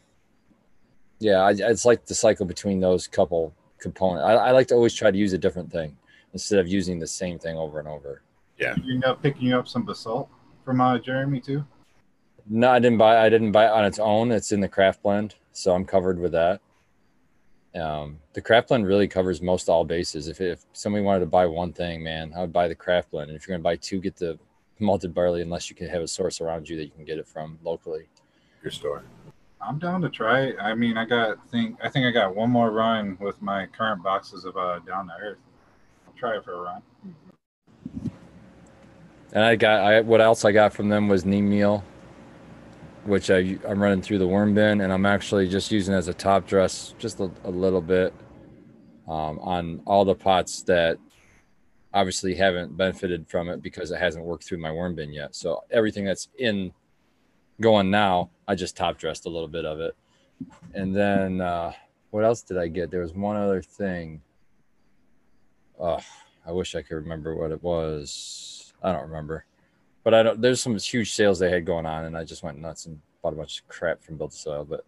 yeah, 1.18 1.38
I, 1.38 1.50
it's 1.58 1.84
like 1.84 2.06
the 2.06 2.14
cycle 2.14 2.46
between 2.46 2.78
those 2.78 3.08
couple 3.08 3.52
components. 3.80 4.24
I, 4.24 4.34
I 4.34 4.50
like 4.52 4.68
to 4.68 4.74
always 4.74 4.94
try 4.94 5.10
to 5.10 5.18
use 5.18 5.32
a 5.32 5.38
different 5.38 5.72
thing 5.72 5.96
instead 6.34 6.60
of 6.60 6.68
using 6.68 7.00
the 7.00 7.06
same 7.06 7.36
thing 7.40 7.56
over 7.56 7.80
and 7.80 7.88
over. 7.88 8.22
Yeah. 8.58 8.76
You 8.84 8.94
end 8.94 9.04
up 9.04 9.20
picking 9.22 9.52
up 9.52 9.66
some 9.66 9.84
basalt 9.84 10.28
from 10.64 10.80
uh, 10.80 10.98
Jeremy 10.98 11.40
too. 11.40 11.64
No, 12.48 12.70
I 12.70 12.78
didn't 12.78 12.98
buy. 12.98 13.24
I 13.24 13.28
didn't 13.28 13.52
buy 13.52 13.66
it 13.66 13.70
on 13.70 13.84
its 13.84 13.98
own. 13.98 14.32
It's 14.32 14.52
in 14.52 14.60
the 14.60 14.68
craft 14.68 15.02
blend, 15.02 15.34
so 15.52 15.74
I'm 15.74 15.84
covered 15.84 16.18
with 16.18 16.32
that. 16.32 16.60
Um, 17.74 18.18
the 18.32 18.40
craft 18.40 18.68
blend 18.68 18.86
really 18.86 19.06
covers 19.06 19.42
most 19.42 19.68
all 19.68 19.84
bases. 19.84 20.28
If, 20.28 20.40
if 20.40 20.64
somebody 20.72 21.04
wanted 21.04 21.20
to 21.20 21.26
buy 21.26 21.46
one 21.46 21.72
thing, 21.72 22.02
man, 22.02 22.32
I 22.34 22.40
would 22.40 22.52
buy 22.52 22.66
the 22.66 22.74
craft 22.74 23.10
blend. 23.10 23.30
And 23.30 23.36
if 23.36 23.46
you're 23.46 23.54
going 23.54 23.60
to 23.60 23.64
buy 23.64 23.76
two, 23.76 24.00
get 24.00 24.16
the 24.16 24.38
malted 24.78 25.14
barley, 25.14 25.42
unless 25.42 25.68
you 25.68 25.76
can 25.76 25.88
have 25.88 26.02
a 26.02 26.08
source 26.08 26.40
around 26.40 26.68
you 26.68 26.76
that 26.76 26.84
you 26.84 26.90
can 26.90 27.04
get 27.04 27.18
it 27.18 27.26
from 27.26 27.58
locally. 27.62 28.08
Your 28.62 28.72
store. 28.72 29.04
I'm 29.60 29.78
down 29.78 30.00
to 30.02 30.08
try 30.08 30.42
it. 30.42 30.56
I 30.60 30.74
mean, 30.74 30.96
I 30.96 31.04
got 31.04 31.46
think 31.48 31.76
I 31.82 31.88
think 31.88 32.06
I 32.06 32.10
got 32.10 32.34
one 32.34 32.50
more 32.50 32.70
run 32.70 33.18
with 33.20 33.42
my 33.42 33.66
current 33.66 34.02
boxes 34.02 34.44
of 34.44 34.56
uh 34.56 34.78
Down 34.80 35.08
to 35.08 35.12
Earth. 35.20 35.38
I'll 36.06 36.14
try 36.14 36.36
it 36.36 36.44
for 36.44 36.54
a 36.54 36.60
run. 36.60 36.82
And 39.32 39.44
I 39.44 39.56
got 39.56 39.80
I 39.82 40.00
what 40.00 40.20
else 40.20 40.44
I 40.44 40.52
got 40.52 40.72
from 40.72 40.88
them 40.88 41.08
was 41.08 41.24
neem 41.24 41.50
meal, 41.50 41.84
which 43.09 43.30
I 43.30 43.59
I'm 43.66 43.82
running 43.82 44.02
through 44.02 44.18
the 44.18 44.28
worm 44.28 44.55
bin, 44.55 44.82
and 44.82 44.93
I'm 44.93 45.06
actually 45.06 45.48
just 45.48 45.72
using 45.72 45.94
as 45.94 46.09
a 46.09 46.14
top 46.14 46.47
dress 46.47 46.94
just 46.98 47.20
a, 47.20 47.30
a 47.44 47.51
little 47.51 47.80
bit 47.80 48.12
um, 49.09 49.39
on 49.40 49.80
all 49.86 50.05
the 50.05 50.14
pots 50.14 50.62
that 50.64 50.98
obviously 51.94 52.35
haven't 52.35 52.76
benefited 52.76 53.26
from 53.28 53.48
it 53.48 53.62
because 53.62 53.90
it 53.90 53.98
hasn't 53.98 54.24
worked 54.24 54.44
through 54.44 54.59
my 54.59 54.70
worm 54.70 54.94
bin 54.94 55.12
yet. 55.12 55.35
So 55.35 55.64
everything 55.70 56.05
that's 56.05 56.28
in 56.39 56.72
going 57.60 57.90
now, 57.90 58.30
I 58.47 58.55
just 58.55 58.76
top 58.76 58.98
dressed 58.98 59.24
a 59.24 59.30
little 59.30 59.48
bit 59.48 59.64
of 59.64 59.80
it, 59.80 59.97
and 60.74 60.94
then 60.94 61.40
uh, 61.40 61.72
what 62.10 62.24
else 62.24 62.43
did 62.43 62.59
I 62.59 62.68
get? 62.68 62.90
There 62.90 63.01
was 63.01 63.14
one 63.14 63.36
other 63.36 63.62
thing. 63.62 64.20
Oh, 65.80 66.01
I 66.47 66.52
wish 66.52 66.74
I 66.74 66.82
could 66.82 66.97
remember 66.97 67.35
what 67.35 67.52
it 67.52 67.62
was. 67.62 68.72
I 68.82 68.93
don't 68.93 69.09
remember, 69.09 69.44
but 70.04 70.14
I 70.14 70.22
don't. 70.22 70.40
There's 70.40 70.60
some 70.62 70.76
huge 70.78 71.12
sales 71.12 71.38
they 71.38 71.50
had 71.50 71.64
going 71.64 71.86
on, 71.86 72.04
and 72.04 72.16
I 72.16 72.24
just 72.24 72.42
went 72.42 72.58
nuts 72.58 72.86
and 72.86 73.00
bought 73.22 73.32
a 73.32 73.36
bunch 73.36 73.60
of 73.60 73.68
crap 73.68 74.02
from 74.02 74.16
Build 74.16 74.30
a 74.30 74.34
Soil. 74.34 74.64
But 74.64 74.84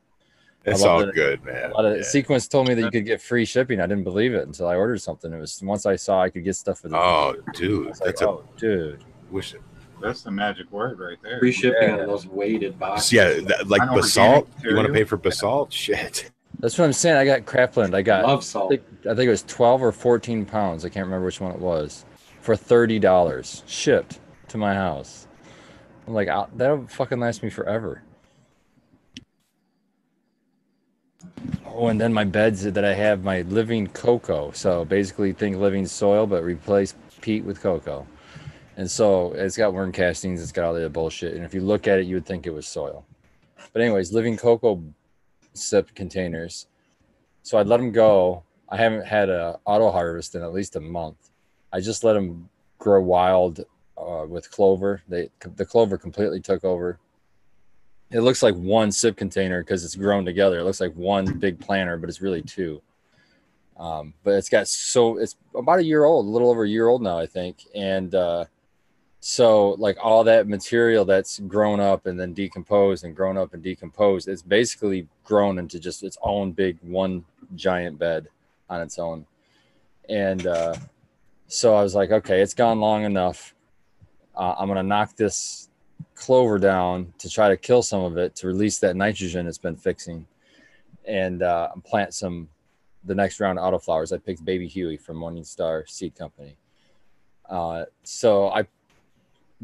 It's 0.65 0.83
love 0.83 0.91
all 0.91 1.07
that- 1.07 1.15
good, 1.15 1.45
man. 1.45 1.71
a 1.71 1.75
lot 1.75 1.85
of 1.87 1.97
Yeah. 1.97 2.03
sequence 2.03 2.47
told 2.49 2.69
me 2.69 2.75
that 2.75 2.83
you 2.83 2.91
could 2.91 3.05
get 3.07 3.21
free 3.21 3.45
shipping. 3.45 3.81
I 3.81 3.87
didn't 3.87 4.05
believe 4.05 4.35
it 4.35 4.47
until 4.47 4.67
I 4.69 4.77
ordered 4.77 5.01
something. 5.01 5.33
It 5.33 5.39
was 5.39 5.61
once 5.63 5.87
I 5.87 5.97
saw 5.97 6.23
I 6.23 6.31
could 6.31 6.45
get 6.45 6.57
stuff 6.57 6.81
for 6.81 6.89
the. 6.89 6.97
Oh, 6.97 7.35
I 7.47 7.51
dude, 7.53 7.87
was 7.87 8.01
like, 8.01 8.07
that's 8.09 8.23
a 8.23 8.29
oh, 8.29 8.45
dude. 8.57 9.05
wish. 9.31 9.55
it. 9.55 9.61
That's 10.03 10.23
the 10.23 10.31
magic 10.31 10.71
word 10.73 10.99
right 10.99 11.19
there. 11.23 11.39
Free 11.41 11.53
shipping 11.53 11.89
Yeah. 11.97 11.99
on 12.01 12.07
those 12.07 12.27
weighted 12.27 12.79
boxes. 12.79 13.13
Yeah, 13.13 13.41
that, 13.49 13.69
like 13.69 13.83
basalt. 13.91 14.49
You 14.65 14.75
want 14.75 14.87
to 14.87 14.93
pay 14.95 15.05
for 15.05 15.19
basalt? 15.19 15.73
Shit. 15.73 16.31
That's 16.59 16.79
what 16.79 16.85
I'm 16.87 16.93
saying. 16.95 17.17
I 17.17 17.25
got 17.27 17.45
crap 17.47 17.75
blend. 17.75 17.95
I 17.95 18.01
got. 18.03 18.25
love 18.27 18.39
I 18.39 18.43
salt. 18.43 18.71
think, 18.71 18.83
I 19.03 19.09
think 19.15 19.27
it 19.27 19.31
was 19.31 19.43
12 19.43 19.83
or 19.83 19.93
14 19.93 20.45
pounds. 20.47 20.85
I 20.85 20.89
can't 20.89 21.05
remember 21.07 21.27
which 21.27 21.41
one 21.41 21.53
it 21.53 21.59
was 21.59 22.05
for 22.41 22.55
$30 22.55 23.63
shipped 23.67 24.21
to 24.51 24.59
my 24.59 24.75
house. 24.75 25.27
I'm 26.07 26.15
like, 26.15 26.29
"Ah, 26.29 26.47
that'll 26.55 26.87
fucking 26.87 27.21
last 27.21 27.43
me 27.43 27.51
forever. 27.51 28.03
Oh, 31.67 31.89
and 31.89 32.01
then 32.01 32.13
my 32.13 32.25
beds 32.25 32.63
that 32.63 32.85
I 32.85 32.95
have, 32.95 33.25
my 33.25 33.43
living 33.43 33.87
cocoa. 33.89 34.51
So 34.53 34.85
basically, 34.85 35.33
think 35.33 35.57
living 35.57 35.87
soil, 35.87 36.27
but 36.27 36.43
replace 36.43 36.95
peat 37.21 37.45
with 37.45 37.61
cocoa. 37.61 38.07
And 38.77 38.91
so 38.91 39.33
it's 39.33 39.57
got 39.57 39.75
worm 39.75 39.93
castings, 39.93 40.43
it's 40.43 40.53
got 40.53 40.65
all 40.65 40.75
the 40.75 40.89
bullshit. 40.89 41.35
And 41.35 41.45
if 41.45 41.55
you 41.55 41.61
look 41.61 41.87
at 41.87 41.99
it, 41.99 42.07
you 42.07 42.17
would 42.17 42.27
think 42.27 42.47
it 42.47 42.51
was 42.51 42.67
soil. 42.67 43.05
But, 43.73 43.83
anyways, 43.83 44.13
living 44.13 44.37
cocoa 44.37 44.83
sip 45.53 45.95
containers. 45.95 46.67
So 47.43 47.59
I'd 47.59 47.67
let 47.67 47.77
them 47.77 47.93
go. 47.93 48.43
I 48.69 48.77
haven't 48.77 49.07
had 49.07 49.29
a 49.29 49.59
auto 49.65 49.91
harvest 49.91 50.35
in 50.35 50.43
at 50.43 50.53
least 50.53 50.77
a 50.77 50.81
month. 50.81 51.31
I 51.73 51.81
just 51.81 52.05
let 52.05 52.15
them 52.15 52.49
grow 52.79 53.03
wild 53.03 53.65
uh, 54.11 54.27
with 54.27 54.51
clover. 54.51 55.03
They 55.09 55.31
the 55.57 55.65
clover 55.65 55.97
completely 55.97 56.41
took 56.41 56.65
over. 56.65 56.99
It 58.11 58.21
looks 58.21 58.43
like 58.43 58.57
one 58.57 58.91
sip 58.91 59.17
container 59.17 59.63
because 59.63 59.85
it's 59.85 59.95
grown 59.95 60.25
together. 60.25 60.59
It 60.59 60.65
looks 60.65 60.81
like 60.81 60.95
one 60.95 61.39
big 61.39 61.61
planter, 61.61 61.97
but 61.97 62.09
it's 62.09 62.21
really 62.21 62.43
two. 62.43 62.83
Um, 63.77 64.15
but 64.25 64.35
it's 64.35 64.49
got 64.49 64.67
so 64.69 65.19
it's 65.19 65.37
about 65.55 65.79
a 65.79 65.85
year 65.85 66.05
old, 66.05 66.27
a 66.27 66.29
little 66.29 66.51
over 66.51 66.65
a 66.65 66.69
year 66.69 66.89
old 66.89 67.03
now, 67.03 67.19
I 67.19 67.27
think. 67.27 67.65
And 67.75 68.15
uh, 68.15 68.47
so 69.21 69.71
like 69.79 69.97
all 70.03 70.25
that 70.25 70.49
material 70.49 71.05
that's 71.05 71.39
grown 71.41 71.79
up 71.79 72.07
and 72.07 72.19
then 72.19 72.35
decomposed 72.35 73.05
and 73.05 73.15
grown 73.15 73.39
up 73.39 73.55
and 73.55 73.63
decomposed, 73.63 74.29
it's 74.29 74.43
basically 74.43 75.07
grown 75.25 75.59
into 75.59 75.79
just 75.79 76.03
its 76.03 76.19
own 76.23 76.53
big 76.53 76.79
one 76.83 77.25
giant 77.55 77.99
bed 77.99 78.29
on 78.69 78.81
its 78.81 78.99
own. 78.99 79.25
And 80.09 80.47
uh, 80.47 80.75
so 81.47 81.75
I 81.75 81.83
was 81.83 81.95
like, 81.95 82.11
okay, 82.11 82.41
it's 82.41 82.55
gone 82.55 82.81
long 82.81 83.05
enough. 83.05 83.55
Uh, 84.41 84.55
I'm 84.59 84.69
gonna 84.69 84.83
knock 84.83 85.17
this 85.17 85.69
clover 86.15 86.59
down 86.59 87.13
to 87.19 87.29
try 87.29 87.51
to 87.51 87.59
kill 87.59 87.83
some 87.83 88.01
of 88.05 88.17
it 88.17 88.35
to 88.37 88.47
release 88.47 88.79
that 88.79 88.97
nitrogen 88.97 89.47
it's 89.47 89.59
been 89.59 89.77
fixing, 89.77 90.27
and 91.05 91.43
uh, 91.43 91.69
plant 91.85 92.15
some 92.15 92.49
the 93.05 93.15
next 93.15 93.39
round 93.39 93.59
of 93.59 93.71
autoflowers. 93.71 94.15
I 94.15 94.17
picked 94.17 94.43
Baby 94.43 94.67
Huey 94.67 94.97
from 94.97 95.19
Morning 95.19 95.45
Star 95.45 95.85
Seed 95.87 96.15
Company. 96.15 96.57
Uh, 97.51 97.85
so 98.03 98.49
I 98.49 98.67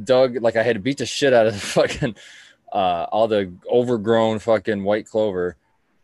dug 0.05 0.43
like 0.43 0.57
I 0.57 0.63
had 0.63 0.75
to 0.75 0.81
beat 0.81 0.99
the 0.99 1.07
shit 1.07 1.33
out 1.33 1.47
of 1.47 1.55
the 1.55 1.59
fucking 1.79 2.15
uh, 2.71 3.07
all 3.11 3.29
the 3.29 3.51
overgrown 3.73 4.41
fucking 4.41 4.85
white 4.85 5.07
clover, 5.07 5.57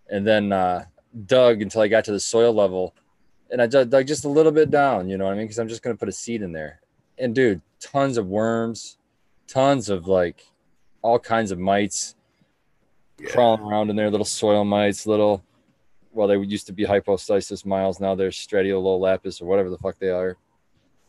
and 0.09 0.27
then 0.27 0.51
uh, 0.51 0.87
dug 1.27 1.61
until 1.61 1.83
I 1.83 1.89
got 1.89 2.07
to 2.07 2.13
the 2.13 2.21
soil 2.21 2.55
level, 2.55 2.95
and 3.51 3.61
I 3.61 3.67
dug, 3.67 3.91
dug 3.91 4.07
just 4.07 4.25
a 4.25 4.31
little 4.31 4.53
bit 4.53 4.71
down. 4.71 5.11
You 5.11 5.19
know 5.19 5.27
what 5.27 5.35
I 5.35 5.37
mean? 5.37 5.45
Because 5.45 5.59
I'm 5.59 5.69
just 5.69 5.83
gonna 5.83 5.97
put 5.97 6.09
a 6.09 6.13
seed 6.13 6.41
in 6.41 6.53
there, 6.53 6.81
and 7.19 7.35
dude, 7.35 7.61
tons 7.81 8.17
of 8.17 8.27
worms, 8.29 8.99
tons 9.47 9.89
of 9.89 10.07
like 10.07 10.45
all 11.03 11.19
kinds 11.19 11.51
of 11.51 11.59
mites 11.59 12.15
Yeah. 13.19 13.31
crawling 13.31 13.61
around 13.63 13.91
in 13.91 13.97
there, 13.97 14.11
little 14.11 14.25
soil 14.25 14.65
mites, 14.65 15.07
little. 15.07 15.43
Well, 16.13 16.29
they 16.29 16.37
used 16.39 16.67
to 16.67 16.73
be 16.73 16.85
Hypoaspis 16.85 17.65
miles. 17.65 17.99
Now 18.01 18.15
they're 18.15 18.31
Stratiolaelaps 18.31 19.41
or 19.41 19.47
whatever 19.47 19.71
the 19.71 19.79
fuck 19.79 19.99
they 19.99 20.11
are 20.11 20.37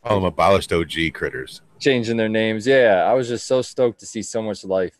All 0.03 0.15
them 0.15 0.23
abolished 0.25 0.71
OG 0.71 1.11
critters. 1.13 1.61
changing 1.79 2.17
their 2.17 2.29
names. 2.29 2.65
Yeah, 2.67 3.03
I 3.05 3.13
was 3.13 3.27
just 3.27 3.45
so 3.47 3.61
stoked 3.61 3.99
to 3.99 4.05
see 4.05 4.21
so 4.21 4.41
much 4.41 4.63
life. 4.63 4.97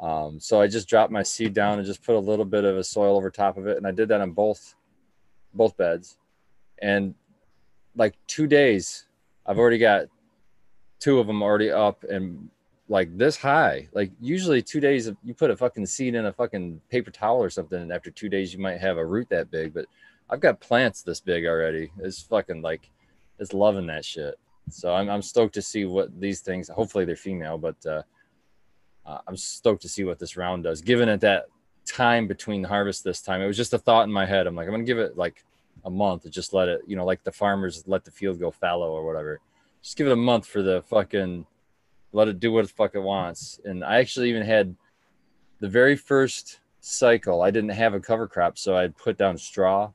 Um, 0.00 0.40
so 0.40 0.60
I 0.60 0.66
just 0.66 0.88
dropped 0.88 1.12
my 1.12 1.22
seed 1.22 1.54
down 1.54 1.78
and 1.78 1.86
just 1.86 2.02
put 2.02 2.16
a 2.16 2.18
little 2.18 2.44
bit 2.44 2.64
of 2.64 2.76
a 2.76 2.84
soil 2.84 3.16
over 3.16 3.30
top 3.30 3.56
of 3.56 3.66
it, 3.66 3.76
and 3.76 3.86
I 3.86 3.90
did 3.90 4.08
that 4.08 4.20
on 4.20 4.32
both 4.32 4.74
both 5.54 5.76
beds. 5.76 6.16
And 6.82 7.14
like 7.94 8.14
two 8.26 8.46
days, 8.46 9.06
I've 9.46 9.58
already 9.58 9.78
got 9.78 10.06
two 11.00 11.18
of 11.18 11.26
them 11.26 11.42
already 11.42 11.70
up 11.70 12.04
and 12.04 12.48
like 12.88 13.16
this 13.16 13.36
high. 13.36 13.88
Like 13.92 14.10
usually 14.20 14.62
two 14.62 14.80
days, 14.80 15.06
of, 15.06 15.16
you 15.24 15.34
put 15.34 15.50
a 15.50 15.56
fucking 15.56 15.86
seed 15.86 16.14
in 16.14 16.26
a 16.26 16.32
fucking 16.32 16.80
paper 16.90 17.10
towel 17.10 17.42
or 17.42 17.50
something, 17.50 17.80
and 17.80 17.92
after 17.92 18.10
two 18.10 18.28
days, 18.28 18.52
you 18.52 18.60
might 18.60 18.80
have 18.80 18.98
a 18.98 19.06
root 19.06 19.28
that 19.30 19.50
big. 19.50 19.74
But 19.74 19.86
I've 20.30 20.40
got 20.40 20.60
plants 20.60 21.02
this 21.02 21.20
big 21.20 21.46
already. 21.46 21.90
It's 21.98 22.22
fucking 22.22 22.62
like, 22.62 22.90
it's 23.38 23.52
loving 23.52 23.86
that 23.86 24.04
shit. 24.04 24.34
So 24.70 24.94
I'm, 24.94 25.10
I'm 25.10 25.22
stoked 25.22 25.54
to 25.54 25.62
see 25.62 25.84
what 25.84 26.18
these 26.18 26.40
things. 26.40 26.68
Hopefully 26.68 27.04
they're 27.04 27.16
female, 27.16 27.58
but 27.58 27.76
uh, 27.86 28.02
uh, 29.04 29.18
I'm 29.26 29.36
stoked 29.36 29.82
to 29.82 29.88
see 29.88 30.04
what 30.04 30.18
this 30.18 30.36
round 30.36 30.64
does. 30.64 30.80
Given 30.80 31.08
it 31.08 31.20
that 31.20 31.46
time 31.86 32.26
between 32.26 32.64
harvest 32.64 33.04
this 33.04 33.20
time, 33.20 33.42
it 33.42 33.46
was 33.46 33.56
just 33.56 33.74
a 33.74 33.78
thought 33.78 34.06
in 34.06 34.12
my 34.12 34.24
head. 34.24 34.46
I'm 34.46 34.56
like, 34.56 34.66
I'm 34.66 34.72
gonna 34.72 34.84
give 34.84 34.98
it 34.98 35.18
like 35.18 35.44
a 35.84 35.90
month 35.90 36.22
to 36.22 36.30
just 36.30 36.52
let 36.52 36.68
it, 36.68 36.80
you 36.86 36.96
know, 36.96 37.04
like 37.04 37.22
the 37.24 37.32
farmers 37.32 37.84
let 37.86 38.04
the 38.04 38.10
field 38.10 38.40
go 38.40 38.50
fallow 38.50 38.90
or 38.90 39.04
whatever. 39.04 39.40
Just 39.82 39.96
give 39.96 40.06
it 40.06 40.12
a 40.12 40.16
month 40.16 40.46
for 40.46 40.62
the 40.62 40.82
fucking 40.88 41.46
let 42.12 42.28
it 42.28 42.40
do 42.40 42.52
what 42.52 42.62
the 42.66 42.72
fuck 42.72 42.94
it 42.94 43.00
wants. 43.00 43.60
And 43.64 43.84
I 43.84 43.96
actually 43.96 44.30
even 44.30 44.42
had 44.42 44.74
the 45.60 45.68
very 45.68 45.96
first 45.96 46.60
cycle. 46.80 47.42
I 47.42 47.50
didn't 47.50 47.70
have 47.70 47.94
a 47.94 48.00
cover 48.00 48.28
crop, 48.28 48.56
so 48.56 48.76
I 48.76 48.88
put 48.88 49.18
down 49.18 49.36
straw. 49.36 49.92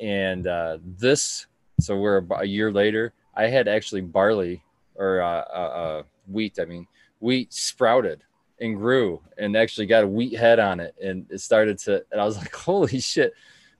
And 0.00 0.46
uh, 0.46 0.78
this, 0.98 1.46
so 1.80 1.96
we're 1.96 2.24
a 2.36 2.44
year 2.44 2.70
later. 2.70 3.12
I 3.34 3.46
had 3.46 3.68
actually 3.68 4.02
barley 4.02 4.62
or 4.96 5.22
uh, 5.22 5.44
uh, 5.52 5.52
uh, 5.52 6.02
wheat. 6.28 6.58
I 6.60 6.64
mean, 6.66 6.86
wheat 7.20 7.52
sprouted 7.52 8.22
and 8.60 8.76
grew 8.76 9.20
and 9.38 9.56
actually 9.56 9.86
got 9.86 10.04
a 10.04 10.08
wheat 10.08 10.36
head 10.36 10.58
on 10.58 10.80
it, 10.80 10.94
and 11.02 11.26
it 11.30 11.40
started 11.40 11.78
to. 11.78 12.04
And 12.12 12.20
I 12.20 12.24
was 12.24 12.36
like, 12.36 12.54
"Holy 12.54 13.00
shit!" 13.00 13.32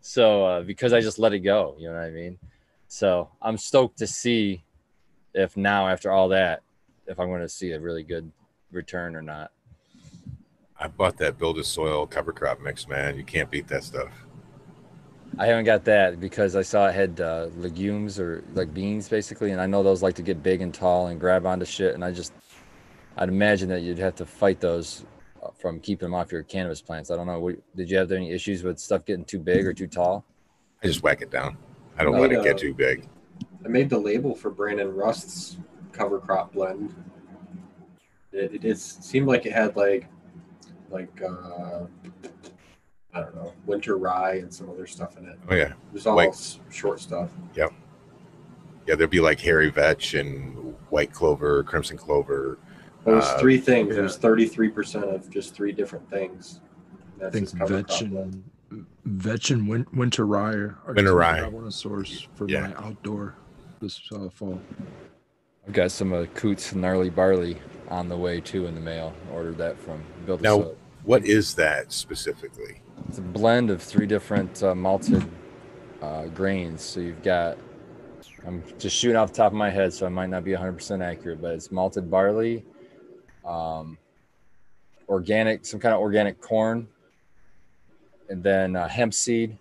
So 0.06 0.44
uh, 0.44 0.60
because 0.60 0.92
I 0.92 1.00
just 1.00 1.18
let 1.18 1.32
it 1.32 1.38
go, 1.38 1.76
you 1.78 1.88
know 1.88 1.94
what 1.94 2.02
I 2.02 2.10
mean. 2.10 2.38
So 2.88 3.30
I'm 3.40 3.56
stoked 3.56 3.96
to 3.98 4.06
see 4.06 4.62
if 5.32 5.56
now 5.56 5.88
after 5.88 6.12
all 6.12 6.28
that, 6.28 6.62
if 7.06 7.18
I'm 7.18 7.28
going 7.28 7.40
to 7.40 7.48
see 7.48 7.70
a 7.70 7.80
really 7.80 8.02
good 8.02 8.30
return 8.70 9.16
or 9.16 9.22
not. 9.22 9.50
I 10.78 10.88
bought 10.88 11.16
that 11.18 11.38
build 11.38 11.58
a 11.58 11.64
soil 11.64 12.06
cover 12.06 12.32
crop 12.32 12.60
mix, 12.60 12.86
man. 12.86 13.16
You 13.16 13.24
can't 13.24 13.50
beat 13.50 13.66
that 13.68 13.82
stuff. 13.82 14.12
I 15.38 15.46
haven't 15.46 15.64
got 15.64 15.84
that 15.86 16.20
because 16.20 16.54
I 16.54 16.60
saw 16.60 16.86
it 16.88 16.94
had 16.94 17.18
uh, 17.22 17.48
legumes 17.56 18.20
or 18.20 18.44
like 18.52 18.74
beans 18.74 19.08
basically, 19.08 19.52
and 19.52 19.60
I 19.60 19.64
know 19.64 19.82
those 19.82 20.02
like 20.02 20.16
to 20.16 20.22
get 20.22 20.42
big 20.42 20.60
and 20.60 20.74
tall 20.74 21.06
and 21.06 21.18
grab 21.18 21.46
onto 21.46 21.64
shit. 21.64 21.94
And 21.94 22.04
I 22.04 22.12
just, 22.12 22.34
I'd 23.16 23.30
imagine 23.30 23.70
that 23.70 23.80
you'd 23.80 23.98
have 23.98 24.16
to 24.16 24.26
fight 24.26 24.60
those 24.60 25.06
from 25.58 25.80
keeping 25.80 26.06
them 26.06 26.14
off 26.14 26.32
your 26.32 26.42
cannabis 26.42 26.80
plants. 26.80 27.10
I 27.10 27.16
don't 27.16 27.26
know. 27.26 27.38
What, 27.40 27.56
did 27.76 27.90
you 27.90 27.96
have 27.98 28.10
any 28.12 28.30
issues 28.32 28.62
with 28.62 28.78
stuff 28.78 29.04
getting 29.04 29.24
too 29.24 29.38
big 29.38 29.66
or 29.66 29.72
too 29.72 29.86
tall? 29.86 30.24
I 30.82 30.86
just 30.86 31.02
whack 31.02 31.22
it 31.22 31.30
down. 31.30 31.56
I 31.98 32.04
don't 32.04 32.14
Oh, 32.16 32.20
let 32.20 32.32
it 32.32 32.38
yeah. 32.38 32.44
get 32.44 32.58
too 32.58 32.74
big. 32.74 33.08
I 33.64 33.68
made 33.68 33.88
the 33.88 33.98
label 33.98 34.34
for 34.34 34.50
Brandon 34.50 34.94
Rust's 34.94 35.58
cover 35.92 36.18
crop 36.18 36.52
blend. 36.52 36.94
It, 38.32 38.54
it 38.56 38.64
is 38.64 38.82
seemed 38.82 39.26
like 39.26 39.46
it 39.46 39.52
had 39.52 39.76
like 39.76 40.06
like 40.90 41.22
uh 41.22 41.84
I 43.16 43.20
don't 43.20 43.34
know, 43.36 43.52
winter 43.64 43.96
rye 43.96 44.34
and 44.38 44.52
some 44.52 44.68
other 44.68 44.86
stuff 44.86 45.16
in 45.16 45.26
it. 45.26 45.38
Oh 45.48 45.54
yeah, 45.54 45.68
It 45.68 45.76
was 45.92 46.06
all 46.06 46.16
White- 46.16 46.30
s- 46.30 46.58
short 46.70 47.00
stuff. 47.00 47.30
Yep. 47.54 47.72
Yeah. 48.88 48.94
There'd 48.96 49.08
be 49.10 49.20
like 49.20 49.38
hairy 49.40 49.70
vetch 49.70 50.14
and 50.14 50.74
white 50.90 51.12
clover, 51.12 51.62
crimson 51.62 51.96
clover. 51.96 52.58
It 53.06 53.10
was 53.10 53.24
Uh, 53.24 53.38
three 53.38 53.58
things. 53.58 53.92
It 53.92 53.96
yeah. 53.96 54.02
was 54.02 54.16
thirty-three 54.16 54.70
percent 54.70 55.04
of 55.04 55.28
just 55.30 55.54
three 55.54 55.72
different 55.72 56.08
things. 56.10 56.60
I 57.24 57.30
think 57.30 57.44
his 57.50 57.52
cover 57.54 57.76
vetch 57.82 58.02
and 58.02 58.44
vetch 59.04 59.50
and 59.50 59.68
win, 59.68 59.86
winter 59.94 60.26
rye 60.26 60.52
are 60.54 60.78
are 60.86 60.94
Winter 60.94 61.14
rye. 61.14 61.40
I 61.40 61.48
want 61.48 61.66
to 61.66 61.72
source 61.72 62.26
for 62.34 62.48
Yeah. 62.48 62.68
my 62.68 62.86
outdoor 62.86 63.34
this 63.80 64.00
uh, 64.12 64.28
fall. 64.30 64.60
I've 65.66 65.72
got 65.72 65.90
some 65.92 66.12
uh, 66.12 66.26
Coots 66.34 66.74
gnarly 66.74 67.10
barley 67.10 67.58
on 67.88 68.08
the 68.08 68.16
way 68.16 68.40
too 68.40 68.66
in 68.66 68.74
the 68.74 68.80
mail. 68.80 69.14
Ordered 69.32 69.58
that 69.58 69.78
from 69.78 70.02
Build 70.26 70.42
Now- 70.42 70.58
Soap. 70.60 70.78
What 71.04 71.26
is 71.26 71.54
that 71.56 71.92
specifically? 71.92 72.80
It's 73.08 73.18
a 73.18 73.22
blend 73.22 73.68
of 73.70 73.82
three 73.82 74.06
different 74.06 74.62
uh, 74.62 74.74
malted 74.74 75.22
uh, 76.00 76.26
grains. 76.28 76.80
So 76.82 77.00
you've 77.00 77.22
got, 77.22 77.58
I'm 78.46 78.62
just 78.78 78.96
shooting 78.96 79.16
off 79.16 79.30
the 79.30 79.36
top 79.36 79.52
of 79.52 79.58
my 79.58 79.68
head, 79.68 79.92
so 79.92 80.06
I 80.06 80.08
might 80.08 80.30
not 80.30 80.44
be 80.44 80.52
100% 80.52 81.02
accurate, 81.04 81.42
but 81.42 81.52
it's 81.54 81.70
malted 81.70 82.10
barley, 82.10 82.64
um, 83.44 83.98
organic, 85.08 85.64
some 85.66 85.80
kind 85.80 85.94
of 85.94 86.00
organic 86.00 86.40
corn, 86.40 86.88
and 88.28 88.42
then 88.42 88.76
uh, 88.76 88.88
hemp 88.88 89.14
seed. 89.14 89.58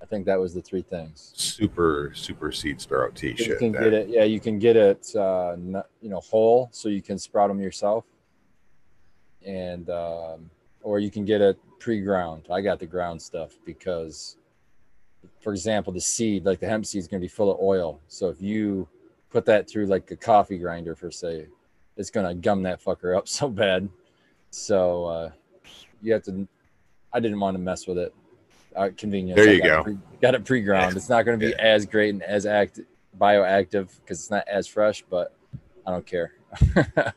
I 0.00 0.06
think 0.06 0.26
that 0.26 0.38
was 0.38 0.54
the 0.54 0.62
three 0.62 0.82
things. 0.82 1.32
Super 1.34 2.12
super 2.14 2.52
seed 2.52 2.80
sprout 2.80 3.16
tea 3.16 3.30
You 3.30 3.36
shit. 3.36 3.58
can 3.58 3.72
that- 3.72 3.82
get 3.82 3.92
it, 3.92 4.08
yeah. 4.08 4.24
You 4.24 4.40
can 4.40 4.58
get 4.58 4.76
it, 4.76 5.14
uh, 5.16 5.56
you 6.00 6.08
know, 6.08 6.20
whole, 6.20 6.68
so 6.72 6.88
you 6.88 7.02
can 7.02 7.18
sprout 7.18 7.48
them 7.48 7.60
yourself, 7.60 8.04
and 9.44 9.90
um, 9.90 10.50
or 10.82 10.98
you 11.00 11.10
can 11.10 11.24
get 11.24 11.40
it 11.40 11.58
pre-ground. 11.80 12.46
I 12.50 12.60
got 12.60 12.78
the 12.78 12.86
ground 12.86 13.20
stuff 13.20 13.52
because, 13.64 14.36
for 15.40 15.52
example, 15.52 15.92
the 15.92 16.00
seed, 16.00 16.44
like 16.44 16.60
the 16.60 16.66
hemp 16.68 16.86
seed, 16.86 17.00
is 17.00 17.08
going 17.08 17.20
to 17.20 17.24
be 17.24 17.28
full 17.28 17.50
of 17.52 17.60
oil. 17.60 18.00
So 18.08 18.28
if 18.28 18.40
you 18.40 18.88
put 19.30 19.44
that 19.46 19.68
through 19.68 19.86
like 19.86 20.10
a 20.10 20.16
coffee 20.16 20.58
grinder, 20.58 20.94
for 20.94 21.10
say, 21.10 21.46
it's 21.98 22.10
going 22.10 22.26
to 22.26 22.34
gum 22.34 22.62
that 22.62 22.82
fucker 22.82 23.14
up 23.16 23.28
so 23.38 23.48
bad. 23.50 23.88
So 24.50 25.04
uh, 25.04 25.30
you 26.00 26.14
have 26.14 26.22
to. 26.24 26.48
I 27.12 27.20
didn't 27.20 27.40
want 27.40 27.54
to 27.56 27.58
mess 27.58 27.86
with 27.86 27.98
it. 27.98 28.14
Uh, 28.74 28.90
convenience. 28.96 29.36
There 29.36 29.52
you 29.52 29.60
got 29.60 29.66
it 29.66 29.68
go. 29.76 29.82
pre- 29.82 29.98
got 30.22 30.34
it 30.34 30.44
pre-ground. 30.44 30.96
It's 30.96 31.08
not 31.08 31.24
going 31.24 31.38
to 31.38 31.44
be 31.46 31.50
Yeah. 31.50 31.62
as 31.62 31.84
great 31.84 32.10
and 32.14 32.22
as 32.22 32.46
act 32.46 32.80
bioactive 33.18 33.88
because 34.00 34.20
it's 34.20 34.30
not 34.30 34.46
as 34.46 34.66
fresh, 34.66 35.02
but 35.10 35.34
I 35.86 35.90
don't 35.90 36.06
care. 36.06 36.32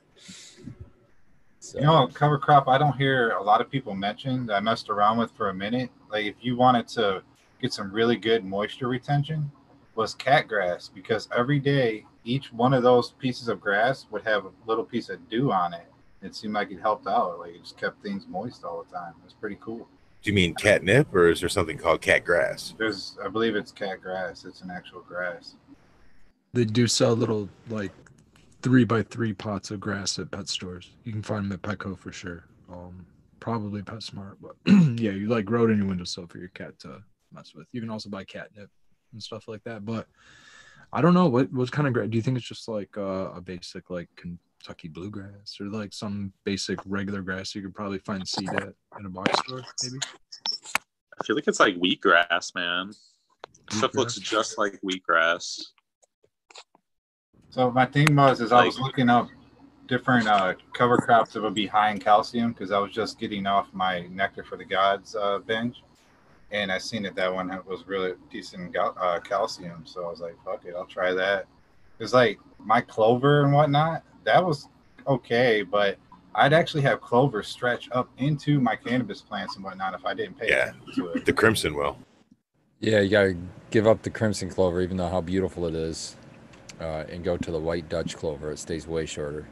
so, 1.60 1.78
You 1.80 1.86
know, 1.86 2.08
cover 2.08 2.38
crop 2.40 2.68
I 2.68 2.78
don't 2.78 2.98
hear 2.98 3.32
a 3.32 3.44
lot 3.44 3.62
of 3.62 3.70
people 3.70 3.94
mention 3.94 4.46
that 4.48 4.56
I 4.56 4.60
messed 4.62 4.90
around 4.90 5.18
with 5.20 5.32
for 5.32 5.50
a 5.50 5.54
minute. 5.54 5.90
Like 6.10 6.26
if 6.26 6.36
you 6.42 6.56
wanted 6.56 6.88
to 6.90 7.22
get 7.62 7.74
some 7.74 7.92
really 7.92 8.16
good 8.16 8.44
moisture 8.44 8.88
retention, 8.88 9.52
was 9.96 10.14
cat 10.16 10.48
grass 10.48 10.90
because 10.94 11.28
every 11.36 11.60
day 11.60 12.06
each 12.24 12.54
one 12.54 12.74
of 12.74 12.84
those 12.84 13.12
pieces 13.12 13.48
of 13.48 13.60
grass 13.60 14.06
would 14.12 14.24
have 14.24 14.46
a 14.46 14.52
little 14.66 14.84
piece 14.84 15.10
of 15.10 15.30
dew 15.30 15.52
on 15.52 15.74
it. 15.74 15.88
It 16.22 16.36
seemed 16.36 16.54
like 16.54 16.72
it 16.72 16.80
helped 16.80 17.08
out. 17.08 17.40
Like 17.40 17.56
it 17.56 17.62
just 17.62 17.78
kept 17.78 18.02
things 18.04 18.26
moist 18.28 18.64
all 18.64 18.84
the 18.84 18.96
time. 18.96 19.14
It 19.22 19.26
was 19.26 19.34
pretty 19.34 19.58
cool. 19.60 19.88
Do 20.22 20.30
you 20.30 20.36
mean 20.36 20.54
catnip 20.54 21.14
or 21.14 21.30
is 21.30 21.40
there 21.40 21.50
something 21.50 21.78
called 21.78 22.02
cat 22.02 22.24
grass? 22.24 22.76
There's 22.78 23.18
I 23.24 23.28
believe 23.28 23.56
it's 23.56 23.72
cat 23.72 24.02
grass. 24.02 24.46
It's 24.46 24.62
an 24.62 24.70
actual 24.70 25.02
grass. 25.02 25.56
They 26.54 26.66
do 26.66 26.86
sell 26.86 27.16
little 27.16 27.50
like 27.70 27.92
three 28.62 28.84
by 28.84 29.02
three 29.04 29.34
pots 29.34 29.72
of 29.72 29.80
grass 29.80 30.20
at 30.20 30.30
pet 30.30 30.48
stores. 30.48 30.92
You 31.04 31.12
can 31.12 31.24
find 31.24 31.46
them 31.46 31.54
at 31.54 31.62
Petco 31.62 31.98
for 31.98 32.12
sure. 32.12 32.46
Um, 32.72 33.06
probably 33.40 33.82
PetSmart, 33.82 34.36
but 34.42 34.56
yeah, 35.00 35.12
you 35.12 35.28
like 35.28 35.46
grow 35.46 35.66
it 35.66 35.72
in 35.72 35.80
your 35.80 35.88
windowsill 35.88 36.28
for 36.28 36.38
your 36.38 36.50
cat 36.50 36.78
to 36.80 37.02
mess 37.34 37.54
with. 37.56 37.68
You 37.72 37.82
can 37.82 37.90
also 37.90 38.10
buy 38.10 38.24
catnip 38.24 38.70
and 39.12 39.22
stuff 39.22 39.48
like 39.48 39.64
that. 39.64 39.86
But 39.86 40.08
I 40.94 41.02
don't 41.02 41.14
know 41.14 41.28
what 41.28 41.52
what 41.54 41.72
kind 41.72 41.88
of 41.88 41.94
grass. 41.94 42.10
Do 42.10 42.18
you 42.18 42.22
think 42.22 42.38
it's 42.38 42.48
just 42.48 42.68
like 42.68 42.98
uh, 42.98 43.32
a 43.34 43.42
basic 43.42 43.90
like 43.90 44.10
Kentucky 44.16 44.88
bluegrass 44.88 45.58
or 45.60 45.68
like 45.68 45.94
some 45.94 46.34
basic 46.44 46.80
regular 46.86 47.22
grass 47.22 47.56
you 47.56 47.62
could 47.62 47.76
probably 47.76 48.00
find 48.00 48.28
seed 48.28 48.50
at 48.50 48.74
in 49.00 49.06
a 49.06 49.10
box 49.10 49.40
store 49.40 49.64
maybe? 49.84 50.00
I 51.20 51.24
feel 51.24 51.36
like 51.36 51.48
it's 51.48 51.60
like 51.60 51.76
wheatgrass, 51.76 52.56
man. 52.56 52.92
Stuff 53.70 53.96
looks 53.96 54.16
just 54.16 54.58
like 54.58 54.80
wheatgrass. 54.82 55.62
So 57.52 57.72
my 57.72 57.86
thing 57.86 58.16
was 58.16 58.42
is 58.42 58.52
I 58.52 58.66
was 58.66 58.80
looking 58.80 59.10
up 59.10 59.30
different 59.88 60.28
uh, 60.28 60.54
cover 60.74 60.98
crops 60.98 61.34
that 61.34 61.44
would 61.44 61.54
be 61.54 61.68
high 61.68 61.92
in 61.92 62.00
calcium 62.00 62.54
because 62.54 62.72
I 62.72 62.80
was 62.80 62.92
just 62.92 63.20
getting 63.20 63.46
off 63.46 63.68
my 63.74 64.08
Nectar 64.08 64.44
for 64.44 64.58
the 64.58 64.64
Gods 64.66 65.16
uh, 65.16 65.40
binge, 65.40 65.84
and 66.52 66.72
I 66.72 66.78
seen 66.78 67.04
that 67.04 67.16
that 67.16 67.34
one 67.34 67.48
was 67.66 67.88
really 67.88 68.14
decent 68.30 68.74
gal- 68.74 68.96
uh, 69.00 69.20
calcium. 69.20 69.84
So 69.86 70.06
I 70.06 70.10
was 70.10 70.20
like, 70.20 70.36
"Fuck 70.44 70.66
it, 70.66 70.74
I'll 70.76 70.86
try 70.86 71.14
that." 71.14 71.46
It's 72.00 72.14
like 72.14 72.40
my 72.60 72.82
clover 72.82 73.44
and 73.44 73.54
whatnot. 73.54 74.04
That 74.24 74.44
was 74.46 74.68
okay, 75.08 75.62
but 75.64 75.98
I'd 76.36 76.54
actually 76.54 76.82
have 76.84 77.02
clover 77.02 77.44
stretch 77.44 77.90
up 77.92 78.10
into 78.18 78.60
my 78.62 78.76
cannabis 78.76 79.22
plants 79.22 79.56
and 79.56 79.64
whatnot 79.64 79.94
if 79.94 80.06
I 80.06 80.14
didn't 80.14 80.38
pay 80.40 80.50
Yeah. 80.50 80.70
attention 80.70 80.94
to 80.96 81.08
it. 81.10 81.26
The 81.26 81.34
crimson 81.34 81.74
will. 81.76 81.98
yeah, 82.80 83.00
you 83.02 83.10
got 83.10 83.24
to 83.24 83.38
give 83.70 83.86
up 83.88 84.02
the 84.02 84.10
crimson 84.10 84.50
clover, 84.50 84.82
even 84.82 84.98
though 84.98 85.10
how 85.10 85.22
beautiful 85.22 85.66
it 85.68 85.76
is, 85.76 86.16
uh, 86.80 87.04
and 87.10 87.24
go 87.24 87.38
to 87.38 87.52
the 87.52 87.60
white 87.60 87.88
Dutch 87.90 88.16
clover. 88.18 88.52
It 88.52 88.58
stays 88.60 88.88
way 88.88 89.06
shorter, 89.06 89.46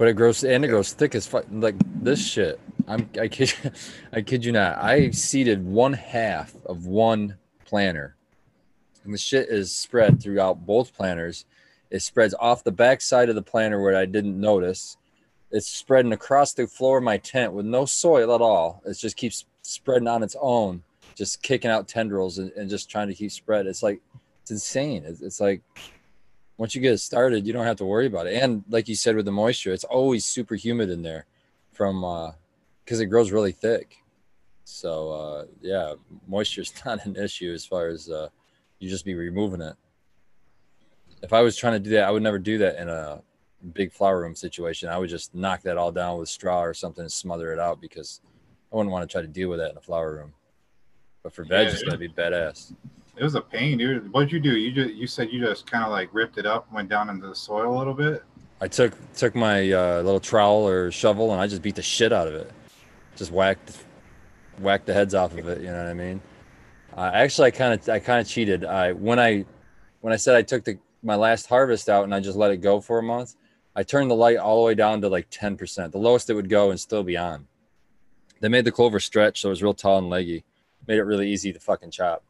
but 0.00 0.08
it 0.08 0.14
grows 0.14 0.42
and 0.44 0.64
it 0.64 0.68
grows 0.68 0.94
thick 0.94 1.14
as 1.14 1.26
fuck. 1.26 1.44
Like 1.52 1.74
this 2.02 2.26
shit. 2.26 2.58
I'm 2.88 3.10
I 3.20 3.28
kid 3.28 3.52
I 4.14 4.22
kid 4.22 4.46
you 4.46 4.50
not. 4.50 4.78
I 4.78 5.10
seeded 5.10 5.62
one 5.62 5.92
half 5.92 6.56
of 6.64 6.86
one 6.86 7.36
planter, 7.66 8.16
and 9.04 9.12
the 9.12 9.18
shit 9.18 9.50
is 9.50 9.76
spread 9.76 10.22
throughout 10.22 10.64
both 10.64 10.94
planters. 10.94 11.44
It 11.90 12.00
spreads 12.00 12.34
off 12.40 12.64
the 12.64 12.72
back 12.72 13.02
side 13.02 13.28
of 13.28 13.34
the 13.34 13.42
planter 13.42 13.78
where 13.78 13.94
I 13.94 14.06
didn't 14.06 14.40
notice. 14.40 14.96
It's 15.50 15.68
spreading 15.68 16.14
across 16.14 16.54
the 16.54 16.66
floor 16.66 16.96
of 16.96 17.04
my 17.04 17.18
tent 17.18 17.52
with 17.52 17.66
no 17.66 17.84
soil 17.84 18.34
at 18.34 18.40
all. 18.40 18.80
It 18.86 18.94
just 18.94 19.18
keeps 19.18 19.44
spreading 19.60 20.08
on 20.08 20.22
its 20.22 20.36
own, 20.40 20.82
just 21.14 21.42
kicking 21.42 21.70
out 21.70 21.88
tendrils 21.88 22.38
and, 22.38 22.50
and 22.52 22.70
just 22.70 22.88
trying 22.88 23.08
to 23.08 23.14
keep 23.14 23.32
spread. 23.32 23.66
It's 23.66 23.82
like 23.82 24.00
it's 24.40 24.50
insane. 24.50 25.04
It's, 25.04 25.20
it's 25.20 25.40
like 25.42 25.60
once 26.60 26.74
you 26.74 26.80
get 26.82 26.92
it 26.92 26.98
started, 26.98 27.46
you 27.46 27.54
don't 27.54 27.64
have 27.64 27.78
to 27.78 27.86
worry 27.86 28.04
about 28.04 28.26
it. 28.26 28.34
And 28.34 28.62
like 28.68 28.86
you 28.86 28.94
said 28.94 29.16
with 29.16 29.24
the 29.24 29.32
moisture, 29.32 29.72
it's 29.72 29.84
always 29.84 30.26
super 30.26 30.54
humid 30.54 30.90
in 30.90 31.00
there 31.00 31.24
from 31.72 32.04
uh 32.04 32.32
because 32.84 33.00
it 33.00 33.06
grows 33.06 33.32
really 33.32 33.50
thick. 33.50 33.96
So 34.64 35.10
uh 35.10 35.44
yeah, 35.62 35.94
moisture's 36.28 36.74
not 36.84 37.06
an 37.06 37.16
issue 37.16 37.50
as 37.54 37.64
far 37.64 37.88
as 37.88 38.10
uh 38.10 38.28
you 38.78 38.90
just 38.90 39.06
be 39.06 39.14
removing 39.14 39.62
it. 39.62 39.74
If 41.22 41.32
I 41.32 41.40
was 41.40 41.56
trying 41.56 41.72
to 41.72 41.78
do 41.80 41.90
that, 41.96 42.04
I 42.04 42.10
would 42.10 42.22
never 42.22 42.38
do 42.38 42.58
that 42.58 42.76
in 42.76 42.90
a 42.90 43.22
big 43.72 43.90
flower 43.90 44.20
room 44.20 44.34
situation. 44.34 44.90
I 44.90 44.98
would 44.98 45.08
just 45.08 45.34
knock 45.34 45.62
that 45.62 45.78
all 45.78 45.92
down 45.92 46.18
with 46.18 46.28
straw 46.28 46.62
or 46.62 46.74
something 46.74 47.00
and 47.00 47.12
smother 47.12 47.54
it 47.54 47.58
out 47.58 47.80
because 47.80 48.20
I 48.70 48.76
wouldn't 48.76 48.92
want 48.92 49.08
to 49.08 49.10
try 49.10 49.22
to 49.22 49.28
deal 49.28 49.48
with 49.48 49.60
that 49.60 49.70
in 49.70 49.78
a 49.78 49.80
flower 49.80 50.14
room. 50.14 50.34
But 51.22 51.32
for 51.32 51.42
veg, 51.42 51.68
Yeah, 51.68 51.72
it's 51.72 51.82
gonna 51.82 51.96
be 51.96 52.08
badass. 52.10 52.74
It 53.16 53.24
was 53.24 53.34
a 53.34 53.40
pain, 53.40 53.78
dude. 53.78 54.12
What'd 54.12 54.32
you 54.32 54.40
do? 54.40 54.56
You 54.56 54.72
just 54.72 54.94
you 54.94 55.06
said 55.06 55.30
you 55.30 55.40
just 55.40 55.70
kind 55.70 55.84
of 55.84 55.90
like 55.90 56.08
ripped 56.12 56.38
it 56.38 56.46
up, 56.46 56.72
went 56.72 56.88
down 56.88 57.10
into 57.10 57.26
the 57.26 57.34
soil 57.34 57.76
a 57.76 57.78
little 57.78 57.94
bit. 57.94 58.22
I 58.60 58.68
took 58.68 58.94
took 59.14 59.34
my 59.34 59.70
uh, 59.72 60.02
little 60.02 60.20
trowel 60.20 60.66
or 60.66 60.90
shovel 60.90 61.32
and 61.32 61.40
I 61.40 61.46
just 61.46 61.62
beat 61.62 61.74
the 61.74 61.82
shit 61.82 62.12
out 62.12 62.28
of 62.28 62.34
it. 62.34 62.50
Just 63.16 63.30
whacked 63.30 63.84
whacked 64.58 64.86
the 64.86 64.94
heads 64.94 65.14
off 65.14 65.36
of 65.36 65.48
it. 65.48 65.60
You 65.60 65.68
know 65.68 65.78
what 65.78 65.86
I 65.86 65.94
mean? 65.94 66.20
Uh, 66.96 67.10
actually, 67.12 67.48
I 67.48 67.50
kind 67.50 67.74
of 67.74 67.88
I 67.88 67.98
kind 67.98 68.20
of 68.20 68.28
cheated. 68.28 68.64
I 68.64 68.92
when 68.92 69.18
I 69.18 69.44
when 70.00 70.12
I 70.12 70.16
said 70.16 70.36
I 70.36 70.42
took 70.42 70.64
the 70.64 70.78
my 71.02 71.16
last 71.16 71.46
harvest 71.46 71.88
out 71.88 72.04
and 72.04 72.14
I 72.14 72.20
just 72.20 72.36
let 72.36 72.50
it 72.50 72.58
go 72.58 72.80
for 72.80 72.98
a 72.98 73.02
month, 73.02 73.36
I 73.74 73.82
turned 73.82 74.10
the 74.10 74.14
light 74.14 74.36
all 74.36 74.60
the 74.60 74.66
way 74.66 74.74
down 74.74 75.00
to 75.02 75.08
like 75.08 75.28
ten 75.30 75.56
percent, 75.56 75.92
the 75.92 75.98
lowest 75.98 76.30
it 76.30 76.34
would 76.34 76.48
go 76.48 76.70
and 76.70 76.78
still 76.78 77.02
be 77.02 77.16
on. 77.16 77.46
They 78.40 78.48
made 78.48 78.64
the 78.64 78.72
clover 78.72 79.00
stretch, 79.00 79.40
so 79.40 79.48
it 79.48 79.50
was 79.50 79.62
real 79.62 79.74
tall 79.74 79.98
and 79.98 80.08
leggy. 80.08 80.44
Made 80.86 80.98
it 80.98 81.04
really 81.04 81.30
easy 81.30 81.52
to 81.52 81.60
fucking 81.60 81.90
chop. 81.90 82.24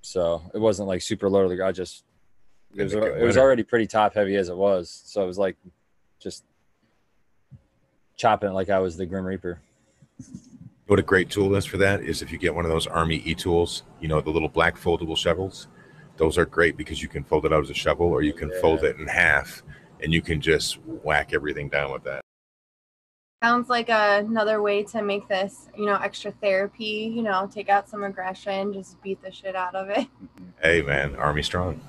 So 0.00 0.42
it 0.54 0.58
wasn't 0.58 0.88
like 0.88 1.02
super 1.02 1.28
low. 1.28 1.50
I 1.64 1.72
just 1.72 2.04
it 2.74 2.82
was, 2.82 2.94
it 2.94 3.02
it 3.02 3.24
was 3.24 3.36
already 3.36 3.62
pretty 3.62 3.86
top 3.86 4.14
heavy 4.14 4.36
as 4.36 4.48
it 4.48 4.56
was. 4.56 5.02
So 5.04 5.22
it 5.22 5.26
was 5.26 5.38
like 5.38 5.56
just 6.20 6.44
chopping 8.16 8.50
it 8.50 8.52
like 8.52 8.70
I 8.70 8.78
was 8.78 8.96
the 8.96 9.06
Grim 9.06 9.24
Reaper. 9.24 9.60
What 10.86 10.98
a 10.98 11.02
great 11.02 11.30
tool 11.30 11.54
is 11.54 11.66
for 11.66 11.76
that 11.78 12.00
is 12.00 12.22
if 12.22 12.32
you 12.32 12.38
get 12.38 12.54
one 12.54 12.64
of 12.64 12.70
those 12.70 12.86
Army 12.86 13.22
E 13.24 13.34
tools, 13.34 13.82
you 14.00 14.08
know, 14.08 14.20
the 14.20 14.30
little 14.30 14.48
black 14.48 14.76
foldable 14.76 15.16
shovels. 15.16 15.68
Those 16.16 16.36
are 16.36 16.46
great 16.46 16.76
because 16.76 17.00
you 17.02 17.08
can 17.08 17.22
fold 17.22 17.44
it 17.44 17.52
out 17.52 17.62
as 17.62 17.70
a 17.70 17.74
shovel 17.74 18.06
or 18.06 18.22
you 18.22 18.32
can 18.32 18.50
fold 18.60 18.82
it 18.82 18.96
in 18.96 19.06
half 19.06 19.62
and 20.02 20.12
you 20.12 20.20
can 20.20 20.40
just 20.40 20.78
whack 20.84 21.32
everything 21.32 21.68
down 21.68 21.92
with 21.92 22.02
that. 22.04 22.22
Sounds 23.42 23.68
like 23.68 23.88
another 23.88 24.60
way 24.62 24.82
to 24.82 25.00
make 25.00 25.28
this, 25.28 25.68
you 25.76 25.86
know, 25.86 25.94
extra 25.94 26.32
therapy. 26.32 27.12
You 27.14 27.22
know, 27.22 27.48
take 27.52 27.68
out 27.68 27.88
some 27.88 28.02
aggression, 28.02 28.72
just 28.72 29.00
beat 29.00 29.22
the 29.22 29.30
shit 29.30 29.54
out 29.54 29.74
of 29.74 29.90
it. 29.90 30.06
Hey 30.60 30.82
man, 30.82 31.14
Army 31.14 31.44
strong. 31.44 31.80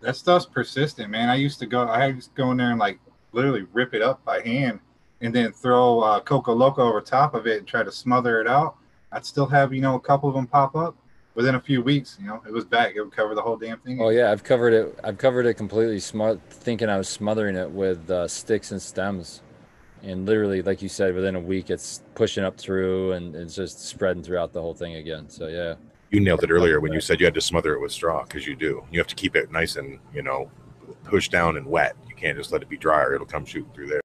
That 0.00 0.14
stuff's 0.14 0.46
persistent, 0.46 1.10
man. 1.10 1.28
I 1.28 1.34
used 1.34 1.58
to 1.58 1.66
go. 1.66 1.82
I 1.82 2.06
used 2.06 2.28
to 2.28 2.34
go 2.36 2.52
in 2.52 2.58
there 2.58 2.70
and 2.70 2.78
like 2.78 3.00
literally 3.32 3.66
rip 3.72 3.92
it 3.92 4.02
up 4.02 4.24
by 4.24 4.40
hand, 4.40 4.78
and 5.20 5.34
then 5.34 5.50
throw 5.50 5.98
uh, 5.98 6.20
Coco 6.20 6.54
Loco 6.54 6.82
over 6.82 7.00
top 7.00 7.34
of 7.34 7.48
it 7.48 7.58
and 7.58 7.66
try 7.66 7.82
to 7.82 7.90
smother 7.90 8.40
it 8.40 8.46
out, 8.46 8.76
I'd 9.10 9.26
still 9.26 9.46
have 9.46 9.74
you 9.74 9.80
know 9.80 9.96
a 9.96 10.00
couple 10.00 10.28
of 10.28 10.36
them 10.36 10.46
pop 10.46 10.76
up. 10.76 10.94
Within 11.34 11.56
a 11.56 11.60
few 11.60 11.82
weeks, 11.82 12.16
you 12.20 12.28
know, 12.28 12.40
it 12.46 12.52
was 12.52 12.64
back. 12.64 12.94
It 12.94 13.02
would 13.02 13.10
cover 13.10 13.34
the 13.34 13.42
whole 13.42 13.56
damn 13.56 13.80
thing. 13.80 14.00
Oh 14.00 14.10
yeah, 14.10 14.30
I've 14.30 14.44
covered 14.44 14.72
it. 14.72 14.96
I've 15.02 15.18
covered 15.18 15.46
it 15.46 15.54
completely, 15.54 15.98
smart, 15.98 16.40
thinking 16.50 16.88
I 16.88 16.98
was 16.98 17.08
smothering 17.08 17.56
it 17.56 17.72
with 17.72 18.08
uh, 18.08 18.28
sticks 18.28 18.70
and 18.70 18.80
stems, 18.80 19.40
and 20.02 20.26
literally, 20.26 20.62
like 20.62 20.82
you 20.82 20.88
said, 20.88 21.14
within 21.14 21.34
a 21.34 21.40
week, 21.40 21.70
it's 21.70 22.02
pushing 22.14 22.44
up 22.44 22.56
through 22.58 23.12
and 23.12 23.34
it's 23.34 23.54
just 23.54 23.86
spreading 23.86 24.22
throughout 24.22 24.52
the 24.52 24.60
whole 24.60 24.74
thing 24.74 24.94
again. 24.96 25.28
So 25.28 25.48
yeah, 25.48 25.74
You 26.10 26.20
nailed 26.20 26.42
it 26.44 26.50
earlier 26.50 26.80
when 26.80 26.92
you 26.92 27.00
said 27.00 27.20
you 27.20 27.26
had 27.26 27.34
to 27.34 27.40
smother 27.40 27.74
it 27.74 27.80
with 27.80 27.92
straw 27.92 28.22
because 28.22 28.46
you 28.46 28.56
do. 28.56 28.84
You 28.90 28.98
have 29.00 29.08
to 29.08 29.14
keep 29.14 29.36
it 29.36 29.50
nice 29.52 29.76
and 29.76 29.98
you 30.14 30.22
know 30.22 30.50
pushed 31.04 31.30
down 31.32 31.56
and 31.56 31.66
wet. 31.66 31.96
You 32.08 32.14
can't 32.14 32.36
just 32.36 32.52
let 32.52 32.62
it 32.62 32.68
be 32.68 32.76
dry 32.76 33.02
or 33.02 33.14
it'll 33.14 33.26
come 33.26 33.44
shooting 33.44 33.70
through 33.74 33.88
there. 33.88 34.00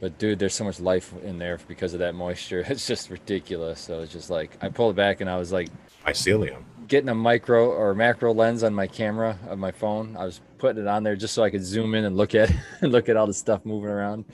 but 0.00 0.18
dude, 0.18 0.38
there's 0.38 0.54
so 0.54 0.64
much 0.64 0.80
life 0.80 1.12
in 1.22 1.38
there 1.38 1.58
because 1.68 1.92
of 1.94 2.00
that 2.00 2.14
moisture. 2.14 2.64
It's 2.68 2.86
just 2.86 3.10
ridiculous. 3.10 3.80
So 3.80 4.00
it's 4.00 4.12
just 4.12 4.30
like 4.30 4.56
I 4.62 4.68
pulled 4.68 4.94
it 4.94 4.96
back 4.96 5.20
and 5.20 5.28
I 5.30 5.36
was 5.36 5.52
like 5.52 5.68
Mycelium. 6.06 6.62
getting 6.88 7.08
a 7.10 7.14
micro 7.14 7.68
or 7.70 7.94
macro 7.94 8.32
lens 8.34 8.62
on 8.64 8.72
my 8.74 8.86
camera 8.86 9.38
of 9.48 9.58
my 9.58 9.70
phone. 9.70 10.16
I 10.16 10.24
was 10.24 10.40
putting 10.58 10.82
it 10.82 10.88
on 10.88 11.02
there 11.04 11.16
just 11.16 11.34
so 11.34 11.42
I 11.42 11.50
could 11.50 11.64
zoom 11.64 11.94
in 11.94 12.04
and 12.04 12.16
look 12.16 12.34
at 12.34 12.50
and 12.80 12.90
look 12.92 13.08
at 13.08 13.16
all 13.16 13.26
the 13.26 13.34
stuff 13.34 13.64
moving 13.64 13.90
around. 13.90 14.24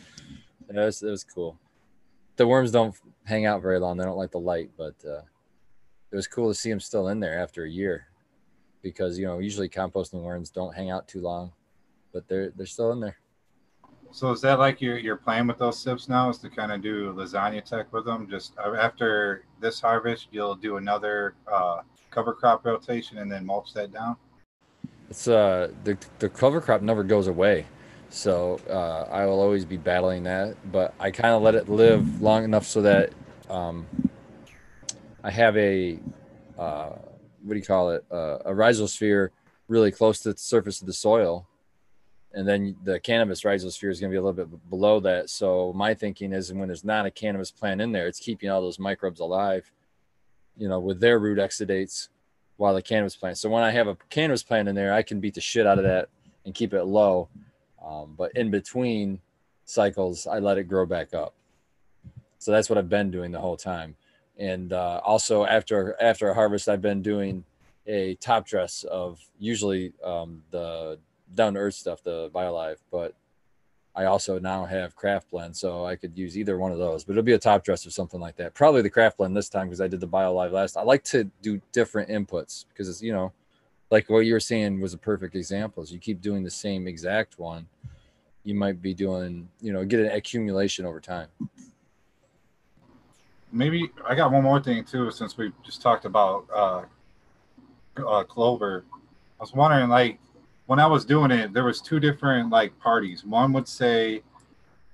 It 0.69 0.77
was, 0.77 1.03
it 1.03 1.11
was 1.11 1.25
cool. 1.25 1.59
The 2.37 2.47
worms 2.47 2.71
don't 2.71 2.95
hang 3.25 3.47
out 3.47 3.63
very 3.63 3.79
long. 3.79 3.97
They 3.97 4.05
don't 4.05 4.19
like 4.19 4.33
the 4.33 4.41
light, 4.41 4.71
but 4.77 4.95
uh, 5.07 5.23
it 6.11 6.17
was 6.17 6.27
cool 6.27 6.49
to 6.49 6.55
see 6.55 6.71
them 6.71 6.81
still 6.81 7.09
in 7.09 7.21
there 7.21 7.39
after 7.39 7.65
a 7.65 7.71
year 7.71 8.07
because 8.83 9.19
you 9.19 9.27
know 9.27 9.39
usually 9.39 9.69
composting 9.69 10.23
worms 10.23 10.51
don't 10.51 10.75
hang 10.75 10.91
out 10.91 11.09
too 11.09 11.21
long, 11.21 11.53
but 12.13 12.29
they're 12.29 12.51
they're 12.51 12.67
still 12.67 12.93
in 12.93 13.01
there. 13.01 13.17
So 14.13 14.31
is 14.31 14.41
that 14.43 14.59
like 14.59 14.81
your 14.81 14.97
your 14.99 15.17
plan 15.17 15.47
with 15.47 15.59
those 15.59 15.79
sips 15.79 16.09
now? 16.09 16.31
Is 16.31 16.39
to 16.39 16.49
kind 16.49 16.73
of 16.73 16.83
do 16.83 17.13
lasagna 17.13 17.65
tech 17.65 17.93
with 17.93 18.05
them? 18.05 18.29
Just 18.31 18.55
uh, 18.59 18.75
after 18.75 19.45
this 19.61 19.81
harvest, 19.81 20.29
you'll 20.31 20.55
do 20.55 20.77
another 20.77 21.35
uh, 21.53 21.81
cover 22.11 22.33
crop 22.33 22.65
rotation 22.65 23.19
and 23.19 23.31
then 23.31 23.45
mulch 23.45 23.73
that 23.75 23.93
down. 23.93 24.17
It's 25.11 25.29
uh 25.29 25.71
the 25.85 25.99
the 26.19 26.29
cover 26.29 26.61
crop 26.61 26.83
never 26.83 27.03
goes 27.03 27.27
away, 27.27 27.67
so 28.17 28.59
uh, 28.71 29.13
I 29.13 29.27
will 29.27 29.41
always 29.41 29.67
be 29.67 29.77
battling 29.77 30.23
that. 30.25 30.57
But 30.73 30.95
I 30.99 31.11
kind 31.11 31.35
of 31.35 31.43
let 31.43 31.55
it 31.55 31.69
live 31.69 32.23
long 32.23 32.45
enough 32.45 32.67
so 32.67 32.81
that 32.83 33.13
um, 33.51 33.87
I 35.23 35.31
have 35.31 35.57
a 35.57 35.99
uh, 36.59 36.93
what 37.45 37.53
do 37.53 37.57
you 37.57 37.65
call 37.65 37.91
it 37.91 38.05
uh, 38.11 38.39
a 38.47 38.53
rhizosphere 38.53 39.29
really 39.69 39.93
close 39.93 40.21
to 40.21 40.33
the 40.33 40.39
surface 40.39 40.81
of 40.81 40.87
the 40.87 40.95
soil, 40.95 41.47
and 42.33 42.49
then 42.49 42.77
the 42.85 42.99
cannabis 42.99 43.43
rhizosphere 43.43 43.91
is 43.91 44.01
going 44.01 44.11
to 44.11 44.15
be 44.15 44.19
a 44.19 44.23
little 44.23 44.33
bit 44.33 44.71
below 44.71 44.99
that. 45.01 45.29
So 45.29 45.75
my 45.75 45.93
thinking 45.93 46.33
is 46.33 46.53
when 46.53 46.69
there's 46.69 46.85
not 46.85 47.05
a 47.05 47.11
cannabis 47.11 47.51
plant 47.51 47.83
in 47.83 47.93
there, 47.93 48.07
it's 48.07 48.19
keeping 48.19 48.49
all 48.49 48.63
those 48.63 48.79
microbes 48.79 49.21
alive, 49.21 49.71
you 50.57 50.69
know, 50.69 50.81
with 50.81 51.01
their 51.01 51.19
root 51.19 51.39
exudates 51.39 52.09
while 52.57 52.75
the 52.75 52.83
cannabis 52.83 53.15
plant. 53.15 53.37
So 53.37 53.51
when 53.51 53.63
I 53.63 53.73
have 53.73 53.89
a 53.89 53.97
cannabis 54.09 54.43
plant 54.43 54.69
in 54.69 54.75
there, 54.75 54.95
I 54.95 55.03
can 55.03 55.21
beat 55.21 55.35
the 55.35 55.43
shit 55.43 55.67
out 55.67 55.77
of 55.77 55.85
that 55.85 56.09
and 56.47 56.55
keep 56.55 56.73
it 56.73 56.85
low. 56.85 57.29
Um, 57.87 58.15
but 58.17 58.33
in 58.37 58.51
between 58.51 59.21
cycles, 59.65 60.27
I 60.27 60.39
let 60.41 60.59
it 60.59 60.65
grow 60.65 60.87
back 60.87 61.15
up. 61.15 61.35
So 62.39 62.51
that's 62.51 62.69
what 62.69 62.79
I've 62.79 62.89
been 62.89 63.11
doing 63.11 63.33
the 63.33 63.41
whole 63.41 63.57
time. 63.57 63.97
And 64.39 64.73
uh, 64.73 65.01
also 65.05 65.47
after 65.47 65.97
after 66.01 66.29
a 66.29 66.35
harvest, 66.35 66.69
I've 66.69 66.83
been 66.83 67.03
doing 67.03 67.45
a 67.87 68.15
top 68.17 68.47
dress 68.47 68.85
of 68.85 69.21
usually 69.39 69.93
um, 70.05 70.43
the 70.51 70.99
down 71.35 71.55
to 71.55 71.61
earth 71.61 71.75
stuff, 71.75 72.03
the 72.03 72.31
BioLive, 72.35 72.77
but 72.91 73.15
I 73.95 74.05
also 74.05 74.39
now 74.39 74.67
have 74.67 74.95
craft 74.95 75.31
blend, 75.31 75.57
so 75.57 75.87
I 75.87 75.97
could 75.97 76.19
use 76.19 76.37
either 76.37 76.59
one 76.59 76.71
of 76.71 76.79
those. 76.79 77.03
But 77.03 77.13
it'll 77.13 77.23
be 77.23 77.33
a 77.33 77.39
top 77.39 77.65
dress 77.65 77.87
or 77.87 77.91
something 77.91 78.21
like 78.21 78.37
that. 78.37 78.53
Probably 78.53 78.83
the 78.83 78.91
craft 78.91 79.17
blend 79.17 79.35
this 79.35 79.49
time 79.49 79.69
because 79.69 79.81
I 79.81 79.89
did 79.89 80.01
the 80.01 80.09
BioLive 80.09 80.53
last. 80.53 80.77
I 80.77 80.83
like 80.83 81.03
to 81.05 81.25
do 81.41 81.63
different 81.73 82.11
inputs 82.11 82.67
because 82.69 82.91
it's 82.91 83.01
you 83.01 83.13
know, 83.13 83.33
like 83.91 84.11
what 84.11 84.21
you 84.21 84.33
were 84.33 84.41
saying 84.41 84.81
was 84.81 84.95
a 84.95 84.99
perfect 84.99 85.35
example. 85.35 85.83
Is 85.83 85.93
you 85.93 85.99
keep 85.99 86.21
doing 86.21 86.43
the 86.43 86.51
same 86.51 86.87
exact 86.87 87.39
one, 87.39 87.67
you 88.45 88.55
might 88.55 88.83
be 88.83 88.95
doing 88.95 89.49
you 89.61 89.73
know 89.73 89.85
get 89.85 90.01
an 90.01 90.13
accumulation 90.13 90.85
over 90.85 91.01
time. 91.01 91.29
Maybe 93.53 93.91
I 94.07 94.15
got 94.15 94.33
one 94.33 94.43
more 94.43 94.61
thing 94.61 94.85
too, 94.85 95.11
since 95.11 95.37
we 95.37 95.53
just 95.65 95.81
talked 95.81 96.05
about 96.05 96.47
uh, 96.55 96.83
uh, 98.05 98.25
clover. 98.25 98.85
I 98.93 99.43
was 99.43 99.53
wondering, 99.53 99.89
like, 99.89 100.19
when 100.67 100.79
I 100.79 100.87
was 100.87 101.05
doing 101.05 101.31
it, 101.31 101.53
there 101.53 101.65
was 101.65 101.81
two 101.81 102.01
different 102.01 102.51
like 102.51 102.79
parties. 102.81 103.25
One 103.25 103.53
would 103.53 103.69
say 103.69 104.23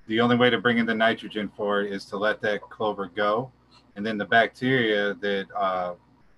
the 0.06 0.20
only 0.20 0.36
way 0.36 0.50
to 0.50 0.58
bring 0.58 0.78
in 0.78 0.86
the 0.86 0.94
nitrogen 0.94 1.50
for 1.56 1.82
it 1.82 1.92
is 1.92 2.04
to 2.06 2.16
let 2.16 2.40
that 2.42 2.60
clover 2.60 3.06
go, 3.06 3.50
and 3.96 4.04
then 4.04 4.18
the 4.18 4.26
bacteria 4.26 5.14
that 5.14 5.46
uh, 5.56 5.94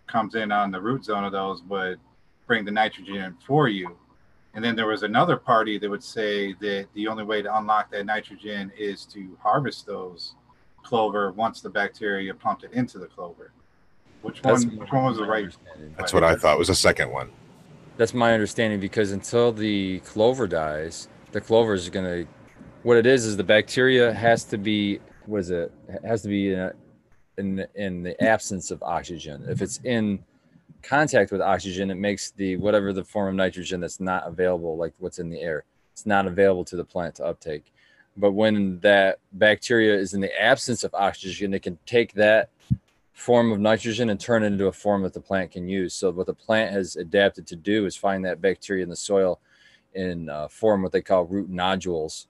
comes 0.06 0.34
in 0.36 0.52
on 0.52 0.70
the 0.70 0.80
root 0.80 1.04
zone 1.04 1.24
of 1.24 1.32
those 1.32 1.62
would 1.64 1.98
bring 2.46 2.64
the 2.64 2.70
nitrogen 2.70 3.16
in 3.16 3.36
for 3.46 3.68
you. 3.68 3.96
And 4.54 4.64
then 4.64 4.76
there 4.76 4.86
was 4.86 5.02
another 5.02 5.36
party 5.36 5.78
that 5.78 5.90
would 5.90 6.02
say 6.02 6.52
that 6.54 6.86
the 6.94 7.08
only 7.08 7.24
way 7.24 7.42
to 7.42 7.56
unlock 7.58 7.90
that 7.90 8.06
nitrogen 8.06 8.70
is 8.78 9.04
to 9.06 9.36
harvest 9.42 9.86
those 9.86 10.34
clover 10.84 11.32
once 11.32 11.60
the 11.60 11.70
bacteria 11.70 12.32
pumped 12.32 12.62
it 12.62 12.72
into 12.72 12.98
the 12.98 13.06
clover. 13.06 13.52
Which 14.22 14.42
one? 14.42 14.62
Which 14.76 14.92
one 14.92 15.04
was 15.04 15.18
the 15.18 15.24
right? 15.24 15.44
understanding. 15.44 15.94
That's 15.98 16.14
what 16.14 16.24
I 16.24 16.36
thought 16.36 16.58
was 16.58 16.68
the 16.68 16.74
second 16.74 17.10
one. 17.10 17.30
That's 17.96 18.14
my 18.14 18.32
understanding 18.32 18.80
because 18.80 19.12
until 19.12 19.52
the 19.52 20.00
clover 20.00 20.46
dies, 20.46 21.08
the 21.32 21.40
clover 21.40 21.74
is 21.74 21.88
going 21.90 22.06
to. 22.06 22.30
What 22.84 22.96
it 22.96 23.06
is 23.06 23.24
is 23.24 23.36
the 23.36 23.44
bacteria 23.44 24.12
has 24.12 24.44
to 24.44 24.58
be. 24.58 25.00
What 25.26 25.38
is 25.40 25.50
it? 25.50 25.72
It 25.88 26.04
has 26.04 26.22
to 26.22 26.28
be 26.28 26.52
in, 26.52 26.58
a, 26.58 26.72
in 27.38 27.66
in 27.74 28.02
the 28.02 28.22
absence 28.22 28.70
of 28.70 28.82
oxygen. 28.82 29.44
If 29.48 29.60
it's 29.60 29.80
in 29.84 30.24
contact 30.84 31.32
with 31.32 31.40
oxygen, 31.40 31.90
it 31.90 31.96
makes 31.96 32.30
the 32.32 32.56
whatever 32.56 32.92
the 32.92 33.04
form 33.04 33.28
of 33.28 33.34
nitrogen 33.34 33.80
that's 33.80 34.00
not 34.00 34.26
available, 34.26 34.76
like 34.76 34.92
what's 34.98 35.18
in 35.18 35.30
the 35.30 35.40
air, 35.40 35.64
it's 35.92 36.06
not 36.06 36.26
available 36.26 36.64
to 36.66 36.76
the 36.76 36.84
plant 36.84 37.16
to 37.16 37.24
uptake. 37.24 37.72
But 38.16 38.32
when 38.32 38.78
that 38.80 39.18
bacteria 39.32 39.94
is 39.94 40.14
in 40.14 40.20
the 40.20 40.40
absence 40.40 40.84
of 40.84 40.94
oxygen, 40.94 41.54
it 41.54 41.62
can 41.62 41.78
take 41.86 42.12
that 42.14 42.50
form 43.12 43.52
of 43.52 43.60
nitrogen 43.60 44.10
and 44.10 44.20
turn 44.20 44.42
it 44.42 44.48
into 44.48 44.66
a 44.66 44.72
form 44.72 45.02
that 45.02 45.14
the 45.14 45.20
plant 45.20 45.52
can 45.52 45.68
use. 45.68 45.94
So 45.94 46.10
what 46.10 46.26
the 46.26 46.34
plant 46.34 46.72
has 46.72 46.96
adapted 46.96 47.46
to 47.48 47.56
do 47.56 47.86
is 47.86 47.96
find 47.96 48.24
that 48.24 48.40
bacteria 48.40 48.82
in 48.82 48.90
the 48.90 48.96
soil 48.96 49.40
and 49.94 50.28
uh, 50.28 50.48
form 50.48 50.82
what 50.82 50.92
they 50.92 51.00
call 51.00 51.24
root 51.24 51.48
nodules, 51.48 52.26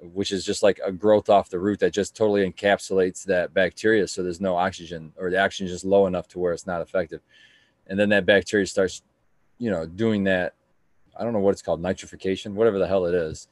which 0.00 0.32
is 0.32 0.44
just 0.44 0.62
like 0.62 0.80
a 0.84 0.90
growth 0.90 1.28
off 1.28 1.50
the 1.50 1.58
root 1.58 1.78
that 1.80 1.92
just 1.92 2.16
totally 2.16 2.48
encapsulates 2.48 3.24
that 3.24 3.54
bacteria. 3.54 4.06
So 4.08 4.22
there's 4.22 4.40
no 4.40 4.56
oxygen 4.56 5.12
or 5.16 5.30
the 5.30 5.40
oxygen 5.40 5.66
is 5.66 5.72
just 5.72 5.84
low 5.84 6.06
enough 6.06 6.26
to 6.28 6.38
where 6.40 6.52
it's 6.52 6.66
not 6.66 6.82
effective. 6.82 7.20
And 7.88 7.98
then 7.98 8.10
that 8.10 8.26
bacteria 8.26 8.66
starts, 8.66 9.02
you 9.58 9.70
know, 9.70 9.86
doing 9.86 10.24
that. 10.24 10.54
I 11.18 11.24
don't 11.24 11.32
know 11.32 11.40
what 11.40 11.52
it's 11.52 11.62
called, 11.62 11.82
nitrification, 11.82 12.52
whatever 12.52 12.78
the 12.78 12.86
hell 12.86 13.06
it 13.06 13.14
is. 13.14 13.48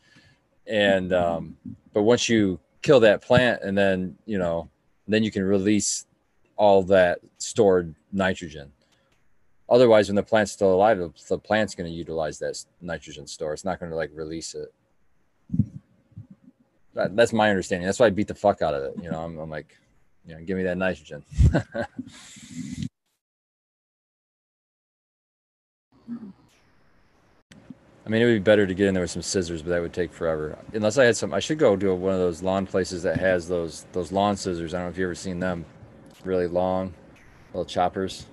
And, 0.66 1.12
um, 1.12 1.56
but 1.92 2.02
once 2.02 2.28
you 2.28 2.60
kill 2.82 3.00
that 3.00 3.22
plant 3.22 3.62
and 3.62 3.76
then, 3.76 4.16
you 4.26 4.38
know, 4.38 4.68
then 5.08 5.22
you 5.22 5.30
can 5.30 5.42
release 5.42 6.06
all 6.56 6.82
that 6.84 7.20
stored 7.38 7.94
nitrogen. 8.12 8.72
Otherwise, 9.68 10.08
when 10.08 10.14
the 10.16 10.22
plant's 10.22 10.52
still 10.52 10.72
alive, 10.72 10.98
the, 11.28 11.38
plant's 11.38 11.74
going 11.74 11.90
to 11.90 11.96
utilize 11.96 12.38
that 12.38 12.64
nitrogen 12.80 13.26
store. 13.26 13.52
It's 13.52 13.64
not 13.64 13.80
going 13.80 13.90
to 13.90 13.96
like 13.96 14.10
release 14.14 14.54
it. 14.54 14.72
That, 16.94 17.16
that's 17.16 17.32
my 17.32 17.50
understanding. 17.50 17.86
That's 17.86 17.98
why 17.98 18.06
I 18.06 18.10
beat 18.10 18.28
the 18.28 18.34
fuck 18.34 18.62
out 18.62 18.74
of 18.74 18.84
it. 18.84 18.94
You 19.02 19.10
know, 19.10 19.20
I'm, 19.20 19.38
I'm 19.38 19.50
like, 19.50 19.76
you 20.24 20.34
know, 20.34 20.40
give 20.42 20.56
me 20.56 20.62
that 20.64 20.78
nitrogen. 20.78 21.24
I 26.10 28.08
mean, 28.08 28.22
it 28.22 28.26
would 28.26 28.34
be 28.34 28.38
better 28.38 28.66
to 28.66 28.74
get 28.74 28.86
in 28.86 28.94
there 28.94 29.02
with 29.02 29.10
some 29.10 29.22
scissors, 29.22 29.62
but 29.62 29.70
that 29.70 29.82
would 29.82 29.92
take 29.92 30.12
forever. 30.12 30.56
Unless 30.72 30.96
I 30.98 31.04
had 31.04 31.16
some, 31.16 31.34
I 31.34 31.40
should 31.40 31.58
go 31.58 31.76
to 31.76 31.94
one 31.94 32.12
of 32.12 32.20
those 32.20 32.40
lawn 32.42 32.66
places 32.66 33.02
that 33.02 33.18
has 33.18 33.48
those 33.48 33.86
those 33.92 34.12
lawn 34.12 34.36
scissors. 34.36 34.74
I 34.74 34.78
don't 34.78 34.86
know 34.86 34.90
if 34.90 34.96
you 34.98 35.04
have 35.04 35.08
ever 35.10 35.14
seen 35.16 35.40
them, 35.40 35.64
really 36.24 36.46
long, 36.46 36.94
little 37.52 37.64
choppers. 37.64 38.26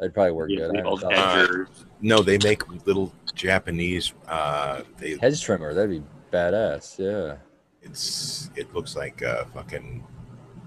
They'd 0.00 0.14
probably 0.14 0.32
work 0.32 0.50
Yeah, 0.50 0.56
good. 0.56 0.64
I 0.64 0.68
the 0.68 0.76
haven't 0.78 0.86
old 0.90 1.00
thought- 1.02 1.12
hedgers. 1.14 1.68
No, 2.00 2.20
they 2.22 2.36
make 2.38 2.68
little 2.86 3.12
Japanese. 3.34 4.12
Uh, 4.26 4.82
they 4.98 5.16
Hedge 5.18 5.40
trimmer, 5.40 5.72
that'd 5.74 5.88
be 5.90 6.02
badass. 6.32 6.98
Yeah. 6.98 7.36
it's 7.82 8.50
it 8.56 8.72
looks 8.74 8.96
like 8.96 9.22
uh, 9.22 9.44
fucking. 9.54 10.04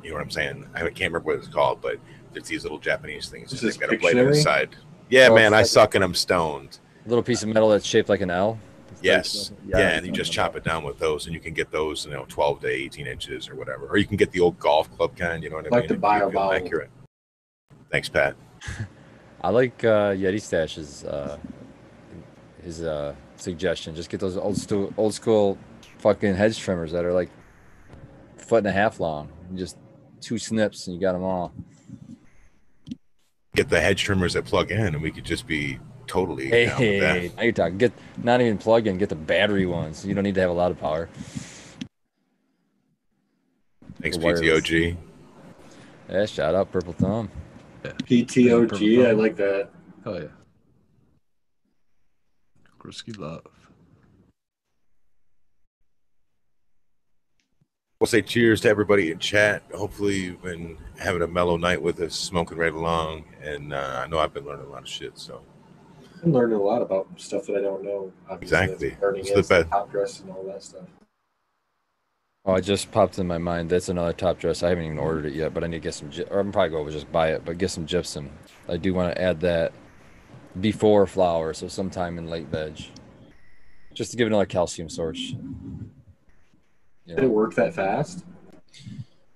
You 0.04 0.12
know 0.12 0.18
what 0.18 0.22
I'm 0.24 0.30
saying? 0.32 0.68
I 0.76 0.82
can't 0.82 1.00
remember 1.12 1.22
what 1.22 1.38
it's 1.40 1.48
called, 1.48 1.82
but 1.82 1.98
it's 2.36 2.48
these 2.48 2.62
little 2.64 2.78
Japanese 2.78 3.28
things. 3.28 3.52
Is 3.52 3.60
They've 3.60 3.70
this 3.72 3.78
got 3.78 3.92
a 3.92 3.98
blade 3.98 4.20
on 4.20 4.28
the 4.28 4.36
side. 4.36 4.76
Yeah, 5.10 5.30
man, 5.30 5.54
I 5.54 5.62
it's 5.62 5.72
suck 5.72 5.96
and 5.96 6.04
I'm 6.04 6.14
stoned. 6.16 6.80
A 7.06 7.10
little 7.10 7.24
piece 7.24 7.44
of 7.44 7.50
metal 7.50 7.70
that's 7.70 7.86
shaped 7.86 8.10
like 8.10 8.22
an 8.22 8.32
L. 8.32 8.60
Yes. 9.02 9.52
Yeah, 9.68 9.78
I 9.78 9.82
and 9.82 10.06
you 10.06 10.12
just 10.12 10.32
chop 10.32 10.56
it 10.56 10.64
down 10.64 10.84
with 10.84 10.98
those, 10.98 11.26
and 11.26 11.34
you 11.36 11.40
can 11.40 11.54
get 11.54 11.70
those, 11.72 12.06
you 12.06 12.12
know, 12.12 12.26
12 12.28 12.62
to 12.62 12.68
18 12.68 13.06
inches 13.06 13.48
or 13.50 13.56
whatever. 13.56 13.86
Or 13.88 13.98
you 13.98 14.06
can 14.06 14.18
get 14.18 14.32
the 14.32 14.40
old 14.40 14.58
golf 14.58 14.92
club 14.98 15.16
kind. 15.16 15.44
You 15.44 15.50
know 15.52 15.58
what 15.58 15.68
I 15.68 15.70
Like 15.70 15.84
mean? 15.84 15.88
the 15.88 15.94
It'd 15.94 16.02
bio 16.02 16.30
be 16.32 16.38
accurate. 16.38 16.90
Thanks, 17.92 18.10
Pat. 18.10 18.36
I 19.42 19.50
like 19.50 19.84
uh, 19.84 20.12
Yeti 20.14 20.42
Stash's 20.42 21.04
uh, 21.04 21.38
his 22.64 22.82
uh, 22.82 23.14
suggestion. 23.36 23.94
Just 23.94 24.10
get 24.10 24.20
those 24.20 24.38
old 24.38 24.58
school, 24.58 24.92
old 24.98 25.14
school 25.14 25.58
fucking 26.00 26.34
hedge 26.34 26.58
trimmers 26.58 26.92
that 26.94 27.06
are 27.06 27.14
like 27.14 27.30
foot 28.38 28.58
and 28.60 28.68
a 28.68 28.72
half 28.72 29.00
long. 29.00 29.30
Just 29.54 29.78
two 30.20 30.40
snips 30.40 30.88
and 30.88 30.96
you 30.96 31.02
got 31.02 31.14
them 31.14 31.24
all. 31.24 31.54
Get 33.56 33.70
the 33.70 33.80
hedge 33.80 34.04
trimmers 34.04 34.34
that 34.34 34.46
plug 34.46 34.70
in, 34.72 34.80
and 34.80 35.02
we 35.02 35.12
could 35.12 35.24
just 35.24 35.48
be 35.48 35.80
totally 36.08 36.48
Hey, 36.48 36.66
down 36.66 36.80
with 36.80 37.00
that. 37.00 37.36
now 37.38 37.44
you're 37.44 37.52
talking. 37.54 37.78
Get 37.78 37.94
not 38.22 38.42
even 38.42 38.58
plug 38.58 38.86
in. 38.86 38.98
Get 38.98 39.10
the 39.10 39.16
battery 39.16 39.66
ones. 39.66 40.06
You 40.06 40.14
don't 40.14 40.24
need 40.26 40.36
to 40.36 40.42
have 40.42 40.50
a 40.50 40.54
lot 40.54 40.72
of 40.72 40.80
power. 40.80 41.10
Thanks. 44.02 44.18
PTOG. 44.18 44.98
Yeah, 46.10 46.26
shout 46.26 46.54
out 46.54 46.72
Purple 46.72 46.94
Thumb. 46.94 47.32
PTOG, 47.84 49.08
I 49.08 49.12
like 49.12 49.36
that. 49.38 49.70
Hell 50.04 50.22
yeah. 50.22 50.28
Grisky 52.80 53.18
love. 53.18 53.42
We'll 58.00 58.08
say 58.08 58.22
cheers 58.22 58.62
to 58.62 58.70
everybody 58.70 59.12
in 59.12 59.20
chat. 59.20 59.64
Hopefully, 59.74 60.18
you've 60.18 60.44
been 60.44 60.78
having 61.00 61.22
a 61.22 61.28
mellow 61.28 61.58
night 61.58 61.82
with 61.82 62.00
us, 62.02 62.16
smoking 62.16 62.58
right 62.58 62.74
along. 62.74 63.26
And 63.42 63.74
uh, 63.74 64.02
I 64.04 64.08
know 64.08 64.20
I've 64.20 64.34
been 64.34 64.46
learning 64.46 64.68
a 64.68 64.70
lot 64.70 64.84
of 64.84 64.90
shit. 64.90 65.18
So 65.18 65.42
I'm 66.24 66.34
learning 66.34 66.58
a 66.58 66.62
lot 66.62 66.82
about 66.82 67.08
stuff 67.18 67.46
that 67.48 67.58
I 67.58 67.62
don't 67.62 67.84
know. 67.84 68.12
Obviously, 68.30 68.58
Exactly. 68.58 68.98
Learning 69.02 69.22
It's 69.22 69.32
the 69.32 69.56
best. 69.56 69.70
top 69.70 69.92
dress 69.92 70.20
and 70.22 70.32
all 70.32 70.44
that 70.46 70.64
stuff. 70.64 70.84
Oh, 72.46 72.56
it 72.56 72.62
just 72.62 72.92
popped 72.92 73.20
in 73.20 73.28
my 73.28 73.38
mind. 73.40 73.70
That's 73.70 73.90
another 73.90 74.14
top 74.14 74.40
dress. 74.40 74.64
I 74.64 74.70
haven't 74.70 74.86
even 74.86 75.00
ordered 75.00 75.26
it 75.28 75.34
yet, 75.34 75.54
but 75.54 75.64
I 75.64 75.68
need 75.68 75.78
to 75.78 75.82
get 75.82 75.94
some. 75.96 76.12
gy- 76.12 76.26
Or 76.26 76.40
I'm 76.40 76.52
probably 76.52 76.72
going 76.72 76.86
to 76.88 76.92
just 76.94 77.12
buy 77.12 77.32
it, 77.34 77.44
but 77.46 77.58
get 77.58 77.72
some 77.72 77.86
gypsum. 77.86 78.30
I 78.70 78.78
do 78.78 78.94
want 78.94 79.16
to 79.16 79.22
add 79.22 79.40
that 79.42 79.74
before 80.62 81.08
flower, 81.08 81.54
so 81.54 81.68
sometime 81.68 82.18
in 82.18 82.30
late 82.30 82.48
veg, 82.48 82.82
just 83.94 84.12
to 84.12 84.18
give 84.18 84.28
another 84.28 84.46
calcium 84.46 84.90
source. 84.90 85.36
You 87.06 87.16
Did 87.16 87.24
it 87.26 87.28
work 87.28 87.54
that 87.56 87.74
fast? 87.74 88.26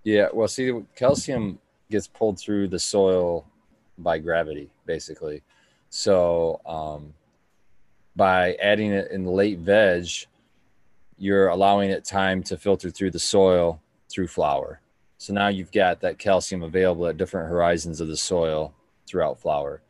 Yeah, 0.03 0.27
well, 0.33 0.47
see, 0.47 0.73
calcium 0.95 1.59
gets 1.91 2.07
pulled 2.07 2.39
through 2.39 2.69
the 2.69 2.79
soil 2.79 3.45
by 3.97 4.17
gravity, 4.17 4.69
basically. 4.85 5.43
So, 5.89 6.61
um, 6.65 7.13
by 8.15 8.55
adding 8.55 8.91
it 8.91 9.11
in 9.11 9.25
late 9.25 9.59
veg, 9.59 10.07
you're 11.17 11.49
allowing 11.49 11.89
it 11.89 12.03
time 12.05 12.41
to 12.43 12.57
filter 12.57 12.89
through 12.89 13.11
the 13.11 13.19
soil 13.19 13.81
through 14.09 14.27
flower. 14.27 14.81
So 15.17 15.33
now 15.33 15.49
you've 15.49 15.71
got 15.71 15.99
that 16.01 16.17
calcium 16.17 16.63
available 16.63 17.07
at 17.07 17.17
different 17.17 17.49
horizons 17.49 17.99
of 17.99 18.07
the 18.07 18.17
soil 18.17 18.73
throughout 19.05 19.39
flower. 19.39 19.81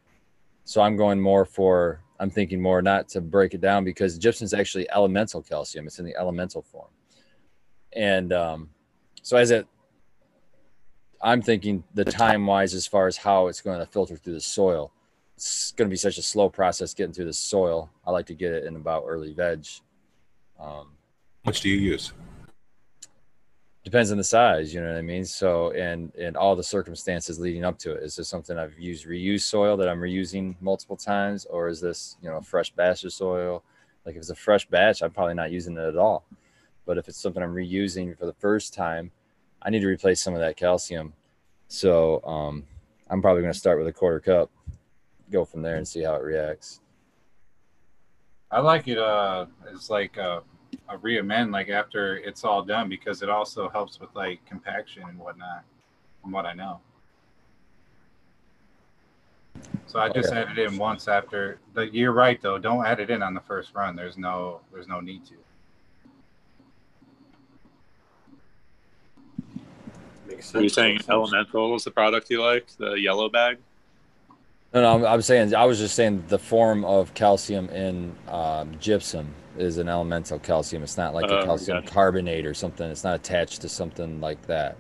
So 0.63 0.81
I'm 0.81 0.95
going 0.95 1.19
more 1.19 1.45
for, 1.45 2.01
I'm 2.19 2.29
thinking 2.29 2.61
more 2.61 2.81
not 2.81 3.07
to 3.09 3.21
break 3.21 3.53
it 3.53 3.61
down 3.61 3.83
because 3.83 4.17
gypsum 4.17 4.45
is 4.45 4.53
actually 4.53 4.89
elemental 4.91 5.41
calcium, 5.41 5.87
it's 5.87 5.99
in 5.99 6.05
the 6.05 6.15
elemental 6.15 6.61
form. 6.61 6.89
And 7.93 8.31
um, 8.33 8.69
so 9.21 9.37
as 9.37 9.51
it 9.51 9.67
I'm 11.21 11.41
thinking 11.41 11.83
the 11.93 12.05
time 12.05 12.45
wise, 12.45 12.73
as 12.73 12.87
far 12.87 13.07
as 13.07 13.17
how 13.17 13.47
it's 13.47 13.61
going 13.61 13.79
to 13.79 13.85
filter 13.85 14.15
through 14.15 14.33
the 14.33 14.41
soil, 14.41 14.91
it's 15.35 15.71
going 15.71 15.89
to 15.89 15.93
be 15.93 15.97
such 15.97 16.17
a 16.17 16.21
slow 16.21 16.49
process 16.49 16.93
getting 16.93 17.13
through 17.13 17.25
the 17.25 17.33
soil. 17.33 17.89
I 18.05 18.11
like 18.11 18.25
to 18.27 18.33
get 18.33 18.53
it 18.53 18.65
in 18.65 18.75
about 18.75 19.03
early 19.05 19.33
veg. 19.33 19.65
Um, 20.59 20.91
much 21.45 21.61
do 21.61 21.69
you 21.69 21.77
use? 21.77 22.13
depends 23.83 24.11
on 24.11 24.17
the 24.17 24.23
size, 24.23 24.73
you 24.73 24.81
know 24.81 24.89
what 24.89 24.97
I 24.97 25.01
mean? 25.01 25.25
So, 25.25 25.71
and 25.71 26.13
and 26.15 26.37
all 26.37 26.55
the 26.55 26.63
circumstances 26.63 27.39
leading 27.39 27.65
up 27.65 27.79
to 27.79 27.93
it. 27.93 28.03
Is 28.03 28.15
this 28.15 28.27
something 28.27 28.57
I've 28.57 28.77
used 28.77 29.07
reused 29.07 29.41
soil 29.41 29.77
that 29.77 29.89
I'm 29.89 29.99
reusing 29.99 30.55
multiple 30.61 30.97
times, 30.97 31.45
or 31.45 31.67
is 31.67 31.81
this 31.81 32.17
you 32.21 32.29
know 32.29 32.41
fresh 32.41 32.71
batch 32.71 33.03
of 33.03 33.13
soil? 33.13 33.63
Like 34.05 34.15
if 34.15 34.21
it's 34.21 34.29
a 34.29 34.35
fresh 34.35 34.67
batch, 34.67 35.01
I'm 35.01 35.11
probably 35.11 35.33
not 35.33 35.51
using 35.51 35.77
it 35.77 35.87
at 35.87 35.97
all. 35.97 36.23
But 36.89 36.97
if 36.97 37.07
it's 37.07 37.21
something 37.21 37.43
I'm 37.43 37.53
reusing 37.53 38.17
for 38.17 38.25
the 38.25 38.33
first 38.33 38.73
time, 38.73 39.11
I 39.61 39.69
need 39.69 39.81
to 39.81 39.87
replace 39.87 40.23
some 40.23 40.33
of 40.33 40.39
that 40.39 40.57
calcium. 40.57 41.13
So 41.67 42.19
um, 42.23 42.65
I'm 43.11 43.21
probably 43.21 43.43
going 43.43 43.53
to 43.53 43.59
start 43.59 43.77
with 43.77 43.87
a 43.87 43.93
quarter 43.93 44.19
cup, 44.19 44.49
go 45.29 45.45
from 45.45 45.61
there 45.61 45.75
and 45.75 45.87
see 45.87 46.01
how 46.01 46.15
it 46.15 46.23
reacts. 46.23 46.81
I 48.49 48.61
like 48.61 48.87
it. 48.87 48.97
Uh, 48.97 49.45
it's 49.71 49.91
like 49.91 50.17
a, 50.17 50.41
a 50.89 50.97
reamend, 50.97 51.53
like 51.53 51.69
after 51.69 52.17
it's 52.17 52.43
all 52.43 52.63
done, 52.63 52.89
because 52.89 53.21
it 53.21 53.29
also 53.29 53.69
helps 53.69 53.99
with 53.99 54.09
like 54.15 54.43
compaction 54.47 55.03
and 55.03 55.19
whatnot, 55.19 55.65
from 56.23 56.31
what 56.31 56.47
I 56.47 56.53
know. 56.53 56.79
So 59.85 59.99
I 59.99 60.09
just 60.09 60.33
yeah. 60.33 60.39
added 60.39 60.57
it 60.57 60.71
in 60.71 60.77
once 60.79 61.07
after. 61.07 61.59
But 61.75 61.93
you're 61.93 62.13
right 62.13 62.41
though. 62.41 62.57
Don't 62.57 62.83
add 62.83 62.99
it 62.99 63.11
in 63.11 63.21
on 63.21 63.35
the 63.35 63.41
first 63.41 63.75
run. 63.75 63.95
There's 63.95 64.17
no. 64.17 64.61
There's 64.73 64.87
no 64.87 64.99
need 64.99 65.23
to. 65.27 65.35
Makes 70.39 70.55
Are 70.55 70.61
you 70.61 70.69
sense. 70.69 70.75
saying 70.75 70.97
sense. 70.99 71.09
Elemental 71.09 71.69
was 71.69 71.83
the 71.83 71.91
product 71.91 72.29
you 72.29 72.41
liked? 72.41 72.77
The 72.77 72.93
yellow 72.93 73.27
bag? 73.27 73.57
No, 74.73 74.81
no, 74.81 74.95
I'm, 74.95 75.13
I'm 75.15 75.21
saying 75.21 75.53
I 75.53 75.65
was 75.65 75.79
just 75.79 75.95
saying 75.95 76.23
the 76.29 76.39
form 76.39 76.85
of 76.85 77.13
calcium 77.13 77.67
in 77.69 78.15
um, 78.29 78.71
gypsum 78.79 79.27
is 79.57 79.79
an 79.79 79.89
elemental 79.89 80.39
calcium. 80.39 80.81
It's 80.81 80.95
not 80.95 81.13
like 81.13 81.29
a 81.29 81.39
Oh, 81.41 81.43
calcium 81.45 81.81
gotcha. 81.81 81.91
carbonate 81.93 82.45
or 82.45 82.53
something. 82.53 82.89
It's 82.89 83.03
not 83.03 83.15
attached 83.15 83.59
to 83.61 83.69
something 83.69 84.21
like 84.21 84.41
that. 84.47 84.77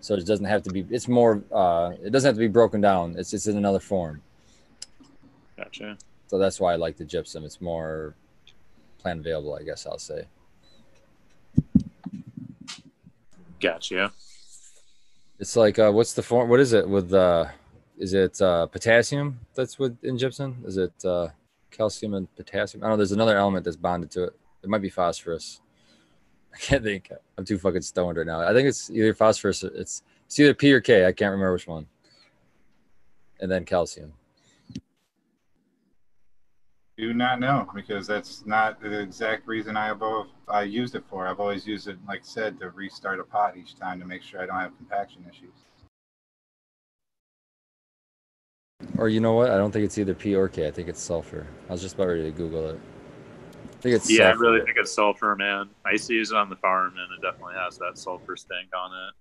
So 0.00 0.14
it 0.14 0.26
doesn't 0.26 0.46
have 0.46 0.64
to 0.64 0.70
be. 0.72 0.84
It's 0.90 1.06
more. 1.06 1.40
Uh, 1.52 1.92
it 2.02 2.10
doesn't 2.10 2.26
have 2.28 2.34
to 2.34 2.40
be 2.40 2.48
broken 2.48 2.80
down. 2.80 3.14
It's 3.16 3.32
it's 3.32 3.46
in 3.46 3.56
another 3.56 3.78
form. 3.80 4.22
Gotcha. 5.56 5.96
So 6.26 6.38
that's 6.38 6.58
why 6.58 6.72
I 6.72 6.76
like 6.76 6.96
the 6.96 7.04
gypsum. 7.04 7.44
It's 7.44 7.60
more 7.60 8.16
plant 8.98 9.20
available, 9.20 9.54
I 9.54 9.62
guess 9.62 9.86
I'll 9.86 9.98
say. 10.00 10.24
Gotcha. 13.60 14.12
It's 15.38 15.56
like 15.56 15.78
uh, 15.78 15.92
what's 15.92 16.14
the 16.14 16.22
form? 16.22 16.48
What 16.48 16.60
is 16.60 16.72
it 16.72 16.88
with? 16.88 17.12
Uh, 17.12 17.46
is 17.98 18.14
it 18.14 18.40
uh, 18.40 18.66
potassium 18.66 19.40
that's 19.54 19.78
with 19.78 20.02
in 20.02 20.16
gypsum? 20.16 20.62
Is 20.64 20.76
it 20.78 20.92
uh, 21.04 21.28
calcium 21.70 22.14
and 22.14 22.34
potassium? 22.36 22.82
I 22.82 22.86
don't 22.86 22.94
know. 22.94 22.96
There's 22.96 23.12
another 23.12 23.36
element 23.36 23.64
that's 23.64 23.76
bonded 23.76 24.10
to 24.12 24.24
it. 24.24 24.32
It 24.62 24.70
might 24.70 24.82
be 24.82 24.88
phosphorus. 24.88 25.60
I 26.54 26.58
can't 26.58 26.82
think. 26.82 27.12
I'm 27.36 27.44
too 27.44 27.58
fucking 27.58 27.82
stoned 27.82 28.16
right 28.16 28.26
now. 28.26 28.40
I 28.40 28.54
think 28.54 28.66
it's 28.66 28.88
either 28.90 29.12
phosphorus. 29.12 29.62
Or 29.62 29.68
it's 29.68 30.02
it's 30.24 30.40
either 30.40 30.54
P 30.54 30.72
or 30.72 30.80
K. 30.80 31.04
I 31.06 31.12
can't 31.12 31.32
remember 31.32 31.52
which 31.52 31.66
one. 31.66 31.86
And 33.40 33.50
then 33.50 33.66
calcium. 33.66 34.14
Do 36.96 37.12
not 37.12 37.40
know 37.40 37.68
because 37.74 38.06
that's 38.06 38.46
not 38.46 38.80
the 38.80 39.00
exact 39.00 39.46
reason 39.46 39.76
I 39.76 39.90
above 39.90 40.28
I 40.48 40.62
used 40.62 40.94
it 40.94 41.04
for. 41.10 41.26
I've 41.26 41.40
always 41.40 41.66
used 41.66 41.88
it, 41.88 41.98
like 42.08 42.20
I 42.20 42.24
said, 42.24 42.58
to 42.60 42.70
restart 42.70 43.20
a 43.20 43.24
pot 43.24 43.56
each 43.56 43.76
time 43.76 44.00
to 44.00 44.06
make 44.06 44.22
sure 44.22 44.40
I 44.40 44.46
don't 44.46 44.56
have 44.58 44.74
compaction 44.78 45.22
issues. 45.28 45.52
Or 48.96 49.10
you 49.10 49.20
know 49.20 49.34
what? 49.34 49.50
I 49.50 49.58
don't 49.58 49.72
think 49.72 49.84
it's 49.84 49.98
either 49.98 50.14
P 50.14 50.34
or 50.34 50.48
K. 50.48 50.66
I 50.66 50.70
think 50.70 50.88
it's 50.88 51.00
sulfur. 51.00 51.46
I 51.68 51.72
was 51.72 51.82
just 51.82 51.96
about 51.96 52.08
ready 52.08 52.22
to 52.22 52.30
Google 52.30 52.70
it. 52.70 52.80
I 52.80 53.76
think 53.82 53.94
it's 53.96 54.08
Yeah, 54.08 54.28
I 54.28 54.30
sulfur. 54.30 54.40
really 54.40 54.64
think 54.64 54.78
it's 54.78 54.92
sulfur, 54.94 55.36
man. 55.36 55.68
I 55.84 55.92
used 55.92 56.06
to 56.08 56.14
use 56.14 56.30
it 56.30 56.36
on 56.36 56.48
the 56.48 56.56
farm, 56.56 56.94
and 56.96 57.12
it 57.12 57.20
definitely 57.20 57.56
has 57.56 57.76
that 57.78 57.98
sulfur 57.98 58.36
stink 58.36 58.68
on 58.74 58.90
it. 58.92 59.14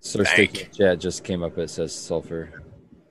Sir 0.00 0.24
Thank 0.24 0.56
Sticky 0.56 0.70
Chat 0.72 0.98
just 0.98 1.24
came 1.24 1.42
up. 1.42 1.58
It 1.58 1.68
says 1.68 1.94
sulfur. 1.94 2.62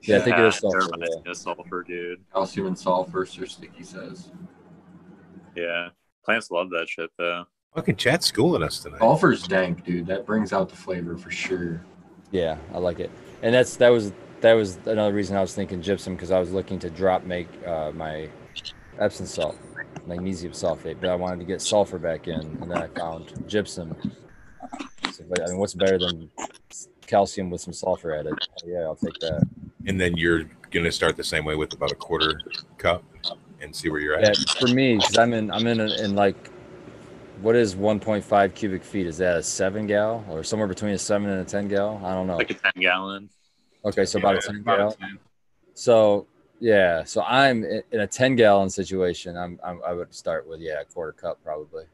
Yeah, 0.06 0.18
I 0.18 0.20
think 0.20 0.38
it 0.38 0.44
is 0.44 0.56
sulfur. 0.56 0.78
It 0.78 0.90
reminds 0.92 1.16
yeah. 1.26 1.32
sulfur, 1.32 1.82
dude. 1.82 2.24
Calcium 2.32 2.66
and 2.68 2.78
sulfur, 2.78 3.26
Sir 3.26 3.46
Sticky 3.46 3.82
says. 3.82 4.30
Yeah. 5.54 5.88
Plants 6.24 6.50
love 6.50 6.70
that 6.70 6.88
shit, 6.88 7.10
though. 7.18 7.46
Fucking 7.74 7.96
chat 7.96 8.22
schooling 8.22 8.62
us 8.62 8.80
tonight. 8.80 9.00
Sulfur's 9.00 9.46
dank, 9.46 9.84
dude. 9.84 10.06
That 10.06 10.24
brings 10.24 10.52
out 10.52 10.68
the 10.68 10.76
flavor 10.76 11.16
for 11.16 11.30
sure. 11.30 11.84
Yeah, 12.30 12.56
I 12.72 12.78
like 12.78 13.00
it. 13.00 13.10
And 13.42 13.54
that's 13.54 13.76
that 13.76 13.90
was 13.90 14.12
that 14.40 14.54
was 14.54 14.78
another 14.86 15.12
reason 15.12 15.36
I 15.36 15.40
was 15.40 15.54
thinking 15.54 15.82
gypsum 15.82 16.14
because 16.14 16.30
I 16.30 16.38
was 16.38 16.52
looking 16.52 16.78
to 16.80 16.90
drop 16.90 17.24
make 17.24 17.48
uh, 17.66 17.90
my 17.92 18.28
Epsom 18.98 19.26
salt, 19.26 19.58
magnesium 20.06 20.52
sulfate, 20.52 20.96
but 21.00 21.10
I 21.10 21.14
wanted 21.14 21.40
to 21.40 21.44
get 21.44 21.60
sulfur 21.60 21.98
back 21.98 22.28
in, 22.28 22.40
and 22.40 22.70
then 22.70 22.78
I 22.78 22.86
found 22.88 23.46
gypsum. 23.46 23.94
So, 25.16 25.24
but, 25.26 25.42
I 25.42 25.46
mean, 25.48 25.56
what's 25.56 25.72
better 25.72 25.98
than 25.98 26.28
calcium 27.06 27.48
with 27.48 27.62
some 27.62 27.72
sulfur 27.72 28.14
added? 28.14 28.36
Oh, 28.62 28.68
yeah, 28.68 28.80
I'll 28.80 28.94
take 28.94 29.18
that. 29.20 29.46
And 29.86 29.98
then 29.98 30.14
you're 30.18 30.44
gonna 30.70 30.92
start 30.92 31.16
the 31.16 31.24
same 31.24 31.46
way 31.46 31.54
with 31.54 31.72
about 31.72 31.90
a 31.90 31.94
quarter 31.94 32.42
cup 32.76 33.02
and 33.62 33.74
see 33.74 33.88
where 33.88 34.00
you're 34.00 34.20
Yeah, 34.20 34.30
at. 34.30 34.38
for 34.60 34.68
me, 34.68 34.98
because 34.98 35.16
I'm 35.16 35.32
in 35.32 35.50
I'm 35.50 35.66
in 35.66 35.80
a, 35.80 35.90
in 36.04 36.14
like 36.14 36.50
what 37.40 37.56
is 37.56 37.74
1.5 37.74 38.54
cubic 38.54 38.84
feet? 38.84 39.06
Is 39.06 39.16
that 39.18 39.38
a 39.38 39.42
seven 39.42 39.86
gal 39.86 40.22
or 40.28 40.44
somewhere 40.44 40.68
between 40.68 40.92
a 40.92 40.98
seven 40.98 41.30
and 41.30 41.40
a 41.40 41.44
ten 41.44 41.68
gal? 41.68 41.98
I 42.04 42.12
don't 42.12 42.26
know. 42.26 42.36
Like 42.36 42.50
a 42.50 42.54
10 42.54 42.72
gallon. 42.78 43.30
Okay, 43.86 44.04
so 44.04 44.18
about 44.18 44.36
a 44.36 44.46
ten 44.46 44.60
about 44.60 44.78
gal. 44.78 44.88
a 44.90 44.96
10. 44.96 45.18
So 45.72 46.26
yeah, 46.60 47.04
so 47.04 47.22
I'm 47.22 47.64
in 47.64 47.82
in 47.90 48.00
a 48.00 48.06
ten 48.06 48.36
gallon 48.36 48.68
situation. 48.68 49.34
I'm, 49.34 49.58
I'm 49.64 49.80
I 49.86 49.94
would 49.94 50.14
start 50.14 50.46
with 50.46 50.60
yeah, 50.60 50.80
a 50.80 50.84
quarter 50.84 51.12
cup 51.12 51.42
probably. 51.42 51.84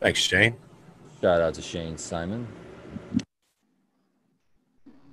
Thanks, 0.00 0.18
Shane. 0.18 0.56
Shout 1.20 1.42
out 1.42 1.54
to 1.54 1.62
Shane 1.62 1.98
Simon. 1.98 2.48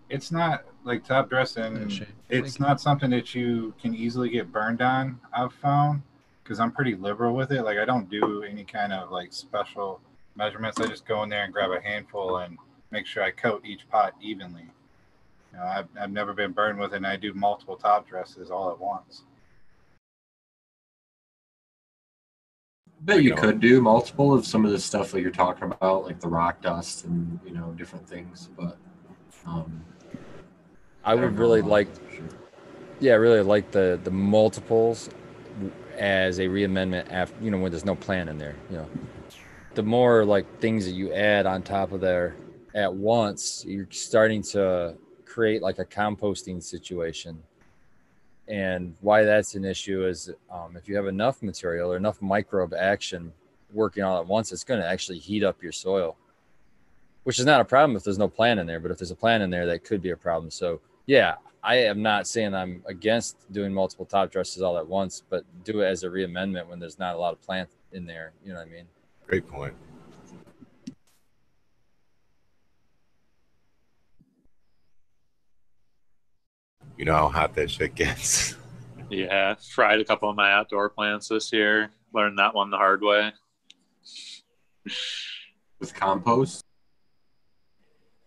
It's 0.09 0.31
not 0.31 0.63
like 0.85 1.05
top 1.05 1.29
dressing. 1.29 1.89
Yeah, 1.89 2.05
It's 2.29 2.59
not 2.59 2.79
something 2.79 3.09
that 3.09 3.35
you 3.35 3.73
can 3.81 3.93
easily 3.93 4.29
get 4.29 4.49
burned 4.49 4.81
on. 4.81 5.19
I've 5.33 5.53
found 5.53 6.03
because 6.41 6.61
I'm 6.61 6.71
pretty 6.71 6.95
liberal 6.95 7.35
with 7.35 7.51
it. 7.51 7.63
Like 7.63 7.77
I 7.77 7.83
don't 7.83 8.09
do 8.09 8.43
any 8.43 8.63
kind 8.63 8.93
of 8.93 9.11
like 9.11 9.33
special 9.33 9.99
measurements. 10.37 10.79
I 10.79 10.87
just 10.87 11.05
go 11.05 11.23
in 11.23 11.29
there 11.29 11.43
and 11.43 11.51
grab 11.51 11.71
a 11.71 11.81
handful 11.81 12.37
and 12.37 12.57
make 12.91 13.05
sure 13.05 13.23
I 13.23 13.31
coat 13.31 13.65
each 13.65 13.89
pot 13.89 14.13
evenly. 14.21 14.69
You 15.51 15.57
know, 15.57 15.65
I've, 15.65 15.87
I've 15.99 16.11
never 16.11 16.31
been 16.31 16.53
burned 16.53 16.79
with 16.79 16.93
it, 16.93 16.97
and 16.97 17.07
I 17.07 17.17
do 17.17 17.33
multiple 17.33 17.75
top 17.75 18.07
dresses 18.07 18.49
all 18.49 18.71
at 18.71 18.79
once. 18.79 19.23
Bet 23.01 23.23
you 23.23 23.31
know. 23.31 23.35
could 23.35 23.59
do 23.59 23.81
multiple 23.81 24.33
of 24.33 24.45
some 24.45 24.65
of 24.65 24.71
the 24.71 24.79
stuff 24.79 25.11
that 25.11 25.21
you're 25.21 25.31
talking 25.31 25.71
about, 25.71 26.03
like 26.03 26.19
the 26.19 26.27
rock 26.27 26.61
dust 26.61 27.05
and 27.05 27.39
you 27.45 27.53
know 27.53 27.73
different 27.77 28.07
things. 28.07 28.49
But 28.57 28.77
um, 29.45 29.81
I 31.03 31.15
don't 31.15 31.23
would 31.23 31.37
really 31.37 31.61
like, 31.61 31.87
sure. 32.13 32.25
yeah, 32.99 33.13
really 33.13 33.41
like 33.41 33.71
the 33.71 33.99
the 34.03 34.11
multiples 34.11 35.09
as 35.97 36.39
a 36.39 36.43
reamendment 36.43 37.11
after 37.11 37.35
you 37.43 37.51
know 37.51 37.57
when 37.57 37.71
there's 37.71 37.85
no 37.85 37.95
plan 37.95 38.27
in 38.27 38.37
there. 38.37 38.55
You 38.69 38.77
know, 38.77 38.89
the 39.75 39.83
more 39.83 40.25
like 40.25 40.59
things 40.59 40.85
that 40.85 40.93
you 40.93 41.13
add 41.13 41.45
on 41.45 41.63
top 41.63 41.91
of 41.91 42.01
there 42.01 42.35
at 42.75 42.93
once, 42.93 43.63
you're 43.65 43.87
starting 43.91 44.41
to 44.41 44.95
create 45.25 45.61
like 45.61 45.79
a 45.79 45.85
composting 45.85 46.61
situation. 46.61 47.41
And 48.47 48.95
why 49.01 49.23
that's 49.23 49.55
an 49.55 49.65
issue 49.65 50.05
is 50.05 50.31
um, 50.51 50.77
if 50.77 50.87
you 50.87 50.95
have 50.95 51.07
enough 51.07 51.43
material 51.43 51.91
or 51.91 51.97
enough 51.97 52.21
microbe 52.21 52.73
action 52.73 53.33
working 53.73 54.03
all 54.03 54.19
at 54.19 54.27
once, 54.27 54.51
it's 54.51 54.63
going 54.63 54.79
to 54.79 54.87
actually 54.87 55.19
heat 55.19 55.43
up 55.43 55.61
your 55.61 55.73
soil, 55.73 56.15
which 57.23 57.39
is 57.39 57.45
not 57.45 57.59
a 57.59 57.65
problem 57.65 57.97
if 57.97 58.03
there's 58.03 58.17
no 58.17 58.29
plan 58.29 58.59
in 58.59 58.65
there. 58.65 58.79
But 58.79 58.91
if 58.91 58.99
there's 58.99 59.11
a 59.11 59.15
plan 59.15 59.41
in 59.41 59.49
there, 59.49 59.65
that 59.65 59.83
could 59.83 60.01
be 60.01 60.11
a 60.11 60.17
problem. 60.17 60.49
So, 60.49 60.79
yeah, 61.07 61.35
I 61.61 61.75
am 61.75 62.01
not 62.01 62.27
saying 62.27 62.55
I'm 62.55 62.81
against 62.85 63.51
doing 63.51 63.73
multiple 63.73 64.05
top 64.05 64.31
dresses 64.31 64.61
all 64.61 64.77
at 64.77 64.87
once, 64.87 65.23
but 65.29 65.43
do 65.65 65.81
it 65.81 65.87
as 65.87 66.03
a 66.03 66.07
reamendment 66.07 66.67
when 66.67 66.79
there's 66.79 66.99
not 66.99 67.15
a 67.15 67.17
lot 67.17 67.33
of 67.33 67.41
plant 67.41 67.69
in 67.91 68.05
there. 68.05 68.31
You 68.45 68.53
know 68.53 68.59
what 68.59 68.67
I 68.67 68.71
mean? 68.71 68.85
Great 69.27 69.47
point. 69.47 69.73
You 76.97 77.05
know 77.05 77.13
how 77.13 77.29
hot 77.29 77.53
that 77.55 77.71
shit 77.71 77.95
gets. 77.95 78.55
Yeah, 79.09 79.55
fried 79.73 80.01
a 80.01 80.03
couple 80.03 80.29
of 80.29 80.35
my 80.35 80.51
outdoor 80.51 80.89
plants 80.89 81.29
this 81.29 81.53
year. 81.53 81.91
Learned 82.13 82.37
that 82.39 82.53
one 82.53 82.69
the 82.69 82.75
hard 82.75 83.01
way. 83.01 83.31
with 85.79 85.93
compost. 85.93 86.65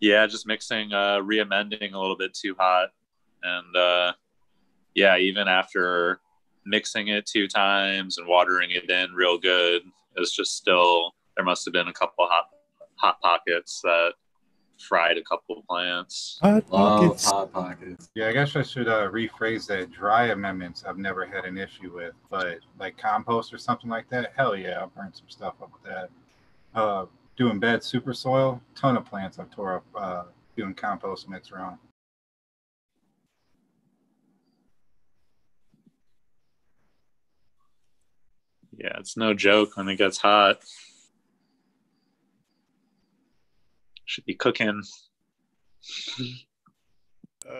Yeah, 0.00 0.26
just 0.26 0.46
mixing, 0.46 0.94
uh, 0.94 1.18
reamending 1.18 1.92
a 1.92 1.98
little 1.98 2.16
bit 2.16 2.32
too 2.32 2.56
hot, 2.58 2.88
and 3.42 3.76
uh, 3.76 4.12
yeah, 4.94 5.18
even 5.18 5.48
after 5.48 6.20
mixing 6.64 7.08
it 7.08 7.26
two 7.26 7.46
times 7.46 8.16
and 8.16 8.26
watering 8.26 8.70
it 8.70 8.88
in 8.88 9.12
real 9.12 9.36
good, 9.36 9.82
it's 10.16 10.34
just 10.34 10.56
still 10.56 11.14
there 11.36 11.44
must 11.44 11.66
have 11.66 11.74
been 11.74 11.88
a 11.88 11.92
couple 11.92 12.26
hot 12.26 12.46
hot 12.96 13.20
pockets 13.20 13.80
that 13.82 14.14
fried 14.80 15.18
a 15.18 15.22
couple 15.22 15.62
plants. 15.68 16.38
Hot 16.42 16.68
Love 16.70 17.00
pockets. 17.02 17.24
hot 17.24 17.52
pockets. 17.52 18.10
Yeah, 18.14 18.28
I 18.28 18.32
guess 18.32 18.56
I 18.56 18.62
should 18.62 18.88
uh, 18.88 19.08
rephrase 19.10 19.66
that. 19.68 19.90
Dry 19.92 20.26
amendments 20.28 20.84
I've 20.86 20.98
never 20.98 21.26
had 21.26 21.44
an 21.44 21.58
issue 21.58 21.94
with, 21.94 22.14
but 22.30 22.58
like 22.78 22.96
compost 22.96 23.52
or 23.52 23.58
something 23.58 23.90
like 23.90 24.08
that, 24.10 24.32
hell 24.36 24.56
yeah, 24.56 24.80
I'll 24.80 24.88
burn 24.88 25.12
some 25.12 25.28
stuff 25.28 25.54
up 25.62 25.70
with 25.72 25.82
that. 25.92 26.10
Uh, 26.74 27.06
doing 27.36 27.58
bed 27.58 27.82
super 27.82 28.14
soil, 28.14 28.60
ton 28.74 28.96
of 28.96 29.04
plants 29.04 29.38
I've 29.38 29.50
tore 29.50 29.76
up 29.76 29.84
uh, 29.94 30.24
doing 30.56 30.74
compost 30.74 31.28
mix 31.28 31.52
around. 31.52 31.78
Yeah, 38.76 38.96
it's 38.98 39.16
no 39.16 39.34
joke 39.34 39.76
when 39.76 39.88
it 39.88 39.96
gets 39.96 40.18
hot. 40.18 40.60
Should 44.10 44.24
be 44.24 44.34
cooking. 44.34 44.82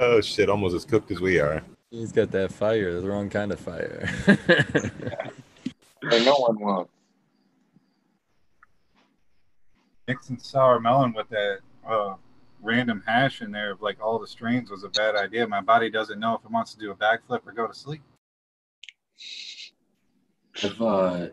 Oh 0.01 0.21
shit, 0.21 0.51
almost 0.51 0.75
as 0.75 0.85
cooked 0.85 1.13
as 1.13 1.21
we 1.21 1.39
are. 1.39 1.63
He's 1.93 2.11
got 2.11 2.33
that 2.33 2.51
fire, 2.51 3.01
the 3.01 3.07
wrong 3.07 3.31
kind 3.31 3.53
of 3.53 3.61
fire. 3.61 4.09
Or 6.03 6.19
no 6.21 6.35
one 6.35 6.59
wants. 6.59 6.91
Mixing 10.09 10.39
sour 10.39 10.81
melon 10.81 11.13
with 11.13 11.29
that 11.29 11.59
uh, 11.87 12.15
random 12.63 13.03
hash 13.07 13.43
in 13.43 13.53
there 13.53 13.73
of 13.73 13.83
like 13.83 14.03
all 14.03 14.19
the 14.19 14.27
strains 14.27 14.71
was 14.71 14.83
a 14.83 14.89
bad 14.89 15.15
idea. 15.15 15.47
My 15.47 15.61
body 15.61 15.91
doesn't 15.91 16.19
know 16.19 16.35
if 16.35 16.45
it 16.45 16.51
wants 16.51 16.73
to 16.73 16.81
do 16.81 16.91
a 16.91 16.97
backflip 16.97 17.47
or 17.47 17.53
go 17.53 17.67
to 17.67 17.75
sleep. 17.75 18.01
I've 20.65 20.81
uh, 20.81 21.27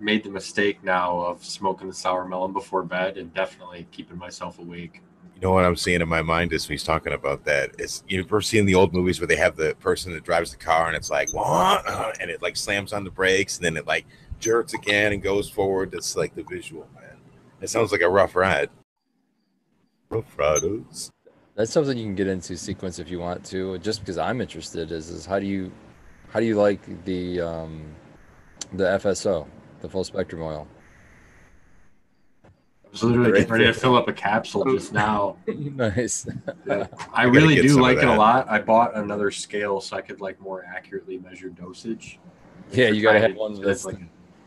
made 0.00 0.24
the 0.24 0.30
mistake 0.30 0.82
now 0.82 1.18
of 1.18 1.44
smoking 1.44 1.88
the 1.88 1.94
sour 1.94 2.24
melon 2.26 2.52
before 2.52 2.82
bed 2.82 3.16
and 3.16 3.32
definitely 3.34 3.86
keeping 3.90 4.18
myself 4.18 4.58
awake. 4.58 5.02
You 5.34 5.42
know 5.42 5.52
what 5.52 5.64
I'm 5.64 5.76
seeing 5.76 6.00
in 6.00 6.08
my 6.08 6.22
mind 6.22 6.52
is 6.52 6.66
when 6.66 6.74
he's 6.74 6.84
talking 6.84 7.12
about 7.12 7.44
that. 7.44 7.70
It's 7.78 8.02
you've 8.08 8.26
ever 8.26 8.40
seen 8.40 8.66
the 8.66 8.74
old 8.74 8.92
movies 8.92 9.20
where 9.20 9.26
they 9.26 9.36
have 9.36 9.56
the 9.56 9.76
person 9.76 10.12
that 10.14 10.24
drives 10.24 10.50
the 10.50 10.56
car 10.56 10.88
and 10.88 10.96
it's 10.96 11.10
like 11.10 11.32
what, 11.32 12.20
and 12.20 12.30
it 12.30 12.42
like 12.42 12.56
slams 12.56 12.92
on 12.92 13.04
the 13.04 13.10
brakes 13.10 13.56
and 13.56 13.64
then 13.64 13.76
it 13.76 13.86
like 13.86 14.04
jerks 14.40 14.74
again 14.74 15.12
and 15.12 15.22
goes 15.22 15.48
forward. 15.48 15.92
That's 15.92 16.16
like 16.16 16.34
the 16.34 16.42
visual, 16.42 16.88
man. 16.94 17.18
It 17.60 17.70
sounds 17.70 17.92
like 17.92 18.00
a 18.00 18.08
rough 18.08 18.34
ride. 18.34 18.70
Rough 20.10 20.38
riders. 20.38 21.12
That's 21.54 21.72
something 21.72 21.98
you 21.98 22.04
can 22.04 22.14
get 22.14 22.28
into 22.28 22.56
sequence 22.56 22.98
if 22.98 23.10
you 23.10 23.18
want 23.18 23.44
to. 23.46 23.78
Just 23.78 24.00
because 24.00 24.18
I'm 24.18 24.40
interested 24.40 24.92
is 24.92 25.08
is 25.10 25.26
how 25.26 25.38
do 25.38 25.46
you 25.46 25.70
how 26.30 26.40
do 26.40 26.46
you 26.46 26.56
like 26.56 27.04
the 27.04 27.40
um 27.40 27.94
the 28.72 28.84
FSO, 28.84 29.46
the 29.80 29.88
full 29.88 30.04
spectrum 30.04 30.42
oil? 30.42 30.66
I 32.88 32.90
was 32.90 33.04
literally 33.04 33.32
getting 33.32 33.52
ready 33.52 33.64
to 33.66 33.74
fill 33.74 33.96
up 33.96 34.08
a 34.08 34.12
capsule 34.14 34.64
oh. 34.66 34.74
just 34.74 34.92
now. 34.94 35.36
nice. 35.46 36.26
I 37.12 37.24
really 37.24 37.56
do 37.56 37.80
like 37.80 37.98
it 37.98 38.08
a 38.08 38.14
lot. 38.14 38.48
I 38.48 38.60
bought 38.60 38.96
another 38.96 39.30
scale 39.30 39.80
so 39.80 39.96
I 39.96 40.00
could 40.00 40.20
like 40.22 40.40
more 40.40 40.64
accurately 40.64 41.18
measure 41.18 41.50
dosage. 41.50 42.18
Yeah, 42.72 42.88
you 42.88 43.02
gotta 43.02 43.20
have 43.20 43.32
to 43.32 43.38
one 43.38 43.60
that's 43.60 43.84
like 43.84 43.98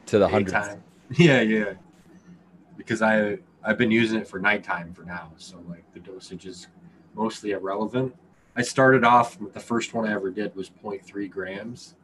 to 0.08 0.20
the 0.20 0.28
hundredth. 0.28 0.54
daytime. 0.54 0.84
Yeah, 1.18 1.42
yeah. 1.42 1.74
Because 2.78 3.02
I 3.02 3.38
I've 3.64 3.78
been 3.78 3.92
using 3.92 4.20
it 4.20 4.28
for 4.28 4.40
nighttime 4.40 4.94
for 4.94 5.04
now, 5.04 5.32
so 5.38 5.64
like 5.70 5.84
the 5.94 6.00
dosage 6.00 6.46
is 6.46 6.68
mostly 7.14 7.52
irrelevant. 7.52 8.16
I 8.56 8.64
started 8.64 9.04
off 9.04 9.40
with 9.40 9.54
the 9.54 9.60
first 9.60 9.94
one 9.94 10.08
I 10.08 10.14
ever 10.14 10.30
did 10.30 10.56
was 10.56 10.70
0.3 10.70 11.30
grams. 11.30 11.96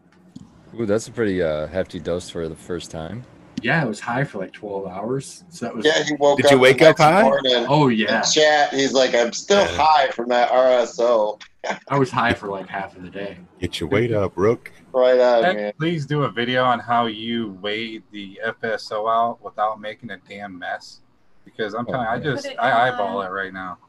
Ooh, 0.76 0.86
that's 0.86 1.08
a 1.08 1.12
pretty 1.12 1.42
uh, 1.42 1.68
hefty 1.68 2.00
dose 2.00 2.30
for 2.30 2.48
the 2.50 2.56
first 2.56 2.92
time. 2.92 3.24
Yeah, 3.64 3.84
it 3.84 3.88
was 3.88 4.00
high 4.00 4.24
for 4.24 4.38
like 4.38 4.54
12 4.54 4.86
hours. 4.88 5.44
So 5.50 5.66
that 5.66 5.76
was 5.76 5.86
Yeah, 5.86 6.04
he 6.04 6.14
woke 6.20 6.38
Did 6.38 6.46
up. 6.48 6.52
you 6.52 6.60
wake 6.60 6.82
up 6.82 6.98
high? 7.00 7.24
morning 7.24 7.66
oh 7.68 7.90
in 7.90 7.98
yeah, 7.98 8.22
Chat. 8.22 8.74
He's 8.74 8.94
like, 8.94 9.16
I'm 9.16 9.34
still 9.34 9.62
Yeah. 9.64 9.78
high 9.78 10.10
from 10.10 10.30
that 10.30 10.52
RSO. 10.52 11.42
I 11.88 11.98
was 11.98 12.12
high 12.12 12.34
for 12.34 12.48
like 12.50 12.68
half 12.68 12.96
of 12.96 13.02
the 13.04 13.10
day. 13.10 13.40
Get 13.60 13.80
your 13.80 13.90
weight 13.90 14.12
up, 14.14 14.38
Rook. 14.38 14.72
Right 14.94 15.20
on, 15.20 15.44
Ed, 15.46 15.54
man. 15.56 15.74
Please 15.80 16.06
do 16.06 16.24
a 16.24 16.30
video 16.32 16.64
on 16.64 16.80
how 16.80 17.08
you 17.08 17.52
weighed 17.62 18.04
the 18.12 18.40
FSO 18.46 19.10
out 19.12 19.44
without 19.44 19.82
making 19.82 20.12
a 20.12 20.18
damn 20.18 20.58
mess. 20.60 21.02
Because 21.44 21.74
I'm 21.74 21.86
telling 21.86 22.02
you, 22.02 22.08
I 22.08 22.20
just 22.20 22.48
I 22.60 22.90
eyeball 22.90 23.22
it 23.22 23.30
right 23.30 23.54
now. 23.54 23.80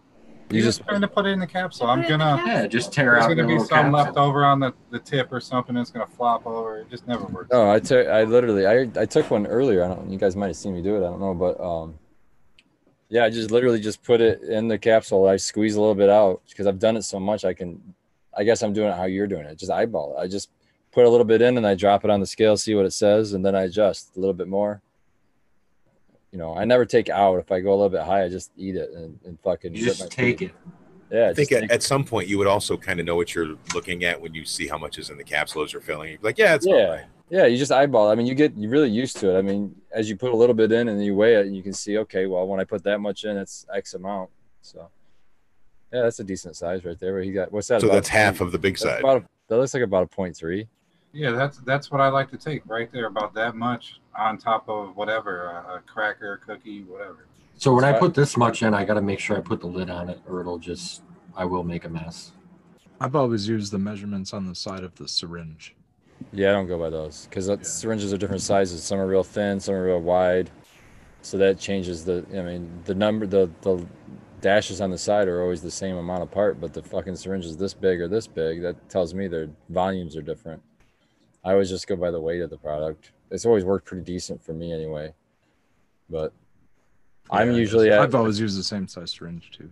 You 0.50 0.58
You're 0.58 0.64
just 0.66 0.78
just 0.78 0.88
trying 0.88 1.00
to 1.02 1.08
put 1.08 1.26
it 1.26 1.30
in 1.30 1.40
the 1.40 1.46
capsule. 1.46 1.86
Put 1.86 1.92
I'm 1.92 1.98
it 2.00 2.10
in 2.10 2.18
the 2.18 2.24
gonna. 2.24 2.42
Yeah, 2.46 2.66
just 2.66 2.92
tear 2.92 3.12
There's 3.12 3.24
out 3.24 3.28
There's 3.28 3.36
gonna 3.36 3.48
the 3.48 3.54
be 3.54 3.58
little 3.60 3.68
some 3.68 3.92
left 3.92 4.08
capsule. 4.08 4.22
over 4.24 4.44
on 4.44 4.60
the, 4.60 4.72
the 4.90 4.98
tip 4.98 5.30
or 5.30 5.40
something 5.40 5.74
that's 5.74 5.90
gonna 5.90 6.06
flop 6.06 6.46
over. 6.46 6.78
It 6.78 6.90
just 6.90 7.06
never 7.06 7.24
works. 7.26 7.50
no, 7.52 7.70
I 7.70 7.78
took 7.80 8.06
I 8.08 8.24
literally 8.24 8.66
I 8.66 8.88
I 9.00 9.04
took 9.04 9.30
one 9.30 9.46
earlier. 9.46 9.84
I 9.84 9.88
don't 9.88 10.10
you 10.10 10.18
guys 10.18 10.36
might 10.36 10.46
have 10.46 10.56
seen 10.56 10.74
me 10.74 10.80
do 10.82 10.94
it. 10.96 10.98
I 10.98 11.10
don't 11.10 11.20
know, 11.20 11.34
but 11.34 11.60
um 11.60 11.98
yeah, 13.10 13.24
I 13.24 13.30
just 13.30 13.50
literally 13.50 13.80
just 13.80 14.02
put 14.02 14.20
it 14.20 14.42
in 14.42 14.68
the 14.68 14.78
capsule. 14.78 15.26
I 15.28 15.36
squeeze 15.36 15.76
a 15.76 15.80
little 15.80 15.94
bit 15.94 16.10
out 16.10 16.42
because 16.48 16.66
I've 16.66 16.78
done 16.78 16.96
it 16.96 17.02
so 17.02 17.18
much. 17.18 17.44
I 17.44 17.54
can, 17.54 17.80
I 18.36 18.44
guess 18.44 18.62
I'm 18.62 18.74
doing 18.74 18.88
it 18.90 18.96
how 18.96 19.04
you're 19.04 19.26
doing 19.26 19.46
it. 19.46 19.56
Just 19.58 19.72
eyeball 19.72 20.14
it. 20.16 20.20
I 20.20 20.28
just 20.28 20.50
put 20.92 21.06
a 21.06 21.08
little 21.08 21.24
bit 21.24 21.40
in 21.40 21.56
and 21.56 21.66
I 21.66 21.74
drop 21.74 22.04
it 22.04 22.10
on 22.10 22.20
the 22.20 22.26
scale, 22.26 22.56
see 22.58 22.74
what 22.74 22.84
it 22.84 22.92
says, 22.92 23.32
and 23.32 23.44
then 23.44 23.54
I 23.54 23.62
adjust 23.62 24.14
a 24.16 24.20
little 24.20 24.34
bit 24.34 24.46
more. 24.46 24.82
You 26.32 26.38
know, 26.38 26.54
I 26.56 26.64
never 26.64 26.84
take 26.84 27.08
out. 27.08 27.36
If 27.38 27.50
I 27.50 27.60
go 27.60 27.70
a 27.70 27.76
little 27.76 27.88
bit 27.88 28.02
high, 28.02 28.24
I 28.24 28.28
just 28.28 28.50
eat 28.56 28.76
it 28.76 28.90
and, 28.92 29.18
and 29.24 29.38
fucking. 29.40 29.74
You 29.74 29.84
just 29.84 30.10
take 30.10 30.40
food. 30.40 30.50
it. 30.50 30.54
Yeah, 31.10 31.28
I 31.30 31.34
think 31.34 31.50
at, 31.52 31.70
at 31.70 31.82
some 31.82 32.04
point 32.04 32.28
you 32.28 32.36
would 32.36 32.46
also 32.46 32.76
kind 32.76 33.00
of 33.00 33.06
know 33.06 33.16
what 33.16 33.34
you're 33.34 33.56
looking 33.74 34.04
at 34.04 34.20
when 34.20 34.34
you 34.34 34.44
see 34.44 34.68
how 34.68 34.76
much 34.76 34.98
is 34.98 35.08
in 35.08 35.16
the 35.16 35.24
capsule 35.24 35.62
as 35.62 35.72
you're 35.72 35.80
filling. 35.80 36.10
You're 36.10 36.18
like, 36.20 36.36
yeah, 36.36 36.54
it's 36.54 36.66
Yeah. 36.66 36.74
all 36.74 36.88
right. 36.90 37.04
Yeah, 37.30 37.46
you 37.46 37.56
just 37.56 37.72
eyeball. 37.72 38.10
I 38.10 38.14
mean, 38.14 38.26
you 38.26 38.34
get 38.34 38.54
you 38.56 38.68
really 38.68 38.90
used 38.90 39.16
to 39.18 39.34
it. 39.34 39.38
I 39.38 39.42
mean, 39.42 39.74
as 39.90 40.08
you 40.10 40.16
put 40.16 40.32
a 40.32 40.36
little 40.36 40.54
bit 40.54 40.70
in 40.72 40.88
and 40.88 41.02
you 41.02 41.14
weigh 41.14 41.34
it, 41.36 41.46
you 41.46 41.62
can 41.62 41.72
see, 41.72 41.96
okay, 41.98 42.26
well, 42.26 42.46
when 42.46 42.58
I 42.60 42.64
put 42.64 42.82
that 42.84 43.00
much 43.00 43.24
in, 43.24 43.36
it's 43.38 43.66
X 43.74 43.94
amount. 43.94 44.28
So, 44.62 44.88
yeah, 45.92 46.02
that's 46.02 46.20
a 46.20 46.24
decent 46.24 46.56
size 46.56 46.84
right 46.84 46.98
there. 47.00 47.14
Where 47.14 47.22
he 47.22 47.32
got 47.32 47.50
what's 47.52 47.68
that? 47.68 47.80
So 47.80 47.86
about 47.86 47.96
that's 47.96 48.08
a 48.10 48.12
half 48.12 48.38
point- 48.38 48.48
of 48.48 48.52
the 48.52 48.58
big 48.58 48.74
that's 48.74 48.82
side. 48.82 49.00
About 49.00 49.22
a, 49.22 49.24
that 49.48 49.56
looks 49.58 49.72
like 49.72 49.82
about 49.82 50.02
a 50.04 50.06
point 50.06 50.36
three. 50.36 50.68
Yeah, 51.12 51.30
that's 51.32 51.58
that's 51.58 51.90
what 51.90 52.00
I 52.00 52.08
like 52.08 52.30
to 52.30 52.36
take 52.36 52.62
right 52.66 52.90
there, 52.92 53.06
about 53.06 53.34
that 53.34 53.56
much 53.56 54.00
on 54.16 54.36
top 54.38 54.68
of 54.68 54.96
whatever 54.96 55.46
a, 55.46 55.76
a 55.76 55.80
cracker, 55.86 56.40
cookie, 56.46 56.82
whatever. 56.84 57.26
So 57.56 57.74
when 57.74 57.84
I 57.84 57.92
So- 57.94 57.98
put 58.00 58.14
this 58.14 58.36
much 58.36 58.62
in, 58.62 58.74
I 58.74 58.84
got 58.84 58.94
to 58.94 59.00
make 59.02 59.18
sure 59.18 59.36
I 59.36 59.40
put 59.40 59.60
the 59.60 59.66
lid 59.66 59.90
on 59.90 60.08
it, 60.10 60.20
or 60.28 60.40
it'll 60.40 60.58
just 60.58 61.02
I 61.36 61.44
will 61.44 61.64
make 61.64 61.84
a 61.84 61.88
mess. 61.88 62.32
I've 63.00 63.14
always 63.16 63.48
used 63.48 63.72
the 63.72 63.78
measurements 63.78 64.32
on 64.34 64.46
the 64.46 64.54
side 64.54 64.82
of 64.84 64.94
the 64.96 65.06
syringe. 65.08 65.74
Yeah, 66.32 66.50
I 66.50 66.52
don't 66.52 66.66
go 66.66 66.78
by 66.78 66.90
those 66.90 67.26
because 67.26 67.48
Yeah. 67.48 67.56
syringes 67.62 68.12
are 68.12 68.16
different 68.18 68.42
sizes. 68.42 68.82
Some 68.82 68.98
are 68.98 69.06
real 69.06 69.22
thin, 69.24 69.60
some 69.60 69.74
are 69.76 69.84
real 69.84 70.00
wide. 70.00 70.50
So 71.22 71.38
that 71.38 71.58
changes 71.58 72.04
the. 72.04 72.24
I 72.36 72.42
mean, 72.42 72.82
the 72.84 72.94
number, 72.94 73.26
the 73.26 73.50
the 73.62 73.84
dashes 74.40 74.80
on 74.80 74.90
the 74.90 74.98
side 74.98 75.26
are 75.26 75.42
always 75.42 75.62
the 75.62 75.70
same 75.70 75.96
amount 75.96 76.22
apart, 76.22 76.60
but 76.60 76.72
the 76.72 76.82
fucking 76.82 77.16
syringe 77.16 77.44
is 77.44 77.56
this 77.56 77.74
big 77.74 78.00
or 78.00 78.08
this 78.08 78.26
big. 78.28 78.62
That 78.62 78.88
tells 78.88 79.14
me 79.14 79.26
their 79.26 79.48
volumes 79.68 80.16
are 80.16 80.22
different. 80.22 80.62
I 81.44 81.52
always 81.52 81.70
just 81.70 81.86
go 81.86 81.96
by 81.96 82.10
the 82.10 82.20
weight 82.20 82.40
of 82.42 82.50
the 82.50 82.58
product. 82.58 83.12
It's 83.30 83.46
always 83.46 83.64
worked 83.64 83.86
pretty 83.86 84.04
decent 84.04 84.42
for 84.42 84.52
me 84.52 84.72
anyway. 84.72 85.12
But 86.10 86.32
I'm 87.30 87.52
usually 87.52 87.90
at, 87.90 88.00
I've 88.00 88.14
always 88.14 88.40
used 88.40 88.58
the 88.58 88.62
same 88.62 88.88
size 88.88 89.10
syringe 89.10 89.50
too. 89.50 89.70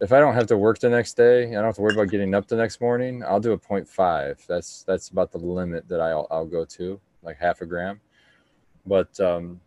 if 0.00 0.12
I 0.12 0.18
don't 0.18 0.34
have 0.34 0.48
to 0.48 0.58
work 0.58 0.80
the 0.80 0.90
next 0.90 1.14
day, 1.14 1.48
I 1.48 1.52
don't 1.52 1.64
have 1.64 1.76
to 1.76 1.80
worry 1.82 1.94
about 1.94 2.08
getting 2.10 2.34
up 2.34 2.48
the 2.48 2.56
next 2.56 2.80
morning. 2.80 3.22
I'll 3.24 3.40
do 3.40 3.52
a 3.52 3.58
0.5. 3.58 4.46
That's 4.46 4.82
that's 4.82 5.08
about 5.08 5.30
the 5.30 5.38
limit 5.38 5.88
that 5.88 6.00
I'll 6.00 6.26
I'll 6.30 6.46
go 6.46 6.64
to, 6.64 7.00
like 7.22 7.38
half 7.38 7.60
a 7.60 7.66
gram. 7.66 8.00
But 8.84 9.18
um, 9.20 9.60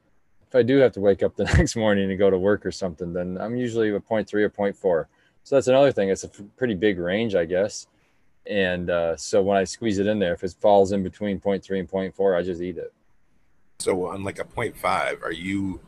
if 0.47 0.55
I 0.55 0.61
do 0.61 0.77
have 0.77 0.91
to 0.93 0.99
wake 0.99 1.23
up 1.23 1.35
the 1.35 1.43
next 1.57 1.75
morning 1.77 2.09
and 2.09 2.19
go 2.19 2.29
to 2.29 2.37
work 2.37 2.65
or 2.65 2.71
something, 2.71 3.13
then 3.13 3.37
I'm 3.39 3.55
usually 3.55 3.89
a 3.89 3.99
0.3 3.99 4.33
or 4.33 4.49
0.4. 4.49 5.05
So 5.43 5.55
that's 5.55 5.67
another 5.67 5.91
thing. 5.91 6.09
It's 6.09 6.23
a 6.23 6.27
f- 6.27 6.41
pretty 6.57 6.73
big 6.73 6.99
range, 6.99 7.35
I 7.35 7.45
guess. 7.45 7.87
And 8.49 8.89
uh, 8.89 9.15
so 9.17 9.41
when 9.41 9.57
I 9.57 9.63
squeeze 9.63 9.97
it 9.99 10.07
in 10.07 10.19
there, 10.19 10.33
if 10.33 10.43
it 10.43 10.53
falls 10.59 10.91
in 10.91 11.03
between 11.03 11.39
0.3 11.39 11.79
and 11.79 11.89
0.4, 11.89 12.37
I 12.37 12.43
just 12.43 12.61
eat 12.61 12.77
it. 12.77 12.93
So 13.79 14.07
on 14.07 14.23
like 14.23 14.39
a 14.39 14.45
point 14.45 14.75
five, 14.77 15.21
are 15.23 15.31
you 15.33 15.81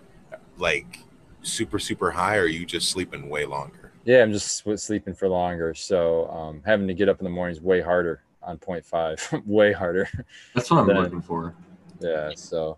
like 0.58 1.00
super 1.42 1.80
super 1.80 2.12
high, 2.12 2.36
or 2.38 2.42
are 2.42 2.48
you 2.48 2.66
just 2.66 2.90
sleeping 2.90 3.30
way 3.30 3.46
longer? 3.46 3.94
Yeah, 4.04 4.22
I'm 4.24 4.32
just 4.32 4.64
sleeping 4.80 5.14
for 5.14 5.30
longer. 5.30 5.74
So 5.74 6.28
um, 6.30 6.62
having 6.66 6.88
to 6.88 6.94
get 6.94 7.10
up 7.10 7.20
in 7.20 7.24
the 7.24 7.30
morning 7.30 7.56
is 7.56 7.62
way 7.62 7.80
harder 7.82 8.22
on 8.42 8.58
0.5, 8.58 9.44
way 9.46 9.72
harder. 9.74 10.10
That's 10.54 10.70
what 10.72 10.80
I'm 10.82 10.88
Then- 10.88 10.98
looking 10.98 11.22
for. 11.22 11.54
Yeah. 12.00 12.32
So, 12.36 12.78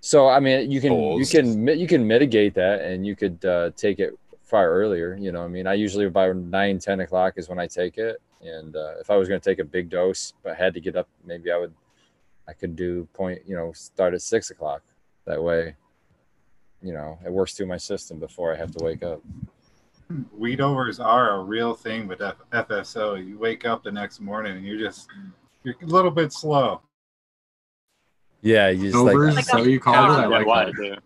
so 0.00 0.28
I 0.28 0.38
mean, 0.40 0.70
you 0.70 0.80
can 0.80 0.90
Goals. 0.90 1.20
you 1.20 1.40
can 1.42 1.66
you 1.78 1.86
can 1.86 2.06
mitigate 2.06 2.54
that, 2.54 2.82
and 2.82 3.06
you 3.06 3.14
could 3.16 3.42
uh, 3.44 3.70
take 3.76 3.98
it 4.00 4.18
far 4.42 4.68
earlier. 4.70 5.16
You 5.16 5.32
know, 5.32 5.42
I 5.44 5.48
mean, 5.48 5.66
I 5.66 5.74
usually 5.74 6.04
about 6.06 6.36
nine 6.36 6.78
ten 6.78 7.00
o'clock 7.00 7.34
is 7.36 7.48
when 7.48 7.58
I 7.58 7.66
take 7.66 7.96
it, 7.98 8.20
and 8.44 8.76
uh, 8.76 8.94
if 9.00 9.10
I 9.10 9.16
was 9.16 9.28
going 9.28 9.40
to 9.40 9.50
take 9.50 9.58
a 9.58 9.64
big 9.64 9.88
dose, 9.88 10.34
but 10.42 10.56
had 10.56 10.74
to 10.74 10.80
get 10.80 10.96
up, 10.96 11.08
maybe 11.24 11.50
I 11.50 11.56
would, 11.56 11.72
I 12.46 12.52
could 12.52 12.76
do 12.76 13.08
point, 13.14 13.42
you 13.46 13.56
know, 13.56 13.72
start 13.72 14.14
at 14.14 14.22
six 14.22 14.50
o'clock. 14.50 14.82
That 15.26 15.42
way, 15.42 15.74
you 16.82 16.92
know, 16.92 17.18
it 17.24 17.32
works 17.32 17.54
through 17.54 17.66
my 17.66 17.78
system 17.78 18.18
before 18.18 18.52
I 18.52 18.56
have 18.56 18.70
to 18.72 18.84
wake 18.84 19.02
up. 19.02 19.22
Weed 20.36 20.60
overs 20.60 21.00
are 21.00 21.36
a 21.36 21.42
real 21.42 21.74
thing 21.74 22.06
with 22.06 22.20
F- 22.20 22.36
FSO. 22.52 23.26
You 23.26 23.38
wake 23.38 23.64
up 23.64 23.82
the 23.82 23.90
next 23.90 24.20
morning 24.20 24.58
and 24.58 24.64
you're 24.64 24.78
just 24.78 25.08
you're 25.62 25.74
a 25.80 25.86
little 25.86 26.10
bit 26.10 26.30
slow. 26.30 26.82
Yeah, 28.42 28.68
you 28.68 28.82
just 28.82 28.96
Overs, 28.96 29.34
like 29.34 29.44
is 29.44 29.46
that 29.46 29.60
what 29.60 29.70
you 29.70 29.80
call 29.80 29.94
it? 29.94 30.18
I 30.18 30.26
like 30.26 30.74
that. 30.76 30.98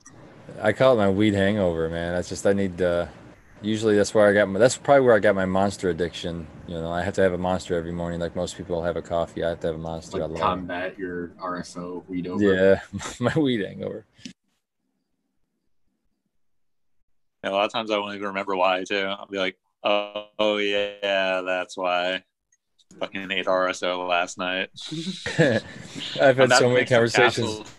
I 0.60 0.72
call 0.72 0.94
it 0.94 0.96
my 0.96 1.08
weed 1.08 1.34
hangover, 1.34 1.88
man. 1.88 2.14
That's 2.14 2.28
just 2.28 2.44
I 2.44 2.52
need. 2.52 2.82
Uh, 2.82 3.06
usually 3.62 3.96
that's 3.96 4.14
where 4.14 4.28
I 4.28 4.32
got 4.32 4.48
my. 4.48 4.58
That's 4.58 4.76
probably 4.76 5.06
where 5.06 5.14
I 5.14 5.18
got 5.18 5.34
my 5.34 5.46
monster 5.46 5.90
addiction. 5.90 6.46
You 6.66 6.74
know, 6.74 6.90
I 6.90 7.02
have 7.02 7.14
to 7.14 7.22
have 7.22 7.32
a 7.32 7.38
monster 7.38 7.76
every 7.76 7.92
morning, 7.92 8.20
like 8.20 8.36
most 8.36 8.56
people 8.56 8.82
have 8.82 8.96
a 8.96 9.02
coffee. 9.02 9.44
I 9.44 9.50
have 9.50 9.60
to 9.60 9.68
have 9.68 9.76
a 9.76 9.78
monster. 9.78 10.18
I 10.18 10.26
Like 10.26 10.30
love 10.30 10.40
combat 10.40 10.98
your 10.98 11.28
RSO 11.42 12.06
weed 12.08 12.26
over. 12.26 12.42
Yeah, 12.42 12.80
my 13.20 13.34
weed 13.36 13.60
hangover. 13.64 14.04
Yeah, 17.44 17.50
a 17.50 17.52
lot 17.52 17.64
of 17.66 17.72
times 17.72 17.90
I 17.90 17.98
won't 17.98 18.14
even 18.14 18.28
remember 18.28 18.56
why 18.56 18.84
too. 18.84 19.06
I'll 19.06 19.26
be 19.26 19.38
like, 19.38 19.56
oh, 19.84 20.28
oh 20.38 20.56
yeah, 20.58 21.40
that's 21.42 21.76
why. 21.76 22.24
Fucking 22.98 23.30
ate 23.30 23.46
RSO 23.46 24.08
last 24.08 24.38
night. 24.38 24.70
I've 26.20 26.36
had 26.36 26.52
so 26.52 26.70
many 26.70 26.86
conversations. 26.86 27.46
capsules. 27.46 27.74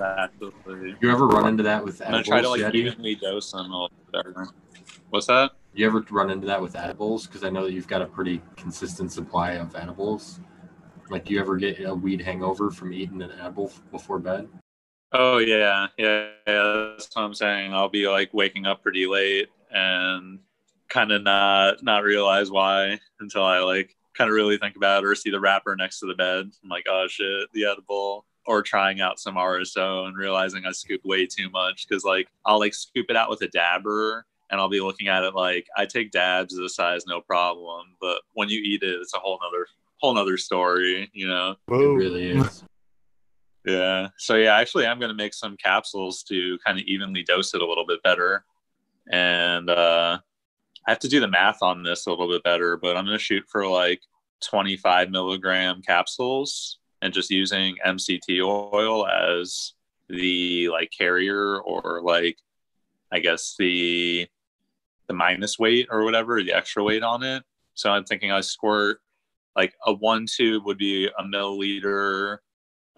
Actually. 0.00 0.96
You 1.00 1.10
ever 1.10 1.26
run 1.26 1.48
into 1.48 1.64
that 1.64 1.84
with 1.84 2.00
I'm 2.00 2.12
gonna 2.12 2.22
try 2.22 2.40
to 2.40 2.48
like 2.48 2.74
evenly 2.74 3.16
dose 3.16 3.52
them 3.52 3.70
a 3.70 3.82
little 3.82 3.90
better. 4.12 4.48
What's 5.10 5.26
that? 5.26 5.52
You 5.72 5.86
ever 5.86 6.04
run 6.10 6.30
into 6.30 6.46
that 6.48 6.60
with 6.60 6.76
edibles? 6.76 7.26
Because 7.26 7.42
I 7.42 7.48
know 7.48 7.64
that 7.64 7.72
you've 7.72 7.88
got 7.88 8.02
a 8.02 8.06
pretty 8.06 8.42
consistent 8.56 9.10
supply 9.10 9.52
of 9.52 9.74
edibles. 9.74 10.40
Like, 11.08 11.24
do 11.24 11.32
you 11.32 11.40
ever 11.40 11.56
get 11.56 11.80
a 11.82 11.94
weed 11.94 12.20
hangover 12.20 12.70
from 12.70 12.92
eating 12.92 13.22
an 13.22 13.30
edible 13.32 13.72
before 13.90 14.18
bed? 14.18 14.48
Oh 15.12 15.38
yeah, 15.38 15.86
yeah, 15.96 16.28
yeah. 16.46 16.90
That's 16.90 17.08
what 17.14 17.22
I'm 17.22 17.32
saying. 17.32 17.72
I'll 17.72 17.88
be 17.88 18.06
like 18.06 18.34
waking 18.34 18.66
up 18.66 18.82
pretty 18.82 19.06
late 19.06 19.48
and 19.70 20.40
kind 20.88 21.10
of 21.10 21.22
not 21.22 21.82
not 21.82 22.02
realize 22.02 22.50
why 22.50 23.00
until 23.20 23.44
I 23.44 23.60
like 23.60 23.96
kind 24.14 24.28
of 24.28 24.34
really 24.34 24.58
think 24.58 24.76
about 24.76 25.04
it 25.04 25.06
or 25.06 25.14
see 25.14 25.30
the 25.30 25.40
wrapper 25.40 25.74
next 25.74 26.00
to 26.00 26.06
the 26.06 26.14
bed. 26.14 26.50
I'm 26.62 26.68
like, 26.68 26.84
oh 26.88 27.06
shit, 27.08 27.50
the 27.54 27.64
edible. 27.64 28.26
Or 28.46 28.62
trying 28.62 29.00
out 29.00 29.18
some 29.20 29.36
RSO 29.36 30.06
and 30.06 30.16
realizing 30.16 30.64
I 30.66 30.72
scooped 30.72 31.04
way 31.04 31.26
too 31.26 31.50
much 31.50 31.86
because 31.86 32.04
like 32.04 32.28
I'll 32.44 32.58
like 32.58 32.74
scoop 32.74 33.06
it 33.08 33.16
out 33.16 33.30
with 33.30 33.40
a 33.42 33.48
dabber 33.48 34.26
and 34.50 34.60
I'll 34.60 34.68
be 34.68 34.80
looking 34.80 35.08
at 35.08 35.24
it 35.24 35.34
like 35.34 35.66
I 35.76 35.86
take 35.86 36.10
dabs 36.10 36.54
of 36.54 36.62
the 36.62 36.68
size 36.68 37.04
no 37.06 37.20
problem, 37.20 37.96
but 38.00 38.22
when 38.34 38.48
you 38.48 38.60
eat 38.60 38.82
it, 38.82 39.00
it's 39.00 39.14
a 39.14 39.18
whole 39.18 39.38
nother 39.42 39.66
whole 39.98 40.14
nother 40.14 40.36
story, 40.36 41.10
you 41.12 41.26
know. 41.26 41.56
It 41.68 41.74
really 41.74 42.30
is. 42.30 42.64
Yeah. 43.64 44.08
So 44.16 44.36
yeah, 44.36 44.56
actually, 44.56 44.86
I'm 44.86 44.98
going 44.98 45.10
to 45.10 45.16
make 45.16 45.34
some 45.34 45.56
capsules 45.56 46.22
to 46.24 46.58
kind 46.64 46.78
of 46.78 46.84
evenly 46.84 47.22
dose 47.22 47.52
it 47.54 47.60
a 47.60 47.66
little 47.66 47.86
bit 47.86 48.02
better, 48.02 48.44
and 49.10 49.68
uh, 49.68 50.18
I 50.86 50.90
have 50.90 51.00
to 51.00 51.08
do 51.08 51.20
the 51.20 51.28
math 51.28 51.62
on 51.62 51.82
this 51.82 52.06
a 52.06 52.10
little 52.10 52.28
bit 52.28 52.42
better. 52.44 52.76
But 52.76 52.96
I'm 52.96 53.04
going 53.04 53.18
to 53.18 53.22
shoot 53.22 53.44
for 53.48 53.66
like 53.68 54.00
25 54.42 55.10
milligram 55.10 55.82
capsules 55.82 56.78
and 57.02 57.12
just 57.12 57.30
using 57.30 57.76
MCT 57.84 58.42
oil 58.42 59.06
as 59.06 59.74
the 60.08 60.68
like 60.70 60.90
carrier 60.96 61.60
or 61.60 62.00
like 62.02 62.38
I 63.12 63.18
guess 63.18 63.54
the 63.58 64.26
the 65.08 65.14
minus 65.14 65.58
weight 65.58 65.88
or 65.90 66.04
whatever 66.04 66.42
the 66.42 66.52
extra 66.52 66.84
weight 66.84 67.02
on 67.02 67.22
it. 67.22 67.42
So 67.74 67.90
I'm 67.90 68.04
thinking 68.04 68.30
I 68.30 68.40
squirt 68.40 69.00
like 69.56 69.74
a 69.86 69.92
one 69.92 70.26
tube 70.26 70.64
would 70.66 70.78
be 70.78 71.06
a 71.06 71.24
milliliter 71.24 72.38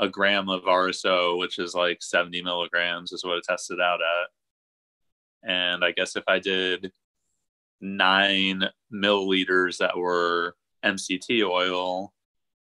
a 0.01 0.09
gram 0.09 0.49
of 0.49 0.63
RSO, 0.63 1.39
which 1.39 1.59
is 1.59 1.75
like 1.75 2.03
70 2.03 2.43
milligrams, 2.43 3.13
is 3.13 3.23
what 3.23 3.37
it 3.37 3.45
tested 3.47 3.81
out 3.81 4.01
at. 4.01 5.49
And 5.49 5.85
I 5.85 5.93
guess 5.93 6.17
if 6.17 6.25
I 6.27 6.39
did 6.39 6.91
nine 7.83 8.65
milliliters 8.93 9.77
that 9.77 9.97
were 9.97 10.57
MCT 10.85 11.47
oil, 11.47 12.15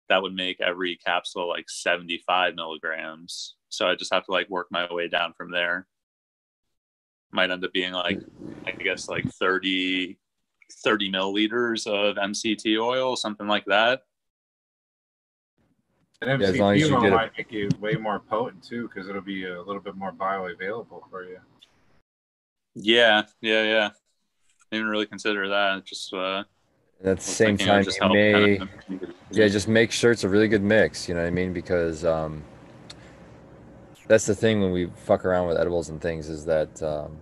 that 0.09 0.23
would 0.23 0.33
make 0.33 0.59
every 0.59 0.97
capsule 0.97 1.47
like 1.47 1.69
75 1.69 2.55
milligrams. 2.55 3.55
So 3.69 3.87
I 3.87 3.93
just 3.93 4.11
have 4.11 4.25
to 4.25 4.31
like 4.31 4.49
work 4.49 4.67
my 4.71 4.91
way 4.91 5.07
down 5.07 5.33
from 5.37 5.51
there. 5.51 5.87
Might 7.31 7.51
end 7.51 7.63
up 7.63 7.73
being 7.73 7.93
like, 7.93 8.19
I 8.65 8.71
guess, 8.71 9.07
like 9.07 9.25
30, 9.29 10.17
30 10.83 11.11
milliliters 11.11 11.85
of 11.87 12.17
MCT 12.17 12.79
oil, 12.81 13.15
something 13.15 13.47
like 13.47 13.65
that. 13.65 14.01
And 16.21 16.41
Yeah, 16.41 16.47
as 16.47 16.59
long 16.59 16.75
as 16.75 16.81
MCT 16.81 16.89
you 16.89 16.95
oil 16.95 17.01
get 17.01 17.11
it- 17.13 17.15
might 17.15 17.37
make 17.37 17.51
you 17.51 17.69
way 17.79 17.93
more 17.93 18.19
potent 18.19 18.63
too, 18.63 18.87
because 18.87 19.07
it'll 19.07 19.21
be 19.21 19.45
a 19.45 19.61
little 19.61 19.81
bit 19.81 19.95
more 19.95 20.11
bioavailable 20.11 21.09
for 21.09 21.23
you. 21.23 21.39
Yeah, 22.75 23.23
yeah, 23.41 23.63
yeah. 23.63 23.89
I 24.71 24.75
Didn't 24.75 24.89
really 24.89 25.05
consider 25.05 25.47
that. 25.49 25.85
Just 25.85 26.13
uh, 26.13 26.43
And 26.99 27.09
at 27.09 27.17
the 27.17 27.23
same 27.23 27.57
thinking 27.57 27.67
it 27.67 27.69
would 27.69 27.75
time, 27.75 27.83
just 27.83 28.01
may. 28.01 28.57
kind 28.57 28.69
of- 29.03 29.15
yeah 29.31 29.47
just 29.47 29.67
make 29.67 29.91
sure 29.91 30.11
it's 30.11 30.23
a 30.23 30.29
really 30.29 30.47
good 30.47 30.63
mix 30.63 31.07
you 31.07 31.13
know 31.13 31.21
what 31.21 31.27
i 31.27 31.29
mean 31.29 31.53
because 31.53 32.03
um 32.03 32.43
that's 34.09 34.25
the 34.25 34.35
thing 34.35 34.59
when 34.59 34.71
we 34.71 34.87
fuck 35.05 35.23
around 35.23 35.47
with 35.47 35.57
edibles 35.57 35.89
and 35.89 36.01
things 36.01 36.27
is 36.27 36.43
that 36.43 36.81
um 36.81 37.15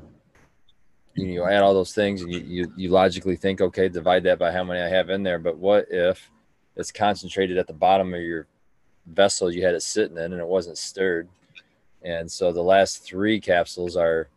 you, 1.15 1.25
you 1.27 1.43
add 1.43 1.61
all 1.61 1.73
those 1.73 1.93
things 1.93 2.21
and 2.21 2.31
you, 2.31 2.39
you 2.39 2.73
you 2.77 2.89
logically 2.89 3.35
think 3.35 3.59
okay 3.59 3.89
divide 3.89 4.23
that 4.23 4.39
by 4.39 4.51
how 4.51 4.63
many 4.63 4.79
i 4.79 4.87
have 4.87 5.09
in 5.09 5.21
there. 5.21 5.37
But 5.37 5.57
what 5.57 5.87
if 5.91 6.31
it's 6.77 6.91
concentrated 6.91 7.57
at 7.57 7.67
the 7.67 7.73
bottom 7.73 8.13
of 8.13 8.21
your 8.21 8.47
vessel 9.05 9.51
you 9.51 9.65
had 9.65 9.75
it 9.75 9.83
sitting 9.83 10.17
in 10.17 10.31
and 10.31 10.41
it 10.41 10.47
wasn't 10.47 10.77
stirred? 10.77 11.27
And 12.03 12.31
so 12.31 12.53
the 12.53 12.63
last 12.63 13.03
three 13.03 13.41
capsules 13.41 13.97
are 13.97 14.29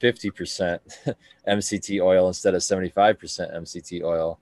50% 0.00 0.78
mct 1.48 2.02
oil 2.02 2.28
instead 2.28 2.54
of 2.54 2.62
75% 2.62 3.18
mct 3.18 4.02
oil 4.02 4.38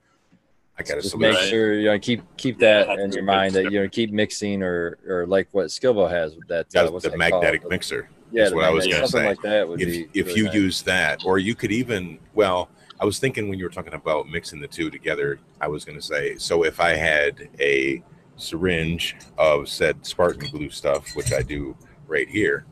I 0.79 0.83
got 0.83 0.97
a 0.97 1.01
just 1.01 1.17
make 1.17 1.33
solution. 1.33 1.49
sure 1.49 1.73
you 1.73 1.85
know 1.85 1.99
keep 1.99 2.21
keep 2.37 2.59
that 2.59 2.99
in 2.99 3.11
your 3.11 3.23
mind 3.23 3.55
that 3.55 3.71
you 3.71 3.81
know 3.81 3.89
keep 3.89 4.11
mixing 4.11 4.61
or 4.61 4.97
or 5.07 5.25
like 5.25 5.47
what 5.51 5.67
Skilbo 5.67 6.09
has 6.09 6.35
with 6.35 6.47
that 6.49 6.65
uh, 6.67 6.69
That's 6.71 6.91
what's 6.91 7.03
the 7.05 7.11
that 7.11 7.17
magnetic 7.17 7.61
called? 7.61 7.71
mixer. 7.71 8.09
yeah 8.31 8.43
is 8.43 8.49
the 8.51 8.55
what 8.57 8.65
I 8.65 8.69
was 8.69 8.85
gonna 8.85 9.07
something 9.07 9.21
say. 9.21 9.27
like 9.27 9.41
that 9.41 9.67
would 9.67 9.81
if 9.81 9.87
be 9.87 10.19
if 10.19 10.27
really 10.27 10.39
you 10.39 10.45
nice. 10.45 10.53
use 10.55 10.81
that 10.83 11.25
or 11.25 11.39
you 11.39 11.55
could 11.55 11.71
even 11.71 12.19
well 12.35 12.69
i 12.99 13.05
was 13.05 13.17
thinking 13.19 13.49
when 13.49 13.57
you 13.57 13.65
were 13.65 13.71
talking 13.71 13.93
about 13.93 14.27
mixing 14.29 14.59
the 14.59 14.67
two 14.67 14.89
together 14.91 15.39
i 15.61 15.67
was 15.67 15.83
going 15.85 15.97
to 15.97 16.01
say 16.05 16.35
so 16.37 16.63
if 16.63 16.79
i 16.79 16.89
had 16.95 17.47
a 17.59 18.03
syringe 18.37 19.15
of 19.37 19.67
said 19.69 20.03
spartan 20.05 20.47
glue 20.51 20.69
stuff 20.69 21.15
which 21.15 21.31
i 21.33 21.41
do 21.41 21.75
right 22.07 22.27
here 22.29 22.65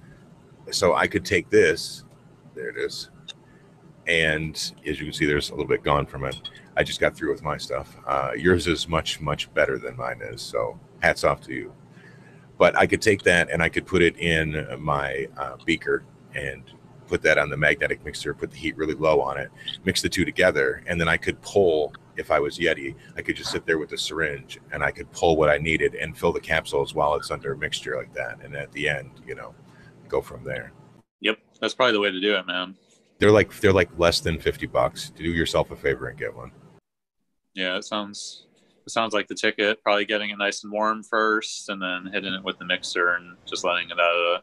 so 0.71 0.93
i 0.95 1.05
could 1.07 1.23
take 1.25 1.49
this 1.49 2.03
there 2.55 2.69
it 2.69 2.77
is 2.77 3.09
and 4.07 4.73
as 4.85 4.99
you 4.99 5.05
can 5.05 5.13
see 5.13 5.25
there's 5.25 5.49
a 5.49 5.53
little 5.53 5.67
bit 5.67 5.83
gone 5.83 6.05
from 6.05 6.25
it 6.25 6.35
i 6.77 6.83
just 6.83 6.99
got 6.99 7.15
through 7.15 7.31
with 7.31 7.43
my 7.43 7.57
stuff 7.57 7.97
uh, 8.07 8.31
yours 8.37 8.67
is 8.67 8.87
much 8.87 9.21
much 9.21 9.53
better 9.53 9.77
than 9.77 9.95
mine 9.97 10.21
is 10.23 10.41
so 10.41 10.79
hats 11.01 11.23
off 11.23 11.41
to 11.41 11.53
you 11.53 11.73
But 12.57 12.77
I 12.77 12.87
could 12.87 13.01
take 13.01 13.23
that 13.23 13.49
and 13.51 13.61
I 13.61 13.69
could 13.69 13.85
put 13.85 14.01
it 14.01 14.17
in 14.17 14.65
my 14.79 15.27
uh, 15.37 15.57
beaker 15.65 16.05
and 16.33 16.63
put 17.07 17.21
that 17.23 17.37
on 17.37 17.49
the 17.49 17.57
magnetic 17.57 18.03
mixer, 18.05 18.33
put 18.33 18.51
the 18.51 18.57
heat 18.57 18.77
really 18.77 18.95
low 18.95 19.21
on 19.21 19.37
it, 19.37 19.51
mix 19.83 20.01
the 20.01 20.09
two 20.09 20.25
together, 20.25 20.83
and 20.87 20.99
then 20.99 21.07
I 21.09 21.17
could 21.17 21.41
pull. 21.41 21.93
If 22.17 22.31
I 22.31 22.39
was 22.39 22.57
Yeti, 22.57 22.95
I 23.17 23.21
could 23.21 23.35
just 23.35 23.51
sit 23.51 23.65
there 23.65 23.77
with 23.77 23.89
the 23.89 23.97
syringe 23.97 24.59
and 24.71 24.83
I 24.83 24.91
could 24.91 25.11
pull 25.11 25.35
what 25.35 25.49
I 25.49 25.57
needed 25.57 25.95
and 25.95 26.17
fill 26.17 26.31
the 26.31 26.39
capsules 26.39 26.95
while 26.95 27.15
it's 27.15 27.29
under 27.29 27.51
a 27.53 27.57
mixture 27.57 27.97
like 27.97 28.13
that. 28.13 28.39
And 28.41 28.55
at 28.55 28.71
the 28.71 28.87
end, 28.87 29.11
you 29.27 29.35
know, 29.35 29.53
go 30.07 30.21
from 30.21 30.43
there. 30.45 30.71
Yep, 31.19 31.39
that's 31.59 31.73
probably 31.73 31.93
the 31.93 31.99
way 31.99 32.11
to 32.11 32.21
do 32.21 32.35
it, 32.35 32.47
man. 32.47 32.75
They're 33.19 33.31
like 33.31 33.53
they're 33.59 33.73
like 33.73 33.89
less 33.97 34.21
than 34.21 34.39
fifty 34.39 34.65
bucks. 34.67 35.11
Do 35.11 35.25
yourself 35.25 35.71
a 35.71 35.75
favor 35.75 36.07
and 36.07 36.17
get 36.17 36.33
one. 36.35 36.51
Yeah, 37.55 37.77
it 37.77 37.85
sounds 37.85 38.45
it 38.85 38.91
sounds 38.91 39.13
like 39.13 39.27
the 39.27 39.35
ticket. 39.35 39.81
Probably 39.81 40.05
getting 40.05 40.29
it 40.29 40.37
nice 40.37 40.63
and 40.63 40.71
warm 40.71 41.01
first, 41.03 41.69
and 41.69 41.81
then 41.81 42.11
hitting 42.13 42.33
it 42.33 42.43
with 42.43 42.59
the 42.59 42.65
mixer 42.65 43.15
and 43.15 43.35
just 43.45 43.63
letting 43.63 43.89
it 43.89 43.99
out 43.99 44.35
of 44.35 44.41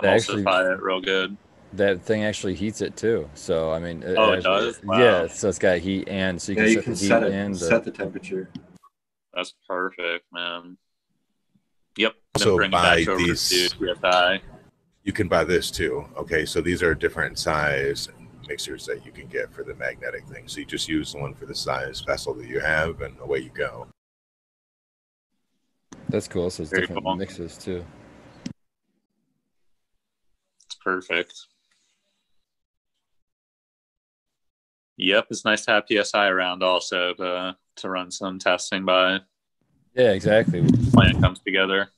They 0.00 0.08
actually- 0.08 0.42
emulsify 0.42 0.72
it 0.74 0.82
real 0.82 1.00
good. 1.00 1.36
That 1.74 2.02
thing 2.02 2.22
actually 2.24 2.54
heats 2.54 2.80
it 2.80 2.96
too. 2.96 3.28
So 3.34 3.72
I 3.72 3.80
mean, 3.80 4.04
Oh, 4.06 4.30
it 4.32 4.36
actually- 4.38 4.42
does? 4.42 4.82
Wow. 4.84 4.98
Yeah, 4.98 5.26
so 5.26 5.48
it's 5.48 5.58
got 5.58 5.78
heat 5.78 6.08
and 6.08 6.40
so 6.40 6.52
you 6.52 6.58
yeah, 6.62 6.64
can 6.64 6.68
you 6.68 6.74
set 6.76 6.84
can 6.84 6.92
the 6.92 6.98
set 6.98 7.22
it, 7.24 7.32
and 7.32 7.54
the, 7.54 7.58
set 7.58 7.84
the 7.84 7.90
temperature. 7.90 8.48
That's 9.34 9.52
perfect, 9.68 10.24
man. 10.32 10.78
Yep. 11.96 12.14
Also 12.36 12.50
then 12.50 12.56
bring 12.56 12.68
it 12.70 12.72
buy 12.72 12.98
back 13.00 13.08
over 13.08 13.18
these- 13.24 13.72
to 13.72 14.40
You 15.02 15.12
can 15.12 15.26
buy 15.28 15.42
this 15.44 15.70
too. 15.72 16.04
Okay, 16.16 16.46
so 16.46 16.60
these 16.60 16.82
are 16.82 16.94
different 16.94 17.38
size 17.38 18.08
mixers 18.48 18.86
that 18.86 19.04
you 19.04 19.12
can 19.12 19.26
get 19.26 19.52
for 19.52 19.62
the 19.64 19.74
magnetic 19.74 20.26
thing. 20.28 20.48
So 20.48 20.60
you 20.60 20.66
just 20.66 20.88
use 20.88 21.12
the 21.12 21.18
one 21.18 21.34
for 21.34 21.46
the 21.46 21.54
size 21.54 22.00
vessel 22.00 22.34
that 22.34 22.46
you 22.48 22.60
have, 22.60 23.00
and 23.02 23.18
away 23.20 23.38
you 23.40 23.50
go. 23.50 23.86
That's 26.08 26.28
cool. 26.28 26.50
So 26.50 26.62
it's 26.62 26.70
Very 26.70 26.82
different 26.82 27.04
cool. 27.04 27.16
mixes 27.16 27.58
too. 27.58 27.84
It's 30.66 30.76
perfect. 30.82 31.34
Yep, 34.96 35.26
it's 35.30 35.44
nice 35.44 35.64
to 35.64 35.72
have 35.72 35.84
PSI 35.90 36.28
around 36.28 36.62
also 36.62 37.14
to 37.14 37.56
to 37.76 37.88
run 37.90 38.10
some 38.12 38.38
testing 38.38 38.84
by 38.84 39.18
Yeah, 39.94 40.12
exactly. 40.12 40.60
when 40.60 40.70
the 40.70 40.90
plan 40.92 41.20
comes 41.20 41.40
together. 41.40 41.88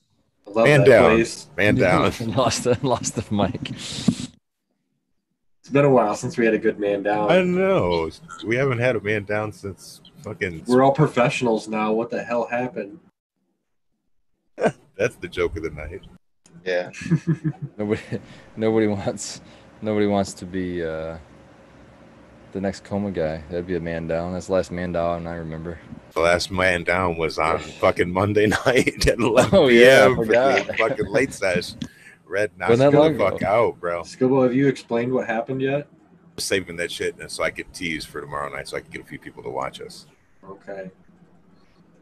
I 0.47 0.49
love 0.49 0.65
Man 0.65 0.79
that 0.79 0.87
down. 0.87 1.15
place. 1.15 1.47
Man 1.55 1.75
down. 1.85 2.11
lost 2.35 2.63
the 2.63 2.77
lost 2.81 3.15
the 3.15 3.33
mic. 3.33 4.26
It's 5.67 5.73
been 5.73 5.83
a 5.83 5.89
while 5.89 6.15
since 6.15 6.37
we 6.37 6.45
had 6.45 6.53
a 6.53 6.57
good 6.57 6.79
man 6.79 7.03
down. 7.03 7.29
I 7.29 7.41
know. 7.41 8.09
We 8.45 8.55
haven't 8.55 8.77
had 8.79 8.95
a 8.95 9.01
man 9.01 9.25
down 9.25 9.51
since 9.51 9.99
fucking. 10.23 10.63
We're 10.65 10.81
all 10.81 10.93
professionals 10.93 11.67
now. 11.67 11.91
What 11.91 12.09
the 12.09 12.23
hell 12.23 12.47
happened? 12.47 12.99
That's 14.55 15.17
the 15.17 15.27
joke 15.27 15.57
of 15.57 15.63
the 15.63 15.71
night. 15.71 16.05
Yeah. 16.63 16.91
Nobody 17.77 17.99
nobody 18.55 18.87
wants 18.87 19.41
nobody 19.81 20.07
wants 20.07 20.31
to 20.35 20.45
be 20.45 20.85
uh 20.85 21.17
the 22.53 22.61
next 22.61 22.85
coma 22.85 23.11
guy. 23.11 23.43
That'd 23.49 23.67
be 23.67 23.75
a 23.75 23.81
man 23.81 24.07
down. 24.07 24.31
That's 24.31 24.47
the 24.47 24.53
last 24.53 24.71
man 24.71 24.93
down 24.93 25.27
I 25.27 25.35
remember. 25.35 25.79
The 26.13 26.21
last 26.21 26.49
man 26.49 26.85
down 26.85 27.17
was 27.17 27.37
on 27.37 27.59
fucking 27.81 28.09
Monday 28.09 28.47
night 28.65 29.05
at 29.05 29.19
11 29.19 29.49
Oh, 29.53 29.67
yeah, 29.67 30.05
I 30.05 30.07
p.m. 30.07 30.15
for 30.15 30.25
the 30.25 30.75
fucking 30.77 31.07
late 31.11 31.33
sesh. 31.33 31.73
Red 32.27 32.51
knocks 32.57 32.71
Wasn't 32.71 32.91
that 32.91 32.97
the 32.97 33.03
long 33.03 33.17
fuck 33.17 33.41
ago? 33.41 33.67
out, 33.69 33.79
bro. 33.79 34.01
Skilbo, 34.01 34.43
have 34.43 34.53
you 34.53 34.67
explained 34.67 35.13
what 35.13 35.27
happened 35.27 35.61
yet? 35.61 35.87
Saving 36.37 36.75
that 36.75 36.91
shit 36.91 37.15
so 37.31 37.43
I 37.43 37.49
could 37.49 37.73
tease 37.73 38.05
for 38.05 38.21
tomorrow 38.21 38.49
night, 38.49 38.67
so 38.67 38.77
I 38.77 38.81
could 38.81 38.91
get 38.91 39.01
a 39.01 39.05
few 39.05 39.17
people 39.17 39.41
to 39.43 39.49
watch 39.49 39.81
us. 39.81 40.05
Okay. 40.47 40.91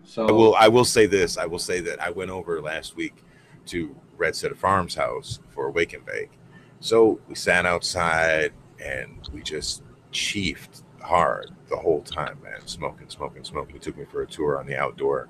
So 0.04 0.28
I 0.28 0.32
will. 0.32 0.56
I 0.56 0.68
will 0.68 0.86
say 0.86 1.06
this. 1.06 1.38
I 1.38 1.46
will 1.46 1.60
say 1.60 1.80
that 1.82 2.02
I 2.02 2.10
went 2.10 2.32
over 2.32 2.62
last 2.62 2.96
week 2.96 3.24
to 3.68 3.96
Red 4.18 4.36
Setter 4.36 4.56
Farms 4.56 4.96
house 4.96 5.40
for 5.50 5.68
a 5.68 5.72
wake 5.72 5.94
and 5.94 6.06
bake. 6.06 6.32
So 6.80 7.20
we 7.28 7.36
sat 7.36 7.66
outside 7.66 8.54
and 8.84 9.28
we 9.34 9.42
just 9.42 9.84
chiefed 10.12 10.84
hard 11.02 11.52
the 11.70 11.78
whole 11.78 12.02
time, 12.02 12.38
man. 12.44 12.66
Smoking, 12.68 13.10
smoking, 13.10 13.44
smoking. 13.44 13.74
He 13.76 13.80
took 13.80 13.98
me 13.98 14.06
for 14.06 14.22
a 14.22 14.28
tour 14.28 14.60
on 14.60 14.68
the 14.68 14.76
outdoor, 14.78 15.30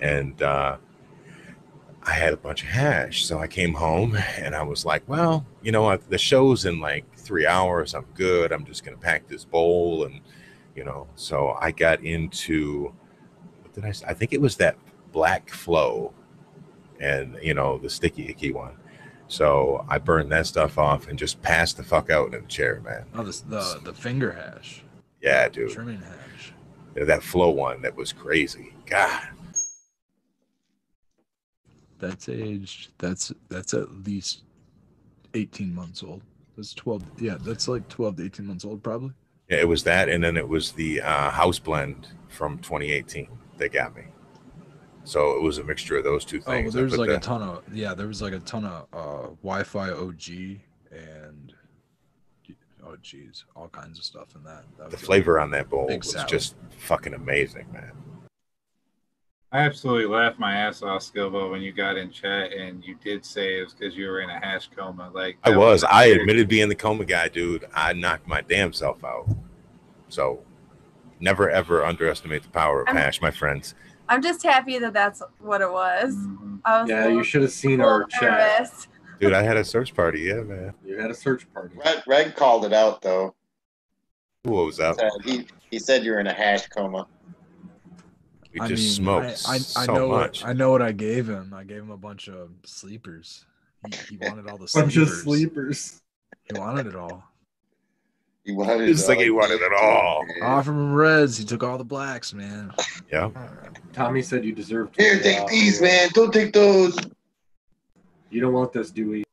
and 0.00 0.40
uh, 0.42 0.76
I 2.04 2.12
had 2.12 2.32
a 2.32 2.36
bunch 2.36 2.62
of 2.62 2.68
hash. 2.68 3.24
So 3.24 3.38
I 3.38 3.46
came 3.46 3.74
home 3.74 4.16
and 4.38 4.54
I 4.54 4.62
was 4.62 4.84
like, 4.84 5.02
well, 5.08 5.46
you 5.62 5.70
know 5.72 5.82
what? 5.82 6.08
The 6.10 6.18
show's 6.18 6.64
in 6.64 6.80
like 6.80 7.04
three 7.16 7.46
hours. 7.46 7.94
I'm 7.94 8.06
good. 8.14 8.52
I'm 8.52 8.64
just 8.64 8.84
gonna 8.84 8.96
pack 8.96 9.28
this 9.28 9.44
bowl 9.44 10.04
and 10.04 10.20
you 10.74 10.84
know. 10.84 11.06
So 11.14 11.56
I 11.60 11.70
got 11.70 12.02
into 12.02 12.92
what 13.62 13.72
did 13.72 13.84
I 13.84 13.92
say? 13.92 14.06
I 14.08 14.14
think 14.14 14.32
it 14.32 14.40
was 14.40 14.56
that 14.56 14.76
black 15.12 15.48
flow 15.50 16.12
and 17.00 17.36
you 17.42 17.54
know 17.54 17.78
the 17.78 17.90
sticky 17.90 18.28
icky 18.28 18.52
one. 18.52 18.76
So 19.28 19.84
I 19.88 19.98
burned 19.98 20.30
that 20.32 20.46
stuff 20.46 20.76
off 20.78 21.08
and 21.08 21.18
just 21.18 21.40
passed 21.40 21.76
the 21.78 21.82
fuck 21.84 22.10
out 22.10 22.34
in 22.34 22.42
the 22.42 22.48
chair, 22.48 22.80
man. 22.84 23.04
Oh, 23.14 23.22
the 23.22 23.42
the, 23.48 23.80
the 23.84 23.94
finger 23.94 24.32
hash, 24.32 24.82
Yeah, 25.22 25.48
dude. 25.48 25.70
trimming 25.70 26.02
hash. 26.02 26.52
That 26.94 27.22
flow 27.22 27.48
one 27.50 27.80
that 27.82 27.96
was 27.96 28.12
crazy. 28.12 28.74
God. 28.86 29.22
That's 32.02 32.28
aged. 32.28 32.90
That's 32.98 33.32
that's 33.48 33.74
at 33.74 33.88
least 34.04 34.42
eighteen 35.34 35.72
months 35.72 36.02
old. 36.02 36.22
That's 36.56 36.74
twelve. 36.74 37.04
Yeah, 37.18 37.36
that's 37.40 37.68
like 37.68 37.88
twelve 37.88 38.16
to 38.16 38.24
eighteen 38.24 38.46
months 38.46 38.64
old, 38.64 38.82
probably. 38.82 39.12
Yeah, 39.48 39.58
it 39.58 39.68
was 39.68 39.84
that, 39.84 40.08
and 40.08 40.22
then 40.22 40.36
it 40.36 40.48
was 40.48 40.72
the 40.72 41.00
uh, 41.00 41.30
house 41.30 41.58
blend 41.60 42.08
from 42.28 42.58
2018 42.58 43.28
that 43.58 43.72
got 43.72 43.94
me. 43.94 44.04
So 45.04 45.36
it 45.36 45.42
was 45.42 45.58
a 45.58 45.64
mixture 45.64 45.96
of 45.96 46.04
those 46.04 46.24
two 46.24 46.40
Oh, 46.46 46.50
things. 46.50 46.74
I 46.74 46.80
there's 46.80 46.92
put 46.92 47.00
like 47.00 47.08
the- 47.10 47.16
a 47.16 47.20
ton 47.20 47.42
of 47.42 47.62
yeah. 47.72 47.94
There 47.94 48.06
was 48.08 48.20
like 48.20 48.32
a 48.32 48.40
ton 48.40 48.64
of 48.64 48.86
uh, 48.92 49.28
Wi-Fi 49.42 49.90
OG 49.90 50.58
and 50.90 51.52
oh 52.84 52.96
geez, 53.00 53.44
all 53.54 53.68
kinds 53.68 53.98
of 53.98 54.04
stuff 54.04 54.34
in 54.34 54.42
that. 54.44 54.64
that 54.78 54.90
the 54.90 54.96
was- 54.96 55.04
flavor 55.06 55.38
on 55.38 55.50
that 55.52 55.68
bowl 55.70 55.86
was 55.86 56.16
just 56.26 56.56
fucking 56.78 57.14
amazing, 57.14 57.66
man. 57.72 57.92
I 59.54 59.58
absolutely 59.60 60.06
laughed 60.06 60.38
my 60.38 60.54
ass 60.56 60.82
off, 60.82 61.02
Skilbo, 61.02 61.50
when 61.50 61.60
you 61.60 61.72
got 61.72 61.98
in 61.98 62.10
chat 62.10 62.52
and 62.54 62.82
you 62.82 62.96
did 63.04 63.22
say 63.24 63.58
it 63.58 63.64
was 63.64 63.74
because 63.74 63.94
you 63.94 64.06
were 64.08 64.20
in 64.22 64.30
a 64.30 64.38
hash 64.38 64.70
coma. 64.74 65.10
Like 65.12 65.36
I 65.44 65.50
that 65.50 65.58
was. 65.58 65.84
I 65.84 66.06
admitted 66.06 66.48
being 66.48 66.70
the 66.70 66.74
coma 66.74 67.04
guy, 67.04 67.28
dude. 67.28 67.66
I 67.74 67.92
knocked 67.92 68.26
my 68.26 68.40
damn 68.40 68.72
self 68.72 69.04
out. 69.04 69.28
So 70.08 70.42
never 71.20 71.50
ever 71.50 71.84
underestimate 71.84 72.42
the 72.44 72.48
power 72.48 72.80
of 72.82 72.88
I'm- 72.88 72.96
hash, 72.96 73.20
my 73.20 73.30
friends. 73.30 73.74
I'm 74.08 74.22
just 74.22 74.42
happy 74.42 74.78
that 74.78 74.92
that's 74.94 75.22
what 75.38 75.60
it 75.60 75.70
was. 75.70 76.14
Mhm. 76.16 76.60
I 76.64 76.80
was 76.82 76.90
yeah, 76.90 77.08
you 77.08 77.22
should 77.22 77.42
have 77.42 77.52
seen 77.52 77.80
a 77.80 77.84
little 77.84 78.02
our 78.02 78.06
chat. 78.06 78.86
Dude, 79.20 79.32
I 79.32 79.42
had 79.42 79.56
a 79.56 79.64
search 79.64 79.94
party. 79.94 80.20
Yeah, 80.22 80.40
man. 80.42 80.74
You 80.84 80.98
had 80.98 81.10
a 81.10 81.14
search 81.14 81.46
party. 81.54 81.76
Red, 81.76 82.02
Red 82.06 82.36
called 82.36 82.64
it 82.64 82.72
out 82.72 83.00
though. 83.02 83.34
What 84.44 84.66
was 84.66 84.80
up? 84.80 84.96
Said- 84.98 85.10
He 85.24 85.46
he 85.70 85.78
said 85.78 86.04
you're 86.04 86.20
in 86.20 86.26
a 86.26 86.32
hash 86.32 86.66
coma. 86.68 87.06
We 88.52 88.60
I 88.60 88.68
just 88.68 88.82
mean, 88.82 88.92
smoked 88.92 89.42
I, 89.48 89.52
I, 89.52 89.54
I 89.54 89.58
so 89.58 89.94
know 89.94 90.08
much. 90.08 90.42
What, 90.42 90.50
I 90.50 90.52
know 90.52 90.70
what 90.70 90.82
I 90.82 90.92
gave 90.92 91.28
him. 91.28 91.54
I 91.54 91.64
gave 91.64 91.78
him 91.78 91.90
a 91.90 91.96
bunch 91.96 92.28
of 92.28 92.50
sleepers. 92.64 93.46
He, 93.86 93.96
he 94.10 94.16
wanted 94.18 94.46
all 94.48 94.58
the 94.58 94.70
Bunch 94.74 94.92
sleepers. 94.94 94.96
of 94.96 95.18
sleepers. 95.18 96.02
He 96.44 96.58
wanted 96.58 96.86
it 96.86 96.94
all. 96.94 97.24
He 98.44 98.52
wanted 98.52 98.88
It's 98.88 99.08
like 99.08 99.20
he 99.20 99.30
wanted 99.30 99.60
it 99.62 99.72
all. 99.72 100.24
Off 100.42 100.64
from 100.64 100.92
Reds, 100.92 101.38
he 101.38 101.44
took 101.44 101.62
all 101.62 101.78
the 101.78 101.84
blacks, 101.84 102.34
man. 102.34 102.72
Yeah. 103.10 103.30
Tommy 103.92 104.20
said 104.20 104.44
you 104.44 104.52
deserve. 104.52 104.90
Here, 104.96 105.18
$20 105.18 105.22
take 105.22 105.46
these, 105.46 105.80
man. 105.80 106.08
Don't 106.12 106.32
take 106.32 106.52
those. 106.52 106.96
You 108.30 108.40
don't 108.40 108.52
want 108.52 108.72
this, 108.72 108.90
Dewey. 108.90 109.24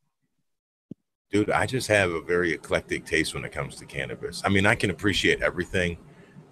Dude, 1.32 1.50
I 1.50 1.66
just 1.66 1.88
have 1.88 2.10
a 2.10 2.20
very 2.20 2.52
eclectic 2.52 3.04
taste 3.04 3.34
when 3.34 3.44
it 3.44 3.50
comes 3.52 3.76
to 3.76 3.86
cannabis. 3.86 4.42
I 4.44 4.48
mean, 4.48 4.66
I 4.66 4.74
can 4.74 4.90
appreciate 4.90 5.42
everything, 5.42 5.96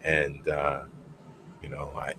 and 0.02 0.48
uh, 0.48 0.82
you 1.62 1.68
know, 1.68 1.92
I 1.96 2.14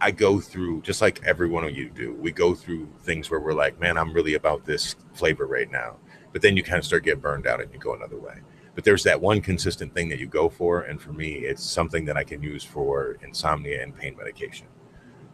I 0.00 0.10
go 0.10 0.40
through 0.40 0.82
just 0.82 1.00
like 1.00 1.22
every 1.24 1.48
one 1.48 1.64
of 1.64 1.74
you 1.76 1.88
do. 1.88 2.14
We 2.14 2.30
go 2.32 2.54
through 2.54 2.88
things 3.00 3.30
where 3.30 3.40
we're 3.40 3.54
like, 3.54 3.80
man, 3.80 3.96
I'm 3.96 4.12
really 4.12 4.34
about 4.34 4.64
this 4.64 4.94
flavor 5.14 5.46
right 5.46 5.70
now, 5.70 5.96
but 6.32 6.42
then 6.42 6.56
you 6.56 6.62
kind 6.62 6.78
of 6.78 6.84
start 6.84 7.04
getting 7.04 7.20
burned 7.20 7.46
out 7.46 7.60
and 7.62 7.72
you 7.72 7.78
go 7.78 7.94
another 7.94 8.18
way. 8.18 8.40
But 8.74 8.84
there's 8.84 9.02
that 9.04 9.20
one 9.22 9.40
consistent 9.40 9.94
thing 9.94 10.10
that 10.10 10.18
you 10.18 10.26
go 10.26 10.50
for, 10.50 10.82
and 10.82 11.00
for 11.00 11.12
me, 11.12 11.32
it's 11.36 11.62
something 11.64 12.04
that 12.04 12.18
I 12.18 12.24
can 12.24 12.42
use 12.42 12.62
for 12.62 13.16
insomnia 13.22 13.82
and 13.82 13.96
pain 13.96 14.14
medication. 14.18 14.66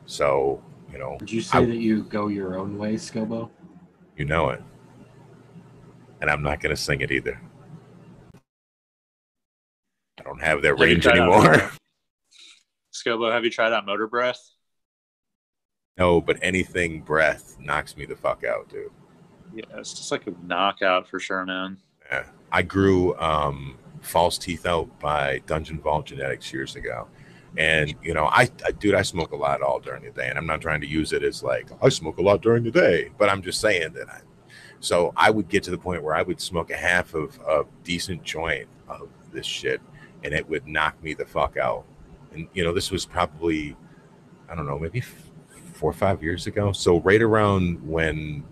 So, 0.07 0.63
you 0.93 0.99
know, 0.99 1.17
Would 1.19 1.33
you 1.33 1.41
say 1.43 1.59
I- 1.59 1.65
that 1.65 1.77
you 1.77 2.05
go 2.05 2.29
your 2.29 2.57
own 2.57 2.79
way, 2.79 2.95
Skilbo? 2.95 3.51
you 4.17 4.25
know 4.27 4.51
it, 4.51 4.63
and 6.21 6.31
I'm 6.31 6.43
not 6.43 6.61
gonna 6.61 6.77
sing 6.77 7.01
it 7.01 7.11
either. 7.11 7.41
I 10.21 10.23
don't 10.23 10.41
have 10.41 10.63
that 10.63 10.75
range 10.77 11.05
anymore. 11.09 11.69
Skilbo, 12.95 13.33
have 13.33 13.43
you 13.45 13.51
tried 13.51 13.73
out 13.73 13.87
Motor 13.87 14.07
Breath? 14.07 14.52
No, 15.99 16.21
but 16.21 16.39
anything 16.43 17.03
breath 17.03 17.57
knocks 17.61 17.97
me 17.97 18.07
the 18.07 18.17
fuck 18.17 18.45
out, 18.45 18.69
dude. 18.69 18.91
Yeah, 19.55 19.65
it's 19.77 19.93
just 19.93 20.11
like 20.11 20.27
a 20.27 20.35
knockout 20.45 21.09
for 21.09 21.21
sure, 21.21 21.45
man. 21.45 21.77
Yeah. 22.11 22.25
I 22.51 22.63
grew 22.63 23.17
um, 23.19 23.79
false 24.01 24.39
teeth 24.39 24.67
out 24.67 24.99
by 24.99 25.43
Dungeon 25.47 25.81
Vault 25.81 26.07
Genetics 26.07 26.53
years 26.53 26.77
ago. 26.77 27.09
And 27.57 27.95
you 28.03 28.15
know, 28.15 28.27
I, 28.27 28.49
I 28.65 28.71
dude, 28.73 28.95
I 28.95 29.03
smoke 29.03 29.33
a 29.33 29.37
lot 29.37 29.61
all 29.61 29.79
during 29.79 30.05
the 30.05 30.11
day, 30.11 30.29
and 30.29 30.39
I'm 30.39 30.47
not 30.47 30.63
trying 30.63 30.81
to 30.81 30.87
use 30.87 31.13
it 31.13 31.23
as 31.23 31.43
like 31.43 31.69
I 31.83 31.91
smoke 31.91 32.17
a 32.19 32.23
lot 32.23 32.41
during 32.41 32.65
the 32.65 32.71
day, 32.71 33.11
but 33.19 33.29
I'm 33.29 33.43
just 33.43 33.61
saying 33.61 33.93
that 33.93 34.09
I. 34.09 34.21
So 34.81 35.13
I 35.17 35.31
would 35.31 35.49
get 35.49 35.63
to 35.65 35.71
the 35.71 35.79
point 35.79 36.03
where 36.03 36.15
I 36.15 36.23
would 36.23 36.41
smoke 36.41 36.71
a 36.71 36.77
half 36.77 37.15
of 37.15 37.39
a 37.47 37.65
decent 37.85 38.25
joint 38.25 38.69
of 38.89 39.09
this 39.33 39.47
shit, 39.47 39.81
and 40.25 40.33
it 40.33 40.49
would 40.49 40.67
knock 40.67 41.01
me 41.03 41.15
the 41.15 41.27
fuck 41.27 41.57
out. 41.57 41.85
And 42.33 42.49
you 42.55 42.65
know, 42.65 42.73
this 42.73 42.91
was 42.91 43.05
probably, 43.05 43.77
I 44.49 44.55
don't 44.55 44.67
know, 44.67 44.79
maybe 44.79 45.03
four 45.83 45.91
or 45.91 45.95
five 45.95 46.23
years 46.23 46.47
ago. 46.47 46.71
So 46.71 47.01
right 47.01 47.21
around 47.21 47.85
when 47.85 48.45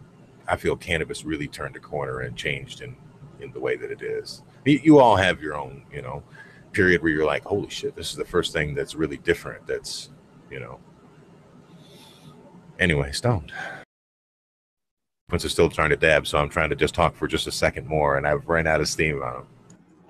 I 0.48 0.56
feel 0.56 0.74
cannabis 0.74 1.24
really 1.24 1.46
turned 1.46 1.76
a 1.76 1.78
corner 1.78 2.22
and 2.22 2.34
changed 2.36 2.80
in 2.80 2.96
in 3.38 3.52
the 3.52 3.60
way 3.60 3.76
that 3.76 3.92
it 3.92 4.02
is. 4.02 4.42
You, 4.64 4.80
you 4.82 4.98
all 4.98 5.14
have 5.14 5.40
your 5.40 5.56
own, 5.56 5.84
you 5.92 6.02
know, 6.02 6.24
period 6.72 7.02
where 7.02 7.12
you're 7.12 7.24
like, 7.24 7.44
holy 7.44 7.70
shit, 7.70 7.94
this 7.94 8.10
is 8.10 8.16
the 8.16 8.24
first 8.24 8.52
thing 8.52 8.74
that's 8.74 8.96
really 8.96 9.18
different. 9.18 9.64
That's, 9.64 10.10
you 10.50 10.58
know. 10.58 10.80
Anyway, 12.80 13.12
stoned. 13.12 13.52
Prince 15.28 15.44
is 15.44 15.52
still 15.52 15.68
trying 15.68 15.90
to 15.90 15.96
dab, 15.96 16.26
so 16.26 16.36
I'm 16.36 16.48
trying 16.48 16.70
to 16.70 16.76
just 16.76 16.96
talk 16.96 17.14
for 17.14 17.28
just 17.28 17.46
a 17.46 17.52
second 17.52 17.86
more, 17.86 18.16
and 18.16 18.26
I've 18.26 18.48
ran 18.48 18.66
out 18.66 18.80
of 18.80 18.88
steam 18.88 19.22
on 19.22 19.36
him. 19.36 19.46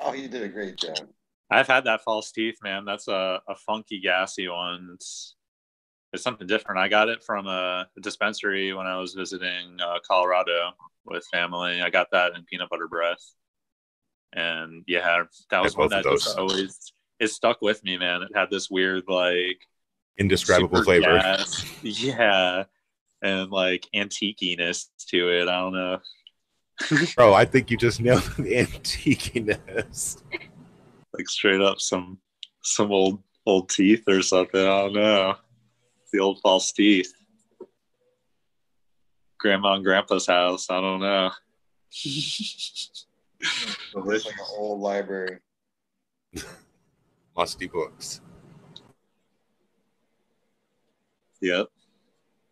Oh, 0.01 0.15
you 0.15 0.27
did 0.27 0.43
a 0.43 0.49
great 0.49 0.79
job. 0.79 1.07
I've 1.51 1.67
had 1.67 1.85
that 1.85 2.01
false 2.03 2.33
teeth, 2.33 2.57
man. 2.63 2.87
That's 2.87 3.09
a, 3.09 3.43
a 3.47 3.55
funky, 3.55 4.01
gassy 4.01 4.49
one. 4.49 4.89
It's 4.95 5.35
it's 6.12 6.23
something 6.23 6.47
different. 6.47 6.81
I 6.81 6.89
got 6.89 7.09
it 7.09 7.23
from 7.23 7.47
a, 7.47 7.87
dispensary 8.03 8.73
when 8.73 8.87
I 8.87 8.99
was 8.99 9.15
visiting 9.15 9.78
uh, 9.81 9.99
Colorado 10.07 10.73
with 11.05 11.24
family. 11.32 11.81
I 11.81 11.91
got 11.91 12.09
that 12.12 12.35
in 12.35 12.45
peanut 12.45 12.70
butter 12.70 12.89
breath, 12.89 13.23
and 14.32 14.85
yeah, 14.87 15.24
that 15.51 15.62
was 15.62 15.77
one 15.77 15.91
that 15.91 16.05
just 16.05 16.37
always 16.37 16.93
it 17.20 17.28
stuck 17.28 17.61
with 17.61 17.85
me, 17.85 17.97
man. 17.99 18.23
It 18.23 18.31
had 18.35 18.51
this 18.51 18.70
weird 18.70 19.05
like 19.07 19.61
Indescribable 20.19 20.82
flavor. 20.82 21.19
gas- 21.19 21.65
yeah, 21.82 22.65
and 23.23 23.51
like 23.51 23.87
antiqueness 23.95 24.91
to 25.09 25.28
it. 25.28 25.49
I 25.49 25.61
don't 25.61 25.74
know. 25.74 25.99
Bro, 27.16 27.35
I 27.35 27.45
think 27.45 27.70
you 27.70 27.77
just 27.77 28.01
nailed 28.01 28.23
the 28.39 28.57
antiqueness. 28.57 30.23
like 31.12 31.28
straight 31.28 31.61
up 31.61 31.81
some 31.81 32.19
some 32.62 32.91
old 32.91 33.23
old 33.47 33.69
teeth 33.69 34.09
or 34.09 34.23
something. 34.23 34.61
I 34.61 34.81
don't 34.82 34.95
know. 34.95 35.37
The 36.12 36.19
old 36.19 36.41
false 36.41 36.73
teeth. 36.73 37.12
Grandma 39.39 39.74
and 39.74 39.85
grandpa's 39.85 40.27
house. 40.27 40.69
I 40.70 40.81
don't 40.81 41.01
know. 41.01 41.31
It's 41.93 43.07
like 43.95 44.27
an 44.27 44.32
old 44.57 44.81
library. 44.81 45.39
Musty 47.37 47.69
books. 47.69 48.20
Yep. 51.41 51.69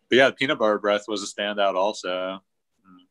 But 0.09 0.17
yeah, 0.17 0.31
peanut 0.31 0.59
butter 0.59 0.79
breath 0.79 1.05
was 1.09 1.23
a 1.23 1.27
standout 1.27 1.75
also. 1.75 2.09
Mm. 2.09 3.05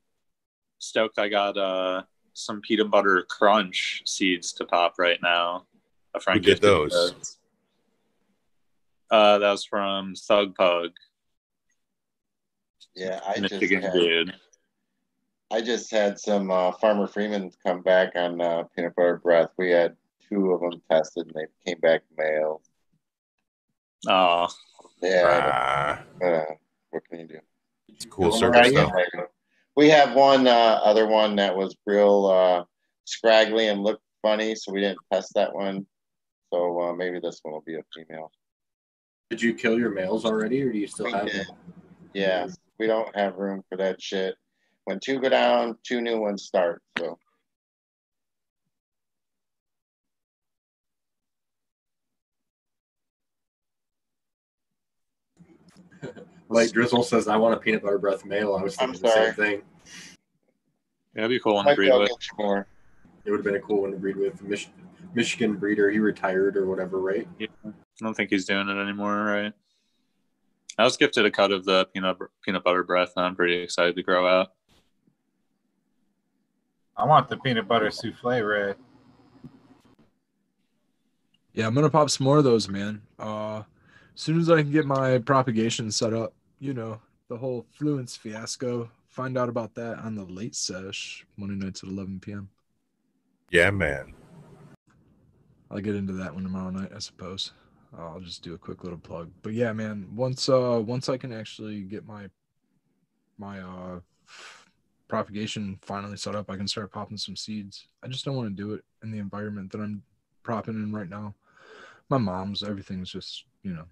Stoked 0.79 1.19
I 1.19 1.29
got 1.29 1.57
uh 1.57 2.03
some 2.33 2.61
peanut 2.61 2.89
butter 2.89 3.25
crunch 3.29 4.03
seeds 4.05 4.53
to 4.53 4.65
pop 4.65 4.95
right 4.97 5.19
now. 5.21 5.65
A 6.15 6.19
friend 6.19 6.37
Who 6.37 6.41
did 6.41 6.61
gifted 6.61 6.69
those? 6.69 7.36
Uh 9.09 9.37
that 9.39 9.51
was 9.51 9.65
from 9.65 10.15
Thug 10.15 10.55
Pug, 10.55 10.91
Yeah, 12.95 13.19
I 13.25 13.39
just 13.39 13.53
had, 13.73 13.93
dude. 13.93 14.33
I 15.49 15.61
just 15.61 15.89
had 15.91 16.19
some 16.19 16.51
uh, 16.51 16.73
Farmer 16.73 17.07
Freeman 17.07 17.51
come 17.65 17.81
back 17.81 18.13
on 18.15 18.41
uh, 18.41 18.63
peanut 18.75 18.95
butter 18.95 19.17
breath. 19.23 19.49
We 19.57 19.71
had 19.71 19.95
two 20.27 20.51
of 20.51 20.59
them 20.59 20.81
tested, 20.91 21.27
and 21.27 21.35
they 21.35 21.71
came 21.71 21.79
back 21.79 22.01
male. 22.17 22.61
Oh, 24.07 24.47
Yeah, 25.01 25.51
Ah, 25.53 26.25
uh, 26.25 26.45
what 26.89 27.07
can 27.07 27.19
you 27.19 27.27
do? 27.27 27.39
it's 27.87 28.05
cool 28.05 28.31
Yeah, 28.31 28.37
service 28.37 28.73
though. 28.73 28.91
We 29.75 29.89
have 29.89 30.15
one 30.15 30.47
uh, 30.47 30.79
other 30.83 31.07
one 31.07 31.35
that 31.35 31.55
was 31.55 31.75
real 31.85 32.25
uh, 32.25 32.63
scraggly 33.05 33.67
and 33.67 33.83
looked 33.83 34.03
funny, 34.21 34.55
so 34.55 34.71
we 34.73 34.81
didn't 34.81 34.99
test 35.13 35.33
that 35.35 35.53
one. 35.53 35.85
So 36.51 36.81
uh, 36.81 36.93
maybe 36.93 37.19
this 37.19 37.39
one 37.43 37.53
will 37.53 37.61
be 37.61 37.75
a 37.75 37.83
female. 37.93 38.31
Did 39.29 39.41
you 39.41 39.53
kill 39.53 39.77
your 39.77 39.89
males 39.89 40.23
already, 40.25 40.61
or 40.63 40.71
do 40.71 40.77
you 40.77 40.87
still 40.87 41.07
We 41.07 41.11
have 41.11 41.25
did. 41.25 41.47
them? 41.47 41.55
Yeah, 42.13 42.47
we 42.79 42.87
don't 42.87 43.13
have 43.15 43.35
room 43.35 43.61
for 43.69 43.77
that 43.77 44.01
shit. 44.01 44.35
When 44.85 44.99
two 45.01 45.19
go 45.19 45.27
down, 45.27 45.77
two 45.83 45.99
new 45.99 46.17
ones 46.19 46.43
start. 46.43 46.81
So 46.97 47.19
Light 56.49 56.71
Drizzle 56.71 57.03
says, 57.03 57.27
"I 57.27 57.35
want 57.35 57.55
a 57.55 57.57
peanut 57.57 57.83
butter 57.83 57.97
breath 57.97 58.23
male." 58.25 58.55
I 58.55 58.63
was 58.63 58.77
I'm 58.79 58.93
thinking 58.93 59.03
the 59.03 59.09
same 59.11 59.33
sorry. 59.33 59.49
thing. 59.49 59.61
that'd 61.13 61.29
be 61.29 61.35
a 61.37 61.39
cool 61.39 61.55
one 61.55 61.65
to 61.65 61.71
might 61.71 61.73
be 61.73 61.77
breed 61.77 61.89
able 61.89 61.99
with. 61.99 62.09
to 62.09 62.15
get 62.15 62.27
you 62.37 62.43
more. 62.45 62.67
It 63.25 63.31
would 63.31 63.37
have 63.39 63.45
been 63.45 63.55
a 63.55 63.59
cool 63.59 63.81
one 63.81 63.91
to 63.91 63.97
breed 63.97 64.15
with. 64.15 64.41
Mich- 64.43 64.69
Michigan 65.13 65.55
breeder. 65.57 65.89
He 65.89 65.99
retired 65.99 66.55
or 66.55 66.65
whatever, 66.65 66.99
right? 66.99 67.27
I 68.01 68.05
don't 68.05 68.13
think 68.13 68.29
he's 68.29 68.45
doing 68.45 68.69
it 68.69 68.79
anymore, 68.79 69.23
right? 69.23 69.53
I 70.77 70.83
was 70.83 70.97
gifted 70.97 71.25
a 71.25 71.31
cut 71.31 71.51
of 71.51 71.65
the 71.65 71.85
peanut 71.93 72.17
peanut 72.43 72.63
butter 72.63 72.83
breath, 72.83 73.13
and 73.15 73.25
I'm 73.25 73.35
pretty 73.35 73.55
excited 73.55 73.95
to 73.95 74.03
grow 74.03 74.27
out. 74.27 74.53
I 76.95 77.05
want 77.05 77.29
the 77.29 77.37
peanut 77.37 77.67
butter 77.67 77.89
souffle 77.89 78.41
red. 78.47 78.75
Yeah, 81.53 81.65
I'm 81.65 81.73
gonna 81.73 81.89
pop 81.89 82.09
some 82.11 82.25
more 82.25 82.37
of 82.37 82.43
those, 82.43 82.69
man. 82.69 83.01
Uh, 83.17 83.63
as 84.13 84.21
soon 84.21 84.39
as 84.39 84.49
I 84.49 84.61
can 84.61 84.71
get 84.71 84.85
my 84.85 85.17
propagation 85.17 85.89
set 85.91 86.13
up, 86.13 86.33
you 86.59 86.73
know, 86.73 86.99
the 87.29 87.37
whole 87.37 87.65
Fluence 87.79 88.17
fiasco. 88.17 88.89
Find 89.09 89.37
out 89.37 89.49
about 89.49 89.73
that 89.75 89.97
on 89.99 90.13
the 90.13 90.25
late 90.25 90.55
sesh 90.55 91.25
Monday 91.37 91.55
nights 91.55 91.83
at 91.83 91.89
11 91.89 92.19
p.m. 92.19 92.49
Yeah, 93.49 93.71
man. 93.71 94.13
I'll 95.71 95.79
get 95.79 95.95
into 95.95 96.13
that 96.13 96.33
one 96.33 96.43
tomorrow 96.43 96.69
night, 96.69 96.91
I 96.95 96.99
suppose. 96.99 97.51
I'll 97.95 98.19
just 98.19 98.43
do 98.43 98.53
a 98.53 98.57
quick 98.57 98.83
little 98.83 98.99
plug. 98.99 99.31
But 99.41 99.53
yeah, 99.53 99.71
man, 99.73 100.07
once 100.15 100.49
uh 100.49 100.81
once 100.85 101.09
I 101.09 101.17
can 101.17 101.31
actually 101.31 101.81
get 101.81 102.05
my 102.05 102.29
my 103.37 103.59
uh 103.59 103.99
propagation 105.07 105.79
finally 105.81 106.17
set 106.17 106.35
up, 106.35 106.49
I 106.49 106.57
can 106.57 106.67
start 106.67 106.91
popping 106.91 107.17
some 107.17 107.35
seeds. 107.35 107.87
I 108.03 108.07
just 108.07 108.25
don't 108.25 108.35
want 108.35 108.49
to 108.49 108.63
do 108.63 108.73
it 108.73 108.83
in 109.03 109.11
the 109.11 109.19
environment 109.19 109.71
that 109.71 109.79
I'm 109.79 110.03
propping 110.43 110.75
in 110.75 110.93
right 110.93 111.09
now. 111.09 111.33
My 112.09 112.17
mom's 112.17 112.63
everything's 112.63 113.11
just, 113.11 113.45
you 113.63 113.73
know. 113.73 113.85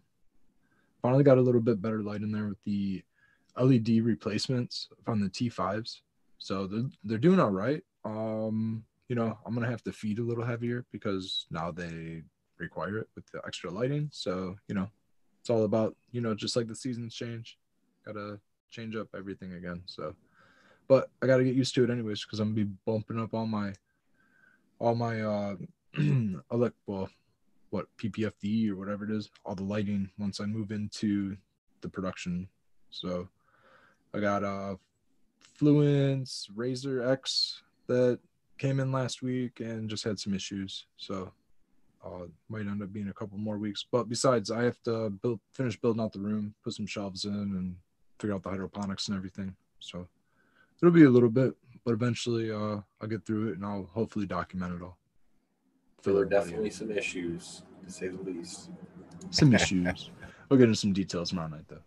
Finally 1.01 1.23
got 1.23 1.37
a 1.37 1.41
little 1.41 1.61
bit 1.61 1.81
better 1.81 2.01
light 2.01 2.21
in 2.21 2.31
there 2.31 2.47
with 2.47 2.63
the 2.65 3.03
LED 3.57 4.01
replacements 4.03 4.89
on 5.07 5.21
the 5.21 5.29
T5s. 5.29 6.01
So 6.37 6.67
they're 6.67 6.89
they're 7.03 7.17
doing 7.17 7.39
all 7.39 7.51
right. 7.51 7.83
Um 8.03 8.83
you 9.07 9.15
know, 9.15 9.37
I'm 9.45 9.53
gonna 9.53 9.69
have 9.69 9.83
to 9.83 9.93
feed 9.93 10.19
a 10.19 10.23
little 10.23 10.43
heavier 10.43 10.85
because 10.91 11.45
now 11.51 11.71
they 11.71 12.23
require 12.57 12.97
it 12.97 13.09
with 13.15 13.25
the 13.31 13.41
extra 13.45 13.69
lighting. 13.69 14.09
So, 14.11 14.57
you 14.67 14.75
know, 14.75 14.89
it's 15.39 15.49
all 15.49 15.63
about, 15.63 15.95
you 16.11 16.21
know, 16.21 16.33
just 16.33 16.55
like 16.55 16.67
the 16.67 16.75
seasons 16.75 17.13
change, 17.13 17.57
gotta 18.05 18.39
change 18.69 18.95
up 18.95 19.07
everything 19.15 19.53
again. 19.53 19.81
So, 19.85 20.15
but 20.87 21.09
I 21.21 21.27
gotta 21.27 21.43
get 21.43 21.55
used 21.55 21.75
to 21.75 21.83
it 21.83 21.89
anyways 21.89 22.23
because 22.23 22.39
I'm 22.39 22.53
gonna 22.53 22.65
be 22.65 22.71
bumping 22.85 23.19
up 23.19 23.33
all 23.33 23.47
my, 23.47 23.73
all 24.79 24.95
my, 24.95 25.21
uh, 25.21 25.55
elect, 26.51 26.75
well, 26.87 27.09
what 27.69 27.87
PPFD 27.97 28.69
or 28.69 28.75
whatever 28.75 29.05
it 29.05 29.11
is, 29.11 29.29
all 29.45 29.55
the 29.55 29.63
lighting 29.63 30.09
once 30.17 30.39
I 30.39 30.45
move 30.45 30.71
into 30.71 31.35
the 31.81 31.89
production. 31.89 32.47
So, 32.89 33.27
I 34.13 34.19
got 34.19 34.45
uh, 34.45 34.75
Fluence 35.59 36.49
RAZRx 36.55 37.61
that 37.87 38.19
came 38.57 38.79
in 38.79 38.91
last 38.91 39.21
week 39.21 39.59
and 39.59 39.89
just 39.89 40.03
had 40.03 40.19
some 40.19 40.33
issues. 40.33 40.85
So 40.97 41.31
uh, 42.05 42.25
might 42.49 42.61
end 42.67 42.81
up 42.83 42.93
being 42.93 43.09
a 43.09 43.13
couple 43.13 43.37
more 43.37 43.57
weeks. 43.57 43.85
But 43.91 44.07
besides, 44.09 44.51
I 44.51 44.63
have 44.63 44.81
to 44.83 45.09
build, 45.09 45.39
finish 45.53 45.79
building 45.79 46.01
out 46.01 46.13
the 46.13 46.19
room, 46.19 46.53
put 46.63 46.73
some 46.73 46.85
shelves 46.85 47.25
in, 47.25 47.33
and 47.33 47.75
figure 48.19 48.35
out 48.35 48.43
the 48.43 48.49
hydroponics 48.49 49.07
and 49.07 49.17
everything. 49.17 49.55
So 49.79 50.07
it'll 50.81 50.93
be 50.93 51.03
a 51.05 51.09
little 51.09 51.29
bit, 51.29 51.55
but 51.83 51.93
eventually 51.93 52.51
uh, 52.51 52.77
I'll 53.01 53.07
get 53.09 53.25
through 53.25 53.49
it 53.49 53.55
and 53.55 53.65
I'll 53.65 53.89
hopefully 53.93 54.25
document 54.25 54.75
it 54.75 54.81
all. 54.83 54.97
So 56.03 56.13
there 56.13 56.21
are 56.21 56.25
definitely 56.25 56.69
some 56.69 56.91
issues, 56.91 57.63
to 57.83 57.91
say 57.91 58.07
the 58.09 58.21
least. 58.21 58.69
some 59.31 59.53
issues. 59.55 60.11
we'll 60.49 60.59
get 60.59 60.65
into 60.65 60.75
some 60.75 60.93
details 60.93 61.29
tomorrow 61.29 61.47
night, 61.47 61.65
though. 61.67 61.81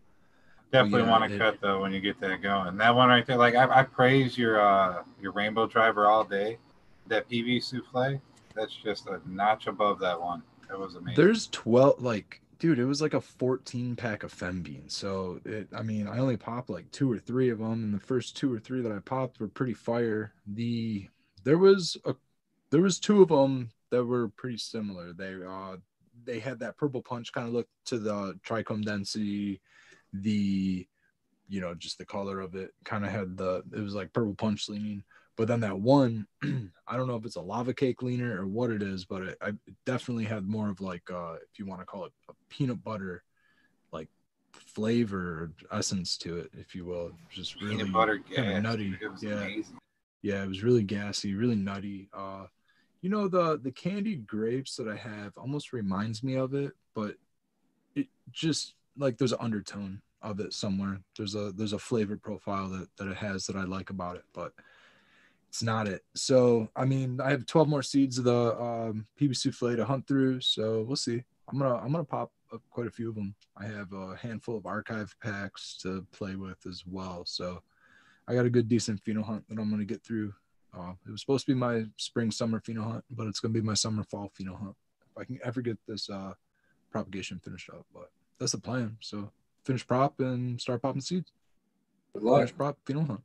Definitely 0.73 1.03
Yeah, 1.03 1.11
want 1.11 1.31
to 1.31 1.35
it- 1.35 1.39
cut 1.39 1.59
though 1.63 1.81
when 1.81 1.93
you 1.93 2.01
get 2.01 2.21
that 2.21 2.43
going. 2.43 2.77
That 2.77 2.95
one 2.95 3.09
right 3.09 3.25
there, 3.25 3.39
like 3.39 3.55
I, 3.55 3.81
I 3.81 3.83
praise 3.85 4.37
your 4.37 4.61
uh 4.61 5.03
your 5.21 5.33
rainbow 5.33 5.67
driver 5.67 6.07
all 6.09 6.25
day. 6.25 6.59
That 7.07 7.27
PV 7.31 7.63
souffle, 7.63 8.21
that's 8.55 8.75
just 8.75 9.07
a 9.07 9.21
notch 9.27 9.67
above 9.67 9.99
that 10.01 10.21
one. 10.21 10.43
That 10.69 10.79
was 10.79 10.95
amazing. 10.95 11.23
There's 11.23 11.47
12, 11.49 12.03
like, 12.03 12.41
dude, 12.59 12.79
it 12.79 12.85
was 12.85 13.01
like 13.01 13.15
a 13.15 13.21
14 13.21 13.97
pack 13.97 14.23
of 14.23 14.33
fem 14.33 14.63
beans. 14.63 14.95
So, 14.95 15.41
it, 15.45 15.69
I 15.75 15.83
mean, 15.83 16.07
I 16.07 16.19
only 16.19 16.37
popped 16.37 16.71
like 16.71 16.91
two 16.91 17.11
or 17.11 17.19
three 17.19 17.51
of 17.51 17.59
them, 17.59 17.73
and 17.73 17.95
the 17.95 18.01
first 18.01 18.37
two 18.37 18.53
or 18.53 18.59
three 18.59 18.83
that 18.83 18.93
I 18.93 18.99
popped 18.99 19.41
were 19.41 19.49
pretty 19.49 19.75
fire. 19.75 20.33
The 20.47 21.09
there 21.45 21.59
was 21.59 21.97
a 22.05 22.15
there 22.71 22.83
was 22.83 22.99
two 22.99 23.23
of 23.23 23.29
them 23.29 23.71
that 23.91 24.05
were 24.05 24.29
pretty 24.29 24.59
similar. 24.59 25.13
They 25.13 25.35
uh 25.47 25.77
they 26.25 26.41
had 26.41 26.61
that 26.61 26.77
purple 26.77 27.03
punch 27.03 27.33
kind 27.33 27.49
of 27.49 27.55
look 27.55 27.69
to 27.87 27.99
the 27.99 28.39
trichome 28.47 28.85
density, 28.85 29.61
the 30.13 30.87
you 31.49 31.61
know 31.61 31.75
just 31.75 31.99
the 31.99 32.05
color 32.05 32.41
of 32.41 32.55
it 32.55 32.73
kind 32.85 33.05
of 33.05 33.11
had 33.11 33.37
the 33.37 33.63
it 33.73 33.81
was 33.81 33.95
like 33.95 34.13
purple 34.13 34.35
punch 34.35 34.69
leaning. 34.69 35.03
But 35.39 35.47
then 35.47 35.61
that 35.61 35.79
one, 35.79 36.27
I 36.89 36.97
don't 36.97 37.07
know 37.07 37.15
if 37.15 37.25
it's 37.25 37.37
a 37.37 37.41
lava 37.41 37.73
cake 37.73 38.03
leaner 38.03 38.43
or 38.43 38.47
what 38.49 38.71
it 38.71 38.83
is, 38.83 39.05
but 39.05 39.23
it, 39.23 39.39
I 39.41 39.53
definitely 39.87 40.25
had 40.25 40.45
more 40.49 40.69
of 40.69 40.81
like 40.81 41.09
uh 41.11 41.35
if 41.35 41.59
you 41.61 41.65
want 41.65 41.81
to 41.81 41.87
call 41.87 42.05
it 42.07 42.13
a 42.29 42.33
peanut 42.51 42.83
butter 42.83 43.23
like 43.93 44.09
flavor 44.53 45.53
essence 45.71 46.19
to 46.19 46.39
it, 46.39 46.51
if 46.59 46.75
you 46.75 46.85
will. 46.85 47.13
Just 47.31 47.63
really 47.63 47.77
Peanut 47.77 47.93
butter 47.93 48.17
gas. 48.17 48.63
nutty. 48.63 48.99
It 49.01 49.13
was 49.13 49.23
yeah 49.23 49.45
amazing. 49.45 49.79
yeah 50.23 50.43
it 50.43 50.49
was 50.49 50.65
really 50.65 50.83
gassy 50.83 51.35
really 51.35 51.55
nutty 51.55 52.09
uh 52.13 52.47
you 53.01 53.09
know 53.09 53.29
the 53.29 53.61
the 53.63 53.71
candied 53.71 54.27
grapes 54.27 54.75
that 54.75 54.89
i 54.89 54.97
have 54.97 55.33
almost 55.39 55.73
reminds 55.73 56.25
me 56.25 56.35
of 56.35 56.53
it 56.55 56.73
but 56.95 57.15
it 57.95 58.09
just 58.33 58.75
like 58.97 59.17
there's 59.17 59.31
an 59.33 59.39
undertone 59.41 60.03
of 60.21 60.41
it 60.41 60.53
somewhere 60.53 61.01
there's 61.17 61.37
a 61.37 61.53
there's 61.53 61.73
a 61.73 61.79
flavor 61.79 62.17
profile 62.17 62.69
that 62.69 62.89
that 62.97 63.07
it 63.07 63.17
has 63.17 63.47
that 63.47 63.55
i 63.55 63.63
like 63.63 63.91
about 63.91 64.17
it 64.17 64.25
but 64.35 64.53
it's 65.49 65.63
not 65.63 65.89
it 65.89 66.03
so 66.15 66.69
i 66.77 66.85
mean 66.85 67.21
i 67.21 67.31
have 67.31 67.47
12 67.47 67.69
more 67.69 67.83
seeds 67.83 68.19
of 68.19 68.25
the 68.25 68.61
um 68.61 69.07
pb 69.21 69.37
souffle 69.37 69.75
to 69.77 69.85
hunt 69.85 70.07
through 70.07 70.41
so 70.41 70.85
we'll 70.87 70.97
see 70.97 71.23
i'm 71.51 71.59
gonna 71.59 71.77
i'm 71.77 71.93
gonna 71.93 72.05
pop 72.05 72.31
up 72.53 72.63
quite 72.71 72.87
a 72.87 72.91
few 72.91 73.09
of 73.09 73.15
them 73.15 73.35
i 73.57 73.65
have 73.65 73.93
a 73.93 74.17
handful 74.17 74.57
of 74.57 74.67
archive 74.67 75.15
packs 75.23 75.79
to 75.81 76.07
play 76.13 76.37
with 76.37 76.59
as 76.67 76.85
well 76.87 77.23
so 77.25 77.63
I 78.29 78.35
got 78.35 78.45
a 78.45 78.51
good 78.51 78.69
decent 78.69 79.03
pheno 79.03 79.25
hunt 79.25 79.49
that 79.49 79.59
I'm 79.59 79.71
gonna 79.71 79.87
get 79.87 80.05
through. 80.05 80.35
Uh, 80.79 80.93
it 81.07 81.11
was 81.11 81.23
supposed 81.23 81.47
to 81.47 81.55
be 81.55 81.59
my 81.59 81.85
spring 81.97 82.31
summer 82.31 82.61
pheno 82.61 82.85
hunt, 82.85 83.05
but 83.11 83.27
it's 83.27 83.41
gonna 83.41 83.55
be 83.55 83.63
my 83.63 83.75
summer 83.75 84.05
fall 84.05 84.31
pheno 84.39 84.59
hunt 84.59 84.77
if 85.11 85.17
I 85.17 85.25
can 85.25 85.39
ever 85.43 85.63
get 85.63 85.79
this 85.89 86.11
uh, 86.11 86.35
propagation 86.91 87.41
finished 87.43 87.71
up. 87.71 87.87
But 87.95 88.11
that's 88.39 88.53
the 88.53 88.59
plan. 88.59 88.99
So 89.01 89.33
finish 89.65 89.87
prop 89.87 90.21
and 90.21 90.61
start 90.61 90.83
popping 90.83 91.01
seeds. 91.01 91.33
Good 92.13 92.23
luck. 92.23 92.41
Finish 92.41 92.55
prop 92.55 92.79
pheno 92.85 93.07
hunt. 93.07 93.21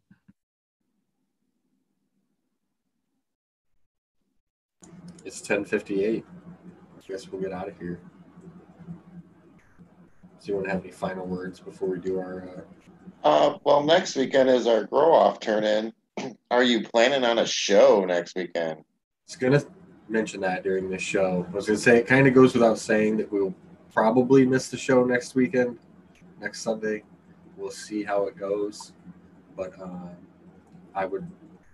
It's 5.26 5.42
10:58. 5.42 6.24
I 6.26 7.08
guess 7.08 7.30
we'll 7.30 7.42
get 7.42 7.52
out 7.52 7.68
of 7.68 7.78
here. 7.80 8.00
Do 10.42 10.48
you 10.52 10.56
want 10.56 10.66
to 10.68 10.72
have 10.74 10.82
any 10.82 10.92
final 10.92 11.26
words 11.26 11.60
before 11.60 11.88
we 11.88 12.00
do 12.00 12.20
our? 12.20 12.44
Uh, 13.24 13.28
Uh, 13.28 13.58
well, 13.64 13.84
next 13.84 14.16
weekend 14.18 14.50
is 14.50 14.68
our 14.68 14.84
grow 14.84 15.14
off 15.14 15.40
turn 15.40 15.64
in. 15.64 15.94
Are 16.52 16.64
you 16.64 16.84
planning 16.84 17.24
on 17.24 17.40
a 17.40 17.46
show 17.46 18.04
next 18.06 18.36
weekend? 18.36 18.80
I 18.80 18.84
was 19.28 19.36
gonna 19.38 19.64
mention 20.10 20.42
that 20.42 20.64
during 20.64 20.90
the 20.90 20.98
show. 20.98 21.46
I 21.50 21.56
was 21.56 21.66
gonna 21.68 21.78
say 21.80 21.98
it 21.98 22.08
kind 22.08 22.28
of 22.28 22.34
goes 22.34 22.54
without 22.54 22.78
saying 22.78 23.18
that 23.18 23.32
we'll 23.32 23.54
probably 23.94 24.46
miss 24.46 24.68
the 24.70 24.78
show 24.78 25.06
next 25.06 25.36
weekend, 25.36 25.78
next 26.42 26.62
Sunday. 26.62 27.04
We'll 27.56 27.72
see 27.72 28.04
how 28.04 28.26
it 28.28 28.36
goes, 28.38 28.92
but 29.56 29.80
uh, 29.80 30.10
I 30.94 31.06
would 31.06 31.26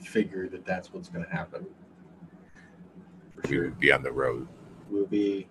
figure 0.02 0.48
that 0.50 0.66
that's 0.66 0.94
what's 0.94 1.10
gonna 1.10 1.30
happen. 1.30 1.66
For 3.42 3.48
We 3.50 3.56
sure, 3.56 3.64
would 3.66 3.80
be 3.80 3.92
on 3.92 4.04
the 4.04 4.12
road. 4.12 4.48
we'll 4.90 5.06
be 5.06 5.48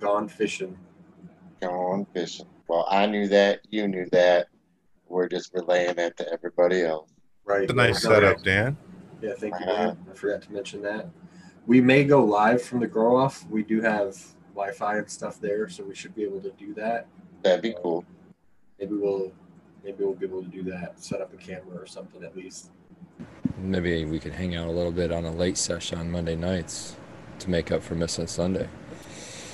gone 0.00 0.28
fishing. 0.28 0.76
Gone 1.60 2.06
fishing. 2.12 2.46
Well, 2.68 2.86
I 2.90 3.06
knew 3.06 3.28
that. 3.28 3.60
You 3.70 3.88
knew 3.88 4.06
that. 4.12 4.48
We're 5.08 5.28
just 5.28 5.52
relaying 5.54 5.98
it 5.98 6.16
to 6.18 6.32
everybody 6.32 6.82
else. 6.82 7.10
Right. 7.44 7.62
It's 7.64 7.72
a 7.72 7.76
nice 7.76 8.04
No, 8.04 8.10
setup, 8.10 8.42
Dan. 8.42 8.76
Yeah, 9.20 9.34
thank 9.36 9.54
you, 9.60 9.66
Uh-huh. 9.66 9.86
Dan. 9.88 9.98
I 10.10 10.14
forgot 10.14 10.42
to 10.42 10.52
mention 10.52 10.82
that. 10.82 11.08
We 11.66 11.80
may 11.80 12.04
go 12.04 12.24
live 12.24 12.62
from 12.62 12.80
the 12.80 12.86
grow 12.86 13.16
off. 13.16 13.46
We 13.50 13.62
do 13.62 13.80
have 13.80 14.16
Wi-Fi 14.54 14.98
and 14.98 15.10
stuff 15.10 15.40
there, 15.40 15.68
so 15.68 15.84
we 15.84 15.94
should 15.94 16.14
be 16.14 16.24
able 16.24 16.40
to 16.40 16.50
do 16.52 16.74
that. 16.74 17.06
That'd 17.42 17.62
be 17.62 17.74
cool. 17.82 18.04
Maybe 18.78 18.94
we'll 18.96 19.32
maybe 19.84 20.02
we'll 20.04 20.14
be 20.14 20.26
able 20.26 20.42
to 20.42 20.48
do 20.48 20.62
that. 20.64 20.98
Set 21.02 21.20
up 21.20 21.32
a 21.32 21.36
camera 21.36 21.76
or 21.76 21.86
something 21.86 22.22
at 22.24 22.36
least. 22.36 22.70
Maybe 23.58 24.04
we 24.04 24.18
could 24.18 24.32
hang 24.32 24.56
out 24.56 24.66
a 24.68 24.70
little 24.70 24.90
bit 24.92 25.12
on 25.12 25.24
a 25.24 25.30
late 25.30 25.56
session 25.56 25.98
on 25.98 26.10
Monday 26.10 26.34
nights 26.36 26.96
to 27.42 27.50
make 27.50 27.70
up 27.70 27.82
for 27.82 27.94
missing 27.94 28.26
Sunday. 28.26 28.68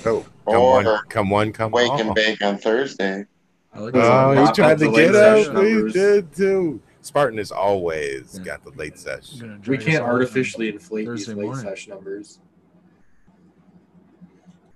Oh, 0.05 0.25
come 0.49 0.61
Or 0.61 0.83
one, 0.83 0.99
come 1.09 1.29
one, 1.29 1.51
come 1.51 1.71
Wake 1.71 1.89
all. 1.91 1.99
and 1.99 2.15
bake 2.15 2.41
on 2.41 2.57
Thursday. 2.57 3.25
I 3.73 3.79
like 3.79 3.93
Oh, 3.95 4.33
that. 4.33 4.47
He 4.47 4.53
tried 4.53 4.79
the 4.79 4.85
to 4.85 4.91
late 4.91 5.05
get 5.11 5.15
us. 5.15 5.45
session 5.47 5.85
We 5.85 5.91
did 5.91 6.33
too. 6.33 6.81
Spartan 7.01 7.37
has 7.37 7.51
always 7.51 8.35
Yeah. 8.37 8.43
got 8.45 8.63
the 8.63 8.71
late 8.71 8.97
session. 8.97 9.61
We 9.67 9.77
can't 9.77 10.01
all 10.01 10.09
in. 10.09 10.13
artificially 10.15 10.69
inflate 10.69 11.05
Thursday 11.07 11.33
these 11.33 11.37
late 11.37 11.45
morning. 11.45 11.63
session 11.65 11.93
numbers. 11.93 12.39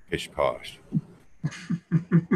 Pish 0.09 0.29
posh. 0.31 0.79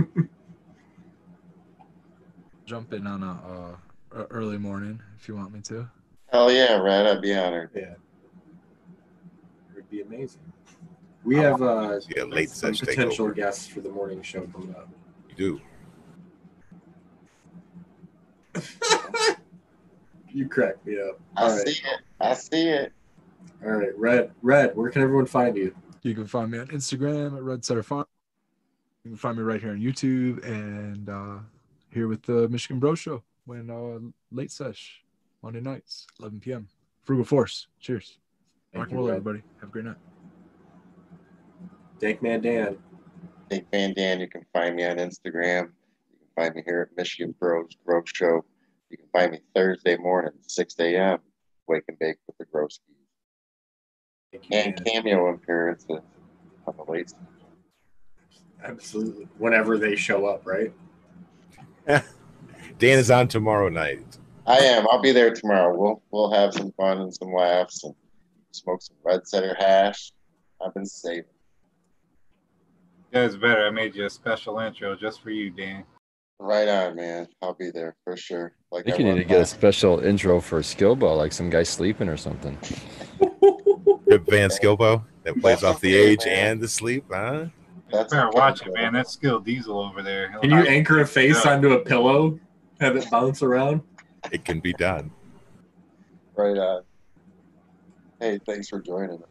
jump 2.66 2.92
in 2.94 3.08
on 3.08 3.24
a 3.24 3.78
uh, 4.16 4.26
early 4.30 4.58
morning 4.58 5.02
if 5.20 5.28
you 5.28 5.36
want 5.36 5.54
me 5.54 5.62
to. 5.62 5.88
Hell 6.32 6.52
yeah, 6.52 6.78
Red. 6.78 7.08
I'd 7.08 7.22
be 7.22 7.34
honored. 7.36 7.70
Yeah, 7.74 7.82
it 7.84 8.00
would 9.76 9.90
be 9.90 10.02
amazing. 10.02 10.42
We 11.28 11.36
have 11.36 11.62
uh, 11.62 12.00
Yeah, 12.16 12.24
late 12.24 12.50
some 12.50 12.74
potential 12.74 13.28
takeover. 13.28 13.36
guests 13.36 13.68
for 13.68 13.82
the 13.82 13.90
morning 13.90 14.22
show 14.22 14.48
coming 14.48 14.74
up. 14.74 14.88
You 15.38 15.60
do. 18.56 18.62
You 20.34 20.48
crack 20.48 20.86
me 20.86 21.00
up. 21.02 21.20
I 21.36 21.42
All 21.44 21.50
right, 21.50 21.68
see 21.68 21.72
it. 21.72 22.02
I 22.20 22.34
see 22.36 22.68
it. 22.70 22.94
all 23.66 23.72
right. 23.72 23.98
Red, 23.98 24.32
Red. 24.44 24.76
Where 24.76 24.92
can 24.92 25.02
everyone 25.02 25.26
find 25.26 25.58
you? 25.58 25.74
You 26.04 26.14
can 26.14 26.28
find 26.28 26.52
me 26.52 26.60
on 26.60 26.68
Instagram 26.68 27.36
at 27.36 27.42
Red 27.44 27.66
Setter 27.66 27.82
Farm. 27.82 28.06
You 29.04 29.12
can 29.12 29.18
find 29.18 29.36
me 29.38 29.44
right 29.44 29.60
here 29.60 29.72
on 29.72 29.80
YouTube 29.80 30.46
and 30.46 31.10
uh, 31.10 31.38
here 31.92 32.08
with 32.08 32.22
the 32.24 32.48
Michigan 32.50 32.78
Bro 32.80 32.96
Show 32.96 33.24
when 33.46 33.70
uh, 33.72 33.98
late 34.32 34.52
sesh 34.52 35.02
Monday 35.42 35.62
nights, 35.62 36.06
11 36.20 36.40
p.m. 36.42 36.68
Frugal 37.04 37.26
Force. 37.26 37.68
Cheers. 37.80 38.20
Thank 38.74 38.82
Rock 38.82 38.90
and 38.90 38.92
you, 38.92 38.98
roll, 38.98 39.10
everybody. 39.10 39.42
Have 39.62 39.70
a 39.70 39.72
great 39.72 39.86
night. 39.86 39.96
Dank 42.00 42.22
Man 42.22 42.42
Dan. 42.42 42.78
Big 43.50 43.66
Man 43.72 43.94
Dan. 43.94 44.20
You 44.20 44.28
can 44.28 44.46
find 44.54 44.76
me 44.76 44.86
on 44.86 44.98
Instagram. 44.98 45.70
You 46.12 46.18
can 46.20 46.30
find 46.36 46.56
me 46.56 46.62
here 46.66 46.90
at 46.90 46.98
Michigan 46.98 47.34
Bros 47.40 47.76
Grow 47.86 48.02
Show. 48.06 48.46
You 48.90 48.98
can 48.98 49.08
find 49.12 49.32
me 49.32 49.40
Thursday 49.56 49.98
morning, 49.98 50.34
6 50.48 50.76
a.m. 50.80 51.20
Wake 51.68 51.84
and 51.88 52.00
bake 52.00 52.18
with 52.28 52.38
the 52.38 52.46
Groskies. 52.46 52.80
Thank 54.32 54.46
And 54.52 54.86
cameo 54.86 55.34
appearances 55.34 56.00
on 56.68 56.76
the 56.78 56.92
late. 56.92 57.14
Absolutely. 58.64 59.28
Whenever 59.38 59.78
they 59.78 59.96
show 59.96 60.26
up, 60.26 60.46
right? 60.46 60.72
Dan 61.88 63.00
is 63.00 63.10
on 63.10 63.28
tomorrow 63.28 63.70
night. 63.70 64.18
I 64.46 64.58
am. 64.58 64.88
I'll 64.90 65.02
be 65.02 65.12
there 65.12 65.34
tomorrow. 65.34 65.76
We'll 65.78 66.02
we'll 66.12 66.32
have 66.32 66.54
some 66.54 66.72
fun 66.74 67.00
and 67.00 67.14
some 67.14 67.34
laughs 67.34 67.84
and 67.84 67.94
smoke 68.52 68.82
some 68.82 68.96
red 69.04 69.28
setter 69.28 69.56
hash. 69.60 70.12
I've 70.66 70.74
been 70.74 70.86
saving. 70.86 71.26
Yeah, 73.18 73.26
it's 73.26 73.36
better. 73.36 73.66
I 73.66 73.72
made 73.72 73.96
you 73.96 74.06
a 74.06 74.10
special 74.12 74.60
intro 74.60 74.96
just 74.96 75.24
for 75.24 75.32
you, 75.32 75.50
Dan. 75.50 75.84
Right 76.40 76.68
on, 76.68 76.96
man. 76.96 77.28
I'll 77.42 77.56
be 77.56 77.72
there 77.72 77.96
for 78.04 78.16
sure. 78.16 78.54
I 78.72 78.76
Like 78.76 78.86
think 78.86 78.98
I 78.98 79.00
you 79.00 79.06
need 79.06 79.14
was 79.16 79.22
to 79.24 79.28
get 79.28 79.42
a 79.42 79.46
special 79.46 80.00
intro 80.02 80.40
for 80.40 80.60
Skilbo, 80.60 81.18
like 81.18 81.34
some 81.34 81.50
guy 81.50 81.64
sleeping 81.64 82.10
or 82.10 82.18
something. 82.18 82.56
Rip 84.06 84.24
Van 84.28 84.52
Skilbo 84.52 85.04
that 85.24 85.36
plays 85.42 85.64
off 85.64 85.82
the 85.82 85.96
age 85.96 86.28
and 86.28 86.62
the 86.62 86.68
sleep, 86.68 87.06
huh? 87.12 87.46
That's 87.92 88.14
Better 88.14 88.30
watch 88.34 88.62
it, 88.68 88.72
man. 88.76 88.94
That's 88.94 89.14
Skill 89.14 89.40
Diesel 89.40 89.80
over 89.80 90.04
there. 90.04 90.30
He'll 90.30 90.42
Can 90.42 90.52
you 90.52 90.58
anchor 90.58 91.00
a 91.02 91.08
face 91.08 91.44
Yeah. 91.44 91.54
onto 91.56 91.72
a 91.72 91.80
pillow? 91.80 92.40
Have 92.80 92.98
it 92.98 93.10
bounce 93.10 93.42
around? 93.42 93.82
It 94.32 94.46
can 94.46 94.60
be 94.60 94.74
done. 94.74 95.10
Right 96.36 96.56
on. 96.56 96.84
Hey, 98.20 98.40
thanks 98.46 98.70
for 98.70 98.80
joining. 98.80 99.24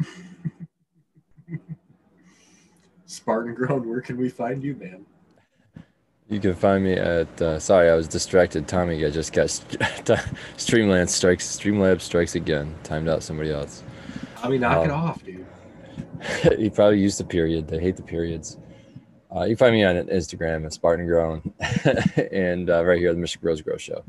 Spartan 3.08 3.54
Grown, 3.54 3.88
where 3.88 4.02
can 4.02 4.18
we 4.18 4.28
find 4.28 4.62
you, 4.62 4.74
man? 4.74 5.06
You 6.28 6.38
can 6.38 6.54
find 6.54 6.84
me 6.84 6.92
at. 6.92 7.40
Uh, 7.40 7.58
sorry, 7.58 7.88
I 7.88 7.94
was 7.94 8.06
distracted. 8.06 8.68
Tommy, 8.68 9.02
I 9.06 9.08
just 9.10 9.32
got 9.32 9.48
st- 9.48 9.80
Streamland 10.58 11.08
strikes. 11.08 11.46
Streamlab 11.58 12.02
strikes 12.02 12.34
again. 12.34 12.74
Timed 12.84 13.08
out 13.08 13.22
somebody 13.22 13.50
else. 13.50 13.82
I 14.42 14.48
mean, 14.50 14.60
knock 14.60 14.84
it 14.84 14.90
Um, 14.90 15.00
off, 15.00 15.24
dude. 15.24 15.46
he 16.58 16.68
probably 16.68 17.00
used 17.00 17.18
the 17.18 17.24
period. 17.24 17.66
They 17.66 17.80
hate 17.80 17.96
the 17.96 18.02
periods. 18.02 18.58
Uh, 19.34 19.44
you 19.44 19.56
can 19.56 19.56
find 19.56 19.74
me 19.74 19.84
on 19.84 19.96
Instagram 19.96 20.66
at 20.66 20.74
Spartan 20.74 21.06
Grown, 21.06 21.40
and 22.30 22.68
uh, 22.68 22.84
right 22.84 22.98
here 22.98 23.08
at 23.08 23.14
the 23.14 23.20
Michigan 23.20 23.44
Bros 23.46 23.62
Grow 23.62 23.78
Show. 23.78 24.04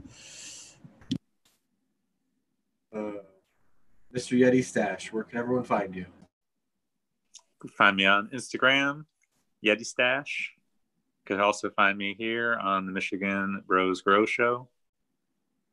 Uh, 2.94 3.12
Mr. 4.14 4.38
Yeti 4.38 4.62
Stash, 4.64 5.14
where 5.14 5.24
can 5.24 5.38
everyone 5.40 5.64
find 5.64 5.96
you? 5.96 6.06
Find 7.68 7.98
me 7.98 8.06
on 8.06 8.30
Instagram, 8.30 9.06
Yeti 9.66 9.86
Stash. 9.86 10.54
You 10.58 11.36
Could 11.36 11.44
also 11.44 11.70
find 11.70 11.98
me 11.98 12.16
here 12.18 12.56
on 12.56 12.86
the 12.86 12.92
Michigan 12.92 13.64
Bros 13.68 14.02
Grow 14.02 14.26
Show. 14.26 14.70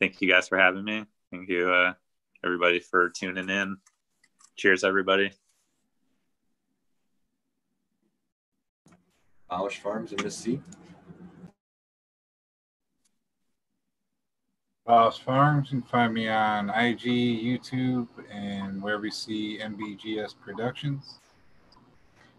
Thank 0.00 0.20
you 0.20 0.28
guys 0.28 0.48
for 0.48 0.58
having 0.58 0.84
me. 0.84 1.04
Thank 1.30 1.48
you, 1.48 1.70
uh, 1.70 1.94
everybody, 2.44 2.80
for 2.80 3.10
tuning 3.10 3.48
in. 3.48 3.76
Cheers, 4.56 4.84
everybody. 4.84 5.32
Polish 9.48 9.78
Farms 9.78 10.12
in 10.12 10.22
Miss 10.24 10.36
C. 10.36 10.60
Boss 14.84 15.18
Farms. 15.18 15.72
You 15.72 15.80
can 15.80 15.88
find 15.88 16.14
me 16.14 16.28
on 16.28 16.70
IG, 16.70 17.02
YouTube, 17.02 18.08
and 18.30 18.82
wherever 18.82 19.04
you 19.04 19.10
see 19.10 19.58
MBGS 19.60 20.34
Productions. 20.40 21.18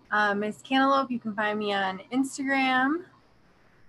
Uh, 0.10 0.34
Miss 0.34 0.62
Cantaloupe, 0.62 1.12
you 1.12 1.20
can 1.20 1.34
find 1.34 1.60
me 1.60 1.74
on 1.74 2.00
Instagram. 2.14 3.04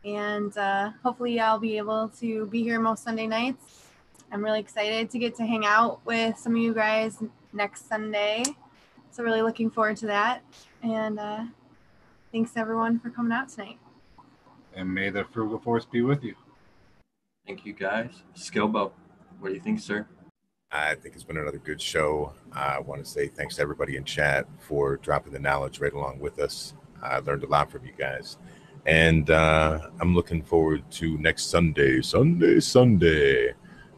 And 0.04 0.56
uh, 0.56 0.90
hopefully, 1.02 1.38
I'll 1.40 1.58
be 1.58 1.76
able 1.76 2.08
to 2.20 2.46
be 2.46 2.62
here 2.62 2.80
most 2.80 3.04
Sunday 3.04 3.26
nights. 3.26 3.86
I'm 4.30 4.44
really 4.44 4.60
excited 4.60 5.10
to 5.10 5.18
get 5.18 5.36
to 5.36 5.46
hang 5.46 5.64
out 5.64 6.04
with 6.04 6.38
some 6.38 6.52
of 6.52 6.58
you 6.58 6.74
guys 6.74 7.22
next 7.52 7.88
Sunday. 7.88 8.44
So, 9.10 9.22
really 9.22 9.42
looking 9.42 9.70
forward 9.70 9.96
to 9.98 10.06
that. 10.06 10.42
And 10.82 11.18
uh, 11.18 11.44
thanks 12.32 12.52
everyone 12.56 12.98
for 13.00 13.10
coming 13.10 13.32
out 13.32 13.48
tonight. 13.48 13.78
And 14.74 14.92
may 14.92 15.10
the 15.10 15.24
frugal 15.24 15.58
force 15.58 15.84
be 15.84 16.02
with 16.02 16.22
you. 16.22 16.34
Thank 17.46 17.64
you 17.64 17.72
guys. 17.72 18.22
Skilbo, 18.36 18.92
what 19.40 19.48
do 19.48 19.54
you 19.54 19.60
think, 19.60 19.80
sir? 19.80 20.06
I 20.70 20.94
think 20.96 21.14
it's 21.14 21.24
been 21.24 21.38
another 21.38 21.58
good 21.58 21.80
show. 21.80 22.34
I 22.52 22.78
want 22.80 23.02
to 23.02 23.10
say 23.10 23.28
thanks 23.28 23.56
to 23.56 23.62
everybody 23.62 23.96
in 23.96 24.04
chat 24.04 24.46
for 24.58 24.98
dropping 24.98 25.32
the 25.32 25.38
knowledge 25.38 25.80
right 25.80 25.92
along 25.92 26.18
with 26.18 26.38
us. 26.38 26.74
I 27.02 27.20
learned 27.20 27.44
a 27.44 27.46
lot 27.46 27.70
from 27.70 27.86
you 27.86 27.92
guys. 27.96 28.36
And 28.84 29.30
uh, 29.30 29.88
I'm 29.98 30.14
looking 30.14 30.42
forward 30.42 30.82
to 30.92 31.16
next 31.18 31.44
Sunday, 31.44 32.02
Sunday, 32.02 32.60
Sunday 32.60 33.54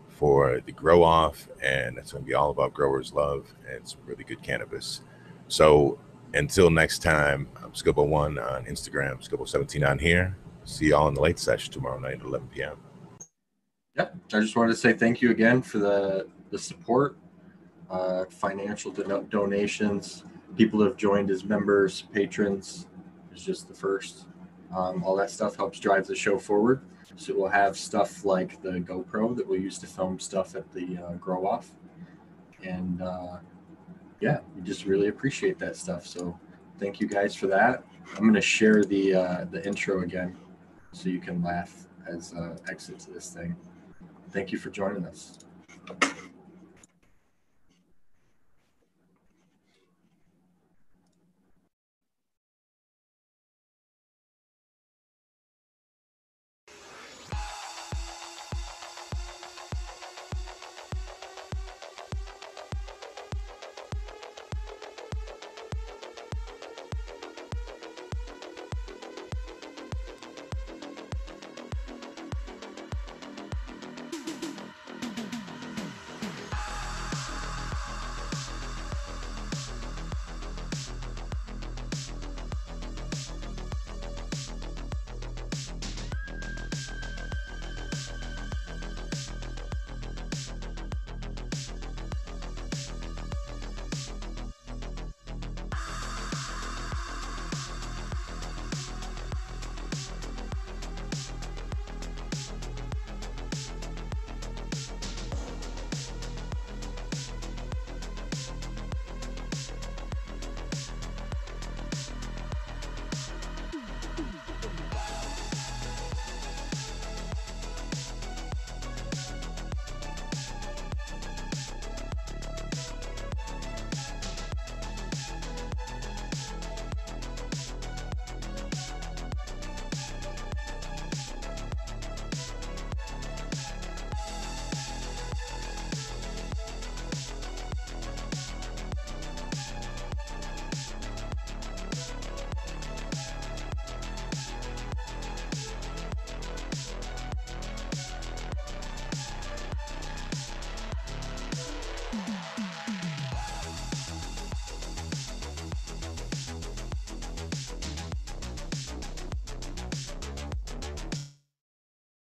for 0.08 0.60
the 0.64 0.70
grow 0.70 1.02
off. 1.02 1.48
And 1.60 1.98
it's 1.98 2.12
going 2.12 2.22
to 2.22 2.28
be 2.28 2.34
all 2.34 2.50
about 2.50 2.72
growers' 2.72 3.12
love 3.12 3.52
and 3.68 3.86
some 3.88 4.00
really 4.06 4.24
good 4.24 4.42
cannabis. 4.42 5.00
So 5.48 5.98
until 6.34 6.70
next 6.70 7.02
time, 7.02 7.48
I'm 7.60 7.72
Skilbo1 7.72 8.40
on 8.48 8.64
Instagram, 8.66 9.28
Skilbo17 9.28 9.88
on 9.88 9.98
here. 9.98 10.36
See 10.64 10.90
y'all 10.90 11.08
in 11.08 11.14
the 11.14 11.20
late 11.20 11.40
session 11.40 11.72
tomorrow 11.72 11.98
night 11.98 12.20
at 12.20 12.22
11 12.22 12.48
p.m. 12.54 12.76
Yep. 13.96 14.16
I 14.34 14.40
just 14.40 14.54
wanted 14.54 14.70
to 14.70 14.78
say 14.78 14.92
thank 14.92 15.20
you 15.20 15.32
again 15.32 15.62
for 15.62 15.78
the 15.78 16.28
the 16.50 16.58
support, 16.58 17.16
uh, 17.88 18.24
financial 18.26 18.90
do- 18.90 19.26
donations. 19.30 20.24
People 20.56 20.82
have 20.82 20.96
joined 20.96 21.30
as 21.30 21.44
members, 21.44 22.02
patrons. 22.12 22.86
Is 23.34 23.44
just 23.44 23.68
the 23.68 23.74
first. 23.74 24.26
Um, 24.74 25.04
all 25.04 25.16
that 25.16 25.30
stuff 25.30 25.56
helps 25.56 25.78
drive 25.78 26.06
the 26.06 26.16
show 26.16 26.38
forward. 26.38 26.82
So 27.16 27.34
we'll 27.36 27.48
have 27.48 27.76
stuff 27.76 28.24
like 28.24 28.60
the 28.62 28.80
GoPro 28.80 29.36
that 29.36 29.46
we'll 29.46 29.60
use 29.60 29.78
to 29.78 29.86
film 29.86 30.18
stuff 30.18 30.54
at 30.56 30.70
the 30.72 30.98
uh, 30.98 31.12
grow 31.14 31.46
off, 31.46 31.70
and 32.62 33.02
uh, 33.02 33.38
yeah, 34.20 34.40
we 34.56 34.62
just 34.62 34.84
really 34.84 35.08
appreciate 35.08 35.58
that 35.58 35.76
stuff. 35.76 36.06
So 36.06 36.38
thank 36.78 37.00
you 37.00 37.06
guys 37.06 37.34
for 37.34 37.46
that. 37.48 37.84
I'm 38.16 38.26
gonna 38.26 38.40
share 38.40 38.84
the 38.84 39.14
uh, 39.14 39.44
the 39.50 39.66
intro 39.66 40.02
again, 40.02 40.36
so 40.92 41.08
you 41.08 41.20
can 41.20 41.42
laugh 41.42 41.88
as 42.06 42.32
uh, 42.34 42.56
exit 42.68 42.98
to 43.00 43.10
this 43.10 43.30
thing. 43.30 43.56
Thank 44.30 44.52
you 44.52 44.58
for 44.58 44.70
joining 44.70 45.04
us. 45.04 45.38